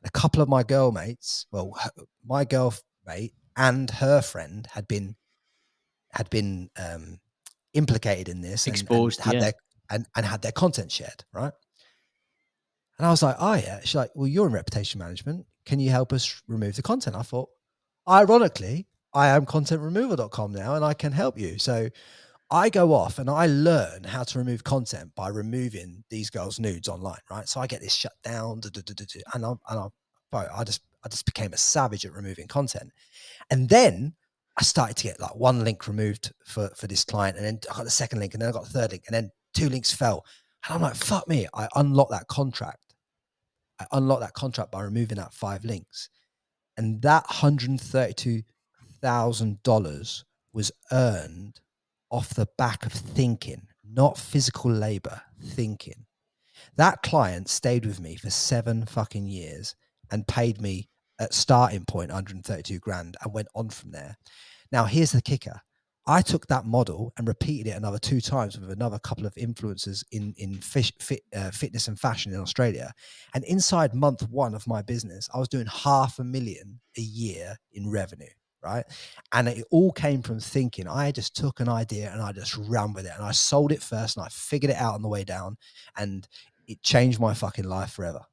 A 0.05 0.11
couple 0.11 0.41
of 0.41 0.49
my 0.49 0.63
girl 0.63 0.93
mates, 0.93 1.47
well, 1.51 1.77
my 2.25 2.45
girl 2.45 2.75
mate 3.07 3.35
and 3.57 3.91
her 3.91 4.21
friend 4.21 4.67
had 4.73 4.87
been 4.87 5.17
had 6.13 6.31
been 6.31 6.71
um, 6.79 7.19
implicated 7.75 8.29
in 8.29 8.41
this, 8.41 8.67
exposed, 8.67 9.21
and, 9.21 9.27
and 9.27 9.35
had 9.35 9.35
yeah. 9.35 9.41
their 9.41 9.53
and, 9.91 10.07
and 10.17 10.27
had 10.27 10.43
their 10.43 10.53
content 10.53 10.91
shared, 10.91 11.25
right? 11.33 11.53
And 12.99 13.07
I 13.07 13.11
was 13.11 13.23
like, 13.23 13.37
oh 13.39 13.55
yeah. 13.55 13.81
She's 13.81 13.95
like, 13.95 14.11
well, 14.15 14.27
you're 14.27 14.47
in 14.47 14.53
reputation 14.53 14.99
management. 14.99 15.47
Can 15.65 15.81
you 15.81 15.91
help 15.91 16.13
us 16.13 16.43
remove 16.49 16.77
the 16.77 16.83
content? 16.83 17.17
I 17.17 17.23
thought, 17.23 17.51
ironically, 18.09 18.87
I 19.13 19.29
am 19.29 19.47
contentremoval.com 19.47 20.53
now 20.53 20.75
and 20.75 20.85
I 20.85 20.95
can 20.95 21.13
help 21.13 21.39
you. 21.39 21.59
So 21.59 21.89
I 22.51 22.71
go 22.71 22.93
off 22.95 23.19
and 23.19 23.29
I 23.29 23.47
learn 23.47 24.05
how 24.05 24.23
to 24.23 24.39
remove 24.39 24.65
content 24.65 25.13
by 25.15 25.29
removing 25.29 26.05
these 26.11 26.31
girls' 26.31 26.61
nudes 26.61 26.89
online, 26.89 27.21
right? 27.31 27.49
So 27.49 27.61
I 27.61 27.67
get 27.67 27.81
this 27.81 27.95
shut 27.95 28.13
down, 28.23 28.61
and 29.35 29.45
I, 29.45 29.51
and 29.69 29.91
I, 30.33 30.47
I 30.55 30.65
just, 30.65 30.83
I 31.07 31.09
just 31.09 31.25
became 31.25 31.53
a 31.53 31.57
savage 31.57 32.05
at 32.05 32.13
removing 32.13 32.49
content. 32.49 32.91
And 33.49 33.69
then 33.69 34.15
I 34.59 34.65
started 34.65 34.97
to 34.97 35.05
get 35.05 35.21
like 35.21 35.37
one 35.37 35.63
link 35.63 35.87
removed 35.87 36.33
for 36.45 36.69
for 36.77 36.89
this 36.89 37.05
client, 37.05 37.37
and 37.37 37.47
then 37.47 37.61
I 37.71 37.77
got 37.77 37.85
the 37.85 37.91
second 37.91 38.19
link, 38.19 38.35
and 38.35 38.43
then 38.43 38.49
I 38.49 38.53
got 38.53 38.65
the 38.65 38.71
third 38.71 38.91
link, 38.91 39.05
and 39.07 39.15
then 39.15 39.31
two 39.55 39.69
links 39.69 39.93
fell. 39.93 40.25
And 40.67 40.75
I'm 40.75 40.83
like, 40.83 40.97
fuck 40.97 41.29
me! 41.29 41.47
I 41.55 41.69
unlocked 41.77 42.11
that 42.11 42.27
contract. 42.27 42.97
I 43.79 43.87
unlocked 43.93 44.23
that 44.23 44.33
contract 44.33 44.73
by 44.73 44.83
removing 44.83 45.19
that 45.19 45.33
five 45.33 45.65
links, 45.65 46.09
and 46.77 47.01
that 47.03 47.25
hundred 47.27 47.81
thirty-two 47.81 48.43
thousand 49.01 49.63
dollars 49.63 50.25
was 50.53 50.73
earned 50.91 51.61
off 52.11 52.31
the 52.35 52.49
back 52.59 52.85
of 52.85 52.93
thinking, 52.93 53.69
not 53.89 54.19
physical 54.19 54.73
labor, 54.73 55.21
thinking. 55.41 56.07
That 56.77 57.03
client 57.03 57.49
stayed 57.49 57.85
with 57.85 58.01
me 58.01 58.17
for 58.17 58.31
seven 58.31 58.87
fucking 58.87 59.29
years 59.29 59.77
and 60.11 60.27
paid 60.27 60.61
me 60.61 60.89
at 61.19 61.35
starting 61.35 61.85
point 61.85 62.11
132 62.11 62.79
grand 62.79 63.17
and 63.23 63.33
went 63.33 63.49
on 63.55 63.69
from 63.69 63.91
there. 63.91 64.17
Now, 64.73 64.85
here's 64.85 65.13
the 65.13 65.23
kicker. 65.23 65.61
I 66.09 66.23
took 66.23 66.47
that 66.47 66.67
model 66.67 67.13
and 67.19 67.27
repeated 67.27 67.71
it 67.71 67.77
another 67.77 67.99
two 67.99 68.21
times 68.21 68.59
with 68.59 68.71
another 68.71 68.99
couple 69.01 69.27
of 69.27 69.35
influencers 69.35 70.05
in 70.13 70.35
in 70.39 70.55
fish, 70.55 70.93
fit, 71.01 71.23
uh, 71.35 71.51
fitness 71.51 71.89
and 71.89 71.99
fashion 71.99 72.33
in 72.33 72.41
Australia. 72.41 72.93
And 73.35 73.43
inside 73.45 73.93
month 73.93 74.29
one 74.31 74.55
of 74.55 74.67
my 74.69 74.83
business, 74.83 75.29
I 75.35 75.39
was 75.39 75.49
doing 75.49 75.67
half 75.67 76.21
a 76.21 76.25
million 76.25 76.81
a 76.97 77.01
year 77.01 77.57
in 77.73 77.91
revenue, 77.91 78.31
right? 78.63 78.85
And 79.33 79.49
it 79.49 79.65
all 79.73 79.91
came 79.91 80.23
from 80.23 80.39
thinking. 80.39 80.87
I 80.87 81.11
just 81.11 81.35
took 81.35 81.59
an 81.59 81.69
idea 81.69 82.13
and 82.13 82.23
I 82.23 82.31
just 82.31 82.57
ran 82.57 82.93
with 82.93 83.07
it, 83.07 83.13
and 83.17 83.25
I 83.25 83.33
sold 83.33 83.73
it 83.73 83.83
first, 83.83 84.17
and 84.17 84.25
I 84.25 84.29
figured 84.29 84.71
it 84.71 84.77
out 84.77 84.95
on 84.95 85.03
the 85.03 85.09
way 85.09 85.25
down, 85.25 85.57
and 85.97 86.29
it 86.69 86.83
changed 86.83 87.19
my 87.19 87.35
fucking 87.35 87.65
life 87.65 87.91
forever. 87.91 88.25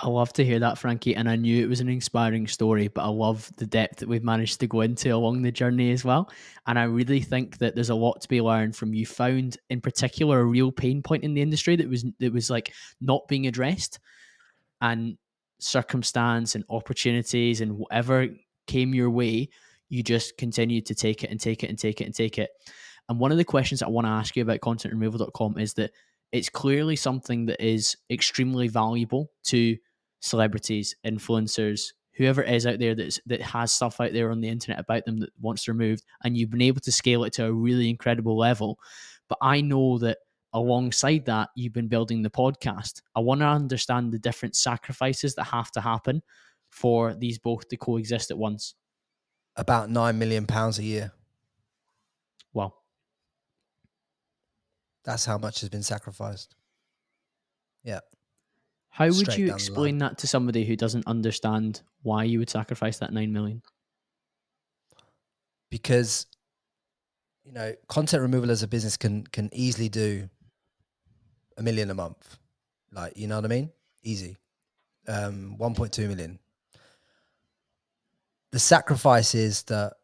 I 0.00 0.08
love 0.08 0.32
to 0.34 0.44
hear 0.44 0.60
that, 0.60 0.78
Frankie. 0.78 1.16
And 1.16 1.28
I 1.28 1.34
knew 1.34 1.60
it 1.60 1.68
was 1.68 1.80
an 1.80 1.88
inspiring 1.88 2.46
story, 2.46 2.86
but 2.86 3.02
I 3.02 3.08
love 3.08 3.50
the 3.56 3.66
depth 3.66 3.98
that 3.98 4.08
we've 4.08 4.22
managed 4.22 4.60
to 4.60 4.68
go 4.68 4.82
into 4.82 5.10
along 5.10 5.42
the 5.42 5.50
journey 5.50 5.90
as 5.90 6.04
well. 6.04 6.30
And 6.68 6.78
I 6.78 6.84
really 6.84 7.20
think 7.20 7.58
that 7.58 7.74
there's 7.74 7.90
a 7.90 7.96
lot 7.96 8.20
to 8.20 8.28
be 8.28 8.40
learned 8.40 8.76
from 8.76 8.94
you. 8.94 9.06
Found 9.06 9.56
in 9.70 9.80
particular 9.80 10.38
a 10.38 10.44
real 10.44 10.70
pain 10.70 11.02
point 11.02 11.24
in 11.24 11.34
the 11.34 11.42
industry 11.42 11.74
that 11.76 11.88
was 11.88 12.04
that 12.20 12.32
was 12.32 12.48
like 12.48 12.72
not 13.00 13.26
being 13.26 13.48
addressed, 13.48 13.98
and 14.80 15.18
circumstance 15.60 16.54
and 16.54 16.64
opportunities 16.70 17.60
and 17.60 17.76
whatever 17.76 18.28
came 18.68 18.94
your 18.94 19.10
way, 19.10 19.48
you 19.88 20.04
just 20.04 20.36
continued 20.36 20.86
to 20.86 20.94
take 20.94 21.24
it 21.24 21.30
and 21.30 21.40
take 21.40 21.64
it 21.64 21.70
and 21.70 21.78
take 21.78 22.00
it 22.00 22.04
and 22.04 22.14
take 22.14 22.38
it. 22.38 22.50
And 23.08 23.18
one 23.18 23.32
of 23.32 23.38
the 23.38 23.44
questions 23.44 23.82
I 23.82 23.88
want 23.88 24.06
to 24.06 24.10
ask 24.10 24.36
you 24.36 24.42
about 24.42 24.60
contentremoval.com 24.60 25.58
is 25.58 25.74
that 25.74 25.90
it's 26.30 26.50
clearly 26.50 26.94
something 26.94 27.46
that 27.46 27.64
is 27.64 27.96
extremely 28.10 28.68
valuable 28.68 29.30
to 29.44 29.76
celebrities, 30.20 30.96
influencers, 31.06 31.92
whoever 32.12 32.42
it 32.42 32.52
is 32.52 32.66
out 32.66 32.78
there 32.80 32.94
that's 32.94 33.20
that 33.26 33.40
has 33.40 33.70
stuff 33.72 34.00
out 34.00 34.12
there 34.12 34.30
on 34.30 34.40
the 34.40 34.48
internet 34.48 34.80
about 34.80 35.04
them 35.04 35.18
that 35.20 35.30
wants 35.40 35.64
to 35.64 35.72
remove, 35.72 36.00
and 36.24 36.36
you've 36.36 36.50
been 36.50 36.62
able 36.62 36.80
to 36.80 36.92
scale 36.92 37.24
it 37.24 37.32
to 37.34 37.46
a 37.46 37.52
really 37.52 37.88
incredible 37.88 38.36
level. 38.36 38.78
But 39.28 39.38
I 39.40 39.60
know 39.60 39.98
that 39.98 40.18
alongside 40.52 41.26
that, 41.26 41.50
you've 41.54 41.72
been 41.72 41.88
building 41.88 42.22
the 42.22 42.30
podcast. 42.30 43.02
I 43.14 43.20
want 43.20 43.40
to 43.40 43.46
understand 43.46 44.12
the 44.12 44.18
different 44.18 44.56
sacrifices 44.56 45.34
that 45.36 45.44
have 45.44 45.70
to 45.72 45.80
happen 45.80 46.22
for 46.70 47.14
these 47.14 47.38
both 47.38 47.68
to 47.68 47.76
coexist 47.76 48.30
at 48.30 48.38
once. 48.38 48.74
About 49.56 49.90
nine 49.90 50.18
million 50.18 50.46
pounds 50.46 50.78
a 50.78 50.84
year. 50.84 51.12
Wow. 52.52 52.74
That's 55.04 55.24
how 55.24 55.38
much 55.38 55.60
has 55.60 55.68
been 55.68 55.82
sacrificed. 55.82 56.54
Yeah. 57.82 58.00
How 58.90 59.06
would 59.06 59.36
you 59.36 59.52
explain 59.52 59.98
that 59.98 60.18
to 60.18 60.26
somebody 60.26 60.64
who 60.64 60.74
doesn't 60.74 61.06
understand 61.06 61.82
why 62.02 62.24
you 62.24 62.38
would 62.40 62.50
sacrifice 62.50 62.98
that 62.98 63.12
nine 63.12 63.32
million? 63.32 63.62
because 65.70 66.26
you 67.44 67.52
know 67.52 67.74
content 67.88 68.22
removal 68.22 68.50
as 68.50 68.62
a 68.62 68.68
business 68.68 68.96
can 68.96 69.24
can 69.26 69.48
easily 69.52 69.88
do 69.88 70.28
a 71.56 71.62
million 71.62 71.90
a 71.90 71.94
month. 71.94 72.38
Like 72.92 73.16
you 73.16 73.26
know 73.26 73.36
what 73.36 73.44
i 73.44 73.48
mean? 73.48 73.70
Easy. 74.02 74.36
Um 75.06 75.56
1.2 75.58 76.08
million. 76.08 76.38
The 78.52 78.58
sacrifice 78.58 79.34
is 79.34 79.62
that 79.64 79.94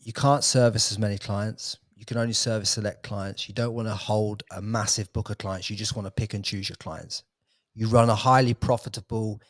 you 0.00 0.12
can't 0.12 0.44
service 0.44 0.92
as 0.92 0.98
many 0.98 1.18
clients. 1.18 1.78
You 1.96 2.04
can 2.04 2.16
only 2.16 2.32
service 2.32 2.70
select 2.70 3.02
clients. 3.02 3.48
You 3.48 3.54
don't 3.54 3.74
want 3.74 3.88
to 3.88 3.94
hold 3.94 4.44
a 4.52 4.62
massive 4.62 5.12
book 5.12 5.30
of 5.30 5.38
clients. 5.38 5.68
You 5.68 5.76
just 5.76 5.96
want 5.96 6.06
to 6.06 6.12
pick 6.12 6.34
and 6.34 6.44
choose 6.44 6.68
your 6.68 6.76
clients 6.76 7.24
you 7.74 7.88
run 7.88 8.10
a 8.10 8.14
highly 8.14 8.54
profitable 8.54 9.40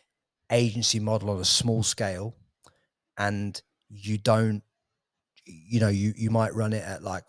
agency 0.50 1.00
model 1.00 1.30
on 1.30 1.40
a 1.40 1.44
small 1.44 1.82
scale 1.82 2.34
and 3.18 3.60
you 3.88 4.18
don't 4.18 4.62
you 5.44 5.80
know 5.80 5.88
you 5.88 6.12
you 6.16 6.30
might 6.30 6.54
run 6.54 6.72
it 6.72 6.84
at 6.84 7.02
like 7.02 7.24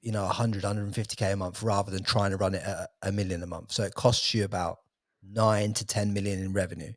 you 0.00 0.12
know 0.12 0.24
100 0.24 0.62
150k 0.62 1.32
a 1.32 1.36
month 1.36 1.62
rather 1.62 1.90
than 1.90 2.02
trying 2.02 2.30
to 2.30 2.36
run 2.36 2.54
it 2.54 2.62
at 2.62 2.90
a 3.02 3.12
million 3.12 3.42
a 3.42 3.46
month. 3.46 3.72
So 3.72 3.82
it 3.82 3.94
costs 3.94 4.34
you 4.34 4.44
about 4.44 4.78
9 5.22 5.72
to 5.74 5.86
10 5.86 6.12
million 6.12 6.40
in 6.40 6.52
revenue. 6.52 6.92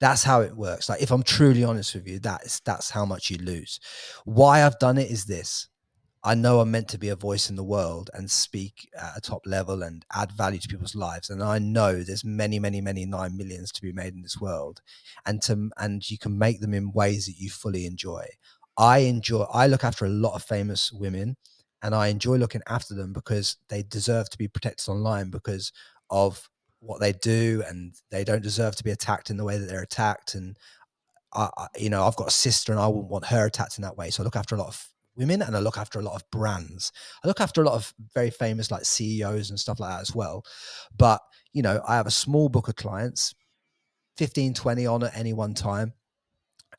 That's 0.00 0.22
how 0.22 0.40
it 0.40 0.56
works. 0.56 0.88
Like 0.88 1.02
if 1.02 1.10
i'm 1.10 1.22
truly 1.22 1.64
honest 1.64 1.94
with 1.94 2.06
you 2.06 2.18
that's 2.18 2.60
that's 2.60 2.90
how 2.90 3.04
much 3.04 3.30
you 3.30 3.38
lose. 3.38 3.80
Why 4.24 4.64
i've 4.64 4.78
done 4.78 4.98
it 4.98 5.10
is 5.10 5.24
this 5.24 5.68
i 6.24 6.34
know 6.34 6.60
i'm 6.60 6.70
meant 6.70 6.88
to 6.88 6.98
be 6.98 7.08
a 7.08 7.16
voice 7.16 7.50
in 7.50 7.56
the 7.56 7.64
world 7.64 8.10
and 8.14 8.30
speak 8.30 8.88
at 9.00 9.16
a 9.16 9.20
top 9.20 9.42
level 9.46 9.82
and 9.82 10.04
add 10.14 10.32
value 10.32 10.58
to 10.58 10.68
people's 10.68 10.94
lives 10.94 11.30
and 11.30 11.42
i 11.42 11.58
know 11.58 12.02
there's 12.02 12.24
many 12.24 12.58
many 12.58 12.80
many 12.80 13.04
9 13.04 13.36
millions 13.36 13.72
to 13.72 13.82
be 13.82 13.92
made 13.92 14.14
in 14.14 14.22
this 14.22 14.40
world 14.40 14.80
and 15.26 15.42
to 15.42 15.70
and 15.78 16.10
you 16.10 16.18
can 16.18 16.38
make 16.38 16.60
them 16.60 16.74
in 16.74 16.92
ways 16.92 17.26
that 17.26 17.38
you 17.38 17.50
fully 17.50 17.86
enjoy. 17.86 18.26
I 18.76 18.98
enjoy 18.98 19.42
I 19.52 19.66
look 19.66 19.84
after 19.84 20.04
a 20.04 20.10
lot 20.10 20.34
of 20.34 20.42
famous 20.42 20.92
women 20.92 21.36
and 21.82 21.94
I 21.94 22.08
enjoy 22.08 22.36
looking 22.36 22.62
after 22.68 22.94
them 22.94 23.12
because 23.12 23.56
they 23.68 23.82
deserve 23.82 24.30
to 24.30 24.38
be 24.38 24.48
protected 24.48 24.88
online 24.88 25.30
because 25.30 25.72
of 26.10 26.48
what 26.80 27.00
they 27.00 27.12
do 27.12 27.62
and 27.68 27.94
they 28.10 28.24
don't 28.24 28.42
deserve 28.42 28.76
to 28.76 28.84
be 28.84 28.90
attacked 28.90 29.30
in 29.30 29.36
the 29.36 29.44
way 29.44 29.58
that 29.58 29.66
they're 29.66 29.82
attacked 29.82 30.34
and 30.34 30.56
I 31.34 31.48
you 31.76 31.90
know 31.90 32.06
I've 32.06 32.16
got 32.16 32.28
a 32.28 32.32
sister 32.32 32.72
and 32.72 32.80
I 32.80 32.88
wouldn't 32.88 33.10
want 33.10 33.26
her 33.26 33.46
attacked 33.46 33.78
in 33.78 33.82
that 33.82 33.96
way 33.96 34.10
so 34.10 34.22
I 34.22 34.24
look 34.24 34.36
after 34.36 34.54
a 34.54 34.58
lot 34.58 34.68
of 34.68 34.88
women 35.16 35.42
and 35.42 35.56
I 35.56 35.60
look 35.60 35.78
after 35.78 35.98
a 35.98 36.02
lot 36.02 36.14
of 36.14 36.30
brands. 36.30 36.92
I 37.22 37.28
look 37.28 37.40
after 37.40 37.62
a 37.62 37.64
lot 37.64 37.74
of 37.74 37.92
very 38.14 38.30
famous 38.30 38.70
like 38.70 38.84
CEOs 38.84 39.50
and 39.50 39.60
stuff 39.60 39.80
like 39.80 39.90
that 39.90 40.00
as 40.00 40.14
well. 40.14 40.44
But 40.96 41.20
you 41.52 41.62
know 41.62 41.82
I 41.86 41.96
have 41.96 42.06
a 42.06 42.10
small 42.10 42.48
book 42.48 42.68
of 42.68 42.76
clients 42.76 43.34
15 44.16 44.54
20 44.54 44.86
on 44.86 45.04
at 45.04 45.16
any 45.16 45.32
one 45.32 45.54
time. 45.54 45.92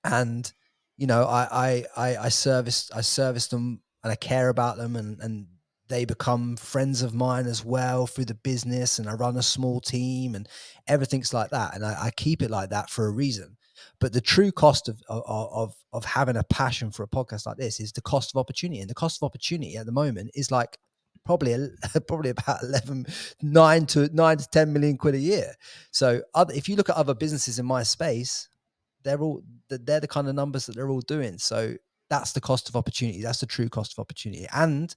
And 0.03 0.51
you 0.97 1.07
know, 1.07 1.23
I 1.25 1.47
I 1.51 1.85
I, 1.95 2.17
I 2.25 2.29
service 2.29 2.89
I 2.93 3.01
service 3.01 3.47
them 3.47 3.81
and 4.03 4.11
I 4.11 4.15
care 4.15 4.49
about 4.49 4.77
them 4.77 4.95
and 4.95 5.19
and 5.19 5.47
they 5.89 6.05
become 6.05 6.55
friends 6.55 7.01
of 7.01 7.13
mine 7.13 7.45
as 7.45 7.63
well 7.63 8.07
through 8.07 8.25
the 8.25 8.33
business 8.33 8.99
and 8.99 9.09
I 9.09 9.13
run 9.13 9.37
a 9.37 9.43
small 9.43 9.81
team 9.81 10.33
and 10.33 10.47
everything's 10.87 11.33
like 11.33 11.49
that. 11.51 11.75
And 11.75 11.85
I, 11.85 12.05
I 12.05 12.11
keep 12.11 12.41
it 12.41 12.49
like 12.49 12.69
that 12.69 12.89
for 12.89 13.05
a 13.05 13.11
reason. 13.11 13.57
But 13.99 14.13
the 14.13 14.21
true 14.21 14.51
cost 14.51 14.89
of, 14.89 15.01
of 15.07 15.75
of 15.91 16.05
having 16.05 16.37
a 16.37 16.43
passion 16.43 16.91
for 16.91 17.03
a 17.03 17.07
podcast 17.07 17.45
like 17.45 17.57
this 17.57 17.79
is 17.79 17.91
the 17.91 18.01
cost 18.01 18.33
of 18.33 18.39
opportunity, 18.39 18.81
and 18.81 18.89
the 18.89 18.95
cost 18.95 19.19
of 19.21 19.25
opportunity 19.25 19.77
at 19.77 19.85
the 19.85 19.91
moment 19.91 20.31
is 20.33 20.51
like 20.51 20.77
probably 21.25 21.55
probably 22.07 22.31
about 22.31 22.61
11 22.63 23.05
9 23.41 23.85
to 23.85 24.09
9 24.13 24.37
to 24.37 24.47
10 24.49 24.73
million 24.73 24.97
quid 24.97 25.15
a 25.15 25.19
year 25.19 25.53
so 25.89 26.21
other, 26.35 26.53
if 26.53 26.67
you 26.67 26.75
look 26.75 26.89
at 26.89 26.97
other 26.97 27.13
businesses 27.13 27.59
in 27.59 27.65
my 27.65 27.81
space 27.81 28.49
they're 29.03 29.19
all 29.19 29.43
they're 29.69 29.99
the 29.99 30.07
kind 30.07 30.27
of 30.27 30.35
numbers 30.35 30.65
that 30.65 30.75
they're 30.75 30.89
all 30.89 31.01
doing. 31.01 31.37
So 31.37 31.75
that's 32.09 32.33
the 32.33 32.41
cost 32.41 32.69
of 32.69 32.75
opportunity. 32.75 33.21
That's 33.21 33.39
the 33.39 33.45
true 33.45 33.69
cost 33.69 33.93
of 33.93 33.99
opportunity. 33.99 34.47
And 34.53 34.93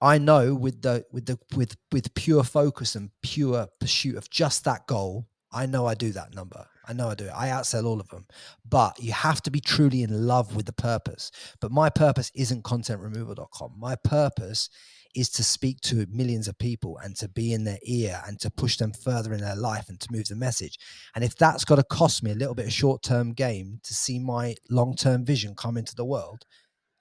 I 0.00 0.18
know 0.18 0.54
with 0.54 0.82
the 0.82 1.04
with 1.10 1.26
the 1.26 1.38
with 1.54 1.76
with 1.92 2.14
pure 2.14 2.44
focus 2.44 2.94
and 2.94 3.10
pure 3.22 3.66
pursuit 3.80 4.16
of 4.16 4.30
just 4.30 4.64
that 4.64 4.86
goal, 4.86 5.26
I 5.52 5.66
know 5.66 5.86
I 5.86 5.94
do 5.94 6.12
that 6.12 6.34
number. 6.34 6.66
I 6.88 6.92
know 6.92 7.08
I 7.08 7.14
do. 7.14 7.26
It. 7.26 7.32
I 7.34 7.48
outsell 7.48 7.84
all 7.84 8.00
of 8.00 8.08
them. 8.08 8.26
But 8.68 9.02
you 9.02 9.12
have 9.12 9.42
to 9.42 9.50
be 9.50 9.60
truly 9.60 10.02
in 10.02 10.26
love 10.26 10.54
with 10.54 10.66
the 10.66 10.72
purpose. 10.72 11.30
But 11.60 11.72
my 11.72 11.90
purpose 11.90 12.30
isn't 12.34 12.64
contentremoval.com. 12.64 13.74
My 13.78 13.96
purpose 13.96 14.70
is 15.16 15.30
to 15.30 15.42
speak 15.42 15.80
to 15.80 16.06
millions 16.10 16.46
of 16.46 16.58
people 16.58 16.98
and 16.98 17.16
to 17.16 17.26
be 17.26 17.52
in 17.54 17.64
their 17.64 17.78
ear 17.84 18.20
and 18.26 18.38
to 18.38 18.50
push 18.50 18.76
them 18.76 18.92
further 18.92 19.32
in 19.32 19.40
their 19.40 19.56
life 19.56 19.88
and 19.88 19.98
to 19.98 20.12
move 20.12 20.28
the 20.28 20.36
message. 20.36 20.78
And 21.14 21.24
if 21.24 21.34
that's 21.34 21.64
got 21.64 21.76
to 21.76 21.82
cost 21.84 22.22
me 22.22 22.32
a 22.32 22.34
little 22.34 22.54
bit 22.54 22.66
of 22.66 22.72
short 22.72 23.02
term 23.02 23.32
game 23.32 23.80
to 23.84 23.94
see 23.94 24.18
my 24.18 24.54
long 24.68 24.94
term 24.94 25.24
vision 25.24 25.54
come 25.54 25.78
into 25.78 25.94
the 25.94 26.04
world, 26.04 26.44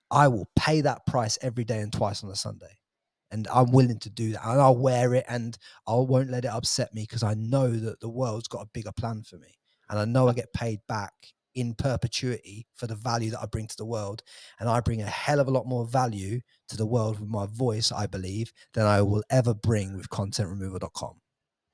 I 0.09 0.29
will 0.29 0.49
pay 0.55 0.81
that 0.81 1.05
price 1.05 1.37
every 1.41 1.65
day 1.65 1.79
and 1.79 1.91
twice 1.91 2.23
on 2.23 2.29
a 2.29 2.35
Sunday. 2.35 2.77
And 3.31 3.47
I'm 3.53 3.71
willing 3.71 3.99
to 3.99 4.09
do 4.09 4.31
that. 4.31 4.45
And 4.45 4.61
I'll 4.61 4.77
wear 4.77 5.13
it 5.13 5.25
and 5.27 5.57
I 5.85 5.95
won't 5.95 6.31
let 6.31 6.45
it 6.45 6.51
upset 6.51 6.93
me 6.93 7.01
because 7.01 7.23
I 7.23 7.33
know 7.33 7.69
that 7.69 7.99
the 7.99 8.09
world's 8.09 8.47
got 8.47 8.63
a 8.63 8.69
bigger 8.73 8.93
plan 8.93 9.23
for 9.23 9.37
me. 9.37 9.57
And 9.89 9.99
I 9.99 10.05
know 10.05 10.27
I 10.27 10.33
get 10.33 10.53
paid 10.53 10.79
back 10.87 11.13
in 11.55 11.73
perpetuity 11.73 12.67
for 12.75 12.85
the 12.85 12.95
value 12.95 13.31
that 13.31 13.41
I 13.41 13.45
bring 13.45 13.67
to 13.67 13.77
the 13.77 13.85
world. 13.85 14.21
And 14.59 14.69
I 14.69 14.81
bring 14.81 15.01
a 15.01 15.05
hell 15.05 15.39
of 15.39 15.47
a 15.47 15.51
lot 15.51 15.65
more 15.65 15.87
value 15.87 16.41
to 16.69 16.77
the 16.77 16.85
world 16.85 17.19
with 17.19 17.29
my 17.29 17.45
voice, 17.45 17.91
I 17.91 18.07
believe, 18.07 18.51
than 18.73 18.85
I 18.85 19.01
will 19.01 19.23
ever 19.29 19.53
bring 19.53 19.95
with 19.95 20.09
contentremoval.com. 20.09 21.21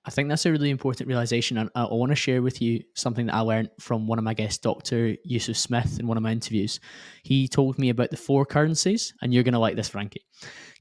I 0.03 0.09
think 0.09 0.30
that's 0.30 0.45
a 0.47 0.51
really 0.51 0.72
important 0.72 1.07
realization. 1.07 1.57
And 1.57 1.70
I, 1.76 1.86
want 1.86 2.12
to 2.12 2.16
share 2.16 2.41
with 2.41 2.62
you 2.62 2.82
something 2.95 3.28
that 3.28 3.36
I 3.36 3.41
learned 3.41 3.70
from 3.80 4.07
one 4.07 4.18
of 4.18 4.24
my 4.24 4.34
guests, 4.34 4.57
Dr. 4.57 5.16
Yusuf 5.24 5.57
Smith, 5.57 5.99
in 5.99 6.07
one 6.07 6.18
of 6.18 6.24
my 6.24 6.32
interviews. 6.32 6.80
He 7.24 7.47
told 7.47 7.78
me 7.78 7.89
about 7.89 8.09
the 8.09 8.18
four 8.18 8.45
currencies, 8.45 9.14
and 9.22 9.32
you're 9.32 9.43
going 9.43 9.53
to 9.53 9.59
like 9.59 9.76
this, 9.76 9.89
Frankie. 9.89 10.26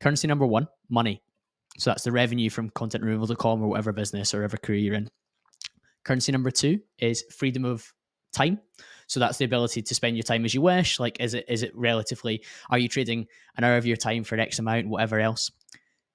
Currency 0.00 0.26
number 0.26 0.46
one, 0.46 0.68
money. 0.88 1.22
So 1.78 1.90
that's 1.90 2.04
the 2.04 2.12
revenue 2.12 2.48
from 2.48 2.70
contentremoval.com 2.70 3.62
or 3.62 3.68
whatever 3.68 3.92
business 3.92 4.32
or 4.32 4.38
whatever 4.38 4.56
career 4.56 4.78
you're 4.78 4.94
in. 4.94 5.08
Currency 6.04 6.32
number 6.32 6.50
two 6.50 6.80
is 6.98 7.24
freedom 7.30 7.64
of 7.64 7.92
time. 8.32 8.60
So 9.06 9.18
that's 9.18 9.38
the 9.38 9.44
ability 9.44 9.82
to 9.82 9.94
spend 9.94 10.16
your 10.16 10.22
time 10.22 10.44
as 10.44 10.54
you 10.54 10.60
wish. 10.60 11.00
Like, 11.00 11.20
is 11.20 11.34
it 11.34 11.44
is 11.48 11.62
it 11.62 11.72
relatively? 11.74 12.44
Are 12.70 12.78
you 12.78 12.88
trading 12.88 13.26
an 13.56 13.64
hour 13.64 13.76
of 13.76 13.86
your 13.86 13.96
time 13.96 14.22
for 14.24 14.38
X 14.38 14.58
amount, 14.58 14.88
whatever 14.88 15.18
else? 15.18 15.50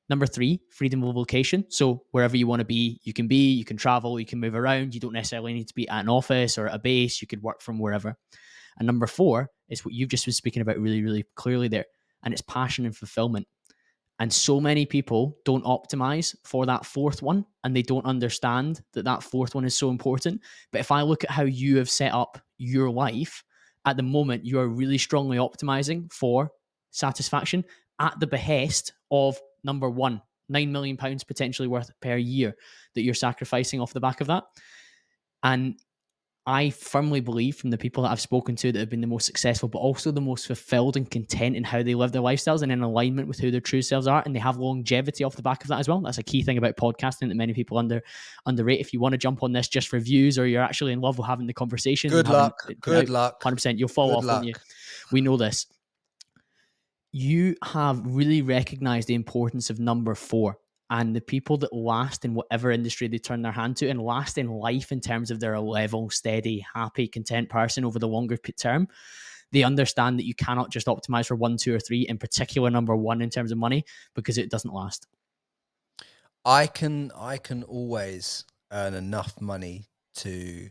Number 0.07 0.27
three, 0.27 0.61
freedom 0.69 1.03
of 1.03 1.15
location. 1.15 1.65
So 1.69 2.03
wherever 2.11 2.37
you 2.37 2.47
want 2.47 2.59
to 2.59 2.65
be, 2.65 2.99
you 3.03 3.11
can 3.11 3.27
be, 3.27 3.53
you 3.53 3.65
can 3.65 3.75
travel, 3.75 4.19
you 4.19 4.25
can 4.25 4.39
move 4.39 4.55
around. 4.55 4.93
You 4.93 4.99
don't 4.99 5.13
necessarily 5.13 5.53
need 5.53 5.67
to 5.67 5.73
be 5.73 5.89
at 5.89 6.01
an 6.01 6.09
office 6.09 6.57
or 6.57 6.67
a 6.67 6.77
base. 6.77 7.21
You 7.21 7.27
could 7.27 7.41
work 7.41 7.61
from 7.61 7.79
wherever. 7.79 8.15
And 8.77 8.85
number 8.85 9.07
four 9.07 9.49
is 9.67 9.83
what 9.83 9.93
you've 9.93 10.09
just 10.09 10.25
been 10.25 10.33
speaking 10.33 10.61
about 10.61 10.77
really, 10.77 11.01
really 11.01 11.25
clearly 11.35 11.67
there. 11.67 11.85
And 12.23 12.33
it's 12.33 12.41
passion 12.43 12.85
and 12.85 12.95
fulfillment. 12.95 13.47
And 14.19 14.31
so 14.31 14.61
many 14.61 14.85
people 14.85 15.37
don't 15.43 15.65
optimize 15.65 16.35
for 16.43 16.65
that 16.65 16.85
fourth 16.85 17.21
one 17.21 17.45
and 17.63 17.75
they 17.75 17.81
don't 17.81 18.05
understand 18.05 18.81
that 18.93 19.03
that 19.03 19.23
fourth 19.23 19.55
one 19.55 19.65
is 19.65 19.77
so 19.77 19.89
important. 19.89 20.41
But 20.71 20.79
if 20.79 20.91
I 20.91 21.01
look 21.01 21.23
at 21.25 21.31
how 21.31 21.43
you 21.43 21.77
have 21.77 21.89
set 21.89 22.13
up 22.13 22.39
your 22.57 22.89
life 22.89 23.43
at 23.85 23.97
the 23.97 24.03
moment, 24.03 24.45
you 24.45 24.57
are 24.59 24.67
really 24.67 24.97
strongly 24.97 25.37
optimizing 25.37 26.11
for 26.11 26.49
satisfaction 26.91 27.65
at 27.99 28.17
the 28.19 28.27
behest 28.27 28.93
of 29.11 29.37
number 29.63 29.89
one, 29.89 30.21
nine 30.47 30.71
million 30.71 30.95
pounds 30.95 31.23
potentially 31.23 31.67
worth 31.67 31.91
per 32.01 32.15
year 32.15 32.55
that 32.93 33.01
you're 33.01 33.13
sacrificing 33.13 33.81
off 33.81 33.93
the 33.93 33.99
back 33.99 34.21
of 34.21 34.27
that. 34.27 34.45
And 35.43 35.77
I 36.47 36.69
firmly 36.69 37.21
believe 37.21 37.55
from 37.55 37.71
the 37.71 37.77
people 37.77 38.03
that 38.03 38.11
I've 38.11 38.21
spoken 38.21 38.55
to 38.57 38.71
that 38.71 38.79
have 38.79 38.89
been 38.89 39.01
the 39.01 39.07
most 39.07 39.25
successful, 39.25 39.67
but 39.67 39.79
also 39.79 40.11
the 40.11 40.21
most 40.21 40.45
fulfilled 40.45 40.95
and 40.95 41.09
content 41.09 41.55
in 41.55 41.63
how 41.63 41.81
they 41.81 41.95
live 41.95 42.11
their 42.11 42.21
lifestyles 42.21 42.61
and 42.61 42.71
in 42.71 42.83
alignment 42.83 43.27
with 43.27 43.39
who 43.39 43.49
their 43.49 43.61
true 43.61 43.81
selves 43.81 44.05
are, 44.05 44.21
and 44.25 44.35
they 44.35 44.39
have 44.39 44.57
longevity 44.57 45.23
off 45.23 45.35
the 45.35 45.41
back 45.41 45.63
of 45.63 45.69
that 45.69 45.79
as 45.79 45.87
well. 45.87 45.99
That's 46.01 46.19
a 46.19 46.23
key 46.23 46.43
thing 46.43 46.59
about 46.59 46.77
podcasting 46.77 47.29
that 47.29 47.35
many 47.35 47.53
people 47.53 47.79
under 47.79 48.03
underrate. 48.45 48.79
If 48.79 48.93
you 48.93 48.99
want 48.99 49.13
to 49.13 49.17
jump 49.17 49.41
on 49.41 49.53
this 49.53 49.67
just 49.67 49.87
for 49.87 49.99
views, 49.99 50.37
or 50.37 50.45
you're 50.45 50.63
actually 50.63 50.93
in 50.93 51.01
love 51.01 51.17
with 51.17 51.27
having 51.27 51.47
the 51.47 51.53
conversation, 51.53 52.11
good 52.11 52.27
luck, 52.27 52.59
good 52.79 53.09
luck, 53.09 53.41
hundred 53.41 53.55
percent, 53.55 53.79
you'll 53.79 53.87
fall 53.87 54.09
good 54.09 54.17
off, 54.17 54.25
luck. 54.25 54.35
won't 54.35 54.47
you? 54.47 54.53
We 55.11 55.21
know 55.21 55.37
this 55.37 55.65
you 57.17 57.55
have 57.63 58.01
really 58.03 58.41
recognized 58.41 59.07
the 59.07 59.13
importance 59.13 59.69
of 59.69 59.79
number 59.79 60.13
four 60.15 60.57
and 60.89 61.15
the 61.15 61.21
people 61.21 61.57
that 61.57 61.73
last 61.73 62.25
in 62.25 62.33
whatever 62.33 62.71
industry 62.71 63.07
they 63.07 63.17
turn 63.17 63.41
their 63.41 63.51
hand 63.51 63.77
to 63.77 63.89
and 63.89 64.01
last 64.01 64.37
in 64.37 64.47
life 64.47 64.91
in 64.91 65.01
terms 65.01 65.31
of 65.31 65.39
their 65.39 65.59
level, 65.59 66.09
steady, 66.09 66.65
happy, 66.73 67.07
content 67.07 67.49
person 67.49 67.83
over 67.83 67.97
the 67.97 68.07
longer 68.07 68.37
term, 68.37 68.87
they 69.51 69.63
understand 69.63 70.19
that 70.19 70.25
you 70.25 70.35
cannot 70.35 70.69
just 70.69 70.87
optimize 70.87 71.27
for 71.27 71.35
one, 71.35 71.57
two, 71.57 71.73
or 71.73 71.79
three, 71.79 72.01
in 72.01 72.17
particular 72.17 72.69
number 72.69 72.95
one 72.95 73.21
in 73.21 73.29
terms 73.29 73.51
of 73.51 73.57
money, 73.57 73.83
because 74.13 74.37
it 74.37 74.51
doesn't 74.51 74.73
last. 74.73 75.07
I 76.43 76.67
can 76.67 77.11
I 77.17 77.37
can 77.37 77.63
always 77.63 78.43
earn 78.71 78.93
enough 78.93 79.41
money 79.41 79.87
to 80.15 80.69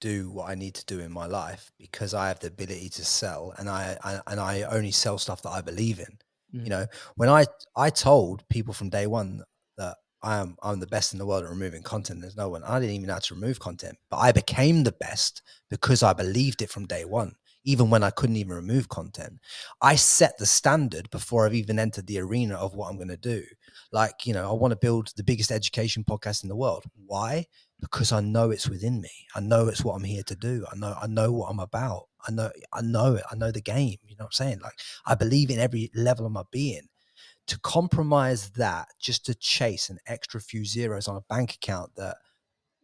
do 0.00 0.30
what 0.30 0.50
I 0.50 0.54
need 0.54 0.74
to 0.74 0.84
do 0.86 1.00
in 1.00 1.12
my 1.12 1.26
life 1.26 1.70
because 1.78 2.12
I 2.12 2.28
have 2.28 2.40
the 2.40 2.48
ability 2.48 2.88
to 2.90 3.04
sell 3.04 3.54
and 3.56 3.68
I, 3.68 3.96
I 4.02 4.20
and 4.26 4.40
I 4.40 4.62
only 4.62 4.90
sell 4.90 5.18
stuff 5.18 5.42
that 5.42 5.50
I 5.50 5.60
believe 5.60 6.00
in. 6.00 6.18
Mm. 6.56 6.64
You 6.64 6.70
know, 6.70 6.86
when 7.16 7.28
I 7.28 7.46
I 7.76 7.90
told 7.90 8.48
people 8.48 8.74
from 8.74 8.90
day 8.90 9.06
one 9.06 9.42
that 9.78 9.96
I 10.22 10.38
am 10.38 10.56
I'm 10.62 10.80
the 10.80 10.86
best 10.86 11.12
in 11.12 11.18
the 11.18 11.26
world 11.26 11.44
at 11.44 11.50
removing 11.50 11.82
content. 11.82 12.20
There's 12.20 12.36
no 12.36 12.48
one. 12.48 12.64
I 12.64 12.80
didn't 12.80 12.94
even 12.94 13.08
know 13.08 13.14
how 13.14 13.20
to 13.20 13.34
remove 13.34 13.60
content, 13.60 13.98
but 14.10 14.18
I 14.18 14.32
became 14.32 14.84
the 14.84 14.92
best 14.92 15.42
because 15.70 16.02
I 16.02 16.12
believed 16.12 16.62
it 16.62 16.70
from 16.70 16.86
day 16.86 17.04
one. 17.04 17.34
Even 17.64 17.90
when 17.90 18.04
I 18.04 18.10
couldn't 18.10 18.36
even 18.36 18.54
remove 18.54 18.88
content, 18.88 19.40
I 19.82 19.96
set 19.96 20.38
the 20.38 20.46
standard 20.46 21.10
before 21.10 21.46
I've 21.46 21.54
even 21.54 21.80
entered 21.80 22.06
the 22.06 22.20
arena 22.20 22.54
of 22.54 22.74
what 22.76 22.88
I'm 22.88 22.96
going 22.96 23.08
to 23.08 23.16
do. 23.16 23.42
Like, 23.92 24.26
you 24.26 24.34
know, 24.34 24.50
I 24.50 24.52
want 24.52 24.72
to 24.72 24.76
build 24.76 25.12
the 25.16 25.24
biggest 25.24 25.50
education 25.50 26.04
podcast 26.04 26.42
in 26.42 26.48
the 26.48 26.56
world. 26.56 26.84
Why? 27.06 27.46
because 27.80 28.12
I 28.12 28.20
know 28.20 28.50
it's 28.50 28.68
within 28.68 29.00
me. 29.00 29.10
I 29.34 29.40
know 29.40 29.68
it's 29.68 29.84
what 29.84 29.94
I'm 29.94 30.04
here 30.04 30.22
to 30.24 30.34
do. 30.34 30.64
I 30.70 30.76
know 30.76 30.96
I 31.00 31.06
know 31.06 31.32
what 31.32 31.50
I'm 31.50 31.60
about. 31.60 32.06
I 32.26 32.32
know 32.32 32.50
I 32.72 32.80
know 32.82 33.14
it. 33.14 33.24
I 33.30 33.36
know 33.36 33.50
the 33.50 33.60
game. 33.60 33.98
You 34.06 34.16
know 34.16 34.24
what 34.24 34.26
I'm 34.26 34.32
saying? 34.32 34.60
Like 34.60 34.78
I 35.04 35.14
believe 35.14 35.50
in 35.50 35.58
every 35.58 35.90
level 35.94 36.26
of 36.26 36.32
my 36.32 36.44
being. 36.50 36.88
To 37.48 37.60
compromise 37.60 38.50
that 38.50 38.88
just 38.98 39.24
to 39.26 39.34
chase 39.34 39.88
an 39.88 39.98
extra 40.06 40.40
few 40.40 40.64
zeros 40.64 41.06
on 41.06 41.14
a 41.16 41.20
bank 41.32 41.54
account 41.54 41.94
that 41.94 42.16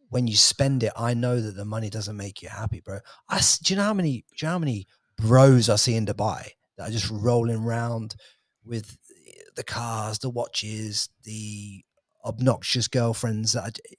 when 0.09 0.25
you 0.25 0.37
spend 0.37 0.83
it, 0.83 0.93
I 0.95 1.13
know 1.13 1.41
that 1.41 1.57
the 1.57 1.65
money 1.65 1.89
doesn't 1.89 2.15
make 2.15 2.41
you 2.41 2.47
happy, 2.47 2.79
bro. 2.79 2.99
I 3.27 3.41
do 3.63 3.73
you 3.73 3.77
know 3.77 3.83
how 3.83 3.93
many 3.93 4.23
do 4.37 4.45
you 4.45 4.47
know 4.47 4.53
how 4.53 4.59
many 4.59 4.87
bros 5.17 5.69
I 5.69 5.75
see 5.75 5.95
in 5.95 6.05
Dubai 6.05 6.49
that 6.77 6.89
are 6.89 6.91
just 6.91 7.09
rolling 7.09 7.57
around 7.57 8.15
with 8.63 8.97
the 9.55 9.63
cars, 9.63 10.19
the 10.19 10.29
watches, 10.29 11.09
the 11.23 11.83
obnoxious 12.25 12.87
girlfriends 12.87 13.53
that 13.53 13.63
I, 13.63 13.95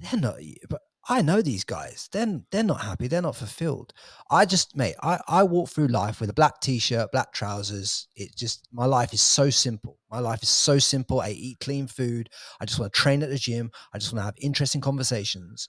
they're 0.00 0.20
not 0.20 0.36
but 0.68 0.82
I 1.06 1.20
know 1.20 1.42
these 1.42 1.64
guys. 1.64 2.08
They're 2.12 2.40
they're 2.50 2.62
not 2.62 2.80
happy. 2.80 3.08
They're 3.08 3.20
not 3.20 3.36
fulfilled. 3.36 3.92
I 4.30 4.46
just, 4.46 4.74
mate, 4.74 4.94
I, 5.02 5.20
I 5.28 5.42
walk 5.42 5.68
through 5.68 5.88
life 5.88 6.20
with 6.20 6.30
a 6.30 6.34
black 6.34 6.60
t-shirt, 6.60 7.12
black 7.12 7.32
trousers. 7.32 8.08
It 8.16 8.34
just 8.34 8.66
my 8.72 8.86
life 8.86 9.12
is 9.12 9.20
so 9.20 9.50
simple. 9.50 9.98
My 10.10 10.20
life 10.20 10.42
is 10.42 10.48
so 10.48 10.78
simple. 10.78 11.20
I 11.20 11.30
eat 11.30 11.60
clean 11.60 11.88
food. 11.88 12.30
I 12.58 12.64
just 12.64 12.80
want 12.80 12.92
to 12.92 12.98
train 12.98 13.22
at 13.22 13.28
the 13.28 13.36
gym. 13.36 13.70
I 13.92 13.98
just 13.98 14.12
want 14.12 14.20
to 14.20 14.24
have 14.24 14.34
interesting 14.38 14.80
conversations. 14.80 15.68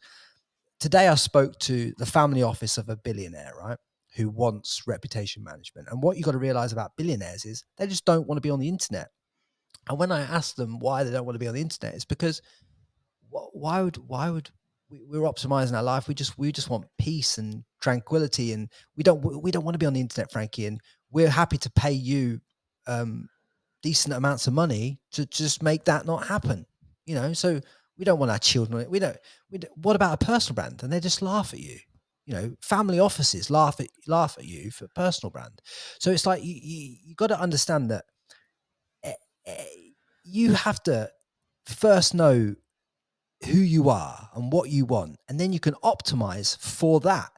Today 0.79 1.07
I 1.07 1.15
spoke 1.15 1.59
to 1.59 1.93
the 1.97 2.05
family 2.05 2.43
office 2.43 2.77
of 2.77 2.87
a 2.87 2.95
billionaire, 2.95 3.53
right? 3.61 3.77
Who 4.15 4.29
wants 4.29 4.83
reputation 4.87 5.43
management. 5.43 5.89
And 5.91 6.01
what 6.01 6.15
you 6.15 6.23
got 6.23 6.31
to 6.31 6.37
realize 6.37 6.71
about 6.71 6.95
billionaires 6.95 7.43
is 7.43 7.65
they 7.77 7.87
just 7.87 8.05
don't 8.05 8.25
want 8.25 8.37
to 8.37 8.41
be 8.41 8.51
on 8.51 8.59
the 8.59 8.69
internet. 8.69 9.09
And 9.89 9.99
when 9.99 10.11
I 10.11 10.21
ask 10.21 10.55
them 10.55 10.79
why 10.79 11.03
they 11.03 11.11
don't 11.11 11.25
want 11.25 11.35
to 11.35 11.39
be 11.39 11.47
on 11.47 11.55
the 11.55 11.61
internet, 11.61 11.93
it's 11.93 12.05
because 12.05 12.41
why 13.29 13.81
would 13.81 13.97
why 14.07 14.29
would 14.29 14.49
we, 14.89 15.03
we're 15.07 15.29
optimizing 15.29 15.75
our 15.75 15.83
life? 15.83 16.07
We 16.07 16.13
just 16.13 16.37
we 16.37 16.51
just 16.51 16.69
want 16.69 16.85
peace 16.97 17.37
and 17.37 17.63
tranquility, 17.81 18.53
and 18.53 18.69
we 18.95 19.03
don't 19.03 19.21
we 19.43 19.51
don't 19.51 19.63
want 19.63 19.75
to 19.75 19.79
be 19.79 19.85
on 19.85 19.93
the 19.93 20.01
internet, 20.01 20.31
Frankie. 20.31 20.65
And 20.65 20.81
we're 21.11 21.29
happy 21.29 21.57
to 21.59 21.69
pay 21.71 21.91
you 21.91 22.41
um, 22.87 23.29
decent 23.83 24.15
amounts 24.15 24.47
of 24.47 24.53
money 24.53 24.99
to 25.11 25.25
just 25.25 25.61
make 25.61 25.85
that 25.85 26.05
not 26.05 26.27
happen. 26.27 26.65
You 27.05 27.15
know, 27.15 27.33
so 27.33 27.61
we 27.97 28.05
don't 28.05 28.19
want 28.19 28.31
our 28.31 28.39
children. 28.39 28.89
We 28.89 28.99
don't. 28.99 29.17
We 29.51 29.59
don't, 29.59 29.77
what 29.77 29.95
about 29.95 30.21
a 30.21 30.25
personal 30.25 30.55
brand? 30.55 30.81
And 30.83 30.91
they 30.91 30.99
just 30.99 31.21
laugh 31.21 31.53
at 31.53 31.59
you. 31.59 31.77
You 32.25 32.33
know, 32.33 32.55
family 32.59 32.99
offices 32.99 33.51
laugh 33.51 33.79
at 33.79 33.87
laugh 34.07 34.35
at 34.39 34.45
you 34.45 34.71
for 34.71 34.87
personal 34.95 35.29
brand. 35.29 35.61
So 35.99 36.11
it's 36.11 36.25
like 36.25 36.43
you 36.43 36.55
you, 36.55 36.95
you 37.05 37.15
got 37.15 37.27
to 37.27 37.39
understand 37.39 37.91
that 37.91 38.05
you 40.23 40.53
have 40.53 40.81
to 40.83 41.09
first 41.65 42.13
know 42.13 42.55
who 43.45 43.57
you 43.57 43.89
are 43.89 44.29
and 44.33 44.51
what 44.51 44.69
you 44.69 44.85
want, 44.85 45.17
and 45.29 45.39
then 45.39 45.53
you 45.53 45.59
can 45.59 45.75
optimize 45.83 46.57
for 46.57 46.99
that. 47.01 47.29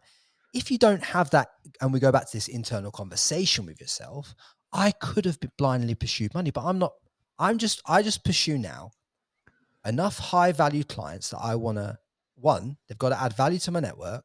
If 0.53 0.71
you 0.71 0.77
don't 0.77 1.03
have 1.03 1.29
that, 1.31 1.49
and 1.81 1.91
we 1.91 1.99
go 1.99 2.11
back 2.11 2.29
to 2.29 2.37
this 2.37 2.47
internal 2.47 2.91
conversation 2.91 3.65
with 3.65 3.79
yourself, 3.81 4.33
I 4.71 4.91
could 4.91 5.25
have 5.25 5.37
blindly 5.57 5.95
pursued 5.95 6.33
money, 6.33 6.51
but 6.51 6.63
I'm 6.63 6.79
not. 6.79 6.93
I'm 7.39 7.57
just, 7.57 7.81
I 7.85 8.01
just 8.01 8.23
pursue 8.23 8.57
now 8.57 8.91
enough 9.85 10.17
high 10.17 10.51
value 10.51 10.83
clients 10.83 11.29
that 11.29 11.39
I 11.39 11.55
want 11.55 11.77
to. 11.77 11.97
One, 12.35 12.77
they've 12.87 12.97
got 12.97 13.09
to 13.09 13.21
add 13.21 13.35
value 13.35 13.59
to 13.59 13.71
my 13.71 13.79
network. 13.79 14.23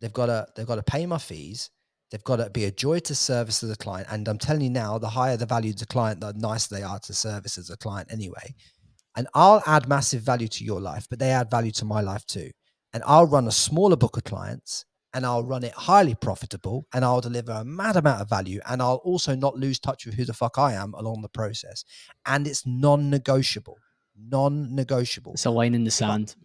They've 0.00 0.12
got 0.12 0.26
to, 0.26 0.46
they've 0.54 0.66
got 0.66 0.76
to 0.76 0.82
pay 0.82 1.06
my 1.06 1.18
fees. 1.18 1.70
They've 2.10 2.22
got 2.24 2.36
to 2.36 2.50
be 2.50 2.64
a 2.64 2.70
joy 2.70 3.00
to 3.00 3.14
service 3.14 3.62
as 3.62 3.70
a 3.70 3.76
client. 3.76 4.08
And 4.10 4.28
I'm 4.28 4.38
telling 4.38 4.62
you 4.62 4.70
now, 4.70 4.98
the 4.98 5.08
higher 5.08 5.36
the 5.36 5.46
value 5.46 5.72
to 5.72 5.78
the 5.80 5.86
client, 5.86 6.20
the 6.20 6.32
nicer 6.34 6.74
they 6.74 6.82
are 6.82 7.00
to 7.00 7.12
service 7.12 7.58
as 7.58 7.70
a 7.70 7.76
client 7.76 8.08
anyway 8.12 8.54
and 9.16 9.26
I'll 9.34 9.62
add 9.66 9.88
massive 9.88 10.22
value 10.22 10.48
to 10.48 10.64
your 10.64 10.80
life, 10.80 11.06
but 11.08 11.18
they 11.18 11.30
add 11.30 11.50
value 11.50 11.72
to 11.72 11.84
my 11.84 12.00
life 12.00 12.24
too. 12.26 12.50
and 12.92 13.02
I'll 13.06 13.26
run 13.26 13.46
a 13.46 13.52
smaller 13.52 13.96
book 13.96 14.16
of 14.16 14.24
clients 14.24 14.86
and 15.12 15.26
I'll 15.26 15.44
run 15.44 15.64
it 15.64 15.72
highly 15.72 16.14
profitable 16.14 16.86
and 16.94 17.04
I'll 17.04 17.20
deliver 17.20 17.52
a 17.52 17.64
mad 17.64 17.96
amount 17.96 18.22
of 18.22 18.30
value 18.30 18.60
and 18.66 18.80
I'll 18.80 19.02
also 19.04 19.34
not 19.34 19.56
lose 19.56 19.78
touch 19.78 20.06
with 20.06 20.14
who 20.14 20.24
the 20.24 20.32
fuck 20.32 20.56
I 20.58 20.72
am 20.72 20.94
along 20.94 21.20
the 21.20 21.28
process. 21.28 21.84
And 22.24 22.46
it's 22.46 22.64
non 22.66 23.10
negotiable. 23.10 23.76
Non 24.18 24.74
negotiable. 24.74 25.32
It's 25.32 25.44
a 25.44 25.50
line 25.50 25.74
in 25.74 25.84
the 25.84 25.90
sand. 25.90 26.36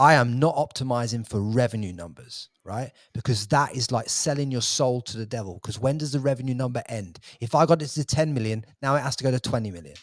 I 0.00 0.14
am 0.14 0.38
not 0.38 0.56
optimizing 0.56 1.28
for 1.28 1.42
revenue 1.42 1.92
numbers, 1.92 2.48
right? 2.64 2.90
Because 3.12 3.46
that 3.48 3.76
is 3.76 3.92
like 3.92 4.08
selling 4.08 4.50
your 4.50 4.62
soul 4.62 5.02
to 5.02 5.18
the 5.18 5.26
devil. 5.26 5.60
Because 5.60 5.78
when 5.78 5.98
does 5.98 6.12
the 6.12 6.20
revenue 6.20 6.54
number 6.54 6.82
end? 6.88 7.18
If 7.38 7.54
I 7.54 7.66
got 7.66 7.82
it 7.82 7.88
to 7.88 8.04
10 8.04 8.32
million, 8.32 8.64
now 8.80 8.94
it 8.96 9.00
has 9.00 9.14
to 9.16 9.24
go 9.24 9.30
to 9.30 9.38
20 9.38 9.70
million. 9.70 9.96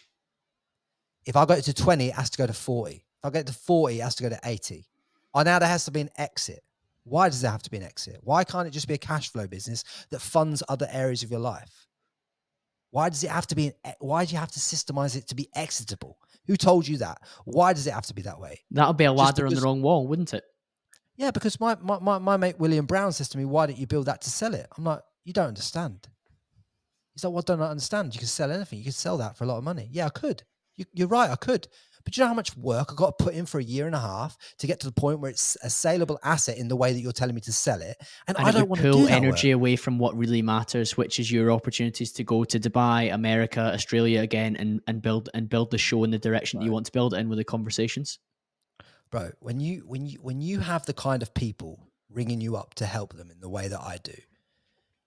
If 1.26 1.36
I 1.36 1.46
got 1.46 1.58
it 1.58 1.64
to 1.64 1.74
20, 1.74 2.10
it 2.10 2.14
has 2.14 2.30
to 2.30 2.38
go 2.38 2.46
to 2.46 2.54
40. 2.54 2.94
If 2.94 3.02
I 3.24 3.32
get 3.32 3.40
it 3.40 3.48
to 3.48 3.54
40, 3.54 3.98
it 3.98 4.04
has 4.04 4.14
to 4.18 4.24
go 4.24 4.30
to 4.30 4.40
80. 4.44 4.86
Oh, 5.34 5.42
now 5.42 5.58
there 5.58 5.68
has 5.68 5.86
to 5.86 5.92
be 5.92 6.02
an 6.02 6.12
exit. 6.16 6.62
Why 7.04 7.28
does 7.28 7.42
there 7.42 7.50
have 7.50 7.64
to 7.64 7.72
be 7.72 7.78
an 7.78 7.84
exit? 7.84 8.20
Why 8.22 8.44
can't 8.44 8.68
it 8.68 8.72
just 8.72 8.88
be 8.88 8.94
a 8.94 9.00
cash 9.00 9.32
flow 9.32 9.48
business 9.48 9.84
that 10.12 10.22
funds 10.22 10.62
other 10.70 10.88
areas 10.92 11.24
of 11.24 11.32
your 11.32 11.40
life? 11.40 11.87
Why 12.92 13.10
does 13.10 13.24
it 13.24 13.30
have 13.30 13.48
to 13.48 13.56
be? 13.56 13.74
An, 13.84 13.94
why 14.00 14.26
do 14.26 14.34
you 14.34 14.40
have 14.40 14.52
to 14.52 14.60
systemize 14.60 15.16
it 15.16 15.28
to 15.28 15.36
be 15.36 15.50
exitable? 15.56 16.18
Who 16.48 16.56
told 16.56 16.88
you 16.88 16.98
that? 16.98 17.20
Why 17.46 17.74
does 17.74 17.88
it 17.88 17.94
have 17.94 18.06
to 18.06 18.14
be 18.14 18.22
that 18.24 18.40
way? 18.40 18.62
That 18.72 18.88
would 18.88 18.98
be 18.98 19.04
a 19.06 19.12
ladder 19.12 19.46
on 19.46 19.54
the 19.54 19.62
wrong 19.62 19.82
wall, 19.82 20.08
wouldn't 20.08 20.34
it? 20.34 20.44
Yeah, 21.18 21.32
because 21.32 21.60
my, 21.60 21.76
my, 21.82 22.00
my, 22.00 22.20
my 22.20 22.38
mate 22.38 22.60
William 22.60 22.86
Brown 22.86 23.12
says 23.12 23.28
to 23.30 23.38
me, 23.38 23.46
Why 23.46 23.66
don't 23.66 23.78
you 23.78 23.88
build 23.88 24.06
that 24.06 24.22
to 24.22 24.30
sell 24.30 24.54
it? 24.54 24.68
I'm 24.78 24.84
like, 24.84 25.02
You 25.26 25.34
don't 25.34 25.48
understand. 25.48 26.08
He's 27.14 27.24
like, 27.24 27.34
What 27.34 27.46
don't 27.46 27.62
I 27.62 27.70
understand? 27.70 28.14
You 28.14 28.20
can 28.20 28.28
sell 28.28 28.52
anything. 28.52 28.80
You 28.80 28.86
can 28.86 28.94
sell 28.94 29.18
that 29.18 29.36
for 29.36 29.44
a 29.44 29.48
lot 29.48 29.58
of 29.58 29.64
money. 29.64 29.90
Yeah, 29.92 30.06
I 30.06 30.10
could. 30.10 30.44
You, 30.76 30.86
you're 30.94 31.08
right, 31.08 31.30
I 31.30 31.36
could. 31.36 31.68
But 32.08 32.16
you 32.16 32.24
know 32.24 32.30
how 32.30 32.36
much 32.36 32.56
work 32.56 32.94
I 32.94 32.96
got 32.96 33.18
to 33.18 33.26
put 33.26 33.34
in 33.34 33.46
for 33.46 33.60
a 33.60 33.64
year 33.64 33.86
and 33.86 33.94
a 33.94 34.00
half 34.00 34.38
to 34.60 34.66
get 34.66 34.80
to 34.80 34.88
the 34.88 34.94
point 34.94 35.20
where 35.20 35.30
it's 35.30 35.58
a 35.62 35.70
saleable 35.70 36.18
asset 36.24 36.58
in 36.58 36.70
the 36.70 36.76
way 36.78 36.94
that 36.94 37.02
you're 37.02 37.12
telling 37.12 37.36
me 37.36 37.42
to 37.42 37.52
sell 37.52 37.82
it, 37.82 37.98
and, 38.30 38.38
and 38.38 38.48
I 38.48 38.52
don't 38.52 38.70
want 38.70 38.82
to 38.82 38.94
pull 38.94 39.10
energy 39.10 39.54
work. 39.54 39.56
away 39.56 39.76
from 39.76 40.00
what 40.00 40.16
really 40.16 40.42
matters, 40.42 40.96
which 40.96 41.20
is 41.20 41.30
your 41.30 41.52
opportunities 41.52 42.14
to 42.14 42.24
go 42.24 42.46
to 42.46 42.62
Dubai, 42.62 43.14
America, 43.14 43.60
Australia 43.74 44.22
again, 44.22 44.56
and 44.56 44.80
and 44.88 45.02
build 45.02 45.28
and 45.34 45.50
build 45.50 45.70
the 45.70 45.78
show 45.78 46.06
in 46.06 46.12
the 46.12 46.18
direction 46.18 46.62
that 46.62 46.66
you 46.66 46.72
want 46.72 46.86
to 46.86 46.94
build 46.94 47.14
it 47.14 47.18
in 47.18 47.28
with 47.28 47.40
the 47.40 47.44
conversations. 47.44 48.20
bro. 49.12 49.32
When 49.42 49.60
you 49.60 49.84
when 49.86 50.06
you 50.06 50.20
when 50.22 50.40
you 50.40 50.62
have 50.62 50.86
the 50.86 50.94
kind 50.94 51.22
of 51.22 51.34
people 51.34 51.90
ringing 52.10 52.40
you 52.40 52.56
up 52.56 52.74
to 52.76 52.86
help 52.86 53.18
them 53.18 53.30
in 53.32 53.42
the 53.42 53.50
way 53.50 53.68
that 53.68 53.82
I 53.82 53.98
do, 54.02 54.16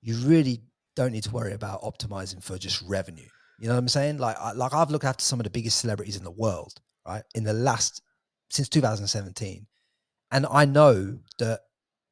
you 0.03 0.16
really 0.16 0.61
don't 0.96 1.12
need 1.12 1.24
to 1.24 1.30
worry 1.30 1.55
about 1.55 1.80
optimizing 1.80 2.44
for 2.44 2.59
just 2.59 2.82
revenue. 2.82 3.30
You 3.59 3.68
know 3.68 3.74
what 3.74 3.80
I'm 3.80 3.88
saying? 3.88 4.18
Like 4.18 4.36
I, 4.38 4.53
like 4.53 4.74
I've 4.74 4.90
looked 4.90 5.07
after 5.07 5.24
some 5.24 5.40
of 5.40 5.44
the 5.44 5.51
biggest 5.51 5.78
celebrities 5.78 6.18
in 6.18 6.24
the 6.24 6.30
world, 6.30 6.78
right? 7.07 7.22
In 7.34 7.44
the 7.44 7.53
last 7.53 8.03
since 8.51 8.68
2017, 8.68 9.66
and 10.30 10.46
I 10.51 10.64
know 10.64 11.18
that 11.38 11.61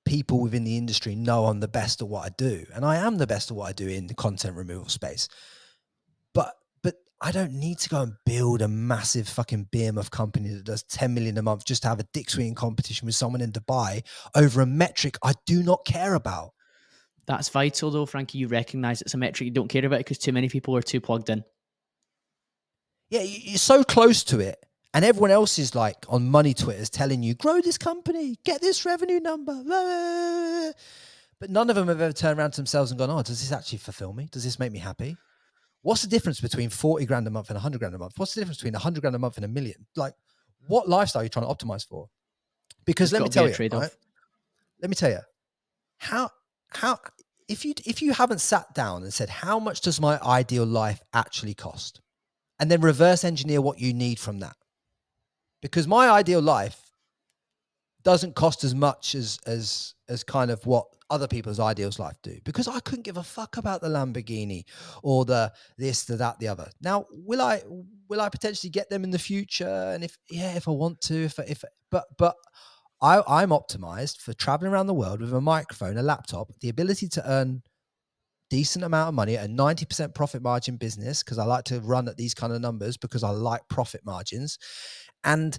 people 0.04 0.40
within 0.40 0.64
the 0.64 0.76
industry 0.76 1.14
know 1.14 1.46
I'm 1.46 1.60
the 1.60 1.68
best 1.68 2.00
at 2.00 2.08
what 2.08 2.24
I 2.24 2.30
do, 2.36 2.64
and 2.74 2.84
I 2.84 2.96
am 2.96 3.16
the 3.18 3.26
best 3.26 3.50
at 3.50 3.56
what 3.56 3.68
I 3.68 3.72
do 3.72 3.88
in 3.88 4.06
the 4.06 4.14
content 4.14 4.56
removal 4.56 4.88
space. 4.88 5.28
But 6.34 6.54
but 6.82 6.96
I 7.20 7.32
don't 7.32 7.52
need 7.52 7.78
to 7.80 7.88
go 7.88 8.02
and 8.02 8.14
build 8.24 8.62
a 8.62 8.68
massive 8.68 9.28
fucking 9.28 9.68
behemoth 9.70 10.10
company 10.10 10.48
that 10.50 10.64
does 10.64 10.82
10 10.84 11.12
million 11.14 11.36
a 11.38 11.42
month 11.42 11.64
just 11.64 11.82
to 11.82 11.88
have 11.88 12.00
a 12.00 12.06
dick 12.12 12.30
swinging 12.30 12.54
competition 12.54 13.06
with 13.06 13.14
someone 13.14 13.40
in 13.40 13.52
Dubai 13.52 14.02
over 14.34 14.60
a 14.60 14.66
metric 14.66 15.16
I 15.22 15.34
do 15.46 15.62
not 15.62 15.84
care 15.84 16.14
about. 16.14 16.52
That's 17.26 17.50
vital, 17.50 17.90
though, 17.90 18.06
Frankie. 18.06 18.38
You 18.38 18.48
recognise 18.48 19.02
it's 19.02 19.12
a 19.14 19.18
metric 19.18 19.44
you 19.44 19.50
don't 19.52 19.68
care 19.68 19.84
about 19.84 19.98
because 19.98 20.16
too 20.18 20.32
many 20.32 20.48
people 20.48 20.74
are 20.76 20.82
too 20.82 21.00
plugged 21.00 21.28
in. 21.28 21.44
Yeah, 23.10 23.20
you- 23.22 23.40
you're 23.50 23.58
so 23.58 23.84
close 23.84 24.24
to 24.24 24.40
it. 24.40 24.64
And 24.94 25.04
everyone 25.04 25.30
else 25.30 25.58
is 25.58 25.74
like 25.74 26.06
on 26.08 26.28
money 26.28 26.54
Twitters 26.54 26.90
telling 26.90 27.22
you, 27.22 27.34
grow 27.34 27.60
this 27.60 27.78
company, 27.78 28.36
get 28.44 28.60
this 28.60 28.84
revenue 28.84 29.20
number. 29.20 29.52
blah, 29.52 29.62
blah, 29.62 29.82
blah, 29.84 30.60
blah." 30.60 30.72
But 31.40 31.50
none 31.50 31.70
of 31.70 31.76
them 31.76 31.88
have 31.88 32.00
ever 32.00 32.12
turned 32.12 32.38
around 32.38 32.52
to 32.52 32.56
themselves 32.56 32.90
and 32.90 32.98
gone, 32.98 33.10
oh, 33.10 33.22
does 33.22 33.40
this 33.40 33.52
actually 33.52 33.78
fulfill 33.78 34.12
me? 34.12 34.28
Does 34.30 34.44
this 34.44 34.58
make 34.58 34.72
me 34.72 34.78
happy? 34.78 35.16
What's 35.82 36.02
the 36.02 36.08
difference 36.08 36.40
between 36.40 36.68
40 36.68 37.06
grand 37.06 37.26
a 37.26 37.30
month 37.30 37.50
and 37.50 37.56
100 37.56 37.78
grand 37.78 37.94
a 37.94 37.98
month? 37.98 38.14
What's 38.16 38.34
the 38.34 38.40
difference 38.40 38.58
between 38.58 38.72
100 38.72 39.00
grand 39.00 39.14
a 39.14 39.18
month 39.18 39.36
and 39.36 39.44
a 39.44 39.48
million? 39.48 39.86
Like, 39.94 40.14
what 40.66 40.88
lifestyle 40.88 41.22
are 41.22 41.24
you 41.24 41.28
trying 41.28 41.46
to 41.46 41.54
optimize 41.54 41.86
for? 41.86 42.08
Because 42.84 43.10
There's 43.10 43.20
let 43.20 43.26
me 43.26 43.28
be 43.28 43.32
tell 43.32 43.48
you, 43.48 43.78
right? 43.78 43.90
let 44.82 44.90
me 44.90 44.96
tell 44.96 45.10
you, 45.10 45.20
how, 45.98 46.30
how, 46.70 46.98
if 47.46 47.64
you, 47.64 47.74
if 47.86 48.02
you 48.02 48.12
haven't 48.12 48.40
sat 48.40 48.74
down 48.74 49.02
and 49.04 49.14
said, 49.14 49.28
how 49.28 49.60
much 49.60 49.80
does 49.82 50.00
my 50.00 50.18
ideal 50.20 50.66
life 50.66 51.00
actually 51.14 51.54
cost? 51.54 52.00
And 52.58 52.70
then 52.70 52.80
reverse 52.80 53.22
engineer 53.22 53.60
what 53.60 53.78
you 53.78 53.94
need 53.94 54.18
from 54.18 54.40
that. 54.40 54.56
Because 55.60 55.86
my 55.86 56.08
ideal 56.08 56.40
life 56.40 56.88
doesn't 58.04 58.34
cost 58.34 58.64
as 58.64 58.74
much 58.74 59.14
as 59.14 59.38
as 59.46 59.94
as 60.08 60.24
kind 60.24 60.50
of 60.50 60.64
what 60.66 60.86
other 61.10 61.26
people's 61.26 61.60
ideals 61.60 61.98
life 61.98 62.16
do 62.22 62.38
because 62.44 62.68
I 62.68 62.80
couldn't 62.80 63.04
give 63.04 63.16
a 63.16 63.22
fuck 63.22 63.56
about 63.56 63.80
the 63.80 63.88
Lamborghini 63.88 64.64
or 65.02 65.24
the 65.24 65.52
this, 65.76 66.04
the 66.04 66.16
that, 66.16 66.38
the 66.38 66.48
other. 66.48 66.70
Now, 66.80 67.06
will 67.10 67.40
I 67.40 67.62
will 68.08 68.20
I 68.20 68.28
potentially 68.28 68.70
get 68.70 68.90
them 68.90 69.04
in 69.04 69.10
the 69.10 69.18
future? 69.18 69.92
And 69.94 70.04
if 70.04 70.16
yeah, 70.30 70.54
if 70.54 70.68
I 70.68 70.72
want 70.72 71.00
to, 71.02 71.24
if 71.24 71.38
if 71.40 71.64
but 71.90 72.04
but 72.18 72.36
I 73.00 73.22
I'm 73.26 73.50
optimized 73.50 74.18
for 74.18 74.34
traveling 74.34 74.72
around 74.72 74.86
the 74.86 74.94
world 74.94 75.20
with 75.20 75.32
a 75.32 75.40
microphone, 75.40 75.98
a 75.98 76.02
laptop, 76.02 76.52
the 76.60 76.68
ability 76.68 77.08
to 77.08 77.30
earn 77.30 77.62
decent 78.50 78.84
amount 78.84 79.08
of 79.08 79.14
money 79.14 79.34
a 79.36 79.46
90% 79.46 80.14
profit 80.14 80.42
margin 80.42 80.76
business 80.76 81.22
because 81.22 81.38
I 81.38 81.44
like 81.44 81.64
to 81.64 81.80
run 81.80 82.08
at 82.08 82.16
these 82.16 82.34
kind 82.34 82.52
of 82.52 82.60
numbers 82.60 82.96
because 82.96 83.22
I 83.22 83.30
like 83.30 83.62
profit 83.68 84.02
margins 84.04 84.58
and 85.24 85.58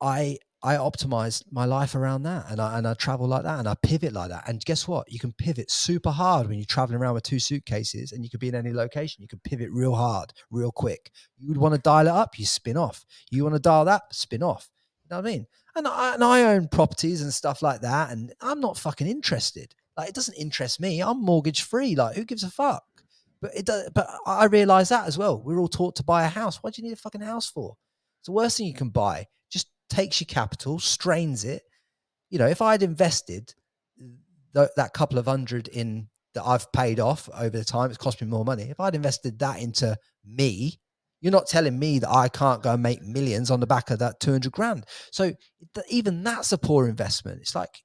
I 0.00 0.38
I 0.62 0.74
optimize 0.74 1.42
my 1.50 1.64
life 1.64 1.94
around 1.94 2.24
that 2.24 2.44
and 2.50 2.60
I 2.60 2.76
and 2.76 2.86
I 2.86 2.92
travel 2.94 3.26
like 3.26 3.44
that 3.44 3.58
and 3.58 3.68
I 3.68 3.74
pivot 3.82 4.12
like 4.12 4.28
that. 4.28 4.46
And 4.46 4.62
guess 4.64 4.86
what? 4.86 5.10
You 5.10 5.18
can 5.18 5.32
pivot 5.32 5.70
super 5.70 6.10
hard 6.10 6.48
when 6.48 6.58
you're 6.58 6.66
traveling 6.66 7.00
around 7.00 7.14
with 7.14 7.22
two 7.22 7.38
suitcases 7.38 8.12
and 8.12 8.22
you 8.22 8.30
could 8.30 8.40
be 8.40 8.48
in 8.48 8.54
any 8.54 8.72
location. 8.72 9.22
You 9.22 9.28
can 9.28 9.40
pivot 9.42 9.70
real 9.72 9.94
hard, 9.94 10.32
real 10.50 10.70
quick. 10.70 11.10
You 11.38 11.48
would 11.48 11.56
want 11.56 11.74
to 11.74 11.80
dial 11.80 12.06
it 12.06 12.12
up, 12.12 12.38
you 12.38 12.44
spin 12.44 12.76
off. 12.76 13.06
You 13.30 13.42
want 13.44 13.54
to 13.54 13.60
dial 13.60 13.86
that, 13.86 14.02
spin 14.12 14.42
off. 14.42 14.68
You 15.04 15.16
know 15.16 15.22
what 15.22 15.28
I 15.28 15.32
mean? 15.32 15.46
And 15.76 15.88
I, 15.88 16.14
and 16.14 16.24
I 16.24 16.42
own 16.42 16.68
properties 16.68 17.22
and 17.22 17.32
stuff 17.32 17.62
like 17.62 17.80
that. 17.80 18.10
And 18.10 18.32
I'm 18.42 18.60
not 18.60 18.76
fucking 18.76 19.06
interested. 19.06 19.74
Like 19.96 20.08
it 20.08 20.14
doesn't 20.14 20.36
interest 20.36 20.80
me. 20.80 21.02
I'm 21.02 21.22
mortgage 21.22 21.62
free. 21.62 21.94
Like 21.94 22.16
who 22.16 22.24
gives 22.24 22.42
a 22.42 22.50
fuck? 22.50 22.84
But 23.40 23.52
it 23.54 23.64
does, 23.64 23.88
but 23.94 24.08
I 24.26 24.44
realize 24.46 24.90
that 24.90 25.06
as 25.06 25.16
well. 25.16 25.40
We're 25.42 25.58
all 25.58 25.68
taught 25.68 25.96
to 25.96 26.04
buy 26.04 26.24
a 26.24 26.28
house. 26.28 26.62
What 26.62 26.74
do 26.74 26.82
you 26.82 26.88
need 26.88 26.94
a 26.94 27.00
fucking 27.00 27.22
house 27.22 27.48
for? 27.48 27.76
It's 28.20 28.26
the 28.26 28.32
worst 28.32 28.58
thing 28.58 28.66
you 28.66 28.74
can 28.74 28.90
buy. 28.90 29.26
Just 29.50 29.68
takes 29.88 30.20
your 30.20 30.26
capital, 30.26 30.78
strains 30.78 31.44
it. 31.44 31.62
You 32.28 32.38
know, 32.38 32.46
if 32.46 32.60
I 32.60 32.72
had 32.72 32.82
invested 32.82 33.54
th- 34.54 34.68
that 34.76 34.92
couple 34.92 35.18
of 35.18 35.26
hundred 35.26 35.68
in 35.68 36.08
that 36.34 36.44
I've 36.44 36.70
paid 36.72 37.00
off 37.00 37.28
over 37.34 37.56
the 37.56 37.64
time, 37.64 37.90
it's 37.90 37.98
cost 37.98 38.20
me 38.20 38.26
more 38.26 38.44
money. 38.44 38.64
If 38.64 38.78
I'd 38.78 38.94
invested 38.94 39.38
that 39.40 39.60
into 39.60 39.96
me, 40.24 40.78
you're 41.20 41.32
not 41.32 41.48
telling 41.48 41.78
me 41.78 41.98
that 41.98 42.10
I 42.10 42.28
can't 42.28 42.62
go 42.62 42.74
and 42.74 42.82
make 42.82 43.02
millions 43.02 43.50
on 43.50 43.60
the 43.60 43.66
back 43.66 43.90
of 43.90 43.98
that 43.98 44.20
200 44.20 44.52
grand. 44.52 44.84
So 45.12 45.32
th- 45.74 45.86
even 45.90 46.22
that's 46.22 46.52
a 46.52 46.58
poor 46.58 46.88
investment. 46.88 47.40
It's 47.40 47.54
like, 47.54 47.82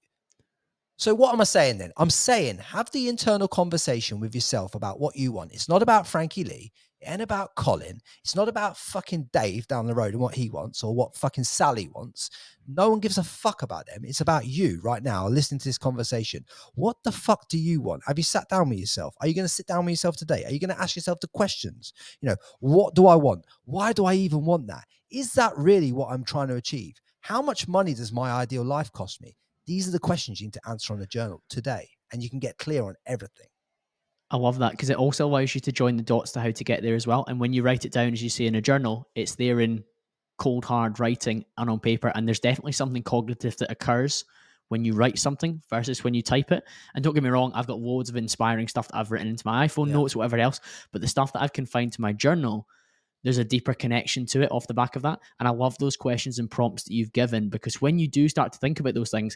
so 0.97 1.13
what 1.13 1.33
am 1.33 1.41
I 1.41 1.45
saying 1.45 1.77
then? 1.77 1.91
I'm 1.97 2.09
saying 2.09 2.59
have 2.59 2.89
the 2.91 3.09
internal 3.09 3.47
conversation 3.47 4.19
with 4.19 4.33
yourself 4.33 4.75
about 4.75 4.99
what 4.99 5.15
you 5.15 5.31
want. 5.31 5.53
It's 5.53 5.67
not 5.67 5.81
about 5.81 6.07
Frankie 6.07 6.45
Lee. 6.45 6.71
It 7.01 7.09
ain't 7.09 7.21
about 7.21 7.55
Colin. 7.55 7.99
It's 8.23 8.35
not 8.35 8.47
about 8.47 8.77
fucking 8.77 9.29
Dave 9.33 9.67
down 9.67 9.85
the 9.85 9.93
road 9.93 10.13
and 10.13 10.21
what 10.21 10.35
he 10.35 10.49
wants 10.49 10.83
or 10.83 10.95
what 10.95 11.15
fucking 11.15 11.43
Sally 11.43 11.89
wants. 11.93 12.29
No 12.67 12.89
one 12.89 13.01
gives 13.01 13.17
a 13.17 13.23
fuck 13.23 13.61
about 13.61 13.85
them. 13.87 14.03
It's 14.05 14.21
about 14.21 14.47
you 14.47 14.79
right 14.83 15.03
now 15.03 15.27
listening 15.27 15.59
to 15.59 15.67
this 15.69 15.77
conversation. 15.77 16.45
What 16.73 16.95
the 17.03 17.11
fuck 17.11 17.47
do 17.49 17.57
you 17.59 17.81
want? 17.81 18.03
Have 18.07 18.17
you 18.17 18.23
sat 18.23 18.47
down 18.47 18.69
with 18.69 18.79
yourself? 18.79 19.15
Are 19.19 19.27
you 19.27 19.35
going 19.35 19.45
to 19.45 19.53
sit 19.53 19.67
down 19.67 19.85
with 19.85 19.91
yourself 19.91 20.15
today? 20.15 20.45
Are 20.45 20.51
you 20.51 20.59
going 20.59 20.75
to 20.75 20.81
ask 20.81 20.95
yourself 20.95 21.19
the 21.19 21.27
questions? 21.27 21.93
You 22.21 22.29
know, 22.29 22.35
what 22.59 22.95
do 22.95 23.05
I 23.05 23.15
want? 23.15 23.45
Why 23.65 23.91
do 23.91 24.05
I 24.05 24.13
even 24.13 24.45
want 24.45 24.67
that? 24.67 24.85
Is 25.11 25.34
that 25.34 25.53
really 25.57 25.91
what 25.91 26.09
I'm 26.09 26.23
trying 26.23 26.47
to 26.47 26.55
achieve? 26.55 26.95
How 27.19 27.41
much 27.41 27.67
money 27.67 27.93
does 27.93 28.13
my 28.13 28.31
ideal 28.31 28.63
life 28.63 28.91
cost 28.91 29.22
me? 29.22 29.35
These 29.65 29.87
are 29.87 29.91
the 29.91 29.99
questions 29.99 30.39
you 30.39 30.47
need 30.47 30.53
to 30.53 30.69
answer 30.69 30.93
on 30.93 30.99
the 30.99 31.07
journal 31.07 31.41
today, 31.49 31.89
and 32.11 32.21
you 32.23 32.29
can 32.29 32.39
get 32.39 32.57
clear 32.57 32.83
on 32.83 32.95
everything. 33.05 33.47
I 34.31 34.37
love 34.37 34.57
that 34.59 34.71
because 34.71 34.89
it 34.89 34.97
also 34.97 35.27
allows 35.27 35.53
you 35.53 35.61
to 35.61 35.71
join 35.71 35.97
the 35.97 36.03
dots 36.03 36.31
to 36.33 36.39
how 36.39 36.51
to 36.51 36.63
get 36.63 36.81
there 36.81 36.95
as 36.95 37.05
well. 37.07 37.25
And 37.27 37.39
when 37.39 37.53
you 37.53 37.63
write 37.63 37.85
it 37.85 37.91
down, 37.91 38.13
as 38.13 38.23
you 38.23 38.29
say 38.29 38.45
in 38.47 38.55
a 38.55 38.61
journal, 38.61 39.07
it's 39.15 39.35
there 39.35 39.59
in 39.61 39.83
cold 40.37 40.65
hard 40.65 40.99
writing 40.99 41.45
and 41.57 41.69
on 41.69 41.79
paper. 41.79 42.11
And 42.13 42.27
there's 42.27 42.39
definitely 42.39 42.71
something 42.73 43.03
cognitive 43.03 43.55
that 43.57 43.71
occurs 43.71 44.25
when 44.69 44.83
you 44.83 44.93
write 44.93 45.19
something 45.19 45.61
versus 45.69 46.03
when 46.03 46.15
you 46.15 46.23
type 46.23 46.51
it. 46.51 46.63
And 46.95 47.03
don't 47.03 47.13
get 47.13 47.23
me 47.23 47.29
wrong, 47.29 47.51
I've 47.53 47.67
got 47.67 47.79
loads 47.79 48.09
of 48.09 48.15
inspiring 48.15 48.67
stuff 48.67 48.87
that 48.87 48.97
I've 48.97 49.11
written 49.11 49.27
into 49.27 49.45
my 49.45 49.67
iPhone 49.67 49.87
Yeah. 49.87 49.93
notes, 49.93 50.15
whatever 50.15 50.37
else. 50.37 50.59
But 50.91 51.01
the 51.01 51.07
stuff 51.07 51.31
that 51.33 51.43
I've 51.43 51.53
confined 51.53 51.93
to 51.93 52.01
my 52.01 52.11
journal, 52.11 52.67
there's 53.26 53.39
a 53.39 53.43
deeper 53.43 53.73
connection 53.73 54.26
to 54.27 54.41
it 54.43 54.52
off 54.52 54.68
the 54.68 54.73
back 54.73 54.95
of 54.95 55.02
that. 55.02 55.19
And 55.39 55.47
I 55.47 55.52
love 55.52 55.77
those 55.80 55.97
questions 55.97 56.39
and 56.39 56.49
prompts 56.49 56.84
that 56.84 56.93
you've 56.93 57.11
given 57.11 57.49
because 57.49 57.81
when 57.81 57.99
you 57.99 58.07
do 58.07 58.30
start 58.30 58.53
to 58.53 58.60
think 58.60 58.80
about 58.80 58.93
those 58.93 59.11
things, 59.11 59.35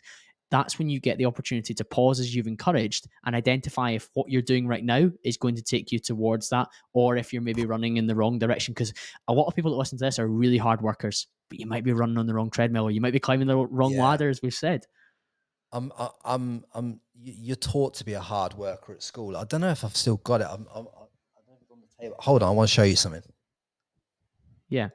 that's 0.52 0.80
when 0.80 0.90
you 0.90 1.00
get 1.00 1.18
the 1.18 1.26
opportunity 1.26 1.74
to 1.74 1.84
pause 1.84 2.20
as 2.20 2.34
you've 2.34 2.48
encouraged 2.48 3.08
and 3.26 3.36
identify 3.36 3.92
if 3.92 4.10
what 4.14 4.30
you're 4.30 4.42
doing 4.42 4.68
right 4.68 4.84
now 4.84 5.10
is 5.24 5.38
going 5.38 5.56
to 5.56 5.62
take 5.62 5.92
you 5.92 6.00
towards 6.00 6.50
that 6.50 6.68
or 6.94 7.18
if 7.18 7.34
you're 7.34 7.42
maybe 7.42 7.66
running 7.66 7.98
in 7.98 8.08
the 8.08 8.16
wrong 8.16 8.40
direction. 8.40 8.74
Because 8.74 8.94
a 9.28 9.34
lot 9.34 9.48
of 9.48 9.56
people 9.56 9.72
that 9.72 9.78
listen 9.78 9.98
to 9.98 10.06
this 10.06 10.18
are 10.20 10.28
really 10.28 10.58
hard 10.58 10.82
workers, 10.82 11.28
but 11.50 11.60
you 11.60 11.66
might 11.68 11.84
be 11.84 11.94
running 11.94 12.18
on 12.18 12.26
the 12.28 12.34
wrong 12.34 12.50
treadmill 12.50 12.84
or 12.86 12.92
you 12.92 13.02
might 13.02 13.14
be 13.14 13.20
climbing 13.20 13.48
the 13.48 13.58
wrong 13.58 13.94
Yeah. 13.94 14.04
ladder, 14.06 14.30
as 14.30 14.42
we've 14.42 14.54
said. 14.54 14.86
I'm, 15.72 15.92
I'm, 16.26 16.64
I'm. 16.74 17.00
You're 17.22 17.56
taught 17.56 17.94
to 17.96 18.06
be 18.06 18.14
a 18.14 18.20
hard 18.20 18.54
worker 18.56 18.94
at 18.94 19.04
school. 19.04 19.36
I 19.38 19.44
don't 19.44 19.62
know 19.62 19.70
if 19.70 19.84
I've 19.84 19.96
still 19.96 20.18
got 20.18 20.42
it. 20.42 20.48
I'm, 20.50 20.66
I'm, 20.74 20.88
I 20.88 21.04
I 21.04 21.42
don't 21.46 21.48
know 21.48 21.54
if 21.56 21.62
it's 21.62 21.72
on 21.72 21.80
the 21.82 22.04
table. 22.04 22.16
Hold 22.20 22.42
on, 22.44 22.50
I 22.50 22.52
want 22.54 22.70
to 22.70 22.74
show 22.74 22.84
you 22.84 22.96
something. 22.96 23.22
Yeah. 24.70 24.90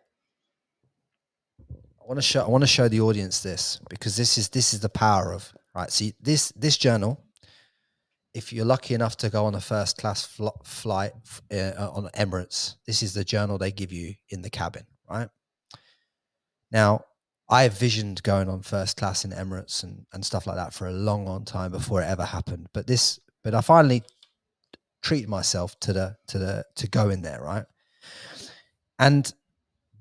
I 1.71 2.07
want 2.07 2.19
to 2.19 2.23
show. 2.23 2.45
I 2.45 2.49
want 2.49 2.63
to 2.63 2.69
show 2.69 2.89
the 2.89 3.01
audience 3.01 3.43
this 3.43 3.81
because 3.89 4.17
this 4.17 4.37
is 4.37 4.49
this 4.51 4.75
is 4.75 4.81
the 4.81 4.89
power 4.89 5.33
of 5.33 5.53
right. 5.75 5.91
See 5.91 6.15
this 6.21 6.53
this 6.53 6.77
journal. 6.77 7.21
If 8.35 8.53
you're 8.53 8.65
lucky 8.65 8.95
enough 8.95 9.17
to 9.19 9.31
go 9.31 9.47
on 9.47 9.55
a 9.55 9.61
first 9.61 9.97
class 9.97 10.27
fl- 10.27 10.49
flight 10.65 11.13
f- 11.25 11.43
uh, 11.79 11.91
on 11.91 12.09
Emirates, 12.17 12.75
this 12.85 13.03
is 13.03 13.15
the 13.15 13.25
journal 13.25 13.59
they 13.59 13.71
give 13.71 13.93
you 13.93 14.15
in 14.31 14.43
the 14.43 14.51
cabin. 14.51 14.85
Right 15.09 15.29
now, 16.73 17.05
I 17.49 17.69
visioned 17.69 18.23
going 18.23 18.49
on 18.49 18.63
first 18.63 18.97
class 18.97 19.25
in 19.25 19.31
Emirates 19.31 19.85
and, 19.85 20.05
and 20.13 20.25
stuff 20.25 20.47
like 20.47 20.57
that 20.57 20.75
for 20.75 20.89
a 20.89 20.93
long, 20.93 21.25
long 21.25 21.45
time 21.45 21.71
before 21.71 22.03
it 22.03 22.07
ever 22.07 22.25
happened. 22.25 22.69
But 22.73 22.87
this, 22.87 23.21
but 23.45 23.55
I 23.55 23.61
finally 23.61 24.03
treated 25.03 25.29
myself 25.29 25.79
to 25.81 25.93
the 25.93 26.17
to 26.29 26.39
the 26.39 26.65
to 26.77 26.89
go 26.89 27.11
in 27.11 27.23
there, 27.23 27.41
right? 27.41 27.65
And 28.99 29.33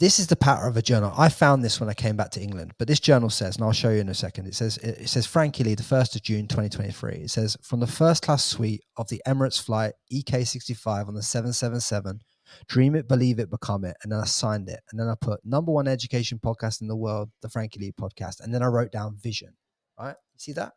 this 0.04 0.20
is 0.20 0.28
the 0.28 0.36
power 0.36 0.68
of 0.68 0.76
a 0.76 0.82
journal. 0.82 1.14
I 1.18 1.30
found 1.30 1.64
this 1.64 1.80
when 1.80 1.90
I 1.90 1.94
came 1.94 2.18
back 2.18 2.30
to 2.32 2.42
England, 2.42 2.74
but 2.78 2.90
this 2.90 3.00
journal 3.00 3.30
says, 3.30 3.56
and 3.56 3.64
I'll 3.64 3.72
show 3.72 3.90
you 3.90 4.02
in 4.02 4.10
a 4.10 4.14
second. 4.14 4.48
It 4.48 4.54
says 4.54 4.78
it 4.80 5.08
says 5.08 5.26
Frankie 5.26 5.64
Lee, 5.64 5.76
the 5.76 5.84
first 5.84 6.14
of 6.18 6.22
June, 6.22 6.46
2023. 6.46 7.14
It 7.14 7.30
says 7.30 7.56
from 7.62 7.80
the 7.80 7.88
first 7.88 8.22
class 8.22 8.44
suite 8.44 8.84
of 8.98 9.08
the 9.08 9.22
Emirates 9.26 9.64
flight 9.64 9.94
EK65 10.12 11.08
on 11.08 11.14
the 11.14 11.24
777 11.24 12.20
Dream 12.68 12.96
it, 12.96 13.08
believe 13.08 13.40
it, 13.40 13.50
become 13.50 13.86
it. 13.86 13.96
And 14.04 14.12
then 14.12 14.20
I 14.20 14.26
signed 14.26 14.68
it. 14.68 14.82
And 14.92 15.00
then 15.00 15.08
I 15.08 15.16
put 15.20 15.40
number 15.46 15.72
one 15.72 15.88
education 15.88 16.38
podcast 16.38 16.82
in 16.82 16.88
the 16.88 16.96
world, 16.98 17.30
the 17.42 17.50
Frankie 17.50 17.80
Lee 17.80 17.94
podcast. 17.94 18.42
And 18.42 18.54
then 18.54 18.62
I 18.62 18.68
wrote 18.68 18.92
down 18.92 19.16
vision. 19.16 19.54
Right? 19.98 20.16
You 20.34 20.38
see 20.38 20.52
that? 20.54 20.74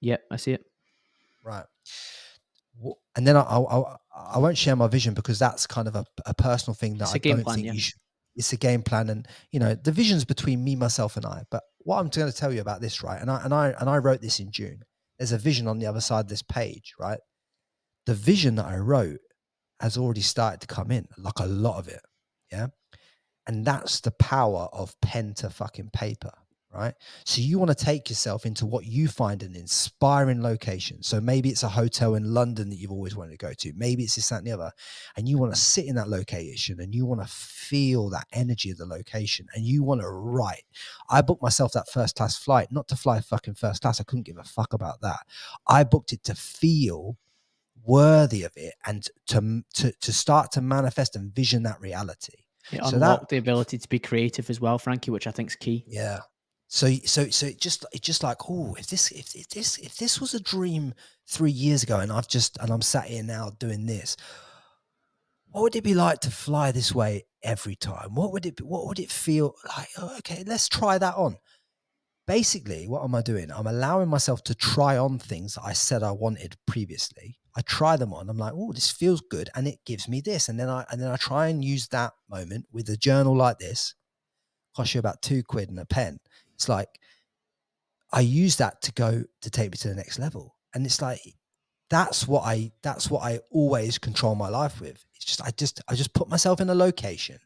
Yep, 0.00 0.22
I 0.30 0.36
see 0.36 0.52
it. 0.52 0.64
Right. 1.44 1.64
And 3.14 3.26
then 3.26 3.36
I, 3.36 3.42
I, 3.42 3.58
I, 3.58 3.96
I 4.34 4.38
won't 4.38 4.58
share 4.58 4.76
my 4.76 4.88
vision 4.88 5.12
because 5.12 5.38
that's 5.38 5.66
kind 5.66 5.88
of 5.88 5.94
a, 5.94 6.04
a 6.24 6.34
personal 6.34 6.74
thing 6.74 6.96
that 6.98 7.04
It's 7.04 7.14
I 7.14 7.18
don't 7.18 7.42
plan, 7.42 7.56
think 7.56 7.66
yeah. 7.66 7.72
you 7.72 7.80
should. 7.80 8.00
It's 8.36 8.52
a 8.52 8.56
game 8.56 8.82
plan, 8.82 9.08
and 9.08 9.26
you 9.50 9.58
know 9.58 9.74
the 9.74 9.92
vision's 9.92 10.24
between 10.24 10.62
me, 10.62 10.76
myself, 10.76 11.16
and 11.16 11.26
I. 11.26 11.44
But 11.50 11.62
what 11.78 11.98
I'm 11.98 12.08
going 12.08 12.30
to 12.30 12.36
tell 12.36 12.52
you 12.52 12.60
about 12.60 12.80
this, 12.80 13.02
right? 13.02 13.20
And 13.20 13.30
I 13.30 13.42
and 13.42 13.54
I 13.54 13.74
and 13.78 13.88
I 13.88 13.98
wrote 13.98 14.20
this 14.20 14.40
in 14.40 14.50
June. 14.50 14.82
There's 15.18 15.32
a 15.32 15.38
vision 15.38 15.66
on 15.66 15.78
the 15.78 15.86
other 15.86 16.00
side 16.00 16.20
of 16.20 16.28
this 16.28 16.42
page, 16.42 16.94
right? 16.98 17.18
The 18.04 18.14
vision 18.14 18.56
that 18.56 18.66
I 18.66 18.76
wrote 18.76 19.20
has 19.80 19.96
already 19.96 20.20
started 20.20 20.60
to 20.60 20.66
come 20.66 20.90
in, 20.90 21.08
like 21.18 21.38
a 21.38 21.46
lot 21.46 21.78
of 21.78 21.88
it, 21.88 22.02
yeah. 22.52 22.68
And 23.46 23.64
that's 23.64 24.00
the 24.00 24.10
power 24.10 24.68
of 24.72 25.00
pen 25.00 25.34
to 25.34 25.50
fucking 25.50 25.90
paper, 25.92 26.32
right? 26.72 26.94
So 27.24 27.40
you 27.40 27.58
want 27.58 27.76
to 27.76 27.84
take 27.84 28.08
yourself 28.10 28.44
into 28.44 28.66
what 28.66 28.84
you 28.84 29.08
find 29.08 29.42
an 29.42 29.56
inspiring 29.56 30.42
location. 30.42 31.02
So 31.02 31.20
maybe 31.20 31.48
it's 31.48 31.62
a 31.62 31.68
hotel 31.68 32.14
in 32.14 32.34
London 32.34 32.68
that 32.70 32.76
you've 32.76 32.92
always 32.92 33.16
wanted 33.16 33.32
to 33.32 33.36
go 33.46 33.52
to. 33.52 33.72
Maybe 33.74 34.02
it's 34.04 34.16
this, 34.16 34.28
that, 34.28 34.38
and 34.38 34.46
the 34.46 34.52
other. 34.52 34.72
And 35.16 35.28
you 35.28 35.38
want 35.38 35.54
to 35.54 35.60
sit 35.60 35.86
in 35.86 35.94
that 35.96 36.08
location 36.08 36.80
and 36.80 36.94
you 36.94 37.06
want 37.06 37.22
to 37.22 37.28
feel 37.28 38.10
that 38.10 38.26
energy 38.32 38.70
of 38.70 38.78
the 38.78 38.86
location 38.86 39.46
and 39.54 39.64
you 39.64 39.82
want 39.82 40.00
to 40.02 40.08
write. 40.08 40.64
I 41.08 41.22
booked 41.22 41.42
myself 41.42 41.72
that 41.72 41.88
first 41.88 42.16
class 42.16 42.36
flight, 42.36 42.68
not 42.70 42.88
to 42.88 42.96
fly 42.96 43.20
fucking 43.20 43.54
first 43.54 43.82
class. 43.82 44.00
I 44.00 44.04
couldn't 44.04 44.26
give 44.26 44.38
a 44.38 44.44
fuck 44.44 44.72
about 44.72 45.00
that. 45.00 45.20
I 45.66 45.84
booked 45.84 46.12
it 46.12 46.24
to 46.24 46.34
feel 46.34 47.16
worthy 47.84 48.42
of 48.42 48.52
it 48.56 48.74
and 48.84 49.06
to 49.28 49.62
to 49.74 49.92
to 50.00 50.12
start 50.12 50.50
to 50.52 50.60
manifest 50.60 51.14
and 51.14 51.32
vision 51.32 51.62
that 51.62 51.80
reality. 51.80 52.32
It 52.72 52.84
So 52.84 52.98
that- 52.98 53.28
the 53.28 53.36
ability 53.36 53.78
to 53.78 53.88
be 53.88 54.00
creative 54.00 54.50
as 54.50 54.60
well, 54.60 54.78
Frankie, 54.78 55.12
which 55.12 55.26
I 55.26 55.30
think 55.30 55.50
is 55.50 55.56
key. 55.56 55.84
Yeah. 55.86 56.20
So 56.68 56.92
so 57.04 57.28
so 57.30 57.46
it 57.46 57.60
just 57.60 57.86
it 57.92 58.02
just 58.02 58.22
like 58.22 58.38
oh 58.50 58.74
if 58.78 58.88
this 58.88 59.12
if, 59.12 59.34
if 59.36 59.48
this 59.48 59.78
if 59.78 59.96
this 59.96 60.20
was 60.20 60.34
a 60.34 60.40
dream 60.40 60.94
three 61.26 61.50
years 61.52 61.82
ago 61.82 62.00
and 62.00 62.10
I've 62.12 62.28
just 62.28 62.58
and 62.58 62.70
I'm 62.70 62.82
sat 62.82 63.04
here 63.04 63.22
now 63.22 63.50
doing 63.58 63.86
this, 63.86 64.16
what 65.50 65.62
would 65.62 65.76
it 65.76 65.84
be 65.84 65.94
like 65.94 66.20
to 66.20 66.30
fly 66.30 66.72
this 66.72 66.94
way 66.94 67.24
every 67.42 67.76
time? 67.76 68.14
What 68.14 68.32
would 68.32 68.44
it 68.46 68.56
be, 68.56 68.64
what 68.64 68.86
would 68.86 68.98
it 68.98 69.10
feel 69.10 69.54
like? 69.76 69.88
Oh, 69.96 70.16
okay, 70.18 70.42
let's 70.46 70.68
try 70.68 70.98
that 70.98 71.14
on. 71.14 71.36
Basically, 72.26 72.88
what 72.88 73.04
am 73.04 73.14
I 73.14 73.22
doing? 73.22 73.52
I'm 73.52 73.68
allowing 73.68 74.08
myself 74.08 74.42
to 74.44 74.54
try 74.54 74.98
on 74.98 75.18
things 75.18 75.56
I 75.62 75.72
said 75.72 76.02
I 76.02 76.10
wanted 76.10 76.56
previously. 76.66 77.38
I 77.56 77.62
try 77.62 77.96
them 77.96 78.12
on. 78.12 78.28
I'm 78.28 78.36
like, 78.36 78.52
oh, 78.54 78.72
this 78.72 78.90
feels 78.90 79.22
good, 79.22 79.48
and 79.54 79.66
it 79.66 79.78
gives 79.86 80.08
me 80.08 80.20
this. 80.20 80.48
And 80.48 80.58
then 80.60 80.68
I 80.68 80.84
and 80.90 81.00
then 81.00 81.10
I 81.10 81.16
try 81.16 81.46
and 81.46 81.64
use 81.64 81.88
that 81.88 82.12
moment 82.28 82.66
with 82.72 82.90
a 82.90 82.96
journal 82.96 83.36
like 83.36 83.58
this. 83.58 83.94
Cost 84.76 84.94
you 84.94 84.98
about 84.98 85.22
two 85.22 85.42
quid 85.42 85.70
and 85.70 85.78
a 85.78 85.86
pen. 85.86 86.18
It's 86.56 86.70
like 86.70 86.88
I 88.12 88.20
use 88.20 88.56
that 88.56 88.80
to 88.82 88.92
go 88.92 89.24
to 89.42 89.50
take 89.50 89.70
me 89.72 89.76
to 89.78 89.88
the 89.88 89.94
next 89.94 90.18
level. 90.18 90.56
And 90.74 90.86
it's 90.86 91.02
like 91.02 91.20
that's 91.90 92.26
what 92.26 92.44
I 92.44 92.72
that's 92.82 93.10
what 93.10 93.22
I 93.22 93.40
always 93.50 93.98
control 93.98 94.34
my 94.34 94.48
life 94.48 94.80
with. 94.80 95.04
It's 95.14 95.24
just 95.24 95.42
I 95.42 95.50
just 95.50 95.82
I 95.86 95.94
just 95.94 96.14
put 96.14 96.30
myself 96.30 96.60
in 96.60 96.70
a 96.70 96.74
location 96.74 97.38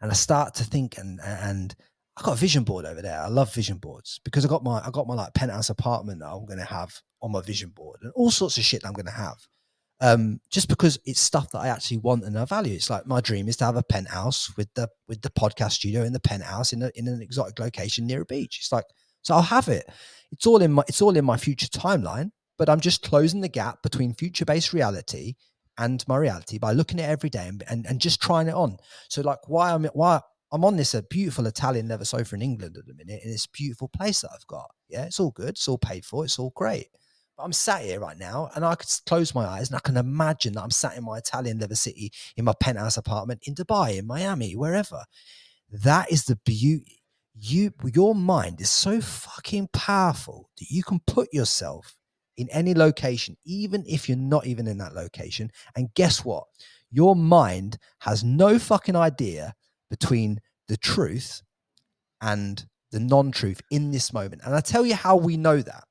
and 0.00 0.10
I 0.10 0.14
start 0.14 0.54
to 0.54 0.64
think 0.64 0.98
and 0.98 1.20
and 1.24 1.76
I 2.16 2.22
got 2.22 2.32
a 2.32 2.40
vision 2.40 2.64
board 2.64 2.84
over 2.86 3.00
there. 3.00 3.20
I 3.20 3.28
love 3.28 3.54
vision 3.54 3.78
boards 3.78 4.20
because 4.24 4.44
I 4.44 4.48
got 4.48 4.64
my 4.64 4.82
I 4.84 4.90
got 4.90 5.06
my 5.06 5.14
like 5.14 5.32
penthouse 5.34 5.70
apartment 5.70 6.20
that 6.20 6.28
I'm 6.28 6.44
gonna 6.44 6.64
have 6.64 7.00
on 7.22 7.30
my 7.30 7.40
vision 7.40 7.70
board 7.70 8.00
and 8.02 8.12
all 8.16 8.32
sorts 8.32 8.58
of 8.58 8.64
shit 8.64 8.84
I'm 8.84 8.94
gonna 8.94 9.12
have. 9.12 9.38
Um, 10.04 10.40
just 10.50 10.68
because 10.68 10.98
it's 11.06 11.18
stuff 11.18 11.50
that 11.52 11.60
I 11.60 11.68
actually 11.68 11.96
want 11.96 12.24
and 12.24 12.38
I 12.38 12.44
value. 12.44 12.74
It's 12.74 12.90
like 12.90 13.06
my 13.06 13.22
dream 13.22 13.48
is 13.48 13.56
to 13.56 13.64
have 13.64 13.76
a 13.76 13.82
penthouse 13.82 14.54
with 14.54 14.68
the 14.74 14.88
with 15.08 15.22
the 15.22 15.30
podcast 15.30 15.72
studio 15.72 16.02
in 16.02 16.12
the 16.12 16.20
penthouse 16.20 16.74
in 16.74 16.82
a, 16.82 16.90
in 16.94 17.08
an 17.08 17.22
exotic 17.22 17.58
location 17.58 18.06
near 18.06 18.20
a 18.20 18.26
beach. 18.26 18.58
It's 18.60 18.70
like 18.70 18.84
so 19.22 19.34
I'll 19.34 19.40
have 19.40 19.68
it. 19.68 19.88
It's 20.30 20.46
all 20.46 20.60
in 20.60 20.72
my 20.72 20.82
it's 20.88 21.00
all 21.00 21.16
in 21.16 21.24
my 21.24 21.38
future 21.38 21.68
timeline, 21.68 22.32
but 22.58 22.68
I'm 22.68 22.80
just 22.80 23.02
closing 23.02 23.40
the 23.40 23.48
gap 23.48 23.82
between 23.82 24.12
future 24.12 24.44
based 24.44 24.74
reality 24.74 25.36
and 25.78 26.06
my 26.06 26.18
reality 26.18 26.58
by 26.58 26.72
looking 26.72 27.00
at 27.00 27.08
every 27.08 27.30
day 27.30 27.48
and, 27.48 27.64
and, 27.68 27.86
and 27.86 27.98
just 27.98 28.20
trying 28.20 28.48
it 28.48 28.54
on. 28.54 28.76
So 29.08 29.22
like 29.22 29.48
why 29.48 29.72
I'm 29.72 29.84
why 29.86 30.20
I'm 30.52 30.66
on 30.66 30.76
this 30.76 30.92
a 30.92 31.02
beautiful 31.02 31.46
Italian 31.46 31.88
leather 31.88 32.04
sofa 32.04 32.34
in 32.34 32.42
England 32.42 32.76
at 32.76 32.86
the 32.86 32.94
minute 32.94 33.22
in 33.24 33.30
this 33.30 33.46
beautiful 33.46 33.88
place 33.88 34.20
that 34.20 34.30
I've 34.34 34.46
got. 34.46 34.70
Yeah, 34.88 35.06
it's 35.06 35.18
all 35.18 35.30
good. 35.30 35.50
It's 35.50 35.66
all 35.66 35.78
paid 35.78 36.04
for. 36.04 36.24
It's 36.26 36.38
all 36.38 36.52
great. 36.54 36.88
But 37.36 37.44
I'm 37.44 37.52
sat 37.52 37.82
here 37.82 38.00
right 38.00 38.18
now 38.18 38.50
and 38.54 38.64
I 38.64 38.74
could 38.76 38.88
close 39.06 39.34
my 39.34 39.44
eyes 39.44 39.68
and 39.68 39.76
I 39.76 39.80
can 39.80 39.96
imagine 39.96 40.52
that 40.54 40.62
I'm 40.62 40.70
sat 40.70 40.96
in 40.96 41.04
my 41.04 41.18
Italian 41.18 41.58
leather 41.58 41.74
city 41.74 42.12
in 42.36 42.44
my 42.44 42.54
penthouse 42.60 42.96
apartment 42.96 43.42
in 43.46 43.54
Dubai, 43.54 43.98
in 43.98 44.06
Miami, 44.06 44.54
wherever. 44.54 45.04
That 45.70 46.12
is 46.12 46.24
the 46.24 46.36
beauty. 46.44 47.02
You 47.36 47.72
your 47.92 48.14
mind 48.14 48.60
is 48.60 48.70
so 48.70 49.00
fucking 49.00 49.70
powerful 49.72 50.50
that 50.58 50.70
you 50.70 50.84
can 50.84 51.00
put 51.06 51.32
yourself 51.32 51.96
in 52.36 52.48
any 52.50 52.74
location, 52.74 53.36
even 53.44 53.84
if 53.86 54.08
you're 54.08 54.18
not 54.18 54.46
even 54.46 54.68
in 54.68 54.78
that 54.78 54.94
location. 54.94 55.50
And 55.74 55.92
guess 55.94 56.24
what? 56.24 56.44
Your 56.90 57.16
mind 57.16 57.78
has 58.00 58.22
no 58.22 58.58
fucking 58.58 58.94
idea 58.94 59.54
between 59.90 60.40
the 60.68 60.76
truth 60.76 61.42
and 62.20 62.64
the 62.92 63.00
non-truth 63.00 63.60
in 63.70 63.90
this 63.90 64.12
moment. 64.12 64.42
And 64.44 64.54
I 64.54 64.60
tell 64.60 64.86
you 64.86 64.94
how 64.94 65.16
we 65.16 65.36
know 65.36 65.60
that. 65.60 65.84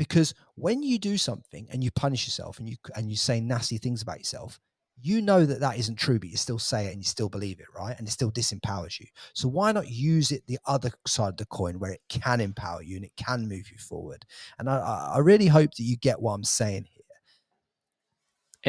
Because 0.00 0.32
when 0.54 0.82
you 0.82 0.98
do 0.98 1.18
something 1.18 1.68
and 1.70 1.84
you 1.84 1.90
punish 1.90 2.26
yourself 2.26 2.58
and 2.58 2.66
you 2.66 2.76
and 2.96 3.10
you 3.10 3.18
say 3.18 3.38
nasty 3.38 3.76
things 3.76 4.00
about 4.00 4.16
yourself, 4.16 4.58
you 4.98 5.20
know 5.20 5.44
that 5.44 5.60
that 5.60 5.78
isn't 5.78 5.96
true, 5.96 6.18
but 6.18 6.30
you 6.30 6.38
still 6.38 6.58
say 6.58 6.86
it 6.86 6.94
and 6.94 7.00
you 7.00 7.04
still 7.04 7.28
believe 7.28 7.60
it, 7.60 7.66
right? 7.76 7.94
And 7.98 8.08
it 8.08 8.10
still 8.10 8.30
disempowers 8.30 8.98
you. 8.98 9.04
So 9.34 9.46
why 9.46 9.72
not 9.72 9.90
use 9.90 10.32
it 10.32 10.42
the 10.46 10.58
other 10.64 10.90
side 11.06 11.28
of 11.28 11.36
the 11.36 11.44
coin 11.44 11.78
where 11.78 11.92
it 11.92 12.00
can 12.08 12.40
empower 12.40 12.82
you 12.82 12.96
and 12.96 13.04
it 13.04 13.12
can 13.18 13.46
move 13.46 13.70
you 13.70 13.76
forward? 13.76 14.24
And 14.58 14.70
I, 14.70 15.12
I 15.16 15.18
really 15.18 15.48
hope 15.48 15.74
that 15.74 15.82
you 15.82 15.98
get 15.98 16.18
what 16.18 16.32
I'm 16.32 16.44
saying 16.44 16.86
here. 16.90 17.04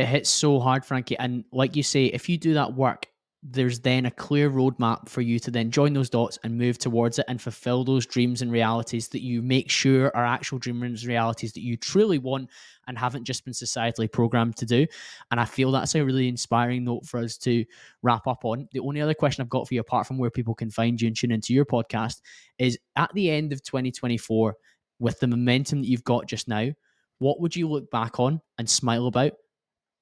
It 0.03 0.07
hits 0.07 0.29
so 0.29 0.59
hard, 0.59 0.83
Frankie. 0.83 1.17
And 1.17 1.45
like 1.53 1.77
you 1.77 1.83
say, 1.83 2.07
if 2.07 2.27
you 2.27 2.37
do 2.37 2.55
that 2.55 2.73
work, 2.73 3.07
there's 3.43 3.79
then 3.79 4.05
a 4.05 4.11
clear 4.11 4.51
roadmap 4.51 5.09
for 5.09 5.21
you 5.21 5.39
to 5.39 5.49
then 5.49 5.71
join 5.71 5.93
those 5.93 6.11
dots 6.11 6.37
and 6.43 6.55
move 6.55 6.77
towards 6.77 7.17
it 7.17 7.25
and 7.27 7.41
fulfill 7.41 7.83
those 7.83 8.05
dreams 8.05 8.43
and 8.43 8.51
realities 8.51 9.07
that 9.07 9.23
you 9.23 9.41
make 9.41 9.69
sure 9.69 10.15
are 10.15 10.25
actual 10.25 10.59
dreams 10.59 11.01
and 11.01 11.09
realities 11.09 11.51
that 11.53 11.63
you 11.63 11.75
truly 11.75 12.19
want 12.19 12.47
and 12.87 12.99
haven't 12.99 13.23
just 13.23 13.43
been 13.43 13.53
societally 13.53 14.11
programmed 14.11 14.55
to 14.57 14.65
do. 14.65 14.85
And 15.31 15.39
I 15.39 15.45
feel 15.45 15.71
that's 15.71 15.95
a 15.95 16.05
really 16.05 16.27
inspiring 16.27 16.83
note 16.83 17.07
for 17.07 17.19
us 17.19 17.35
to 17.39 17.65
wrap 18.03 18.27
up 18.27 18.45
on. 18.45 18.67
The 18.73 18.79
only 18.79 19.01
other 19.01 19.15
question 19.15 19.41
I've 19.41 19.49
got 19.49 19.67
for 19.67 19.73
you, 19.73 19.81
apart 19.81 20.05
from 20.05 20.19
where 20.19 20.29
people 20.29 20.53
can 20.53 20.69
find 20.69 21.01
you 21.01 21.07
and 21.07 21.17
tune 21.17 21.31
into 21.31 21.53
your 21.53 21.65
podcast, 21.65 22.21
is 22.59 22.77
at 22.95 23.11
the 23.15 23.31
end 23.31 23.53
of 23.53 23.63
2024, 23.63 24.55
with 24.99 25.19
the 25.19 25.25
momentum 25.25 25.81
that 25.81 25.87
you've 25.87 26.03
got 26.03 26.27
just 26.27 26.47
now, 26.47 26.69
what 27.17 27.41
would 27.41 27.55
you 27.55 27.67
look 27.67 27.89
back 27.89 28.19
on 28.19 28.39
and 28.59 28.69
smile 28.69 29.07
about 29.07 29.31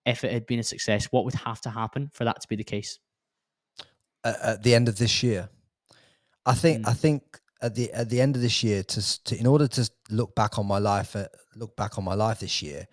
if 0.05 0.25
it 0.25 0.33
had 0.33 0.45
been 0.45 0.59
a 0.59 0.63
success? 0.63 1.05
What 1.05 1.23
would 1.23 1.35
have 1.35 1.61
to 1.61 1.69
happen 1.69 2.09
for 2.11 2.25
that 2.25 2.41
to 2.41 2.47
be 2.49 2.57
the 2.57 2.65
case? 2.65 2.99
At, 4.23 4.41
at 4.41 4.63
the 4.63 4.75
end 4.75 4.87
of 4.87 4.97
this 4.97 5.23
year. 5.23 5.49
I 6.45 6.53
think 6.53 6.85
Mm. 6.85 6.89
I 6.89 6.93
think 6.93 7.39
at 7.61 7.75
the 7.75 7.91
at 7.91 8.09
the 8.09 8.21
end 8.21 8.35
of 8.35 8.41
this 8.41 8.63
year 8.63 8.83
to, 8.83 9.23
to 9.25 9.37
in 9.37 9.45
order 9.45 9.67
to 9.67 9.89
look 10.09 10.33
back 10.35 10.57
on 10.57 10.65
my 10.65 10.79
life 10.79 11.15
uh, 11.15 11.27
look 11.55 11.75
back 11.75 11.97
on 11.97 12.03
my 12.03 12.13
life 12.13 12.39
this 12.39 12.61
year 12.61 12.87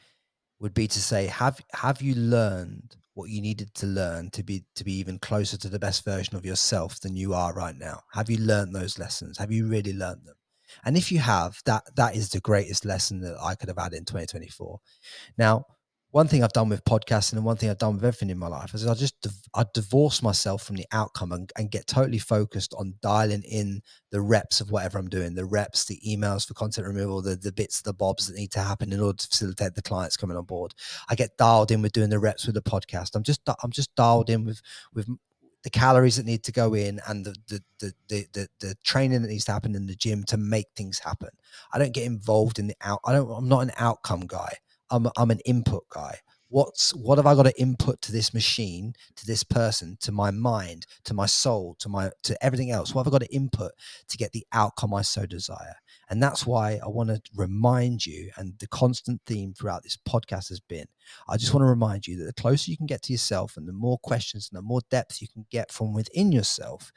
would 0.61 0.75
be 0.75 0.89
to 0.89 1.01
say 1.01 1.27
have 1.27 1.61
have 1.73 2.03
you 2.03 2.15
learned 2.15 2.97
what 3.15 3.31
you 3.31 3.41
needed 3.41 3.73
to 3.75 3.87
learn 3.87 4.31
to 4.31 4.43
be 4.43 4.65
to 4.75 4.85
be 4.85 4.93
even 4.93 5.19
closer 5.19 5.57
to 5.57 5.69
the 5.69 5.79
best 5.79 6.05
version 6.05 6.37
of 6.37 6.45
yourself 6.45 7.01
than 7.01 7.17
you 7.17 7.33
are 7.33 7.55
right 7.55 7.77
now 7.79 8.01
have 8.13 8.29
you 8.29 8.39
learned 8.39 8.75
those 8.75 8.99
lessons 8.99 9.39
have 9.39 9.53
you 9.53 9.67
really 9.67 9.93
learned 9.93 10.25
them 10.27 10.37
And 10.85 10.97
if 10.97 11.11
you 11.13 11.19
have, 11.19 11.61
that 11.65 11.85
that 11.97 12.17
is 12.17 12.31
the 12.31 12.41
greatest 12.41 12.85
lesson 12.85 13.21
that 13.21 13.37
I 13.41 13.55
could 13.55 13.69
have 13.69 13.79
had 13.79 13.93
in 13.93 14.05
2024. 14.05 14.81
Now, 15.39 15.65
one 16.17 16.29
thing 16.29 16.43
I've 16.43 16.55
done 16.55 16.71
with 16.71 16.83
podcasting 16.83 17.35
and 17.35 17.45
one 17.45 17.59
thing 17.59 17.69
I've 17.69 17.77
done 17.77 17.97
with 17.97 18.05
everything 18.05 18.31
in 18.31 18.39
my 18.39 18.47
life 18.47 18.73
is 18.73 18.87
I 18.87 18.95
just 18.95 19.27
I 19.55 19.67
divorce 19.75 20.23
myself 20.23 20.63
from 20.63 20.77
the 20.77 20.87
outcome 20.91 21.31
and, 21.31 21.53
and, 21.59 21.71
get 21.71 21.87
totally 21.87 22.19
focused 22.19 22.73
on 22.79 22.95
dialing 23.03 23.43
in 23.43 23.83
the 24.13 24.23
reps 24.23 24.63
of 24.63 24.71
whatever 24.71 24.97
I'm 24.97 25.11
doing, 25.11 25.35
the 25.35 25.45
reps, 25.45 25.85
the 25.85 26.01
emails 26.09 26.49
for 26.49 26.55
content 26.55 26.87
removal, 26.87 27.21
the 27.21 27.37
the 27.37 27.53
bits, 27.53 27.83
the 27.83 27.93
bobs 27.93 28.29
that 28.29 28.37
need 28.39 28.51
to 28.53 28.61
happen 28.61 28.95
in 28.95 29.01
order 29.01 29.19
to 29.19 29.29
facilitate 29.29 29.75
the 29.75 29.83
clients 29.83 30.17
coming 30.17 30.39
on 30.39 30.45
board. 30.45 30.73
I 31.11 31.17
get 31.17 31.37
dialed 31.37 31.71
in 31.71 31.83
with 31.83 31.93
doing 31.93 32.09
the 32.09 32.19
reps 32.19 32.47
with 32.47 32.55
the 32.55 32.63
podcast. 32.63 33.15
I'm 33.15 33.23
just 33.23 33.43
I'm 33.63 33.71
just 33.71 33.95
dialed 33.95 34.31
in 34.31 34.47
with 34.47 34.63
with 34.95 35.07
the 35.65 35.71
calories 35.71 36.17
that 36.17 36.25
need 36.25 36.45
to 36.45 36.53
go 36.53 36.73
in 36.73 36.99
and 37.07 37.27
the 37.27 37.35
the, 37.49 37.63
the 37.81 37.93
the 38.09 38.27
the 38.33 38.49
the, 38.61 38.75
training 38.85 39.21
that 39.21 39.29
needs 39.29 39.45
to 39.45 39.53
happen 39.53 39.75
in 39.75 39.87
the 39.87 39.95
gym 39.95 40.25
to 40.29 40.39
make 40.39 40.69
things 40.77 40.99
happen. 40.99 41.29
I 41.75 41.79
don't 41.79 41.93
get 41.93 42.05
involved 42.05 42.59
in 42.59 42.69
the 42.69 42.77
out. 42.81 43.01
I 43.05 43.13
don't. 43.13 43.31
I'm 43.31 43.49
not 43.49 43.65
an 43.65 43.73
outcome 43.77 44.27
guy. 44.27 44.57
I'm 44.91 45.09
I'm 45.17 45.31
an 45.31 45.41
input 45.41 45.85
guy. 45.91 46.19
What's 46.49 46.95
what 46.95 47.19
have 47.19 47.27
I 47.27 47.35
got 47.35 47.45
to 47.45 47.61
input 47.61 48.01
to 48.03 48.13
this 48.13 48.33
machine, 48.33 48.95
to 49.17 49.27
this 49.27 49.43
person, 49.43 49.97
to 50.01 50.13
my 50.13 50.31
mind, 50.31 50.87
to 51.05 51.15
my 51.15 51.27
soul, 51.27 51.77
to 51.81 51.89
my 51.89 52.11
to 52.23 52.45
everything 52.45 52.71
else? 52.71 52.95
What 52.95 53.05
have 53.05 53.13
I 53.13 53.19
got 53.19 53.27
to 53.27 53.35
input 53.35 53.73
to 54.09 54.17
get 54.17 54.33
the 54.33 54.47
outcome 54.53 54.95
I 54.95 55.03
so 55.03 55.27
desire? 55.27 55.77
And 56.09 56.23
that's 56.23 56.47
why 56.47 56.79
I 56.85 56.89
want 56.89 57.11
to 57.11 57.21
remind 57.35 58.07
you, 58.07 58.31
and 58.37 58.55
the 58.59 58.69
constant 58.69 59.21
theme 59.27 59.55
throughout 59.55 59.83
this 59.83 59.97
podcast 59.97 60.49
has 60.49 60.61
been 60.61 60.87
I 61.29 61.37
just 61.37 61.53
want 61.53 61.63
to 61.63 61.69
remind 61.69 62.07
you 62.07 62.17
that 62.19 62.25
the 62.25 62.41
closer 62.41 62.71
you 62.71 62.77
can 62.77 62.87
get 62.87 63.03
to 63.03 63.13
yourself 63.13 63.57
and 63.57 63.69
the 63.69 63.73
more 63.73 63.99
questions 63.99 64.49
and 64.51 64.59
the 64.59 64.63
more 64.63 64.81
depth 64.91 65.21
you 65.21 65.29
can 65.29 65.47
get 65.51 65.71
from 65.71 65.93
within 65.93 66.33
yourself, 66.33 66.93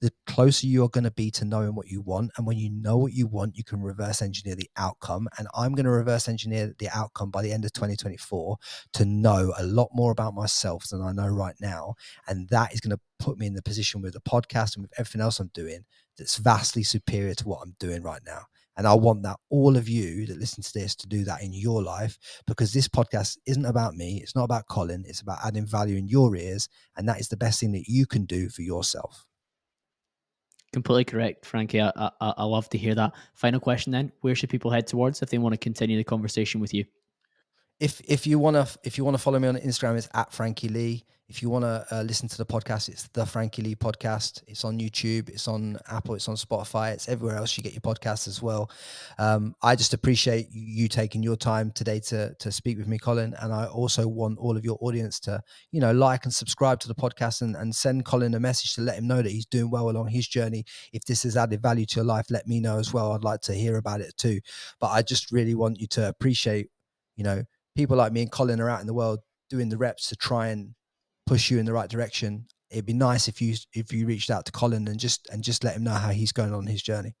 the 0.00 0.12
closer 0.26 0.66
you're 0.66 0.88
going 0.88 1.04
to 1.04 1.10
be 1.10 1.30
to 1.32 1.44
knowing 1.44 1.74
what 1.74 1.88
you 1.88 2.00
want. 2.00 2.32
And 2.36 2.46
when 2.46 2.58
you 2.58 2.70
know 2.70 2.96
what 2.96 3.12
you 3.12 3.26
want, 3.26 3.56
you 3.56 3.64
can 3.64 3.82
reverse 3.82 4.22
engineer 4.22 4.54
the 4.54 4.70
outcome. 4.76 5.28
And 5.38 5.48
I'm 5.54 5.74
going 5.74 5.84
to 5.84 5.90
reverse 5.90 6.28
engineer 6.28 6.74
the 6.78 6.88
outcome 6.94 7.30
by 7.30 7.42
the 7.42 7.52
end 7.52 7.64
of 7.64 7.72
2024 7.72 8.56
to 8.94 9.04
know 9.04 9.52
a 9.58 9.64
lot 9.64 9.90
more 9.92 10.12
about 10.12 10.34
myself 10.34 10.88
than 10.88 11.02
I 11.02 11.12
know 11.12 11.28
right 11.28 11.56
now. 11.60 11.94
And 12.26 12.48
that 12.48 12.72
is 12.72 12.80
going 12.80 12.96
to 12.96 13.00
put 13.18 13.38
me 13.38 13.46
in 13.46 13.54
the 13.54 13.62
position 13.62 14.02
with 14.02 14.12
the 14.12 14.20
podcast 14.20 14.76
and 14.76 14.82
with 14.82 14.92
everything 14.98 15.20
else 15.20 15.40
I'm 15.40 15.50
doing 15.54 15.84
that's 16.16 16.36
vastly 16.36 16.82
superior 16.82 17.34
to 17.34 17.48
what 17.48 17.60
I'm 17.62 17.74
doing 17.80 18.02
right 18.02 18.22
now. 18.24 18.42
And 18.76 18.86
I 18.86 18.94
want 18.94 19.22
that 19.22 19.36
all 19.50 19.76
of 19.76 19.88
you 19.88 20.26
that 20.26 20.38
listen 20.38 20.62
to 20.62 20.72
this 20.72 20.94
to 20.96 21.06
do 21.06 21.24
that 21.24 21.42
in 21.42 21.52
your 21.52 21.82
life 21.82 22.18
because 22.46 22.72
this 22.72 22.88
podcast 22.88 23.38
isn't 23.46 23.64
about 23.64 23.94
me. 23.94 24.20
It's 24.22 24.34
not 24.34 24.44
about 24.44 24.66
Colin. 24.68 25.04
It's 25.06 25.20
about 25.20 25.38
adding 25.44 25.66
value 25.66 25.96
in 25.96 26.08
your 26.08 26.34
ears. 26.34 26.68
And 26.96 27.08
that 27.08 27.20
is 27.20 27.28
the 27.28 27.36
best 27.36 27.60
thing 27.60 27.72
that 27.72 27.86
you 27.86 28.06
can 28.06 28.24
do 28.24 28.48
for 28.48 28.62
yourself. 28.62 29.26
Completely 30.72 31.04
correct, 31.04 31.46
Frankie. 31.46 31.80
I, 31.80 31.92
I, 31.94 32.10
I 32.20 32.44
love 32.44 32.68
to 32.70 32.78
hear 32.78 32.96
that. 32.96 33.12
Final 33.34 33.60
question 33.60 33.92
then 33.92 34.10
Where 34.22 34.34
should 34.34 34.50
people 34.50 34.72
head 34.72 34.88
towards 34.88 35.22
if 35.22 35.30
they 35.30 35.38
want 35.38 35.52
to 35.52 35.58
continue 35.58 35.96
the 35.96 36.04
conversation 36.04 36.60
with 36.60 36.74
you? 36.74 36.84
If 37.84 38.00
if 38.08 38.26
you 38.26 38.38
want 38.38 38.56
to 38.56 38.78
if 38.82 38.96
you 38.96 39.04
want 39.04 39.14
to 39.14 39.22
follow 39.22 39.38
me 39.38 39.46
on 39.46 39.56
Instagram, 39.56 39.98
it's 39.98 40.08
at 40.14 40.32
Frankie 40.32 40.70
Lee. 40.70 41.04
If 41.28 41.42
you 41.42 41.50
want 41.50 41.66
to 41.66 41.86
uh, 41.90 42.00
listen 42.00 42.28
to 42.28 42.38
the 42.38 42.46
podcast, 42.46 42.88
it's 42.88 43.08
the 43.08 43.26
Frankie 43.26 43.60
Lee 43.60 43.74
podcast. 43.74 44.42
It's 44.46 44.64
on 44.64 44.78
YouTube, 44.78 45.28
it's 45.28 45.48
on 45.48 45.76
Apple, 45.88 46.14
it's 46.14 46.26
on 46.26 46.36
Spotify, 46.36 46.94
it's 46.94 47.10
everywhere 47.10 47.36
else 47.36 47.58
you 47.58 47.62
get 47.62 47.74
your 47.74 47.82
podcasts 47.82 48.26
as 48.26 48.40
well. 48.40 48.70
Um, 49.18 49.54
I 49.62 49.76
just 49.76 49.92
appreciate 49.92 50.48
you 50.50 50.88
taking 50.88 51.22
your 51.22 51.36
time 51.36 51.72
today 51.72 52.00
to 52.08 52.34
to 52.38 52.50
speak 52.50 52.78
with 52.78 52.88
me, 52.88 52.98
Colin. 52.98 53.34
And 53.42 53.52
I 53.52 53.66
also 53.66 54.08
want 54.08 54.38
all 54.38 54.56
of 54.56 54.64
your 54.64 54.78
audience 54.80 55.20
to, 55.20 55.42
you 55.70 55.82
know, 55.82 55.92
like 55.92 56.24
and 56.24 56.32
subscribe 56.32 56.80
to 56.80 56.88
the 56.88 56.94
podcast 56.94 57.42
and, 57.42 57.54
and 57.54 57.76
send 57.76 58.06
Colin 58.06 58.32
a 58.32 58.40
message 58.40 58.76
to 58.76 58.80
let 58.80 58.96
him 58.96 59.06
know 59.06 59.20
that 59.20 59.30
he's 59.30 59.44
doing 59.44 59.70
well 59.70 59.90
along 59.90 60.08
his 60.08 60.26
journey. 60.26 60.64
If 60.94 61.04
this 61.04 61.24
has 61.24 61.36
added 61.36 61.60
value 61.60 61.84
to 61.84 61.96
your 61.96 62.06
life, 62.06 62.30
let 62.30 62.46
me 62.46 62.60
know 62.60 62.78
as 62.78 62.94
well. 62.94 63.12
I'd 63.12 63.24
like 63.24 63.42
to 63.42 63.52
hear 63.52 63.76
about 63.76 64.00
it 64.00 64.16
too. 64.16 64.40
But 64.80 64.88
I 64.88 65.02
just 65.02 65.30
really 65.30 65.54
want 65.54 65.82
you 65.82 65.86
to 65.88 66.08
appreciate, 66.08 66.68
you 67.16 67.24
know, 67.24 67.44
people 67.74 67.96
like 67.96 68.12
me 68.12 68.22
and 68.22 68.30
Colin 68.30 68.60
are 68.60 68.70
out 68.70 68.80
in 68.80 68.86
the 68.86 68.94
world 68.94 69.20
doing 69.50 69.68
the 69.68 69.76
reps 69.76 70.08
to 70.08 70.16
try 70.16 70.48
and 70.48 70.74
push 71.26 71.50
you 71.50 71.58
in 71.58 71.66
the 71.66 71.72
right 71.72 71.88
direction. 71.88 72.46
It'd 72.70 72.86
be 72.86 72.92
nice 72.92 73.28
if 73.28 73.40
you 73.40 73.54
if 73.72 73.92
you 73.92 74.06
reached 74.06 74.30
out 74.30 74.46
to 74.46 74.52
Colin 74.52 74.88
and 74.88 74.98
just 74.98 75.28
and 75.30 75.42
just 75.42 75.64
let 75.64 75.76
him 75.76 75.84
know 75.84 75.92
how 75.92 76.10
he's 76.10 76.32
going 76.32 76.54
on 76.54 76.66
his 76.66 76.82
journey. 76.82 77.14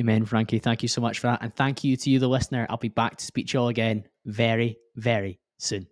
Amen, 0.00 0.24
Frankie. 0.24 0.58
Thank 0.58 0.82
you 0.82 0.88
so 0.88 1.00
much 1.00 1.18
for 1.18 1.26
that. 1.26 1.42
And 1.42 1.54
thank 1.54 1.84
you 1.84 1.96
to 1.96 2.10
you, 2.10 2.18
the 2.18 2.28
listener. 2.28 2.66
I'll 2.70 2.78
be 2.78 2.88
back 2.88 3.18
to 3.18 3.24
speak 3.24 3.48
to 3.48 3.54
you 3.54 3.60
all 3.60 3.68
again 3.68 4.04
very, 4.24 4.78
very 4.96 5.40
soon. 5.58 5.86